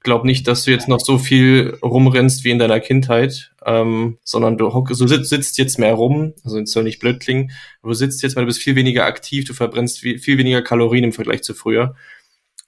glaube 0.00 0.26
nicht, 0.26 0.48
dass 0.48 0.64
du 0.64 0.72
jetzt 0.72 0.88
noch 0.88 0.98
so 0.98 1.16
viel 1.16 1.78
rumrennst 1.80 2.42
wie 2.42 2.50
in 2.50 2.58
deiner 2.58 2.80
Kindheit, 2.80 3.52
ähm, 3.64 4.18
sondern 4.24 4.58
du, 4.58 4.74
hock, 4.74 4.88
du 4.88 5.06
sitzt, 5.06 5.30
sitzt 5.30 5.58
jetzt 5.58 5.78
mehr 5.78 5.94
rum, 5.94 6.34
also 6.42 6.58
es 6.58 6.72
soll 6.72 6.82
nicht 6.82 6.98
blöd 6.98 7.20
klingen, 7.20 7.52
aber 7.82 7.92
du 7.92 7.94
sitzt 7.94 8.20
jetzt, 8.24 8.34
weil 8.34 8.42
du 8.42 8.48
bist 8.48 8.58
viel 8.58 8.74
weniger 8.74 9.04
aktiv, 9.04 9.44
du 9.44 9.54
verbrennst 9.54 10.00
viel, 10.00 10.18
viel 10.18 10.38
weniger 10.38 10.60
Kalorien 10.60 11.04
im 11.04 11.12
Vergleich 11.12 11.44
zu 11.44 11.54
früher. 11.54 11.94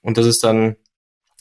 Und 0.01 0.17
das 0.17 0.25
ist 0.25 0.45
dann 0.45 0.77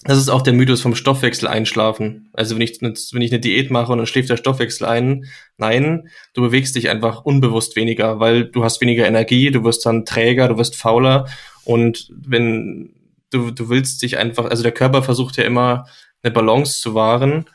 das 0.03 0.19
ist 0.19 0.29
auch 0.29 0.43
der 0.43 0.53
Mythos 0.53 0.83
vom 0.83 0.95
Stoffwechsel 0.95 1.49
einschlafen. 1.49 2.29
Also 2.35 2.55
wenn 2.55 2.63
ich, 2.63 2.81
wenn 2.83 3.23
ich 3.23 3.33
eine 3.33 3.41
Diät 3.41 3.71
mache 3.71 3.93
und 3.93 3.99
dann 3.99 4.07
schläft 4.07 4.29
der 4.29 4.37
Stoffwechsel 4.37 4.87
ein, 4.87 5.25
nein, 5.57 6.09
du 6.35 6.43
bewegst 6.43 6.75
dich 6.77 6.91
einfach 6.91 7.25
unbewusst 7.25 7.75
weniger, 7.77 8.21
weil 8.21 8.45
du 8.45 8.65
hast 8.65 8.81
weniger 8.81 9.07
Energie, 9.07 9.51
du 9.51 9.65
wirst 9.65 9.87
dann 9.87 10.05
träger, 10.05 10.49
du 10.49 10.59
wirst 10.59 10.77
fauler 10.77 11.27
und 11.65 12.11
wenn 12.15 12.95
du, 13.31 13.51
du 13.51 13.71
willst 13.71 14.03
dich 14.03 14.19
einfach, 14.19 14.45
also 14.47 14.63
der 14.63 14.73
Körper 14.73 15.03
versucht 15.03 15.39
ja 15.39 15.45
immer 15.45 15.87
eine 16.23 16.33
Balance 16.33 16.81
zu 16.81 16.95
wahren 16.95 17.47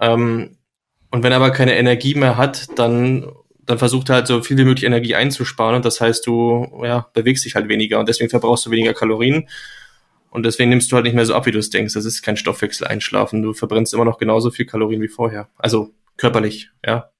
ähm, 0.00 0.58
und 1.10 1.22
wenn 1.24 1.32
er 1.32 1.38
aber 1.38 1.50
keine 1.50 1.76
Energie 1.76 2.14
mehr 2.14 2.36
hat, 2.36 2.78
dann 2.78 3.26
dann 3.66 3.78
versucht 3.78 4.08
er 4.10 4.16
halt 4.16 4.26
so 4.28 4.42
viel 4.42 4.56
wie 4.58 4.64
möglich 4.64 4.84
Energie 4.84 5.16
einzusparen 5.16 5.74
und 5.74 5.84
das 5.84 6.00
heißt, 6.00 6.24
du 6.24 6.68
ja, 6.84 7.08
bewegst 7.14 7.44
dich 7.44 7.56
halt 7.56 7.68
weniger 7.68 7.98
und 7.98 8.08
deswegen 8.08 8.30
verbrauchst 8.30 8.64
du 8.64 8.70
weniger 8.70 8.94
Kalorien 8.94 9.48
und 10.36 10.42
deswegen 10.42 10.68
nimmst 10.68 10.92
du 10.92 10.96
halt 10.96 11.06
nicht 11.06 11.14
mehr 11.14 11.24
so 11.24 11.34
ab, 11.34 11.46
wie 11.46 11.50
du 11.50 11.58
es 11.58 11.70
denkst. 11.70 11.94
Das 11.94 12.04
ist 12.04 12.20
kein 12.20 12.36
Stoffwechsel 12.36 12.86
einschlafen. 12.86 13.40
Du 13.40 13.54
verbrennst 13.54 13.94
immer 13.94 14.04
noch 14.04 14.18
genauso 14.18 14.50
viel 14.50 14.66
Kalorien 14.66 15.00
wie 15.00 15.08
vorher. 15.08 15.48
Also 15.56 15.94
körperlich, 16.18 16.68
ja. 16.84 17.10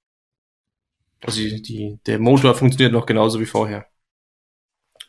Also 1.22 1.40
die, 1.40 1.62
die, 1.62 1.98
der 2.04 2.18
Motor 2.18 2.54
funktioniert 2.54 2.92
noch 2.92 3.06
genauso 3.06 3.40
wie 3.40 3.46
vorher. 3.46 3.86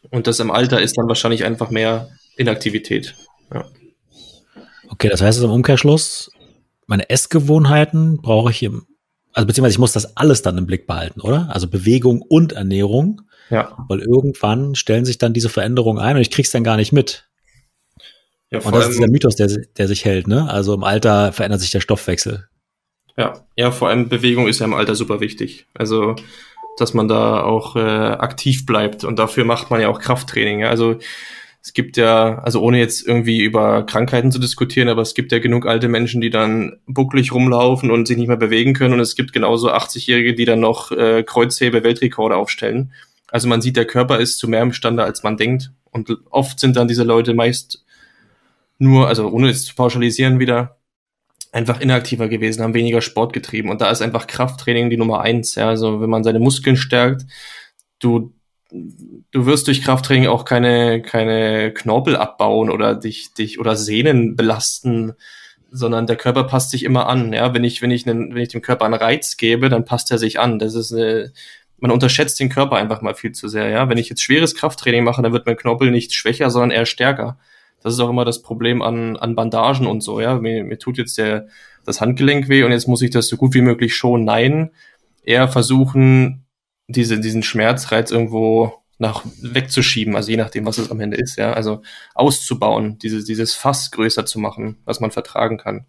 Und 0.10 0.26
das 0.26 0.40
im 0.40 0.52
Alter 0.52 0.82
ist 0.82 0.98
dann 0.98 1.10
wahrscheinlich 1.10 1.44
einfach 1.44 1.70
mehr 1.70 2.10
Inaktivität. 2.38 3.14
Ja. 3.54 3.66
Okay, 4.88 5.10
das 5.10 5.22
heißt 5.22 5.44
im 5.44 5.52
Umkehrschluss, 5.52 6.32
meine 6.86 7.10
Essgewohnheiten 7.10 8.22
brauche 8.22 8.52
ich 8.52 8.64
im, 8.64 8.88
also 9.34 9.46
beziehungsweise 9.48 9.74
ich 9.74 9.80
muss 9.80 9.92
das 9.92 10.16
alles 10.16 10.42
dann 10.42 10.58
im 10.58 10.66
Blick 10.66 10.88
behalten, 10.88 11.20
oder? 11.20 11.50
Also 11.52 11.68
Bewegung 11.68 12.22
und 12.22 12.54
Ernährung. 12.54 13.24
Ja. 13.50 13.86
Weil 13.90 14.00
irgendwann 14.00 14.76
stellen 14.76 15.04
sich 15.04 15.18
dann 15.18 15.34
diese 15.34 15.50
Veränderungen 15.50 16.00
ein 16.00 16.16
und 16.16 16.22
ich 16.22 16.32
krieg's 16.32 16.52
dann 16.52 16.64
gar 16.64 16.78
nicht 16.78 16.94
mit. 16.94 17.27
Ja, 18.52 18.60
und 18.60 18.74
das 18.74 18.88
ist 18.88 18.98
dieser 18.98 19.10
Mythos, 19.10 19.36
der, 19.36 19.50
der 19.78 19.88
sich 19.88 20.06
hält, 20.06 20.28
ne? 20.28 20.50
Also 20.50 20.74
im 20.74 20.84
Alter 20.84 21.34
verändert 21.34 21.60
sich 21.60 21.72
der 21.72 21.82
Stoffwechsel. 21.82 22.48
Ja, 23.18 23.46
ja, 23.56 23.72
vor 23.72 23.90
allem 23.90 24.10
Bewegung 24.10 24.48
ist 24.48 24.60
ja 24.60 24.66
im 24.66 24.74
Alter 24.74 24.96
super 24.96 25.20
wichtig. 25.20 25.66
Also, 25.74 26.16
dass 26.78 26.94
man 26.94 27.08
da 27.08 27.42
auch 27.42 27.76
äh, 27.76 27.80
aktiv 27.80 28.66
bleibt 28.66 29.04
und 29.04 29.18
dafür 29.18 29.44
macht 29.44 29.72
man 29.72 29.82
ja 29.82 29.90
auch 29.90 30.00
Krafttraining. 30.00 30.60
Ja? 30.60 30.70
Also 30.70 31.00
es 31.64 31.74
gibt 31.74 31.98
ja, 31.98 32.38
also 32.40 32.62
ohne 32.62 32.78
jetzt 32.80 33.06
irgendwie 33.06 33.40
über 33.40 33.86
Krankheiten 33.86 34.32
zu 34.32 34.40
diskutieren, 34.40 34.88
aber 34.88 35.02
es 35.02 35.16
gibt 35.16 35.32
ja 35.32 35.40
genug 35.40 35.66
alte 35.66 35.90
Menschen, 35.90 36.22
die 36.22 36.30
dann 36.30 36.78
bucklig 36.86 37.34
rumlaufen 37.34 37.92
und 37.92 38.08
sich 38.08 38.16
nicht 38.16 38.28
mehr 38.28 38.38
bewegen 38.38 38.74
können 38.74 38.94
und 38.94 39.00
es 39.00 39.16
gibt 39.16 39.34
genauso 39.34 39.72
80-Jährige, 39.72 40.36
die 40.36 40.46
dann 40.46 40.60
noch 40.60 40.92
äh, 40.92 41.24
Kreuzhebe-Weltrekorde 41.24 42.38
aufstellen. 42.38 42.94
Also 43.30 43.50
man 43.50 43.62
sieht, 43.62 43.76
der 43.76 43.86
Körper 43.86 44.20
ist 44.20 44.38
zu 44.38 44.48
mehr 44.48 44.62
imstande, 44.62 45.04
als 45.04 45.24
man 45.24 45.36
denkt. 45.36 45.72
Und 45.92 46.16
oft 46.30 46.60
sind 46.60 46.76
dann 46.78 46.88
diese 46.88 47.04
Leute 47.04 47.34
meist 47.34 47.84
nur, 48.80 49.08
also 49.08 49.30
ohne 49.30 49.50
es 49.50 49.66
zu 49.66 49.76
pauschalisieren 49.76 50.40
wieder, 50.40 50.78
einfach 51.52 51.80
inaktiver 51.80 52.28
gewesen, 52.28 52.64
haben 52.64 52.74
weniger 52.74 53.02
Sport 53.02 53.34
getrieben. 53.34 53.70
Und 53.70 53.82
da 53.82 53.90
ist 53.90 54.02
einfach 54.02 54.28
Krafttraining 54.28 54.90
die 54.90 54.98
Nummer 54.98 55.22
eins. 55.22 55.56
Ja? 55.56 55.70
Also 55.70 56.02
wenn 56.02 56.10
man 56.10 56.24
seine 56.24 56.40
Muskeln 56.40 56.78
stärkt, 56.78 57.26
du, 58.00 58.34
du 58.72 59.46
wirst 59.46 59.68
durch 59.68 59.82
Krafttraining 59.82 60.28
auch 60.28 60.46
keine, 60.46 61.02
keine 61.02 61.74
Knorpel 61.74 62.16
abbauen 62.16 62.70
oder 62.70 62.96
dich, 62.96 63.34
dich 63.34 63.60
oder 63.60 63.76
Sehnen 63.76 64.36
belasten, 64.36 65.14
sondern 65.72 66.08
der 66.08 66.16
Körper 66.16 66.44
passt 66.44 66.72
sich 66.72 66.84
immer 66.84 67.08
an. 67.08 67.34
Ja, 67.34 67.54
wenn 67.54 67.64
ich, 67.64 67.82
wenn 67.82 67.92
ich, 67.92 68.08
einen, 68.08 68.34
wenn 68.34 68.42
ich 68.42 68.50
dem 68.50 68.62
Körper 68.62 68.86
einen 68.86 68.94
Reiz 68.94 69.38
gebe, 69.38 69.70
dann 69.70 69.86
passt 69.86 70.12
er 70.12 70.18
sich 70.18 70.40
an. 70.40 70.60
Das 70.60 70.76
ist 70.76 70.94
eine, 70.94 71.34
man 71.80 71.92
unterschätzt 71.92 72.40
den 72.40 72.50
Körper 72.50 72.78
einfach 72.78 73.02
mal 73.02 73.16
viel 73.16 73.32
zu 73.32 73.48
sehr. 73.48 73.70
Ja, 73.70 73.90
wenn 73.90 73.98
ich 73.98 74.10
jetzt 74.10 74.24
schweres 74.24 74.56
Krafttraining 74.56 75.04
mache, 75.04 75.22
dann 75.22 75.34
wird 75.34 75.46
mein 75.46 75.58
Knorpel 75.58 75.92
nicht 75.92 76.14
schwächer, 76.14 76.50
sondern 76.50 76.72
eher 76.72 76.86
stärker. 76.86 77.38
Das 77.88 77.94
ist 77.94 78.02
auch 78.02 78.10
immer 78.10 78.26
das 78.26 78.42
Problem 78.42 78.82
an, 78.82 79.16
an 79.16 79.34
Bandagen 79.34 79.88
und 79.88 80.02
so, 80.02 80.20
ja. 80.20 80.36
Mir, 80.36 80.66
mir 80.66 80.78
tut 80.78 80.98
jetzt 80.98 81.18
der 81.18 81.48
das 81.86 82.02
Handgelenk 82.02 82.50
weh 82.50 82.64
und 82.64 82.72
jetzt 82.74 82.90
muss 82.90 83.02
ich 83.02 83.12
das 83.12 83.30
so 83.30 83.38
gut 83.38 83.54
wie 83.54 83.62
möglich 83.62 83.96
schon. 83.96 84.26
Nein, 84.26 84.72
eher 85.24 85.48
versuchen, 85.48 86.46
diese, 86.88 87.18
diesen 87.22 87.44
Schmerzreiz 87.44 88.12
irgendwo 88.12 88.74
nach 88.98 89.24
wegzuschieben, 89.42 90.18
also 90.18 90.30
je 90.30 90.36
nachdem, 90.36 90.66
was 90.66 90.80
es 90.80 90.92
am 90.92 91.00
Ende 91.00 91.16
ist, 91.16 91.38
ja, 91.38 91.54
also 91.54 91.82
auszubauen, 92.14 92.98
dieses, 93.00 93.24
dieses 93.24 93.54
Fass 93.54 93.92
größer 93.92 94.26
zu 94.26 94.38
machen, 94.38 94.80
was 94.84 95.00
man 95.00 95.12
vertragen 95.12 95.58
kann. 95.58 95.86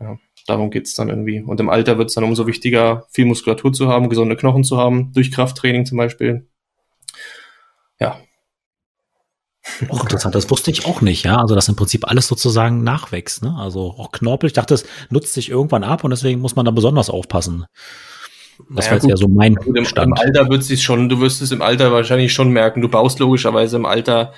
Ja, 0.00 0.18
darum 0.48 0.70
geht's 0.70 0.94
dann 0.94 1.08
irgendwie. 1.08 1.40
Und 1.40 1.60
im 1.60 1.68
Alter 1.68 1.98
wird's 1.98 2.14
dann 2.14 2.24
umso 2.24 2.48
wichtiger, 2.48 3.06
viel 3.10 3.26
Muskulatur 3.26 3.72
zu 3.72 3.86
haben, 3.86 4.08
gesunde 4.08 4.34
Knochen 4.34 4.64
zu 4.64 4.76
haben, 4.76 5.12
durch 5.12 5.30
Krafttraining 5.30 5.86
zum 5.86 5.98
Beispiel. 5.98 6.48
Ja. 8.00 8.18
Auch 9.88 10.02
interessant, 10.02 10.34
das 10.34 10.50
wusste 10.50 10.70
ich 10.70 10.86
auch 10.86 11.00
nicht, 11.02 11.24
ja. 11.24 11.36
Also, 11.36 11.54
dass 11.54 11.68
im 11.68 11.76
Prinzip 11.76 12.08
alles 12.08 12.26
sozusagen 12.26 12.82
nachwächst, 12.82 13.44
ne? 13.44 13.54
Also 13.56 13.94
auch 13.96 14.10
Knorpel, 14.10 14.48
ich 14.48 14.52
dachte, 14.52 14.74
das 14.74 14.84
nutzt 15.10 15.34
sich 15.34 15.50
irgendwann 15.50 15.84
ab 15.84 16.02
und 16.02 16.10
deswegen 16.10 16.40
muss 16.40 16.56
man 16.56 16.64
da 16.64 16.72
besonders 16.72 17.10
aufpassen. 17.10 17.66
Das 18.70 18.86
naja, 18.86 18.90
war 18.90 18.94
jetzt 18.94 19.08
ja 19.08 19.16
so 19.16 19.28
mein 19.28 19.54
gut, 19.54 19.76
im, 19.76 19.84
Stand. 19.84 20.08
Im 20.08 20.14
Alter 20.14 20.48
wird 20.48 20.68
es 20.68 20.82
schon, 20.82 21.08
du 21.08 21.20
wirst 21.20 21.42
es 21.42 21.52
im 21.52 21.62
Alter 21.62 21.92
wahrscheinlich 21.92 22.32
schon 22.32 22.50
merken. 22.50 22.80
Du 22.80 22.88
baust 22.88 23.18
logischerweise 23.18 23.76
im 23.76 23.86
Alter 23.86 24.32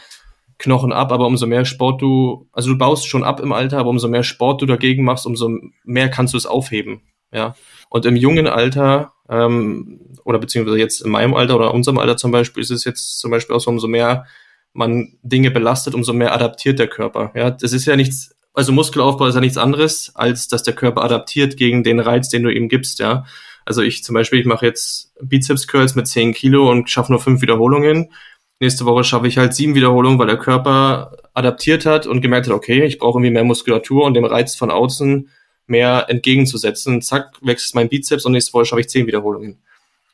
Knochen 0.58 0.92
ab, 0.92 1.10
aber 1.10 1.26
umso 1.26 1.46
mehr 1.46 1.64
Sport 1.64 2.00
du, 2.00 2.48
also 2.52 2.70
du 2.70 2.78
baust 2.78 3.08
schon 3.08 3.24
ab 3.24 3.40
im 3.40 3.52
Alter, 3.52 3.78
aber 3.78 3.90
umso 3.90 4.08
mehr 4.08 4.22
Sport 4.22 4.62
du 4.62 4.66
dagegen 4.66 5.04
machst, 5.04 5.26
umso 5.26 5.50
mehr 5.84 6.08
kannst 6.10 6.34
du 6.34 6.38
es 6.38 6.46
aufheben. 6.46 7.02
Ja. 7.32 7.56
Und 7.88 8.06
im 8.06 8.16
jungen 8.16 8.46
Alter, 8.46 9.12
ähm, 9.28 10.00
oder 10.24 10.38
beziehungsweise 10.38 10.78
jetzt 10.78 11.00
in 11.00 11.10
meinem 11.10 11.34
Alter 11.34 11.56
oder 11.56 11.74
unserem 11.74 11.98
Alter 11.98 12.16
zum 12.16 12.30
Beispiel, 12.30 12.62
ist 12.62 12.70
es 12.70 12.84
jetzt 12.84 13.18
zum 13.18 13.30
Beispiel 13.30 13.56
auch 13.56 13.60
so, 13.60 13.70
umso 13.70 13.88
mehr 13.88 14.26
man 14.74 15.16
Dinge 15.22 15.50
belastet, 15.50 15.94
umso 15.94 16.12
mehr 16.12 16.34
adaptiert 16.34 16.78
der 16.78 16.88
Körper. 16.88 17.32
Ja, 17.34 17.50
das 17.50 17.72
ist 17.72 17.86
ja 17.86 17.96
nichts, 17.96 18.34
also 18.52 18.72
Muskelaufbau 18.72 19.26
ist 19.26 19.34
ja 19.34 19.40
nichts 19.40 19.56
anderes, 19.56 20.12
als 20.14 20.48
dass 20.48 20.62
der 20.62 20.74
Körper 20.74 21.02
adaptiert 21.02 21.56
gegen 21.56 21.82
den 21.82 22.00
Reiz, 22.00 22.28
den 22.28 22.42
du 22.42 22.50
ihm 22.50 22.68
gibst, 22.68 22.98
ja. 22.98 23.24
Also 23.64 23.80
ich 23.80 24.04
zum 24.04 24.14
Beispiel, 24.14 24.40
ich 24.40 24.46
mache 24.46 24.66
jetzt 24.66 25.14
Bizeps 25.22 25.66
Curls 25.66 25.94
mit 25.94 26.06
10 26.06 26.34
Kilo 26.34 26.70
und 26.70 26.90
schaffe 26.90 27.12
nur 27.12 27.20
fünf 27.20 27.40
Wiederholungen. 27.40 28.12
Nächste 28.60 28.84
Woche 28.84 29.04
schaffe 29.04 29.26
ich 29.26 29.38
halt 29.38 29.54
sieben 29.54 29.74
Wiederholungen, 29.74 30.18
weil 30.18 30.26
der 30.26 30.38
Körper 30.38 31.16
adaptiert 31.32 31.86
hat 31.86 32.06
und 32.06 32.20
gemerkt 32.20 32.46
hat, 32.46 32.54
okay, 32.54 32.84
ich 32.84 32.98
brauche 32.98 33.18
irgendwie 33.18 33.32
mehr 33.32 33.44
Muskulatur 33.44 34.04
und 34.04 34.14
dem 34.14 34.24
Reiz 34.24 34.54
von 34.54 34.70
außen 34.70 35.30
mehr 35.66 36.06
entgegenzusetzen. 36.08 37.00
Zack, 37.00 37.38
wächst 37.40 37.74
mein 37.74 37.88
Bizeps 37.88 38.26
und 38.26 38.32
nächste 38.32 38.52
Woche 38.52 38.66
schaffe 38.66 38.80
ich 38.80 38.88
zehn 38.88 39.06
Wiederholungen. 39.06 39.62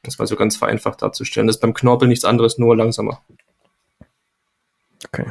Das 0.03 0.19
war 0.19 0.27
so 0.27 0.37
ganz 0.37 0.57
vereinfacht 0.57 1.03
darzustellen. 1.03 1.47
Das 1.47 1.57
ist 1.57 1.61
beim 1.61 1.75
Knorpel 1.75 2.09
nichts 2.09 2.25
anderes, 2.25 2.57
nur 2.57 2.77
langsamer. 2.77 3.21
Okay. 5.07 5.27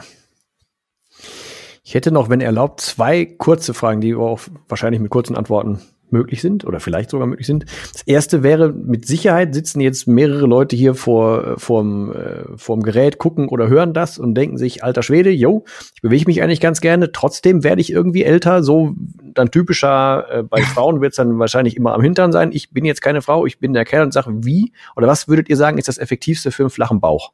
Ich 1.84 1.96
hätte 1.96 2.12
noch, 2.12 2.30
wenn 2.30 2.42
erlaubt, 2.42 2.82
zwei 2.82 3.26
kurze 3.26 3.74
Fragen, 3.74 4.02
die 4.02 4.14
auch 4.14 4.42
wahrscheinlich 4.68 5.02
mit 5.02 5.10
kurzen 5.10 5.36
Antworten 5.36 5.82
möglich 6.12 6.42
sind 6.42 6.66
oder 6.66 6.80
vielleicht 6.80 7.10
sogar 7.10 7.28
möglich 7.28 7.48
sind. 7.48 7.66
Das 7.94 8.02
erste 8.04 8.44
wäre, 8.44 8.72
mit 8.72 9.06
Sicherheit 9.06 9.54
sitzen 9.54 9.80
jetzt 9.82 10.08
mehrere 10.08 10.46
Leute 10.46 10.76
hier 10.76 10.96
vor, 10.96 11.46
äh, 11.46 11.60
vorm, 11.60 12.12
äh, 12.12 12.58
vorm 12.58 12.84
Gerät, 12.84 13.18
gucken 13.18 13.48
oder 13.48 13.68
hören 13.68 13.94
das 13.94 14.18
und 14.18 14.36
denken 14.36 14.58
sich, 14.58 14.84
alter 14.84 15.04
Schwede, 15.04 15.30
yo, 15.30 15.66
ich 15.96 16.02
bewege 16.02 16.26
mich 16.26 16.42
eigentlich 16.42 16.62
ganz 16.62 16.82
gerne, 16.82 17.12
trotzdem 17.12 17.64
werde 17.64 17.82
ich 17.82 17.92
irgendwie 17.92 18.24
älter, 18.24 18.64
so 18.64 18.94
dann 19.34 19.52
typischer, 19.52 20.26
äh, 20.32 20.44
bei 20.44 20.62
Frauen 20.62 21.02
wird 21.02 21.12
es 21.12 21.18
dann 21.18 21.40
wahrscheinlich 21.40 21.76
immer 21.76 21.94
am 21.94 22.02
Hintern 22.02 22.32
sein. 22.32 22.52
Ich 22.52 22.72
bin 22.72 22.86
jetzt 22.86 23.02
keine 23.02 23.22
Frau, 23.22 23.46
ich 23.46 23.60
bin 23.60 23.74
der 23.74 23.86
Kerl 23.86 24.04
und 24.04 24.14
sage, 24.14 24.32
wie 24.44 24.74
oder 24.96 25.08
was 25.08 25.28
würdet 25.28 25.50
ihr 25.50 25.58
sagen, 25.58 25.78
ist 25.78 25.88
das 25.88 25.98
effektivste 25.98 26.52
für 26.52 26.64
einen 26.64 26.70
flachen 26.70 27.00
Bauch? 27.00 27.32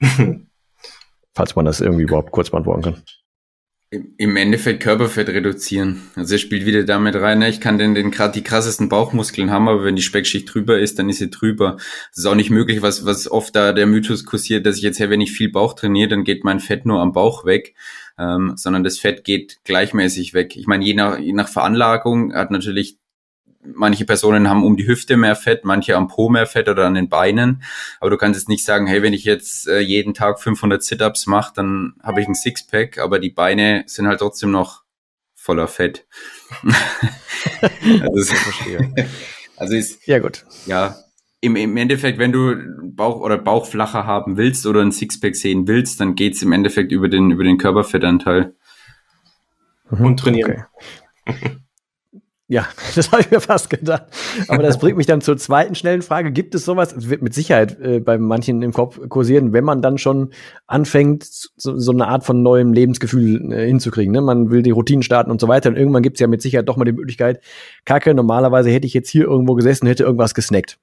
Falls 1.34 1.56
man 1.56 1.64
das 1.64 1.80
irgendwie 1.80 2.02
überhaupt 2.02 2.32
kurz 2.32 2.50
beantworten 2.50 2.82
kann. 2.82 3.02
Im 4.18 4.36
Endeffekt 4.36 4.84
Körperfett 4.84 5.28
reduzieren. 5.30 6.02
Also 6.14 6.36
er 6.36 6.38
spielt 6.38 6.64
wieder 6.64 6.84
damit 6.84 7.16
rein, 7.16 7.40
ne? 7.40 7.48
ich 7.48 7.60
kann 7.60 7.76
den, 7.76 7.96
den 7.96 8.12
gerade 8.12 8.34
die 8.34 8.44
krassesten 8.44 8.88
Bauchmuskeln 8.88 9.50
haben, 9.50 9.68
aber 9.68 9.82
wenn 9.82 9.96
die 9.96 10.02
Speckschicht 10.02 10.54
drüber 10.54 10.78
ist, 10.78 11.00
dann 11.00 11.08
ist 11.08 11.18
sie 11.18 11.28
drüber. 11.28 11.72
Das 12.10 12.18
ist 12.18 12.26
auch 12.26 12.36
nicht 12.36 12.50
möglich, 12.50 12.82
was, 12.82 13.04
was 13.04 13.28
oft 13.28 13.56
da 13.56 13.72
der 13.72 13.86
Mythos 13.86 14.24
kursiert, 14.24 14.64
dass 14.64 14.76
ich 14.76 14.82
jetzt, 14.82 15.00
hey, 15.00 15.10
wenn 15.10 15.20
ich 15.20 15.32
viel 15.32 15.50
Bauch 15.50 15.74
trainiere, 15.74 16.08
dann 16.08 16.22
geht 16.22 16.44
mein 16.44 16.60
Fett 16.60 16.86
nur 16.86 17.00
am 17.00 17.10
Bauch 17.10 17.44
weg, 17.44 17.74
ähm, 18.16 18.52
sondern 18.54 18.84
das 18.84 18.98
Fett 18.98 19.24
geht 19.24 19.58
gleichmäßig 19.64 20.34
weg. 20.34 20.56
Ich 20.56 20.68
meine, 20.68 20.84
je 20.84 20.94
nach, 20.94 21.18
je 21.18 21.32
nach 21.32 21.48
Veranlagung 21.48 22.32
hat 22.32 22.52
natürlich 22.52 22.96
manche 23.62 24.04
Personen 24.04 24.48
haben 24.48 24.64
um 24.64 24.76
die 24.76 24.86
Hüfte 24.86 25.16
mehr 25.16 25.36
Fett, 25.36 25.64
manche 25.64 25.96
am 25.96 26.08
Po 26.08 26.28
mehr 26.28 26.46
Fett 26.46 26.68
oder 26.68 26.86
an 26.86 26.94
den 26.94 27.08
Beinen. 27.08 27.62
Aber 28.00 28.10
du 28.10 28.16
kannst 28.16 28.40
jetzt 28.40 28.48
nicht 28.48 28.64
sagen, 28.64 28.86
hey, 28.86 29.02
wenn 29.02 29.12
ich 29.12 29.24
jetzt 29.24 29.68
äh, 29.68 29.80
jeden 29.80 30.14
Tag 30.14 30.40
500 30.40 30.82
Sit-ups 30.82 31.26
mache, 31.26 31.52
dann 31.54 31.94
habe 32.02 32.20
ich 32.20 32.28
ein 32.28 32.34
Sixpack, 32.34 32.98
aber 32.98 33.18
die 33.18 33.30
Beine 33.30 33.84
sind 33.86 34.06
halt 34.06 34.20
trotzdem 34.20 34.50
noch 34.50 34.82
voller 35.34 35.68
Fett. 35.68 36.06
also, 38.00 38.16
ist, 38.16 38.32
verstehe. 38.32 38.94
also 39.56 39.74
ist 39.74 40.06
ja 40.06 40.18
gut. 40.18 40.44
Ja, 40.66 40.96
im, 41.40 41.56
im 41.56 41.76
Endeffekt, 41.76 42.18
wenn 42.18 42.32
du 42.32 42.56
Bauch 42.82 43.20
oder 43.20 43.38
Bauch 43.38 43.66
flacher 43.66 44.04
haben 44.04 44.36
willst 44.36 44.66
oder 44.66 44.82
ein 44.82 44.92
Sixpack 44.92 45.34
sehen 45.36 45.66
willst, 45.66 46.00
dann 46.00 46.14
geht's 46.14 46.42
im 46.42 46.52
Endeffekt 46.52 46.92
über 46.92 47.08
den 47.08 47.30
über 47.30 47.44
den 47.44 47.56
Körperfettanteil. 47.56 48.54
Und 49.90 50.20
trainieren. 50.20 50.66
Okay. 51.26 51.58
Ja, 52.50 52.66
das 52.96 53.12
habe 53.12 53.22
ich 53.22 53.30
mir 53.30 53.40
fast 53.40 53.70
gedacht. 53.70 54.06
Aber 54.48 54.64
das 54.64 54.80
bringt 54.80 54.96
mich 54.96 55.06
dann 55.06 55.20
zur 55.20 55.36
zweiten 55.36 55.76
schnellen 55.76 56.02
Frage. 56.02 56.32
Gibt 56.32 56.56
es 56.56 56.64
sowas, 56.64 56.92
es 56.92 57.08
wird 57.08 57.22
mit 57.22 57.32
Sicherheit 57.32 57.80
äh, 57.80 58.00
bei 58.00 58.18
manchen 58.18 58.60
im 58.62 58.72
Kopf 58.72 58.98
kursieren, 59.08 59.52
wenn 59.52 59.62
man 59.62 59.82
dann 59.82 59.98
schon 59.98 60.30
anfängt, 60.66 61.22
so, 61.24 61.78
so 61.78 61.92
eine 61.92 62.08
Art 62.08 62.24
von 62.24 62.42
neuem 62.42 62.72
Lebensgefühl 62.72 63.52
äh, 63.52 63.68
hinzukriegen. 63.68 64.12
Ne? 64.12 64.20
Man 64.20 64.50
will 64.50 64.62
die 64.62 64.72
Routinen 64.72 65.04
starten 65.04 65.30
und 65.30 65.40
so 65.40 65.46
weiter. 65.46 65.70
Und 65.70 65.76
irgendwann 65.76 66.02
gibt 66.02 66.16
es 66.16 66.20
ja 66.20 66.26
mit 66.26 66.42
Sicherheit 66.42 66.68
doch 66.68 66.76
mal 66.76 66.84
die 66.84 66.92
Möglichkeit, 66.92 67.40
Kacke, 67.84 68.14
normalerweise 68.14 68.68
hätte 68.70 68.86
ich 68.86 68.94
jetzt 68.94 69.10
hier 69.10 69.26
irgendwo 69.26 69.54
gesessen, 69.54 69.86
hätte 69.86 70.02
irgendwas 70.02 70.34
gesnackt. 70.34 70.76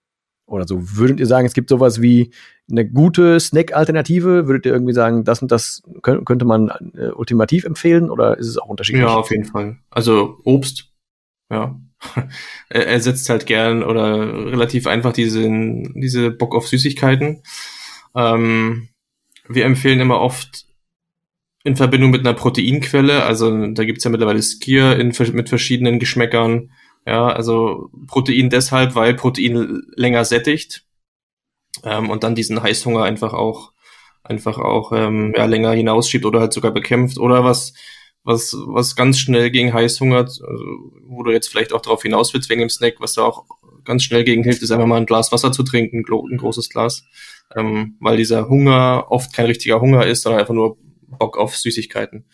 Oder 0.46 0.66
so. 0.66 0.80
Würdet 0.80 1.20
ihr 1.20 1.26
sagen, 1.26 1.46
es 1.46 1.54
gibt 1.54 1.68
sowas 1.68 2.02
wie 2.02 2.32
eine 2.72 2.88
gute 2.88 3.42
Snack-Alternative? 3.42 4.48
Würdet 4.48 4.66
ihr 4.66 4.72
irgendwie 4.72 4.94
sagen, 4.94 5.26
das 5.26 5.42
und 5.42 5.52
das 5.52 5.84
könnte 6.02 6.46
man 6.46 6.72
äh, 6.98 7.10
ultimativ 7.10 7.66
empfehlen 7.66 8.10
oder 8.10 8.38
ist 8.38 8.48
es 8.48 8.58
auch 8.58 8.70
unterschiedlich? 8.70 9.04
Ja, 9.04 9.18
auf 9.18 9.32
jeden 9.32 9.44
Fall. 9.44 9.80
Also 9.90 10.38
Obst 10.46 10.87
ja. 11.50 11.80
er, 12.70 12.88
er 12.88 13.00
setzt 13.00 13.30
halt 13.30 13.46
gern 13.46 13.84
oder 13.84 14.46
relativ 14.52 14.88
einfach 14.88 15.14
diese, 15.14 15.42
diese 15.96 16.32
Bock 16.32 16.56
auf 16.56 16.68
Süßigkeiten. 16.68 17.44
Ähm, 18.16 18.90
wir 19.48 19.66
empfehlen 19.66 20.00
immer 20.00 20.20
oft 20.20 20.66
in 21.64 21.76
Verbindung 21.76 22.12
mit 22.12 22.22
einer 22.22 22.34
Proteinquelle, 22.34 23.24
also 23.24 23.68
da 23.68 23.84
gibt's 23.84 24.04
ja 24.04 24.12
mittlerweile 24.12 24.42
Skier 24.42 24.98
in, 24.98 25.14
mit 25.34 25.50
verschiedenen 25.50 26.00
Geschmäckern. 26.00 26.72
Ja, 27.06 27.28
also 27.28 27.90
Protein 28.08 28.50
deshalb, 28.50 28.96
weil 28.96 29.14
Protein 29.14 29.82
länger 29.96 30.26
sättigt 30.26 30.86
ähm, 31.84 32.10
und 32.10 32.24
dann 32.24 32.36
diesen 32.36 32.62
Heißhunger 32.62 33.04
einfach 33.04 33.34
auch 33.34 33.72
einfach 34.24 34.58
auch 34.58 34.92
ähm, 34.92 35.34
ja, 35.36 35.46
länger 35.46 35.72
hinausschiebt 35.72 36.26
oder 36.26 36.42
halt 36.42 36.54
sogar 36.54 36.72
bekämpft. 36.72 37.18
Oder 37.18 37.46
was 37.46 37.74
was, 38.28 38.54
was 38.68 38.96
ganz 38.98 39.20
schnell 39.20 39.50
gegen 39.52 39.74
Heißhunger, 39.74 40.18
also, 40.18 40.92
wo 41.18 41.24
du 41.24 41.32
jetzt 41.32 41.48
vielleicht 41.48 41.74
auch 41.74 41.82
darauf 41.82 42.02
hinaus 42.04 42.34
willst 42.34 42.50
wegen 42.50 42.62
dem 42.62 42.70
Snack, 42.70 42.96
was 43.00 43.14
da 43.14 43.24
auch 43.24 43.46
ganz 43.84 44.04
schnell 44.04 44.24
gegen 44.24 44.44
hilft, 44.44 44.62
ist 44.62 44.72
einfach 44.72 44.86
mal 44.86 44.98
ein 44.98 45.06
Glas 45.06 45.32
Wasser 45.32 45.52
zu 45.52 45.64
trinken, 45.64 46.06
ein 46.08 46.38
großes 46.38 46.70
Glas, 46.70 47.04
ähm, 47.56 47.98
weil 48.00 48.18
dieser 48.18 48.50
Hunger 48.50 49.06
oft 49.10 49.34
kein 49.34 49.46
richtiger 49.46 49.82
Hunger 49.82 50.06
ist, 50.06 50.24
sondern 50.24 50.42
einfach 50.42 50.54
nur 50.54 50.78
Bock 51.08 51.38
auf 51.38 51.56
Süßigkeiten. 51.56 52.26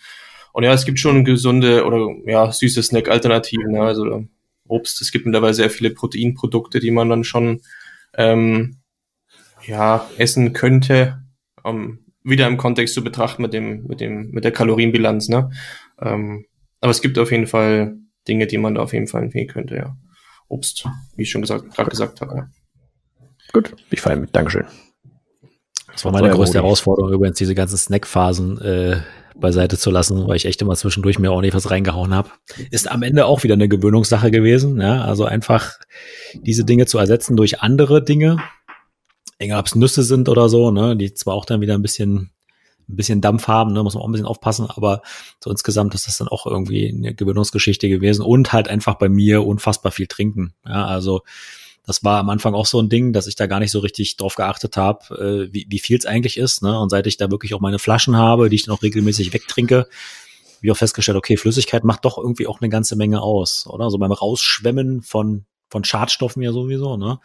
Und 0.51 0.63
ja, 0.63 0.73
es 0.73 0.85
gibt 0.85 0.99
schon 0.99 1.25
gesunde 1.25 1.85
oder 1.85 2.09
ja 2.25 2.51
süße 2.51 2.83
Snack-Alternativen, 2.83 3.71
ne? 3.71 3.81
also 3.81 4.25
Obst. 4.67 5.01
Es 5.01 5.11
gibt 5.11 5.25
mittlerweile 5.25 5.53
sehr 5.53 5.69
viele 5.69 5.91
Proteinprodukte, 5.91 6.79
die 6.79 6.91
man 6.91 7.09
dann 7.09 7.23
schon 7.23 7.61
ähm, 8.15 8.77
ja 9.65 10.09
essen 10.17 10.53
könnte. 10.53 11.23
Um, 11.63 11.99
wieder 12.23 12.47
im 12.47 12.57
Kontext 12.57 12.93
zu 12.93 13.03
betrachten 13.03 13.41
mit 13.41 13.53
dem, 13.53 13.85
mit 13.85 13.99
dem, 13.99 14.31
mit 14.31 14.43
der 14.43 14.51
Kalorienbilanz, 14.51 15.29
ne? 15.29 15.51
Ähm, 16.01 16.45
aber 16.79 16.91
es 16.91 17.01
gibt 17.01 17.17
auf 17.17 17.31
jeden 17.31 17.47
Fall 17.47 17.97
Dinge, 18.27 18.47
die 18.47 18.57
man 18.57 18.75
da 18.75 18.81
auf 18.81 18.93
jeden 18.93 19.07
Fall 19.07 19.23
empfehlen 19.23 19.47
könnte, 19.47 19.75
ja. 19.75 19.95
Obst, 20.47 20.85
wie 21.15 21.23
ich 21.23 21.31
schon 21.31 21.41
gesagt, 21.41 21.73
gerade 21.73 21.89
gesagt 21.89 22.21
habe. 22.21 22.35
Ja. 22.35 22.47
Gut, 23.53 23.75
ich 23.89 24.01
fahre 24.01 24.17
mit. 24.17 24.35
Dankeschön. 24.35 24.65
Das 25.91 26.05
war 26.05 26.11
meine 26.11 26.29
größte 26.29 26.57
Herausforderung, 26.57 27.13
übrigens 27.13 27.37
diese 27.37 27.53
ganzen 27.53 27.77
Snackphasen 27.77 28.59
äh, 28.61 29.01
beiseite 29.35 29.77
zu 29.77 29.91
lassen, 29.91 30.27
weil 30.27 30.35
ich 30.35 30.45
echt 30.45 30.61
immer 30.61 30.75
zwischendurch 30.75 31.19
mir 31.19 31.31
ordentlich 31.31 31.53
was 31.53 31.69
reingehauen 31.69 32.13
habe. 32.13 32.29
Ist 32.71 32.89
am 32.89 33.03
Ende 33.03 33.25
auch 33.25 33.43
wieder 33.43 33.53
eine 33.53 33.67
Gewöhnungssache 33.67 34.31
gewesen. 34.31 34.81
Ja? 34.81 35.03
Also 35.03 35.25
einfach 35.25 35.73
diese 36.33 36.65
Dinge 36.65 36.85
zu 36.85 36.97
ersetzen 36.97 37.35
durch 37.35 37.61
andere 37.61 38.03
Dinge, 38.03 38.37
egal 39.39 39.59
ob 39.59 39.67
es 39.67 39.75
Nüsse 39.75 40.03
sind 40.03 40.29
oder 40.29 40.49
so, 40.49 40.71
ne, 40.71 40.95
die 40.95 41.13
zwar 41.13 41.35
auch 41.35 41.45
dann 41.45 41.61
wieder 41.61 41.75
ein 41.75 41.81
bisschen, 41.81 42.31
ein 42.89 42.95
bisschen 42.95 43.21
Dampf 43.21 43.47
haben, 43.47 43.73
ne, 43.73 43.83
muss 43.83 43.93
man 43.93 44.03
auch 44.03 44.07
ein 44.07 44.11
bisschen 44.11 44.27
aufpassen, 44.27 44.67
aber 44.69 45.01
so 45.43 45.49
insgesamt 45.49 45.95
ist 45.95 46.07
das 46.07 46.17
dann 46.17 46.27
auch 46.27 46.45
irgendwie 46.45 46.89
eine 46.89 47.13
Gewöhnungsgeschichte 47.13 47.89
gewesen 47.89 48.23
und 48.23 48.53
halt 48.53 48.67
einfach 48.67 48.95
bei 48.95 49.09
mir 49.09 49.45
unfassbar 49.45 49.91
viel 49.91 50.07
trinken. 50.07 50.53
Ja, 50.65 50.85
also 50.85 51.21
das 51.85 52.03
war 52.03 52.19
am 52.19 52.29
Anfang 52.29 52.53
auch 52.53 52.65
so 52.65 52.79
ein 52.79 52.89
Ding, 52.89 53.11
dass 53.11 53.27
ich 53.27 53.35
da 53.35 53.45
gar 53.47 53.59
nicht 53.59 53.71
so 53.71 53.79
richtig 53.79 54.15
drauf 54.15 54.35
geachtet 54.35 54.77
habe, 54.77 55.49
äh, 55.49 55.53
wie, 55.53 55.65
wie 55.69 55.79
viel 55.79 55.97
es 55.97 56.05
eigentlich 56.05 56.37
ist. 56.37 56.63
Ne? 56.63 56.79
Und 56.79 56.89
seit 56.89 57.07
ich 57.07 57.17
da 57.17 57.29
wirklich 57.29 57.53
auch 57.53 57.59
meine 57.59 57.79
Flaschen 57.79 58.15
habe, 58.15 58.49
die 58.49 58.55
ich 58.55 58.63
dann 58.63 58.75
auch 58.75 58.83
regelmäßig 58.83 59.33
wegtrinke, 59.33 59.77
habe 59.79 59.87
ich 60.61 60.71
auch 60.71 60.77
festgestellt, 60.77 61.17
okay, 61.17 61.35
Flüssigkeit 61.35 61.83
macht 61.83 62.05
doch 62.05 62.17
irgendwie 62.17 62.47
auch 62.47 62.61
eine 62.61 62.69
ganze 62.69 62.95
Menge 62.95 63.21
aus, 63.21 63.67
oder? 63.67 63.89
So 63.89 63.97
beim 63.97 64.13
Rausschwemmen 64.13 65.01
von, 65.01 65.45
von 65.69 65.83
Schadstoffen 65.83 66.41
ja 66.41 66.53
sowieso, 66.53 66.95
ne? 66.95 67.19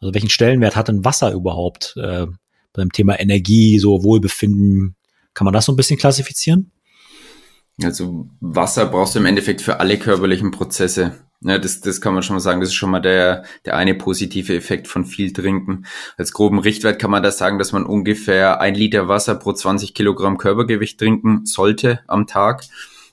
Also 0.00 0.14
welchen 0.14 0.30
Stellenwert 0.30 0.76
hat 0.76 0.88
denn 0.88 1.04
Wasser 1.04 1.32
überhaupt 1.32 1.94
äh, 1.98 2.26
beim 2.72 2.92
Thema 2.92 3.20
Energie, 3.20 3.78
so 3.78 4.04
Wohlbefinden? 4.04 4.96
Kann 5.34 5.44
man 5.44 5.54
das 5.54 5.66
so 5.66 5.72
ein 5.72 5.76
bisschen 5.76 5.98
klassifizieren? 5.98 6.72
Also 7.82 8.28
Wasser 8.40 8.86
brauchst 8.86 9.14
du 9.14 9.20
im 9.20 9.26
Endeffekt 9.26 9.62
für 9.62 9.78
alle 9.78 9.98
körperlichen 9.98 10.50
Prozesse. 10.50 11.24
Ja, 11.40 11.58
das, 11.58 11.80
das 11.80 12.00
kann 12.00 12.14
man 12.14 12.24
schon 12.24 12.34
mal 12.34 12.40
sagen. 12.40 12.60
Das 12.60 12.70
ist 12.70 12.74
schon 12.74 12.90
mal 12.90 13.00
der, 13.00 13.44
der 13.64 13.76
eine 13.76 13.94
positive 13.94 14.54
Effekt 14.56 14.88
von 14.88 15.04
viel 15.04 15.32
Trinken. 15.32 15.86
Als 16.16 16.32
groben 16.32 16.58
Richtwert 16.58 16.98
kann 16.98 17.12
man 17.12 17.22
da 17.22 17.30
sagen, 17.30 17.58
dass 17.58 17.72
man 17.72 17.86
ungefähr 17.86 18.60
ein 18.60 18.74
Liter 18.74 19.06
Wasser 19.06 19.36
pro 19.36 19.52
20 19.52 19.94
Kilogramm 19.94 20.38
Körpergewicht 20.38 20.98
trinken 20.98 21.46
sollte 21.46 22.00
am 22.08 22.26
Tag. 22.26 22.64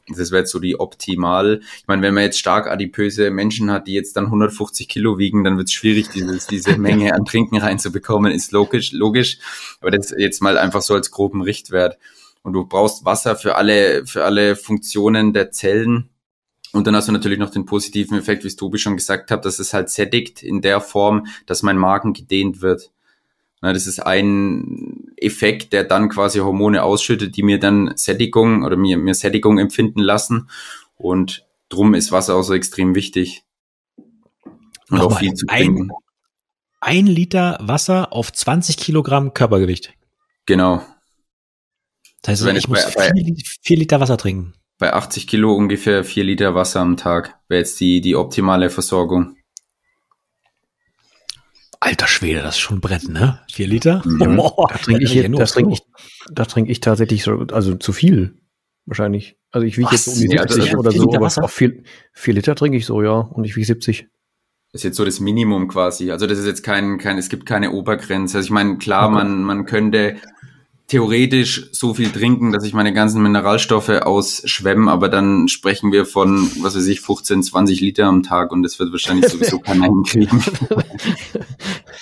Das 0.07 0.31
wäre 0.31 0.41
jetzt 0.41 0.51
so 0.51 0.59
die 0.59 0.79
optimal. 0.79 1.61
Ich 1.77 1.87
meine, 1.87 2.01
wenn 2.03 2.13
man 2.13 2.23
jetzt 2.23 2.37
stark 2.37 2.67
adipöse 2.67 3.31
Menschen 3.31 3.71
hat, 3.71 3.87
die 3.87 3.93
jetzt 3.93 4.15
dann 4.15 4.25
150 4.25 4.87
Kilo 4.87 5.17
wiegen, 5.17 5.43
dann 5.43 5.57
wird 5.57 5.67
es 5.67 5.73
schwierig, 5.73 6.09
dieses, 6.09 6.45
diese 6.45 6.77
Menge 6.77 7.15
an 7.15 7.25
Trinken 7.25 7.57
reinzubekommen, 7.57 8.31
ist 8.31 8.51
logisch, 8.51 8.91
logisch. 8.91 9.39
Aber 9.81 9.91
das 9.91 10.13
jetzt 10.15 10.41
mal 10.41 10.57
einfach 10.57 10.81
so 10.81 10.93
als 10.93 11.09
groben 11.09 11.41
Richtwert. 11.41 11.97
Und 12.43 12.53
du 12.53 12.65
brauchst 12.65 13.05
Wasser 13.05 13.35
für 13.35 13.55
alle, 13.55 14.05
für 14.05 14.23
alle 14.23 14.55
Funktionen 14.55 15.33
der 15.33 15.51
Zellen. 15.51 16.09
Und 16.71 16.85
dann 16.85 16.95
hast 16.95 17.07
du 17.07 17.11
natürlich 17.11 17.39
noch 17.39 17.49
den 17.49 17.65
positiven 17.65 18.17
Effekt, 18.17 18.43
wie 18.43 18.47
es 18.47 18.55
Tobi 18.55 18.77
schon 18.77 18.97
gesagt 18.97 19.31
hat, 19.31 19.45
dass 19.45 19.57
es 19.59 19.73
halt 19.73 19.89
sättigt 19.89 20.43
in 20.43 20.61
der 20.61 20.81
Form, 20.81 21.25
dass 21.47 21.63
mein 21.63 21.77
Magen 21.77 22.13
gedehnt 22.13 22.61
wird. 22.61 22.91
Na, 23.65 23.73
das 23.73 23.87
ist 23.87 23.99
ein 23.99 25.11
Effekt, 25.17 25.73
der 25.73 25.85
dann 25.85 26.09
quasi 26.09 26.37
Hormone 26.37 26.83
ausschüttet, 26.83 27.35
die 27.35 27.41
mir 27.41 27.59
dann 27.59 27.93
Sättigung 27.95 28.63
oder 28.63 28.77
mir, 28.77 28.99
mir 28.99 29.15
Sättigung 29.15 29.57
empfinden 29.57 30.01
lassen. 30.01 30.51
Und 30.97 31.47
drum 31.67 31.95
ist 31.95 32.11
Wasser 32.11 32.35
auch 32.35 32.43
so 32.43 32.53
extrem 32.53 32.93
wichtig. 32.93 33.43
Und 33.97 34.99
Nochmal, 34.99 35.07
auch 35.07 35.17
viel 35.17 35.33
zu 35.33 35.47
trinken. 35.47 35.89
Ein, 36.79 36.99
ein 36.99 37.07
Liter 37.07 37.57
Wasser 37.59 38.13
auf 38.13 38.31
20 38.31 38.77
Kilogramm 38.77 39.33
Körpergewicht. 39.33 39.95
Genau. 40.45 40.85
Das 42.21 42.33
heißt, 42.33 42.43
also 42.43 42.55
ich 42.55 42.67
muss 42.67 42.93
bei, 42.93 43.11
vier, 43.15 43.35
vier, 43.63 43.77
Liter 43.77 43.99
Wasser 43.99 44.17
trinken. 44.17 44.53
Bei 44.77 44.93
80 44.93 45.25
Kilo 45.25 45.55
ungefähr 45.55 46.03
vier 46.03 46.23
Liter 46.23 46.53
Wasser 46.53 46.81
am 46.81 46.97
Tag 46.97 47.39
wäre 47.47 47.61
jetzt 47.61 47.79
die, 47.79 47.99
die 47.99 48.15
optimale 48.15 48.69
Versorgung. 48.69 49.34
Alter 51.79 52.07
Schwede, 52.07 52.41
das 52.41 52.55
ist 52.55 52.61
schon 52.61 52.81
Brett, 52.81 53.07
ne? 53.07 53.39
Vier 53.51 53.67
Liter? 53.67 54.01
Mhm. 54.05 54.39
Oh, 54.39 54.65
da 54.69 54.77
trinke 54.77 55.03
ich, 55.03 55.31
das 55.31 55.53
trinke 55.53 55.73
ich, 55.73 55.81
da 56.31 56.45
trinke 56.45 56.71
ich 56.71 56.79
tatsächlich 56.79 57.23
so, 57.23 57.45
also 57.51 57.75
zu 57.75 57.93
viel. 57.93 58.37
Wahrscheinlich. 58.85 59.37
Also 59.51 59.65
ich 59.65 59.77
wiege 59.77 59.89
jetzt 59.91 60.07
um 60.07 60.13
die 60.13 60.27
70 60.27 60.39
also, 60.39 60.77
oder 60.77 60.91
so, 60.91 61.13
aber 61.13 61.27
auch 61.27 61.49
vier, 61.49 61.81
vier 62.13 62.33
Liter 62.35 62.55
trinke 62.55 62.77
ich 62.77 62.85
so, 62.85 63.01
ja. 63.01 63.13
Und 63.13 63.43
ich 63.43 63.55
wiege 63.55 63.65
70 63.65 64.07
Das 64.71 64.81
ist 64.81 64.83
jetzt 64.83 64.97
so 64.97 65.05
das 65.05 65.19
Minimum 65.19 65.67
quasi. 65.67 66.11
Also 66.11 66.27
das 66.27 66.37
ist 66.37 66.45
jetzt 66.45 66.63
kein, 66.63 66.97
kein 66.99 67.17
es 67.17 67.29
gibt 67.29 67.45
keine 67.45 67.71
Obergrenze. 67.71 68.37
Also 68.37 68.47
ich 68.47 68.51
meine, 68.51 68.77
klar, 68.77 69.05
okay. 69.05 69.15
man, 69.15 69.43
man 69.43 69.65
könnte 69.65 70.17
theoretisch 70.87 71.69
so 71.71 71.95
viel 71.95 72.11
trinken, 72.11 72.51
dass 72.51 72.63
ich 72.63 72.73
meine 72.73 72.93
ganzen 72.93 73.21
Mineralstoffe 73.23 73.89
ausschwemme, 73.89 74.91
aber 74.91 75.09
dann 75.09 75.47
sprechen 75.47 75.91
wir 75.91 76.05
von, 76.05 76.49
was 76.61 76.75
weiß 76.75 76.85
ich, 76.87 77.01
15, 77.01 77.41
20 77.41 77.81
Liter 77.81 78.05
am 78.05 78.21
Tag 78.21 78.51
und 78.51 78.61
das 78.61 78.77
wird 78.77 78.91
wahrscheinlich 78.91 79.27
sowieso 79.27 79.59
keiner 79.59 79.85
hinkriegen. 79.85 80.43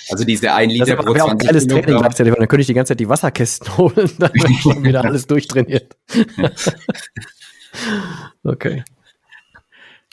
also 0.10 0.26
diese 0.26 0.54
ein 0.54 0.70
Liter 0.70 0.98
pro 0.98 1.14
20 1.14 1.22
auch 1.22 1.38
geiles 1.38 1.68
Training 1.68 1.98
gleichzeitig, 1.98 2.34
dann 2.34 2.48
könnte 2.48 2.62
ich 2.62 2.68
die 2.68 2.74
ganze 2.74 2.92
Zeit 2.92 3.00
die 3.00 3.10
Wasserkästen 3.10 3.78
holen, 3.78 4.12
dann 4.20 4.32
ich 4.34 4.62
schon 4.62 4.84
wieder 4.84 5.06
alles 5.06 5.28
durchtrainiert. 5.28 5.96
okay. 8.44 8.84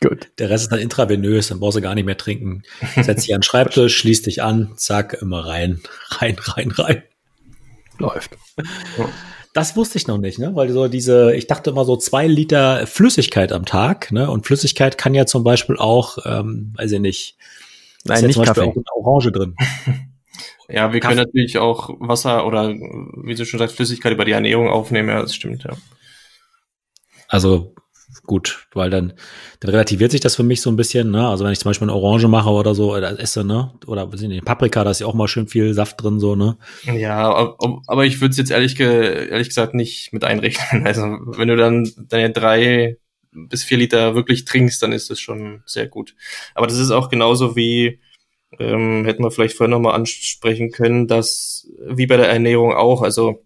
Gut. 0.02 0.28
Der 0.38 0.48
Rest 0.48 0.64
ist 0.64 0.72
dann 0.72 0.78
intravenös, 0.78 1.48
dann 1.48 1.60
brauchst 1.60 1.76
du 1.76 1.82
gar 1.82 1.94
nicht 1.94 2.06
mehr 2.06 2.16
trinken. 2.16 2.62
Setz 3.02 3.24
dich 3.24 3.34
an 3.34 3.40
den 3.40 3.42
Schreibtisch, 3.42 3.98
schließ 3.98 4.22
dich 4.22 4.42
an, 4.42 4.72
zack, 4.76 5.18
immer 5.20 5.44
rein, 5.44 5.82
rein, 6.08 6.36
rein, 6.38 6.70
rein 6.70 7.02
läuft. 8.00 8.36
Das 9.52 9.76
wusste 9.76 9.98
ich 9.98 10.06
noch 10.06 10.18
nicht, 10.18 10.38
ne? 10.38 10.54
Weil 10.54 10.70
so 10.70 10.88
diese, 10.88 11.34
ich 11.34 11.46
dachte 11.46 11.70
immer 11.70 11.84
so 11.84 11.96
zwei 11.96 12.26
Liter 12.26 12.86
Flüssigkeit 12.86 13.52
am 13.52 13.64
Tag, 13.64 14.12
ne? 14.12 14.30
Und 14.30 14.46
Flüssigkeit 14.46 14.96
kann 14.98 15.14
ja 15.14 15.26
zum 15.26 15.42
Beispiel 15.44 15.76
auch, 15.76 16.18
ähm, 16.24 16.72
weiß 16.76 16.92
ich 16.92 17.00
nicht, 17.00 17.36
Nein, 18.04 18.24
nicht 18.24 18.34
zum 18.34 18.44
Beispiel 18.44 18.64
Kaffee. 18.66 18.80
auch 18.92 19.06
Orange 19.06 19.32
drin. 19.32 19.56
Ja, 20.72 20.92
wir 20.92 21.00
Kaffee. 21.00 21.16
können 21.16 21.26
natürlich 21.26 21.58
auch 21.58 21.90
Wasser 21.98 22.46
oder, 22.46 22.68
wie 22.68 23.34
du 23.34 23.44
schon 23.44 23.58
sagst, 23.58 23.74
Flüssigkeit 23.74 24.12
über 24.12 24.24
die 24.24 24.30
Ernährung 24.30 24.68
aufnehmen, 24.68 25.08
ja, 25.08 25.20
das 25.20 25.34
stimmt, 25.34 25.64
ja. 25.64 25.72
Also 27.26 27.74
gut, 28.30 28.68
weil 28.74 28.90
dann, 28.90 29.12
dann 29.58 29.72
relativiert 29.72 30.12
sich 30.12 30.20
das 30.20 30.36
für 30.36 30.44
mich 30.44 30.60
so 30.60 30.70
ein 30.70 30.76
bisschen, 30.76 31.10
ne? 31.10 31.26
Also 31.26 31.44
wenn 31.44 31.50
ich 31.50 31.58
zum 31.58 31.68
Beispiel 31.68 31.90
eine 31.90 31.96
Orange 31.96 32.28
mache 32.28 32.50
oder 32.50 32.76
so, 32.76 32.94
oder 32.94 33.18
esse, 33.18 33.42
ne? 33.42 33.72
Oder 33.88 34.12
was 34.12 34.20
nicht, 34.20 34.44
Paprika, 34.44 34.84
da 34.84 34.92
ist 34.92 35.00
ja 35.00 35.08
auch 35.08 35.14
mal 35.14 35.26
schön 35.26 35.48
viel 35.48 35.74
Saft 35.74 36.00
drin, 36.00 36.20
so, 36.20 36.36
ne? 36.36 36.56
Ja, 36.84 37.56
aber 37.88 38.06
ich 38.06 38.20
würde 38.20 38.30
es 38.30 38.36
jetzt 38.36 38.52
ehrlich, 38.52 38.78
ehrlich 38.78 39.48
gesagt 39.48 39.74
nicht 39.74 40.12
mit 40.12 40.22
einrechnen. 40.22 40.86
Also 40.90 41.02
wenn 41.02 41.48
du 41.48 41.56
dann 41.56 41.90
deine 42.08 42.30
drei 42.30 42.98
bis 43.32 43.64
vier 43.64 43.78
Liter 43.78 44.14
wirklich 44.14 44.44
trinkst, 44.44 44.80
dann 44.80 44.92
ist 44.92 45.10
das 45.10 45.18
schon 45.18 45.64
sehr 45.66 45.88
gut. 45.88 46.14
Aber 46.54 46.68
das 46.68 46.78
ist 46.78 46.92
auch 46.92 47.08
genauso 47.08 47.56
wie, 47.56 47.98
ähm, 48.60 49.04
hätten 49.06 49.24
wir 49.24 49.32
vielleicht 49.32 49.56
vorher 49.56 49.74
nochmal 49.74 49.96
ansprechen 49.96 50.70
können, 50.70 51.08
dass 51.08 51.68
wie 51.84 52.06
bei 52.06 52.16
der 52.16 52.28
Ernährung 52.28 52.74
auch, 52.74 53.02
also 53.02 53.42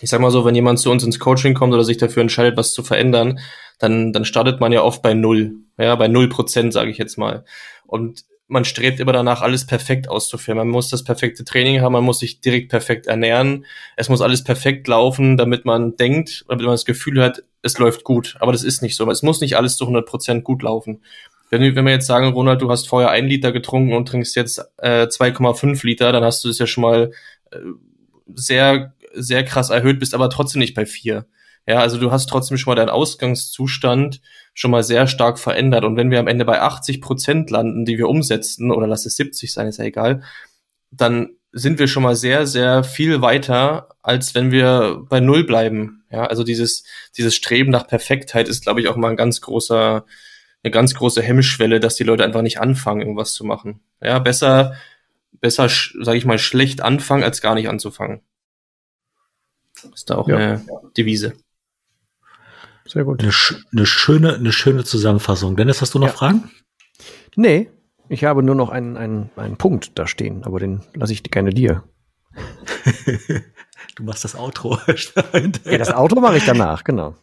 ich 0.00 0.08
sag 0.08 0.20
mal 0.20 0.30
so, 0.30 0.44
wenn 0.44 0.54
jemand 0.54 0.78
zu 0.78 0.90
uns 0.90 1.04
ins 1.04 1.18
Coaching 1.18 1.54
kommt 1.54 1.74
oder 1.74 1.84
sich 1.84 1.98
dafür 1.98 2.22
entscheidet, 2.22 2.56
was 2.56 2.72
zu 2.72 2.82
verändern, 2.82 3.38
dann, 3.80 4.12
dann 4.12 4.24
startet 4.24 4.60
man 4.60 4.72
ja 4.72 4.82
oft 4.82 5.02
bei 5.02 5.14
null. 5.14 5.54
Ja, 5.78 5.96
bei 5.96 6.06
null 6.06 6.28
Prozent, 6.28 6.72
sage 6.72 6.90
ich 6.90 6.98
jetzt 6.98 7.18
mal. 7.18 7.44
Und 7.86 8.24
man 8.46 8.64
strebt 8.64 9.00
immer 9.00 9.12
danach, 9.12 9.42
alles 9.42 9.66
perfekt 9.66 10.08
auszuführen. 10.08 10.58
Man 10.58 10.68
muss 10.68 10.90
das 10.90 11.04
perfekte 11.04 11.44
Training 11.44 11.80
haben, 11.80 11.92
man 11.92 12.04
muss 12.04 12.18
sich 12.18 12.40
direkt 12.40 12.68
perfekt 12.68 13.06
ernähren. 13.06 13.64
Es 13.96 14.08
muss 14.08 14.20
alles 14.20 14.44
perfekt 14.44 14.86
laufen, 14.88 15.36
damit 15.36 15.64
man 15.64 15.96
denkt, 15.96 16.44
damit 16.48 16.64
man 16.64 16.74
das 16.74 16.84
Gefühl 16.84 17.22
hat, 17.22 17.42
es 17.62 17.78
läuft 17.78 18.04
gut. 18.04 18.36
Aber 18.40 18.52
das 18.52 18.64
ist 18.64 18.82
nicht 18.82 18.96
so. 18.96 19.10
Es 19.10 19.22
muss 19.22 19.40
nicht 19.40 19.56
alles 19.56 19.76
zu 19.76 19.84
100 19.84 20.06
Prozent 20.06 20.44
gut 20.44 20.62
laufen. 20.62 21.02
Wenn, 21.48 21.74
wenn 21.74 21.84
wir 21.84 21.92
jetzt 21.92 22.06
sagen, 22.06 22.32
Ronald, 22.32 22.62
du 22.62 22.70
hast 22.70 22.88
vorher 22.88 23.10
ein 23.10 23.26
Liter 23.26 23.52
getrunken 23.52 23.94
und 23.94 24.06
trinkst 24.06 24.36
jetzt 24.36 24.58
äh, 24.78 25.06
2,5 25.06 25.84
Liter, 25.86 26.12
dann 26.12 26.24
hast 26.24 26.44
du 26.44 26.48
es 26.48 26.58
ja 26.58 26.66
schon 26.66 26.82
mal 26.82 27.12
äh, 27.50 27.58
sehr 28.34 28.94
sehr 29.12 29.44
krass 29.44 29.70
erhöht, 29.70 29.98
bist 29.98 30.14
aber 30.14 30.30
trotzdem 30.30 30.60
nicht 30.60 30.74
bei 30.74 30.86
vier. 30.86 31.26
Ja, 31.66 31.78
also 31.78 31.98
du 31.98 32.10
hast 32.10 32.28
trotzdem 32.28 32.56
schon 32.56 32.72
mal 32.72 32.76
deinen 32.76 32.88
Ausgangszustand 32.88 34.20
schon 34.54 34.70
mal 34.70 34.82
sehr 34.82 35.06
stark 35.06 35.38
verändert. 35.38 35.84
Und 35.84 35.96
wenn 35.96 36.10
wir 36.10 36.18
am 36.18 36.26
Ende 36.26 36.44
bei 36.44 36.60
80 36.60 37.00
Prozent 37.00 37.50
landen, 37.50 37.84
die 37.84 37.98
wir 37.98 38.08
umsetzen, 38.08 38.70
oder 38.70 38.86
lass 38.86 39.06
es 39.06 39.16
70 39.16 39.52
sein, 39.52 39.66
ist 39.66 39.78
ja 39.78 39.84
egal, 39.84 40.22
dann 40.90 41.30
sind 41.52 41.78
wir 41.78 41.88
schon 41.88 42.02
mal 42.02 42.16
sehr, 42.16 42.46
sehr 42.46 42.84
viel 42.84 43.22
weiter, 43.22 43.88
als 44.02 44.34
wenn 44.34 44.50
wir 44.50 45.04
bei 45.08 45.20
Null 45.20 45.44
bleiben. 45.44 46.04
Ja, 46.10 46.26
also 46.26 46.44
dieses, 46.44 46.84
dieses 47.16 47.34
Streben 47.34 47.70
nach 47.70 47.86
Perfektheit 47.86 48.48
ist, 48.48 48.62
glaube 48.62 48.80
ich, 48.80 48.88
auch 48.88 48.96
mal 48.96 49.10
ein 49.10 49.16
ganz 49.16 49.40
großer, 49.40 50.04
eine 50.62 50.70
ganz 50.70 50.94
große 50.94 51.22
Hemmschwelle, 51.22 51.80
dass 51.80 51.96
die 51.96 52.04
Leute 52.04 52.24
einfach 52.24 52.42
nicht 52.42 52.60
anfangen, 52.60 53.00
irgendwas 53.00 53.32
zu 53.32 53.44
machen. 53.44 53.80
Ja, 54.00 54.18
besser, 54.18 54.74
besser, 55.40 55.68
sage 55.68 56.18
ich 56.18 56.24
mal, 56.24 56.38
schlecht 56.38 56.82
anfangen, 56.82 57.24
als 57.24 57.40
gar 57.40 57.54
nicht 57.54 57.68
anzufangen. 57.68 58.20
Ist 59.94 60.10
da 60.10 60.16
auch 60.16 60.28
ja. 60.28 60.36
eine 60.36 60.66
Devise. 60.96 61.34
Sehr 62.90 63.04
gut. 63.04 63.22
Eine, 63.22 63.32
eine, 63.72 63.86
schöne, 63.86 64.34
eine 64.34 64.50
schöne 64.50 64.82
Zusammenfassung. 64.82 65.54
Dennis, 65.54 65.80
hast 65.80 65.94
du 65.94 66.00
noch 66.00 66.08
ja. 66.08 66.12
Fragen? 66.12 66.50
Nee, 67.36 67.70
ich 68.08 68.24
habe 68.24 68.42
nur 68.42 68.56
noch 68.56 68.70
einen, 68.70 68.96
einen, 68.96 69.30
einen 69.36 69.56
Punkt 69.56 69.92
da 69.96 70.08
stehen, 70.08 70.42
aber 70.42 70.58
den 70.58 70.80
lasse 70.94 71.12
ich 71.12 71.22
gerne 71.22 71.50
dir. 71.50 71.84
du 73.94 74.02
machst 74.02 74.24
das 74.24 74.34
Outro. 74.34 74.76
ja, 75.64 75.78
das 75.78 75.94
Outro 75.94 76.20
mache 76.20 76.38
ich 76.38 76.44
danach, 76.44 76.82
genau. 76.82 77.14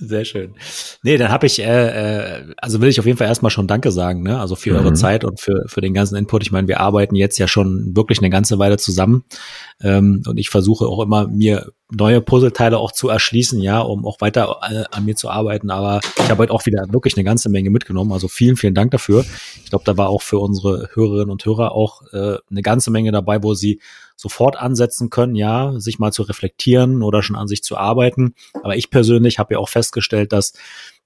Sehr 0.00 0.24
schön. 0.24 0.54
Nee, 1.02 1.16
dann 1.16 1.30
habe 1.30 1.46
ich, 1.46 1.60
äh, 1.60 1.64
äh, 1.64 2.54
also 2.56 2.80
will 2.80 2.88
ich 2.88 2.98
auf 2.98 3.06
jeden 3.06 3.18
Fall 3.18 3.28
erstmal 3.28 3.50
schon 3.50 3.66
Danke 3.66 3.92
sagen, 3.92 4.22
ne? 4.22 4.40
Also 4.40 4.56
für 4.56 4.72
mhm. 4.72 4.78
eure 4.78 4.92
Zeit 4.94 5.24
und 5.24 5.40
für, 5.40 5.64
für 5.66 5.80
den 5.80 5.94
ganzen 5.94 6.16
Input. 6.16 6.42
Ich 6.42 6.52
meine, 6.52 6.68
wir 6.68 6.80
arbeiten 6.80 7.14
jetzt 7.14 7.38
ja 7.38 7.46
schon 7.46 7.94
wirklich 7.94 8.18
eine 8.18 8.30
ganze 8.30 8.58
Weile 8.58 8.78
zusammen. 8.78 9.24
Ähm, 9.80 10.22
und 10.26 10.38
ich 10.38 10.50
versuche 10.50 10.86
auch 10.86 11.00
immer, 11.00 11.28
mir 11.28 11.72
neue 11.90 12.20
Puzzleteile 12.20 12.78
auch 12.78 12.92
zu 12.92 13.08
erschließen, 13.08 13.60
ja, 13.60 13.80
um 13.80 14.06
auch 14.06 14.20
weiter 14.20 14.58
äh, 14.70 14.84
an 14.90 15.04
mir 15.04 15.14
zu 15.14 15.28
arbeiten. 15.28 15.70
Aber 15.70 16.00
ich 16.18 16.30
habe 16.30 16.42
heute 16.42 16.52
auch 16.52 16.64
wieder 16.66 16.86
wirklich 16.90 17.16
eine 17.16 17.24
ganze 17.24 17.50
Menge 17.50 17.70
mitgenommen. 17.70 18.12
Also 18.12 18.28
vielen, 18.28 18.56
vielen 18.56 18.74
Dank 18.74 18.92
dafür. 18.92 19.24
Ich 19.62 19.70
glaube, 19.70 19.84
da 19.84 19.96
war 19.96 20.08
auch 20.08 20.22
für 20.22 20.38
unsere 20.38 20.88
Hörerinnen 20.94 21.30
und 21.30 21.44
Hörer 21.44 21.72
auch 21.72 22.02
äh, 22.12 22.38
eine 22.50 22.62
ganze 22.62 22.90
Menge 22.90 23.12
dabei, 23.12 23.42
wo 23.42 23.54
sie 23.54 23.80
sofort 24.16 24.56
ansetzen 24.56 25.10
können, 25.10 25.34
ja, 25.34 25.78
sich 25.78 25.98
mal 25.98 26.12
zu 26.12 26.22
reflektieren 26.22 27.02
oder 27.02 27.22
schon 27.22 27.36
an 27.36 27.48
sich 27.48 27.62
zu 27.62 27.76
arbeiten. 27.76 28.34
Aber 28.62 28.76
ich 28.76 28.90
persönlich 28.90 29.38
habe 29.38 29.54
ja 29.54 29.58
auch 29.58 29.68
festgestellt, 29.68 30.32
dass 30.32 30.52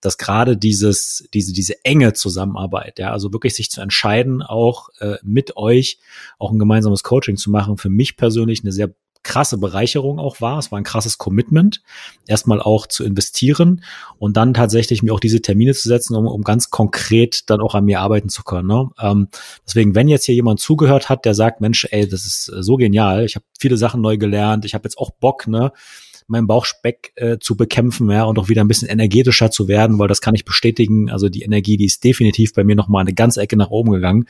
dass 0.00 0.18
gerade 0.18 0.56
dieses, 0.56 1.26
diese, 1.32 1.52
diese 1.52 1.84
enge 1.84 2.12
Zusammenarbeit, 2.12 2.98
ja, 2.98 3.12
also 3.12 3.32
wirklich 3.32 3.54
sich 3.54 3.70
zu 3.70 3.80
entscheiden, 3.80 4.42
auch 4.42 4.90
äh, 5.00 5.16
mit 5.22 5.56
euch 5.56 5.98
auch 6.38 6.52
ein 6.52 6.58
gemeinsames 6.58 7.02
Coaching 7.02 7.36
zu 7.36 7.50
machen, 7.50 7.78
für 7.78 7.88
mich 7.88 8.16
persönlich 8.16 8.62
eine 8.62 8.72
sehr 8.72 8.94
krasse 9.26 9.58
Bereicherung 9.58 10.18
auch 10.18 10.40
war. 10.40 10.58
Es 10.58 10.70
war 10.70 10.78
ein 10.78 10.84
krasses 10.84 11.18
Commitment, 11.18 11.82
erstmal 12.28 12.60
auch 12.60 12.86
zu 12.86 13.04
investieren 13.04 13.82
und 14.18 14.36
dann 14.36 14.54
tatsächlich 14.54 15.02
mir 15.02 15.12
auch 15.12 15.20
diese 15.20 15.42
Termine 15.42 15.74
zu 15.74 15.88
setzen, 15.88 16.14
um, 16.14 16.26
um 16.26 16.42
ganz 16.42 16.70
konkret 16.70 17.50
dann 17.50 17.60
auch 17.60 17.74
an 17.74 17.84
mir 17.84 18.00
arbeiten 18.00 18.28
zu 18.28 18.44
können. 18.44 18.68
Ne? 18.68 18.88
Ähm, 19.00 19.28
deswegen, 19.66 19.94
wenn 19.96 20.08
jetzt 20.08 20.24
hier 20.24 20.36
jemand 20.36 20.60
zugehört 20.60 21.08
hat, 21.08 21.24
der 21.24 21.34
sagt, 21.34 21.60
Mensch, 21.60 21.86
ey, 21.90 22.08
das 22.08 22.24
ist 22.24 22.44
so 22.44 22.76
genial, 22.76 23.24
ich 23.24 23.34
habe 23.34 23.44
viele 23.58 23.76
Sachen 23.76 24.00
neu 24.00 24.16
gelernt, 24.16 24.64
ich 24.64 24.74
habe 24.74 24.84
jetzt 24.84 24.98
auch 24.98 25.10
Bock, 25.10 25.48
ne? 25.48 25.72
Meinen 26.28 26.46
Bauchspeck 26.46 27.12
äh, 27.16 27.38
zu 27.38 27.56
bekämpfen, 27.56 28.10
ja, 28.10 28.24
und 28.24 28.38
auch 28.38 28.48
wieder 28.48 28.62
ein 28.62 28.68
bisschen 28.68 28.88
energetischer 28.88 29.50
zu 29.50 29.68
werden, 29.68 29.98
weil 29.98 30.08
das 30.08 30.20
kann 30.20 30.34
ich 30.34 30.44
bestätigen. 30.44 31.10
Also 31.10 31.28
die 31.28 31.42
Energie, 31.42 31.76
die 31.76 31.84
ist 31.84 32.02
definitiv 32.02 32.52
bei 32.54 32.64
mir 32.64 32.76
noch 32.76 32.88
mal 32.88 33.00
eine 33.00 33.14
ganze 33.14 33.40
Ecke 33.40 33.56
nach 33.56 33.70
oben 33.70 33.92
gegangen, 33.92 34.26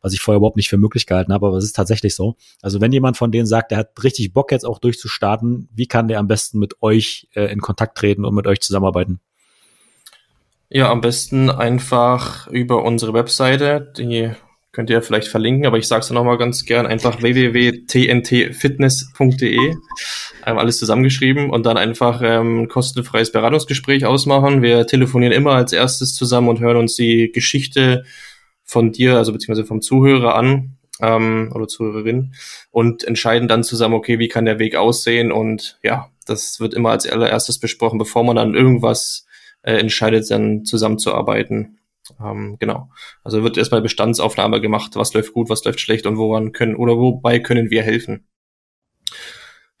was 0.00 0.12
ich 0.12 0.20
vorher 0.20 0.38
überhaupt 0.38 0.56
nicht 0.56 0.68
für 0.68 0.78
möglich 0.78 1.06
gehalten 1.06 1.32
habe, 1.32 1.46
aber 1.46 1.56
es 1.56 1.64
ist 1.64 1.76
tatsächlich 1.76 2.14
so. 2.14 2.36
Also 2.62 2.80
wenn 2.80 2.92
jemand 2.92 3.16
von 3.16 3.32
denen 3.32 3.46
sagt, 3.46 3.70
der 3.70 3.78
hat 3.78 4.02
richtig 4.02 4.32
Bock 4.32 4.52
jetzt 4.52 4.64
auch 4.64 4.78
durchzustarten, 4.78 5.68
wie 5.74 5.86
kann 5.86 6.08
der 6.08 6.18
am 6.18 6.28
besten 6.28 6.58
mit 6.58 6.82
euch 6.82 7.28
äh, 7.34 7.52
in 7.52 7.60
Kontakt 7.60 7.98
treten 7.98 8.24
und 8.24 8.34
mit 8.34 8.46
euch 8.46 8.60
zusammenarbeiten? 8.60 9.20
Ja, 10.68 10.88
am 10.88 11.00
besten 11.00 11.50
einfach 11.50 12.46
über 12.46 12.84
unsere 12.84 13.12
Webseite, 13.12 13.92
die 13.96 14.30
könnt 14.72 14.90
ihr 14.90 15.00
vielleicht 15.02 15.28
verlinken, 15.28 15.66
aber 15.66 15.78
ich 15.78 15.86
sage 15.88 16.02
es 16.02 16.10
nochmal 16.10 16.38
ganz 16.38 16.64
gern, 16.64 16.86
einfach 16.86 17.20
www.tntfitness.de, 17.22 19.74
alles 20.42 20.78
zusammengeschrieben 20.78 21.50
und 21.50 21.66
dann 21.66 21.76
einfach 21.76 22.22
ähm, 22.24 22.68
kostenfreies 22.68 23.32
Beratungsgespräch 23.32 24.06
ausmachen. 24.06 24.62
Wir 24.62 24.86
telefonieren 24.86 25.32
immer 25.32 25.50
als 25.52 25.72
erstes 25.72 26.14
zusammen 26.14 26.48
und 26.48 26.60
hören 26.60 26.76
uns 26.76 26.94
die 26.94 27.32
Geschichte 27.32 28.04
von 28.62 28.92
dir, 28.92 29.16
also 29.16 29.32
beziehungsweise 29.32 29.66
vom 29.66 29.82
Zuhörer 29.82 30.36
an 30.36 30.76
ähm, 31.00 31.50
oder 31.54 31.66
Zuhörerin 31.66 32.34
und 32.70 33.02
entscheiden 33.04 33.48
dann 33.48 33.64
zusammen, 33.64 33.94
okay, 33.94 34.20
wie 34.20 34.28
kann 34.28 34.44
der 34.44 34.60
Weg 34.60 34.76
aussehen 34.76 35.32
und 35.32 35.78
ja, 35.82 36.10
das 36.26 36.60
wird 36.60 36.74
immer 36.74 36.90
als 36.90 37.08
allererstes 37.08 37.58
besprochen, 37.58 37.98
bevor 37.98 38.22
man 38.22 38.36
dann 38.36 38.54
irgendwas 38.54 39.26
äh, 39.62 39.74
entscheidet, 39.74 40.30
dann 40.30 40.64
zusammenzuarbeiten. 40.64 41.79
Ähm, 42.22 42.56
genau. 42.58 42.90
Also 43.22 43.42
wird 43.42 43.58
erstmal 43.58 43.82
Bestandsaufnahme 43.82 44.60
gemacht, 44.60 44.96
was 44.96 45.14
läuft 45.14 45.32
gut, 45.32 45.48
was 45.50 45.64
läuft 45.64 45.80
schlecht 45.80 46.06
und 46.06 46.16
woran 46.16 46.52
können 46.52 46.76
oder 46.76 46.96
wobei 46.96 47.38
können 47.38 47.70
wir 47.70 47.82
helfen. 47.82 48.26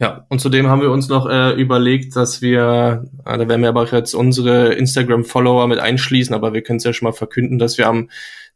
Ja, 0.00 0.24
und 0.30 0.40
zudem 0.40 0.68
haben 0.68 0.80
wir 0.80 0.90
uns 0.90 1.08
noch 1.08 1.28
äh, 1.28 1.52
überlegt, 1.52 2.16
dass 2.16 2.40
wir, 2.40 3.04
äh, 3.26 3.36
da 3.36 3.48
werden 3.48 3.60
wir 3.60 3.68
aber 3.68 3.86
jetzt 3.86 4.14
unsere 4.14 4.72
Instagram-Follower 4.72 5.66
mit 5.66 5.78
einschließen, 5.78 6.34
aber 6.34 6.54
wir 6.54 6.62
können 6.62 6.78
es 6.78 6.84
ja 6.84 6.94
schon 6.94 7.04
mal 7.04 7.12
verkünden, 7.12 7.58
dass 7.58 7.76
wir 7.76 7.86
am 7.86 8.08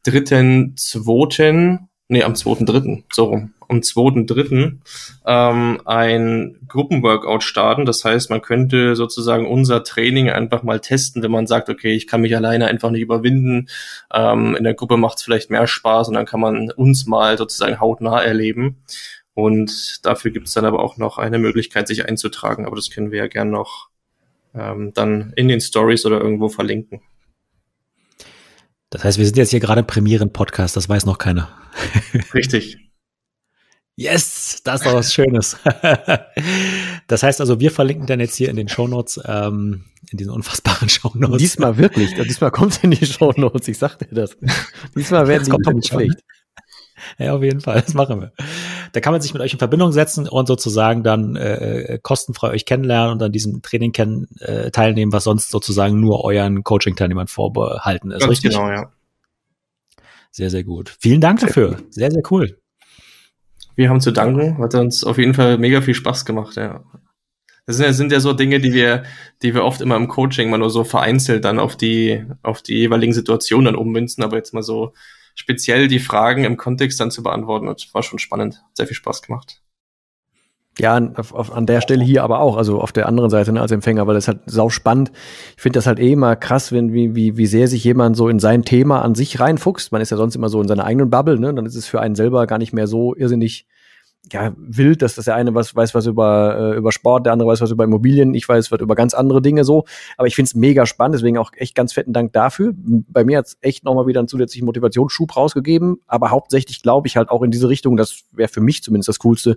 dritten, 0.03 0.75
zweiten 0.79 1.91
nee, 2.09 2.23
am 2.23 2.33
2.3., 2.33 3.05
so 3.13 3.25
rum, 3.25 3.53
am 3.75 3.81
2.3. 3.81 4.79
Ähm, 5.27 5.81
ein 5.85 6.57
Gruppenworkout 6.69 7.41
starten. 7.41 7.85
Das 7.85 8.05
heißt, 8.05 8.31
man 8.31 8.41
könnte 8.41 8.97
sozusagen 8.97 9.47
unser 9.47 9.85
Training 9.85 10.31
einfach 10.31 10.63
mal 10.63 10.81
testen, 10.81 11.23
wenn 11.23 11.31
man 11.31 11.47
sagt, 11.47 11.69
okay, 11.69 11.95
ich 11.95 12.07
kann 12.07 12.21
mich 12.21 12.35
alleine 12.37 12.67
einfach 12.67 12.91
nicht 12.91 13.03
überwinden. 13.03 13.69
Ähm, 14.13 14.57
in 14.57 14.65
der 14.65 14.75
Gruppe 14.75 14.97
macht 14.97 15.19
es 15.19 15.25
vielleicht 15.25 15.51
mehr 15.51 15.67
Spaß 15.67 16.09
und 16.09 16.15
dann 16.15 16.27
kann 16.27 16.41
man 16.41 16.71
uns 16.71 17.07
mal 17.07 17.37
sozusagen 17.37 17.81
hautnah 17.81 18.23
erleben. 18.23 18.83
Und 19.35 20.05
dafür 20.07 20.31
gibt 20.31 20.47
es 20.47 20.55
dann 20.55 20.65
aber 20.65 20.81
auch 20.81 20.97
noch 20.97 21.19
eine 21.19 21.39
Möglichkeit, 21.39 21.89
sich 21.89 22.09
einzutragen. 22.09 22.67
Aber 22.67 22.77
das 22.77 22.91
können 22.91 23.11
wir 23.11 23.19
ja 23.19 23.27
gern 23.27 23.51
noch 23.51 23.89
ähm, 24.55 24.93
dann 24.95 25.33
in 25.35 25.49
den 25.49 25.61
Stories 25.61 26.07
oder 26.07 26.21
irgendwo 26.21 26.49
verlinken. 26.49 27.01
Das 28.91 29.03
heißt, 29.03 29.19
wir 29.19 29.25
sind 29.25 29.37
jetzt 29.37 29.51
hier 29.51 29.59
gerade 29.59 29.81
im 29.81 29.89
Premieren-Podcast, 29.89 30.77
das 30.77 30.89
weiß 30.89 31.05
noch 31.05 31.19
keiner. 31.19 31.49
Richtig. 32.33 32.79
Yes, 33.97 34.61
das 34.65 34.81
ist 34.81 34.87
doch 34.87 34.95
was 34.95 35.15
Schönes. 35.15 35.57
das 37.07 37.23
heißt 37.23 37.41
also, 37.41 37.61
wir 37.61 37.71
verlinken 37.71 38.07
dann 38.07 38.19
jetzt 38.19 38.35
hier 38.35 38.49
in 38.49 38.57
den 38.57 38.69
Shownotes, 38.69 39.21
ähm, 39.25 39.85
in 40.11 40.19
diesen 40.19 40.33
unfassbaren 40.33 40.89
Shownotes. 40.89 41.39
Diesmal 41.39 41.77
wirklich, 41.79 42.13
diesmal 42.29 42.51
kommt 42.51 42.73
es 42.73 42.79
in 42.79 42.91
die 42.91 43.07
Shownotes, 43.07 43.69
ich 43.69 43.79
sag 43.79 43.99
dir 43.99 44.13
das. 44.13 44.37
Diesmal 44.97 45.29
werden 45.29 45.45
sie 45.45 45.51
top 45.51 45.85
Pflicht. 45.85 46.19
Ja, 47.19 47.35
auf 47.35 47.43
jeden 47.43 47.61
Fall, 47.61 47.83
das 47.83 47.95
machen 47.95 48.21
wir. 48.21 48.33
Da 48.93 49.01
kann 49.01 49.13
man 49.13 49.21
sich 49.21 49.33
mit 49.35 49.43
euch 49.43 49.53
in 49.53 49.59
Verbindung 49.59 49.93
setzen 49.93 50.29
und 50.29 50.47
sozusagen 50.47 51.03
dann 51.03 51.37
äh, 51.37 51.83
äh, 51.83 51.99
kostenfrei 52.03 52.51
euch 52.51 52.65
kennenlernen 52.65 53.13
und 53.13 53.23
an 53.23 53.31
diesem 53.31 53.63
Training 53.63 53.93
kennen, 53.93 54.27
äh, 54.41 54.71
teilnehmen, 54.71 55.13
was 55.13 55.25
sonst 55.25 55.51
sozusagen 55.51 56.01
nur 56.01 56.25
euren 56.25 56.65
Coaching-Teilnehmern 56.65 57.29
vorbehalten 57.29 58.11
ist. 58.11 58.21
Ganz 58.21 58.31
richtig? 58.31 58.53
genau, 58.53 58.71
ja. 58.71 58.91
Sehr, 60.31 60.51
sehr 60.51 60.65
gut. 60.65 60.97
Vielen 60.99 61.21
Dank 61.21 61.41
dafür. 61.41 61.77
Sehr, 61.91 62.11
sehr 62.11 62.23
cool. 62.31 62.59
Wir 63.77 63.89
haben 63.89 64.01
zu 64.01 64.13
danken. 64.13 64.59
Hat 64.59 64.75
uns 64.75 65.05
auf 65.05 65.19
jeden 65.19 65.35
Fall 65.35 65.59
mega 65.59 65.81
viel 65.81 65.95
Spaß 65.95 66.25
gemacht, 66.25 66.57
ja. 66.57 66.85
Das 67.67 67.77
sind 67.77 67.87
ja, 67.87 67.93
sind 67.95 68.13
ja 68.13 68.21
so 68.21 68.35
Dinge, 68.35 68.61
die 68.61 68.75
wir, 68.75 69.05
die 69.43 69.55
wir 69.55 69.65
oft 69.65 69.81
immer 69.81 69.97
im 69.97 70.09
Coaching 70.09 70.51
mal 70.51 70.59
nur 70.59 70.71
so 70.71 70.85
vereinzelt 70.85 71.45
dann 71.47 71.59
auf 71.59 71.77
die, 71.77 72.25
auf 72.43 72.61
die 72.61 72.75
jeweiligen 72.75 73.15
Situationen 73.15 73.67
dann 73.67 73.77
ummünzen, 73.77 74.23
aber 74.23 74.37
jetzt 74.37 74.53
mal 74.53 74.63
so 74.63 74.93
speziell 75.35 75.89
die 75.89 75.99
Fragen 75.99 76.45
im 76.45 76.59
Kontext 76.59 77.01
dann 77.01 77.11
zu 77.11 77.23
beantworten. 77.23 77.67
Das 77.67 77.89
war 77.95 78.03
schon 78.03 78.19
spannend. 78.19 78.63
Sehr 78.75 78.87
viel 78.87 78.97
Spaß 78.97 79.23
gemacht. 79.23 79.63
Ja, 80.79 80.95
an, 80.95 81.15
auf, 81.17 81.53
an 81.55 81.67
der 81.67 81.81
Stelle 81.81 82.03
hier 82.03 82.25
aber 82.25 82.41
auch, 82.41 82.57
also 82.57 82.81
auf 82.81 82.91
der 82.91 83.07
anderen 83.07 83.31
Seite 83.31 83.53
ne, 83.53 83.61
als 83.61 83.71
Empfänger, 83.71 84.09
weil 84.09 84.15
das 84.15 84.27
halt 84.27 84.41
sau 84.47 84.71
spannend. 84.71 85.13
Ich 85.57 85.63
finde 85.63 85.79
das 85.79 85.87
halt 85.87 86.01
eh 86.01 86.13
immer 86.13 86.35
krass, 86.35 86.73
wenn 86.73 86.93
wie, 86.93 87.15
wie, 87.15 87.37
wie 87.37 87.47
sehr 87.47 87.69
sich 87.69 87.85
jemand 87.85 88.17
so 88.17 88.29
in 88.29 88.41
sein 88.41 88.65
Thema 88.65 89.03
an 89.03 89.15
sich 89.15 89.39
reinfuchst. 89.39 89.93
Man 89.93 90.01
ist 90.01 90.11
ja 90.11 90.17
sonst 90.17 90.35
immer 90.35 90.49
so 90.49 90.61
in 90.61 90.67
seiner 90.67 90.85
eigenen 90.85 91.11
Bubble, 91.11 91.39
ne? 91.39 91.55
Dann 91.55 91.65
ist 91.65 91.77
es 91.77 91.87
für 91.87 92.01
einen 92.01 92.17
selber 92.17 92.47
gar 92.49 92.59
nicht 92.59 92.73
mehr 92.73 92.89
so 92.89 93.15
irrsinnig 93.15 93.67
ja, 94.33 94.55
wild, 94.57 95.03
dass 95.03 95.17
das 95.17 95.27
der 95.27 95.35
eine 95.35 95.55
was 95.55 95.77
weiß 95.77 95.95
was 95.95 96.07
über, 96.07 96.73
äh, 96.75 96.77
über 96.77 96.93
Sport, 96.93 97.27
der 97.27 97.33
andere 97.33 97.49
weiß 97.49 97.61
was 97.61 97.71
über 97.71 97.85
Immobilien, 97.85 98.35
ich 98.35 98.49
weiß 98.49 98.73
was 98.73 98.81
über 98.81 98.95
ganz 98.95 99.15
andere 99.15 99.43
Dinge 99.43 99.65
so. 99.65 99.85
Aber 100.17 100.27
ich 100.27 100.35
finde 100.35 100.49
es 100.49 100.55
mega 100.55 100.87
spannend, 100.87 101.17
deswegen 101.17 101.39
auch 101.39 101.53
echt 101.57 101.75
ganz 101.75 101.93
fetten 101.93 102.13
Dank 102.13 102.33
dafür. 102.33 102.73
Bei 102.75 103.25
mir 103.25 103.39
hat 103.39 103.47
es 103.47 103.59
echt 103.61 103.85
nochmal 103.85 104.07
wieder 104.07 104.21
einen 104.21 104.29
zusätzlichen 104.29 104.67
Motivationsschub 104.67 105.37
rausgegeben, 105.37 106.01
aber 106.07 106.31
hauptsächlich 106.31 106.83
glaube 106.83 107.07
ich 107.07 107.17
halt 107.17 107.29
auch 107.29 107.43
in 107.43 107.51
diese 107.51 107.69
Richtung, 107.69 107.97
das 107.97 108.25
wäre 108.33 108.49
für 108.49 108.61
mich 108.61 108.83
zumindest 108.83 109.09
das 109.09 109.19
Coolste, 109.19 109.57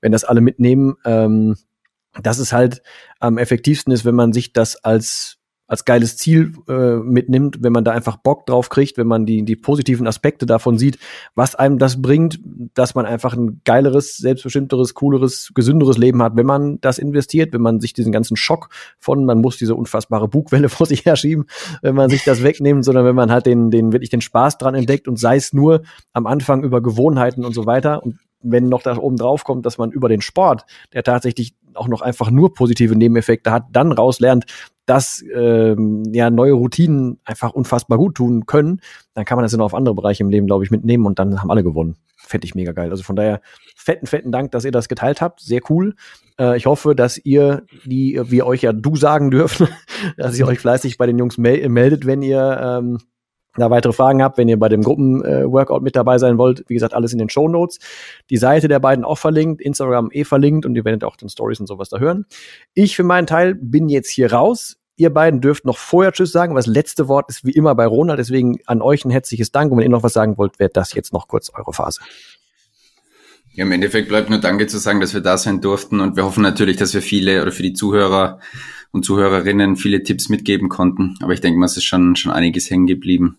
wenn 0.00 0.12
das 0.12 0.24
alle 0.24 0.40
mitnehmen, 0.40 0.94
ähm, 1.04 1.56
dass 2.22 2.38
es 2.38 2.52
halt 2.52 2.82
am 3.18 3.38
effektivsten 3.38 3.92
ist, 3.92 4.04
wenn 4.04 4.14
man 4.14 4.32
sich 4.32 4.52
das 4.52 4.76
als 4.84 5.38
als 5.66 5.84
geiles 5.84 6.16
Ziel 6.16 6.52
äh, 6.68 6.96
mitnimmt, 6.96 7.58
wenn 7.62 7.72
man 7.72 7.84
da 7.84 7.92
einfach 7.92 8.16
Bock 8.16 8.44
drauf 8.46 8.68
kriegt, 8.68 8.98
wenn 8.98 9.06
man 9.06 9.24
die, 9.24 9.44
die 9.44 9.56
positiven 9.56 10.06
Aspekte 10.06 10.44
davon 10.44 10.76
sieht, 10.76 10.98
was 11.34 11.54
einem 11.54 11.78
das 11.78 12.02
bringt, 12.02 12.38
dass 12.74 12.94
man 12.94 13.06
einfach 13.06 13.34
ein 13.34 13.62
geileres, 13.64 14.18
selbstbestimmteres, 14.18 14.92
cooleres, 14.92 15.52
gesünderes 15.54 15.96
Leben 15.96 16.22
hat, 16.22 16.36
wenn 16.36 16.46
man 16.46 16.80
das 16.82 16.98
investiert, 16.98 17.54
wenn 17.54 17.62
man 17.62 17.80
sich 17.80 17.94
diesen 17.94 18.12
ganzen 18.12 18.36
Schock 18.36 18.68
von, 18.98 19.24
man 19.24 19.40
muss 19.40 19.56
diese 19.56 19.74
unfassbare 19.74 20.28
Bugwelle 20.28 20.68
vor 20.68 20.86
sich 20.86 21.06
herschieben, 21.06 21.46
wenn 21.80 21.94
man 21.94 22.10
sich 22.10 22.24
das 22.24 22.42
wegnimmt, 22.42 22.84
sondern 22.84 23.06
wenn 23.06 23.16
man 23.16 23.30
halt 23.30 23.46
den, 23.46 23.70
den 23.70 23.92
wirklich 23.92 24.10
den 24.10 24.20
Spaß 24.20 24.58
dran 24.58 24.74
entdeckt 24.74 25.08
und 25.08 25.18
sei 25.18 25.36
es 25.36 25.54
nur 25.54 25.82
am 26.12 26.26
Anfang 26.26 26.62
über 26.62 26.82
Gewohnheiten 26.82 27.44
und 27.44 27.54
so 27.54 27.64
weiter. 27.64 28.02
Und 28.02 28.18
wenn 28.44 28.68
noch 28.68 28.82
da 28.82 28.96
oben 28.96 29.16
drauf 29.16 29.44
kommt, 29.44 29.64
dass 29.64 29.78
man 29.78 29.90
über 29.90 30.08
den 30.08 30.20
Sport, 30.20 30.66
der 30.92 31.02
tatsächlich 31.02 31.54
auch 31.76 31.88
noch 31.88 32.00
einfach 32.00 32.30
nur 32.30 32.54
positive 32.54 32.96
Nebeneffekte 32.96 33.50
hat, 33.50 33.64
dann 33.72 33.92
rauslernt, 33.92 34.46
dass 34.86 35.24
ähm, 35.34 36.02
ja 36.12 36.30
neue 36.30 36.52
Routinen 36.52 37.18
einfach 37.24 37.52
unfassbar 37.52 37.98
gut 37.98 38.16
tun 38.16 38.46
können, 38.46 38.80
dann 39.14 39.24
kann 39.24 39.36
man 39.36 39.44
das 39.44 39.52
dann 39.52 39.60
auf 39.60 39.74
andere 39.74 39.94
Bereiche 39.94 40.22
im 40.22 40.30
Leben, 40.30 40.46
glaube 40.46 40.64
ich, 40.64 40.70
mitnehmen 40.70 41.06
und 41.06 41.18
dann 41.18 41.40
haben 41.40 41.50
alle 41.50 41.62
gewonnen. 41.62 41.96
Fände 42.16 42.46
ich 42.46 42.54
mega 42.54 42.72
geil. 42.72 42.90
Also 42.90 43.02
von 43.02 43.16
daher 43.16 43.40
fetten, 43.76 44.06
fetten 44.06 44.32
Dank, 44.32 44.52
dass 44.52 44.64
ihr 44.64 44.72
das 44.72 44.88
geteilt 44.88 45.20
habt. 45.20 45.40
Sehr 45.40 45.60
cool. 45.68 45.94
Äh, 46.38 46.56
ich 46.56 46.66
hoffe, 46.66 46.94
dass 46.94 47.18
ihr, 47.18 47.64
die 47.84 48.20
wir 48.24 48.46
euch 48.46 48.62
ja 48.62 48.72
du 48.72 48.96
sagen 48.96 49.30
dürfen, 49.30 49.68
dass 50.16 50.38
ihr 50.38 50.46
euch 50.46 50.58
fleißig 50.58 50.96
bei 50.96 51.06
den 51.06 51.18
Jungs 51.18 51.38
mel 51.38 51.68
meldet, 51.68 52.06
wenn 52.06 52.22
ihr 52.22 52.60
ähm, 52.62 52.98
da 53.56 53.70
weitere 53.70 53.92
Fragen 53.92 54.22
habt, 54.22 54.38
wenn 54.38 54.48
ihr 54.48 54.58
bei 54.58 54.68
dem 54.68 54.82
Gruppenworkout 54.82 55.78
äh, 55.78 55.82
mit 55.82 55.96
dabei 55.96 56.18
sein 56.18 56.38
wollt, 56.38 56.64
wie 56.68 56.74
gesagt, 56.74 56.94
alles 56.94 57.12
in 57.12 57.18
den 57.18 57.28
Show 57.28 57.48
Notes. 57.48 57.78
Die 58.30 58.36
Seite 58.36 58.68
der 58.68 58.80
beiden 58.80 59.04
auch 59.04 59.18
verlinkt, 59.18 59.60
Instagram 59.60 60.10
eh 60.12 60.24
verlinkt 60.24 60.66
und 60.66 60.74
ihr 60.74 60.84
werdet 60.84 61.04
auch 61.04 61.16
den 61.16 61.28
Stories 61.28 61.60
und 61.60 61.66
sowas 61.66 61.88
da 61.88 61.98
hören. 61.98 62.26
Ich 62.74 62.96
für 62.96 63.04
meinen 63.04 63.26
Teil 63.26 63.54
bin 63.54 63.88
jetzt 63.88 64.10
hier 64.10 64.32
raus. 64.32 64.76
Ihr 64.96 65.10
beiden 65.12 65.40
dürft 65.40 65.64
noch 65.64 65.78
vorher 65.78 66.12
Tschüss 66.12 66.30
sagen, 66.30 66.52
aber 66.52 66.60
das 66.60 66.68
letzte 66.68 67.08
Wort 67.08 67.28
ist 67.28 67.44
wie 67.44 67.50
immer 67.50 67.74
bei 67.74 67.86
Ronald, 67.86 68.18
deswegen 68.18 68.58
an 68.66 68.80
euch 68.80 69.04
ein 69.04 69.10
herzliches 69.10 69.50
Dank. 69.50 69.72
Und 69.72 69.78
wenn 69.78 69.84
ihr 69.84 69.90
noch 69.90 70.04
was 70.04 70.12
sagen 70.12 70.38
wollt, 70.38 70.60
wäre 70.60 70.70
das 70.72 70.94
jetzt 70.94 71.12
noch 71.12 71.26
kurz 71.26 71.50
eure 71.52 71.72
Phase. 71.72 72.00
Ja, 73.54 73.64
im 73.64 73.72
Endeffekt 73.72 74.08
bleibt 74.08 74.30
nur 74.30 74.40
Danke 74.40 74.66
zu 74.66 74.78
sagen, 74.78 75.00
dass 75.00 75.14
wir 75.14 75.20
da 75.20 75.38
sein 75.38 75.60
durften 75.60 76.00
und 76.00 76.16
wir 76.16 76.24
hoffen 76.24 76.42
natürlich, 76.42 76.76
dass 76.76 76.92
wir 76.92 77.02
viele 77.02 77.40
oder 77.40 77.52
für 77.52 77.62
die 77.62 77.72
Zuhörer 77.72 78.40
und 78.90 79.04
Zuhörerinnen 79.04 79.76
viele 79.76 80.02
Tipps 80.02 80.28
mitgeben 80.28 80.68
konnten. 80.68 81.16
Aber 81.20 81.32
ich 81.32 81.40
denke 81.40 81.58
mal, 81.58 81.66
es 81.66 81.76
ist 81.76 81.84
schon, 81.84 82.16
schon 82.16 82.32
einiges 82.32 82.70
hängen 82.70 82.86
geblieben. 82.86 83.38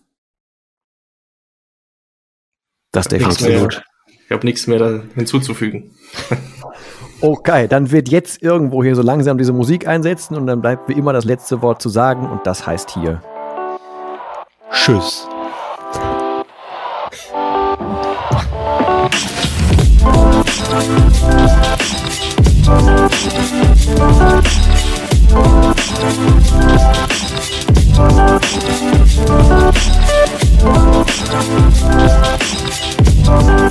Das 2.96 3.08
definitiv. 3.08 3.82
Ich 4.24 4.32
habe 4.32 4.46
nichts 4.46 4.66
mehr 4.66 5.02
hinzuzufügen. 5.14 5.92
Okay, 7.22 7.66
dann 7.66 7.92
wird 7.92 8.10
jetzt 8.10 8.42
irgendwo 8.42 8.84
hier 8.84 8.94
so 8.94 9.00
langsam 9.00 9.38
diese 9.38 9.54
Musik 9.54 9.88
einsetzen 9.88 10.36
und 10.36 10.46
dann 10.46 10.60
bleibt 10.60 10.86
wie 10.90 10.92
immer 10.92 11.14
das 11.14 11.24
letzte 11.24 11.62
Wort 11.62 11.80
zu 11.80 11.88
sagen 11.88 12.28
und 12.28 12.46
das 12.46 12.66
heißt 12.66 12.90
hier 12.90 13.22
Tschüss. 14.70 15.26
Yeah. 33.26 33.66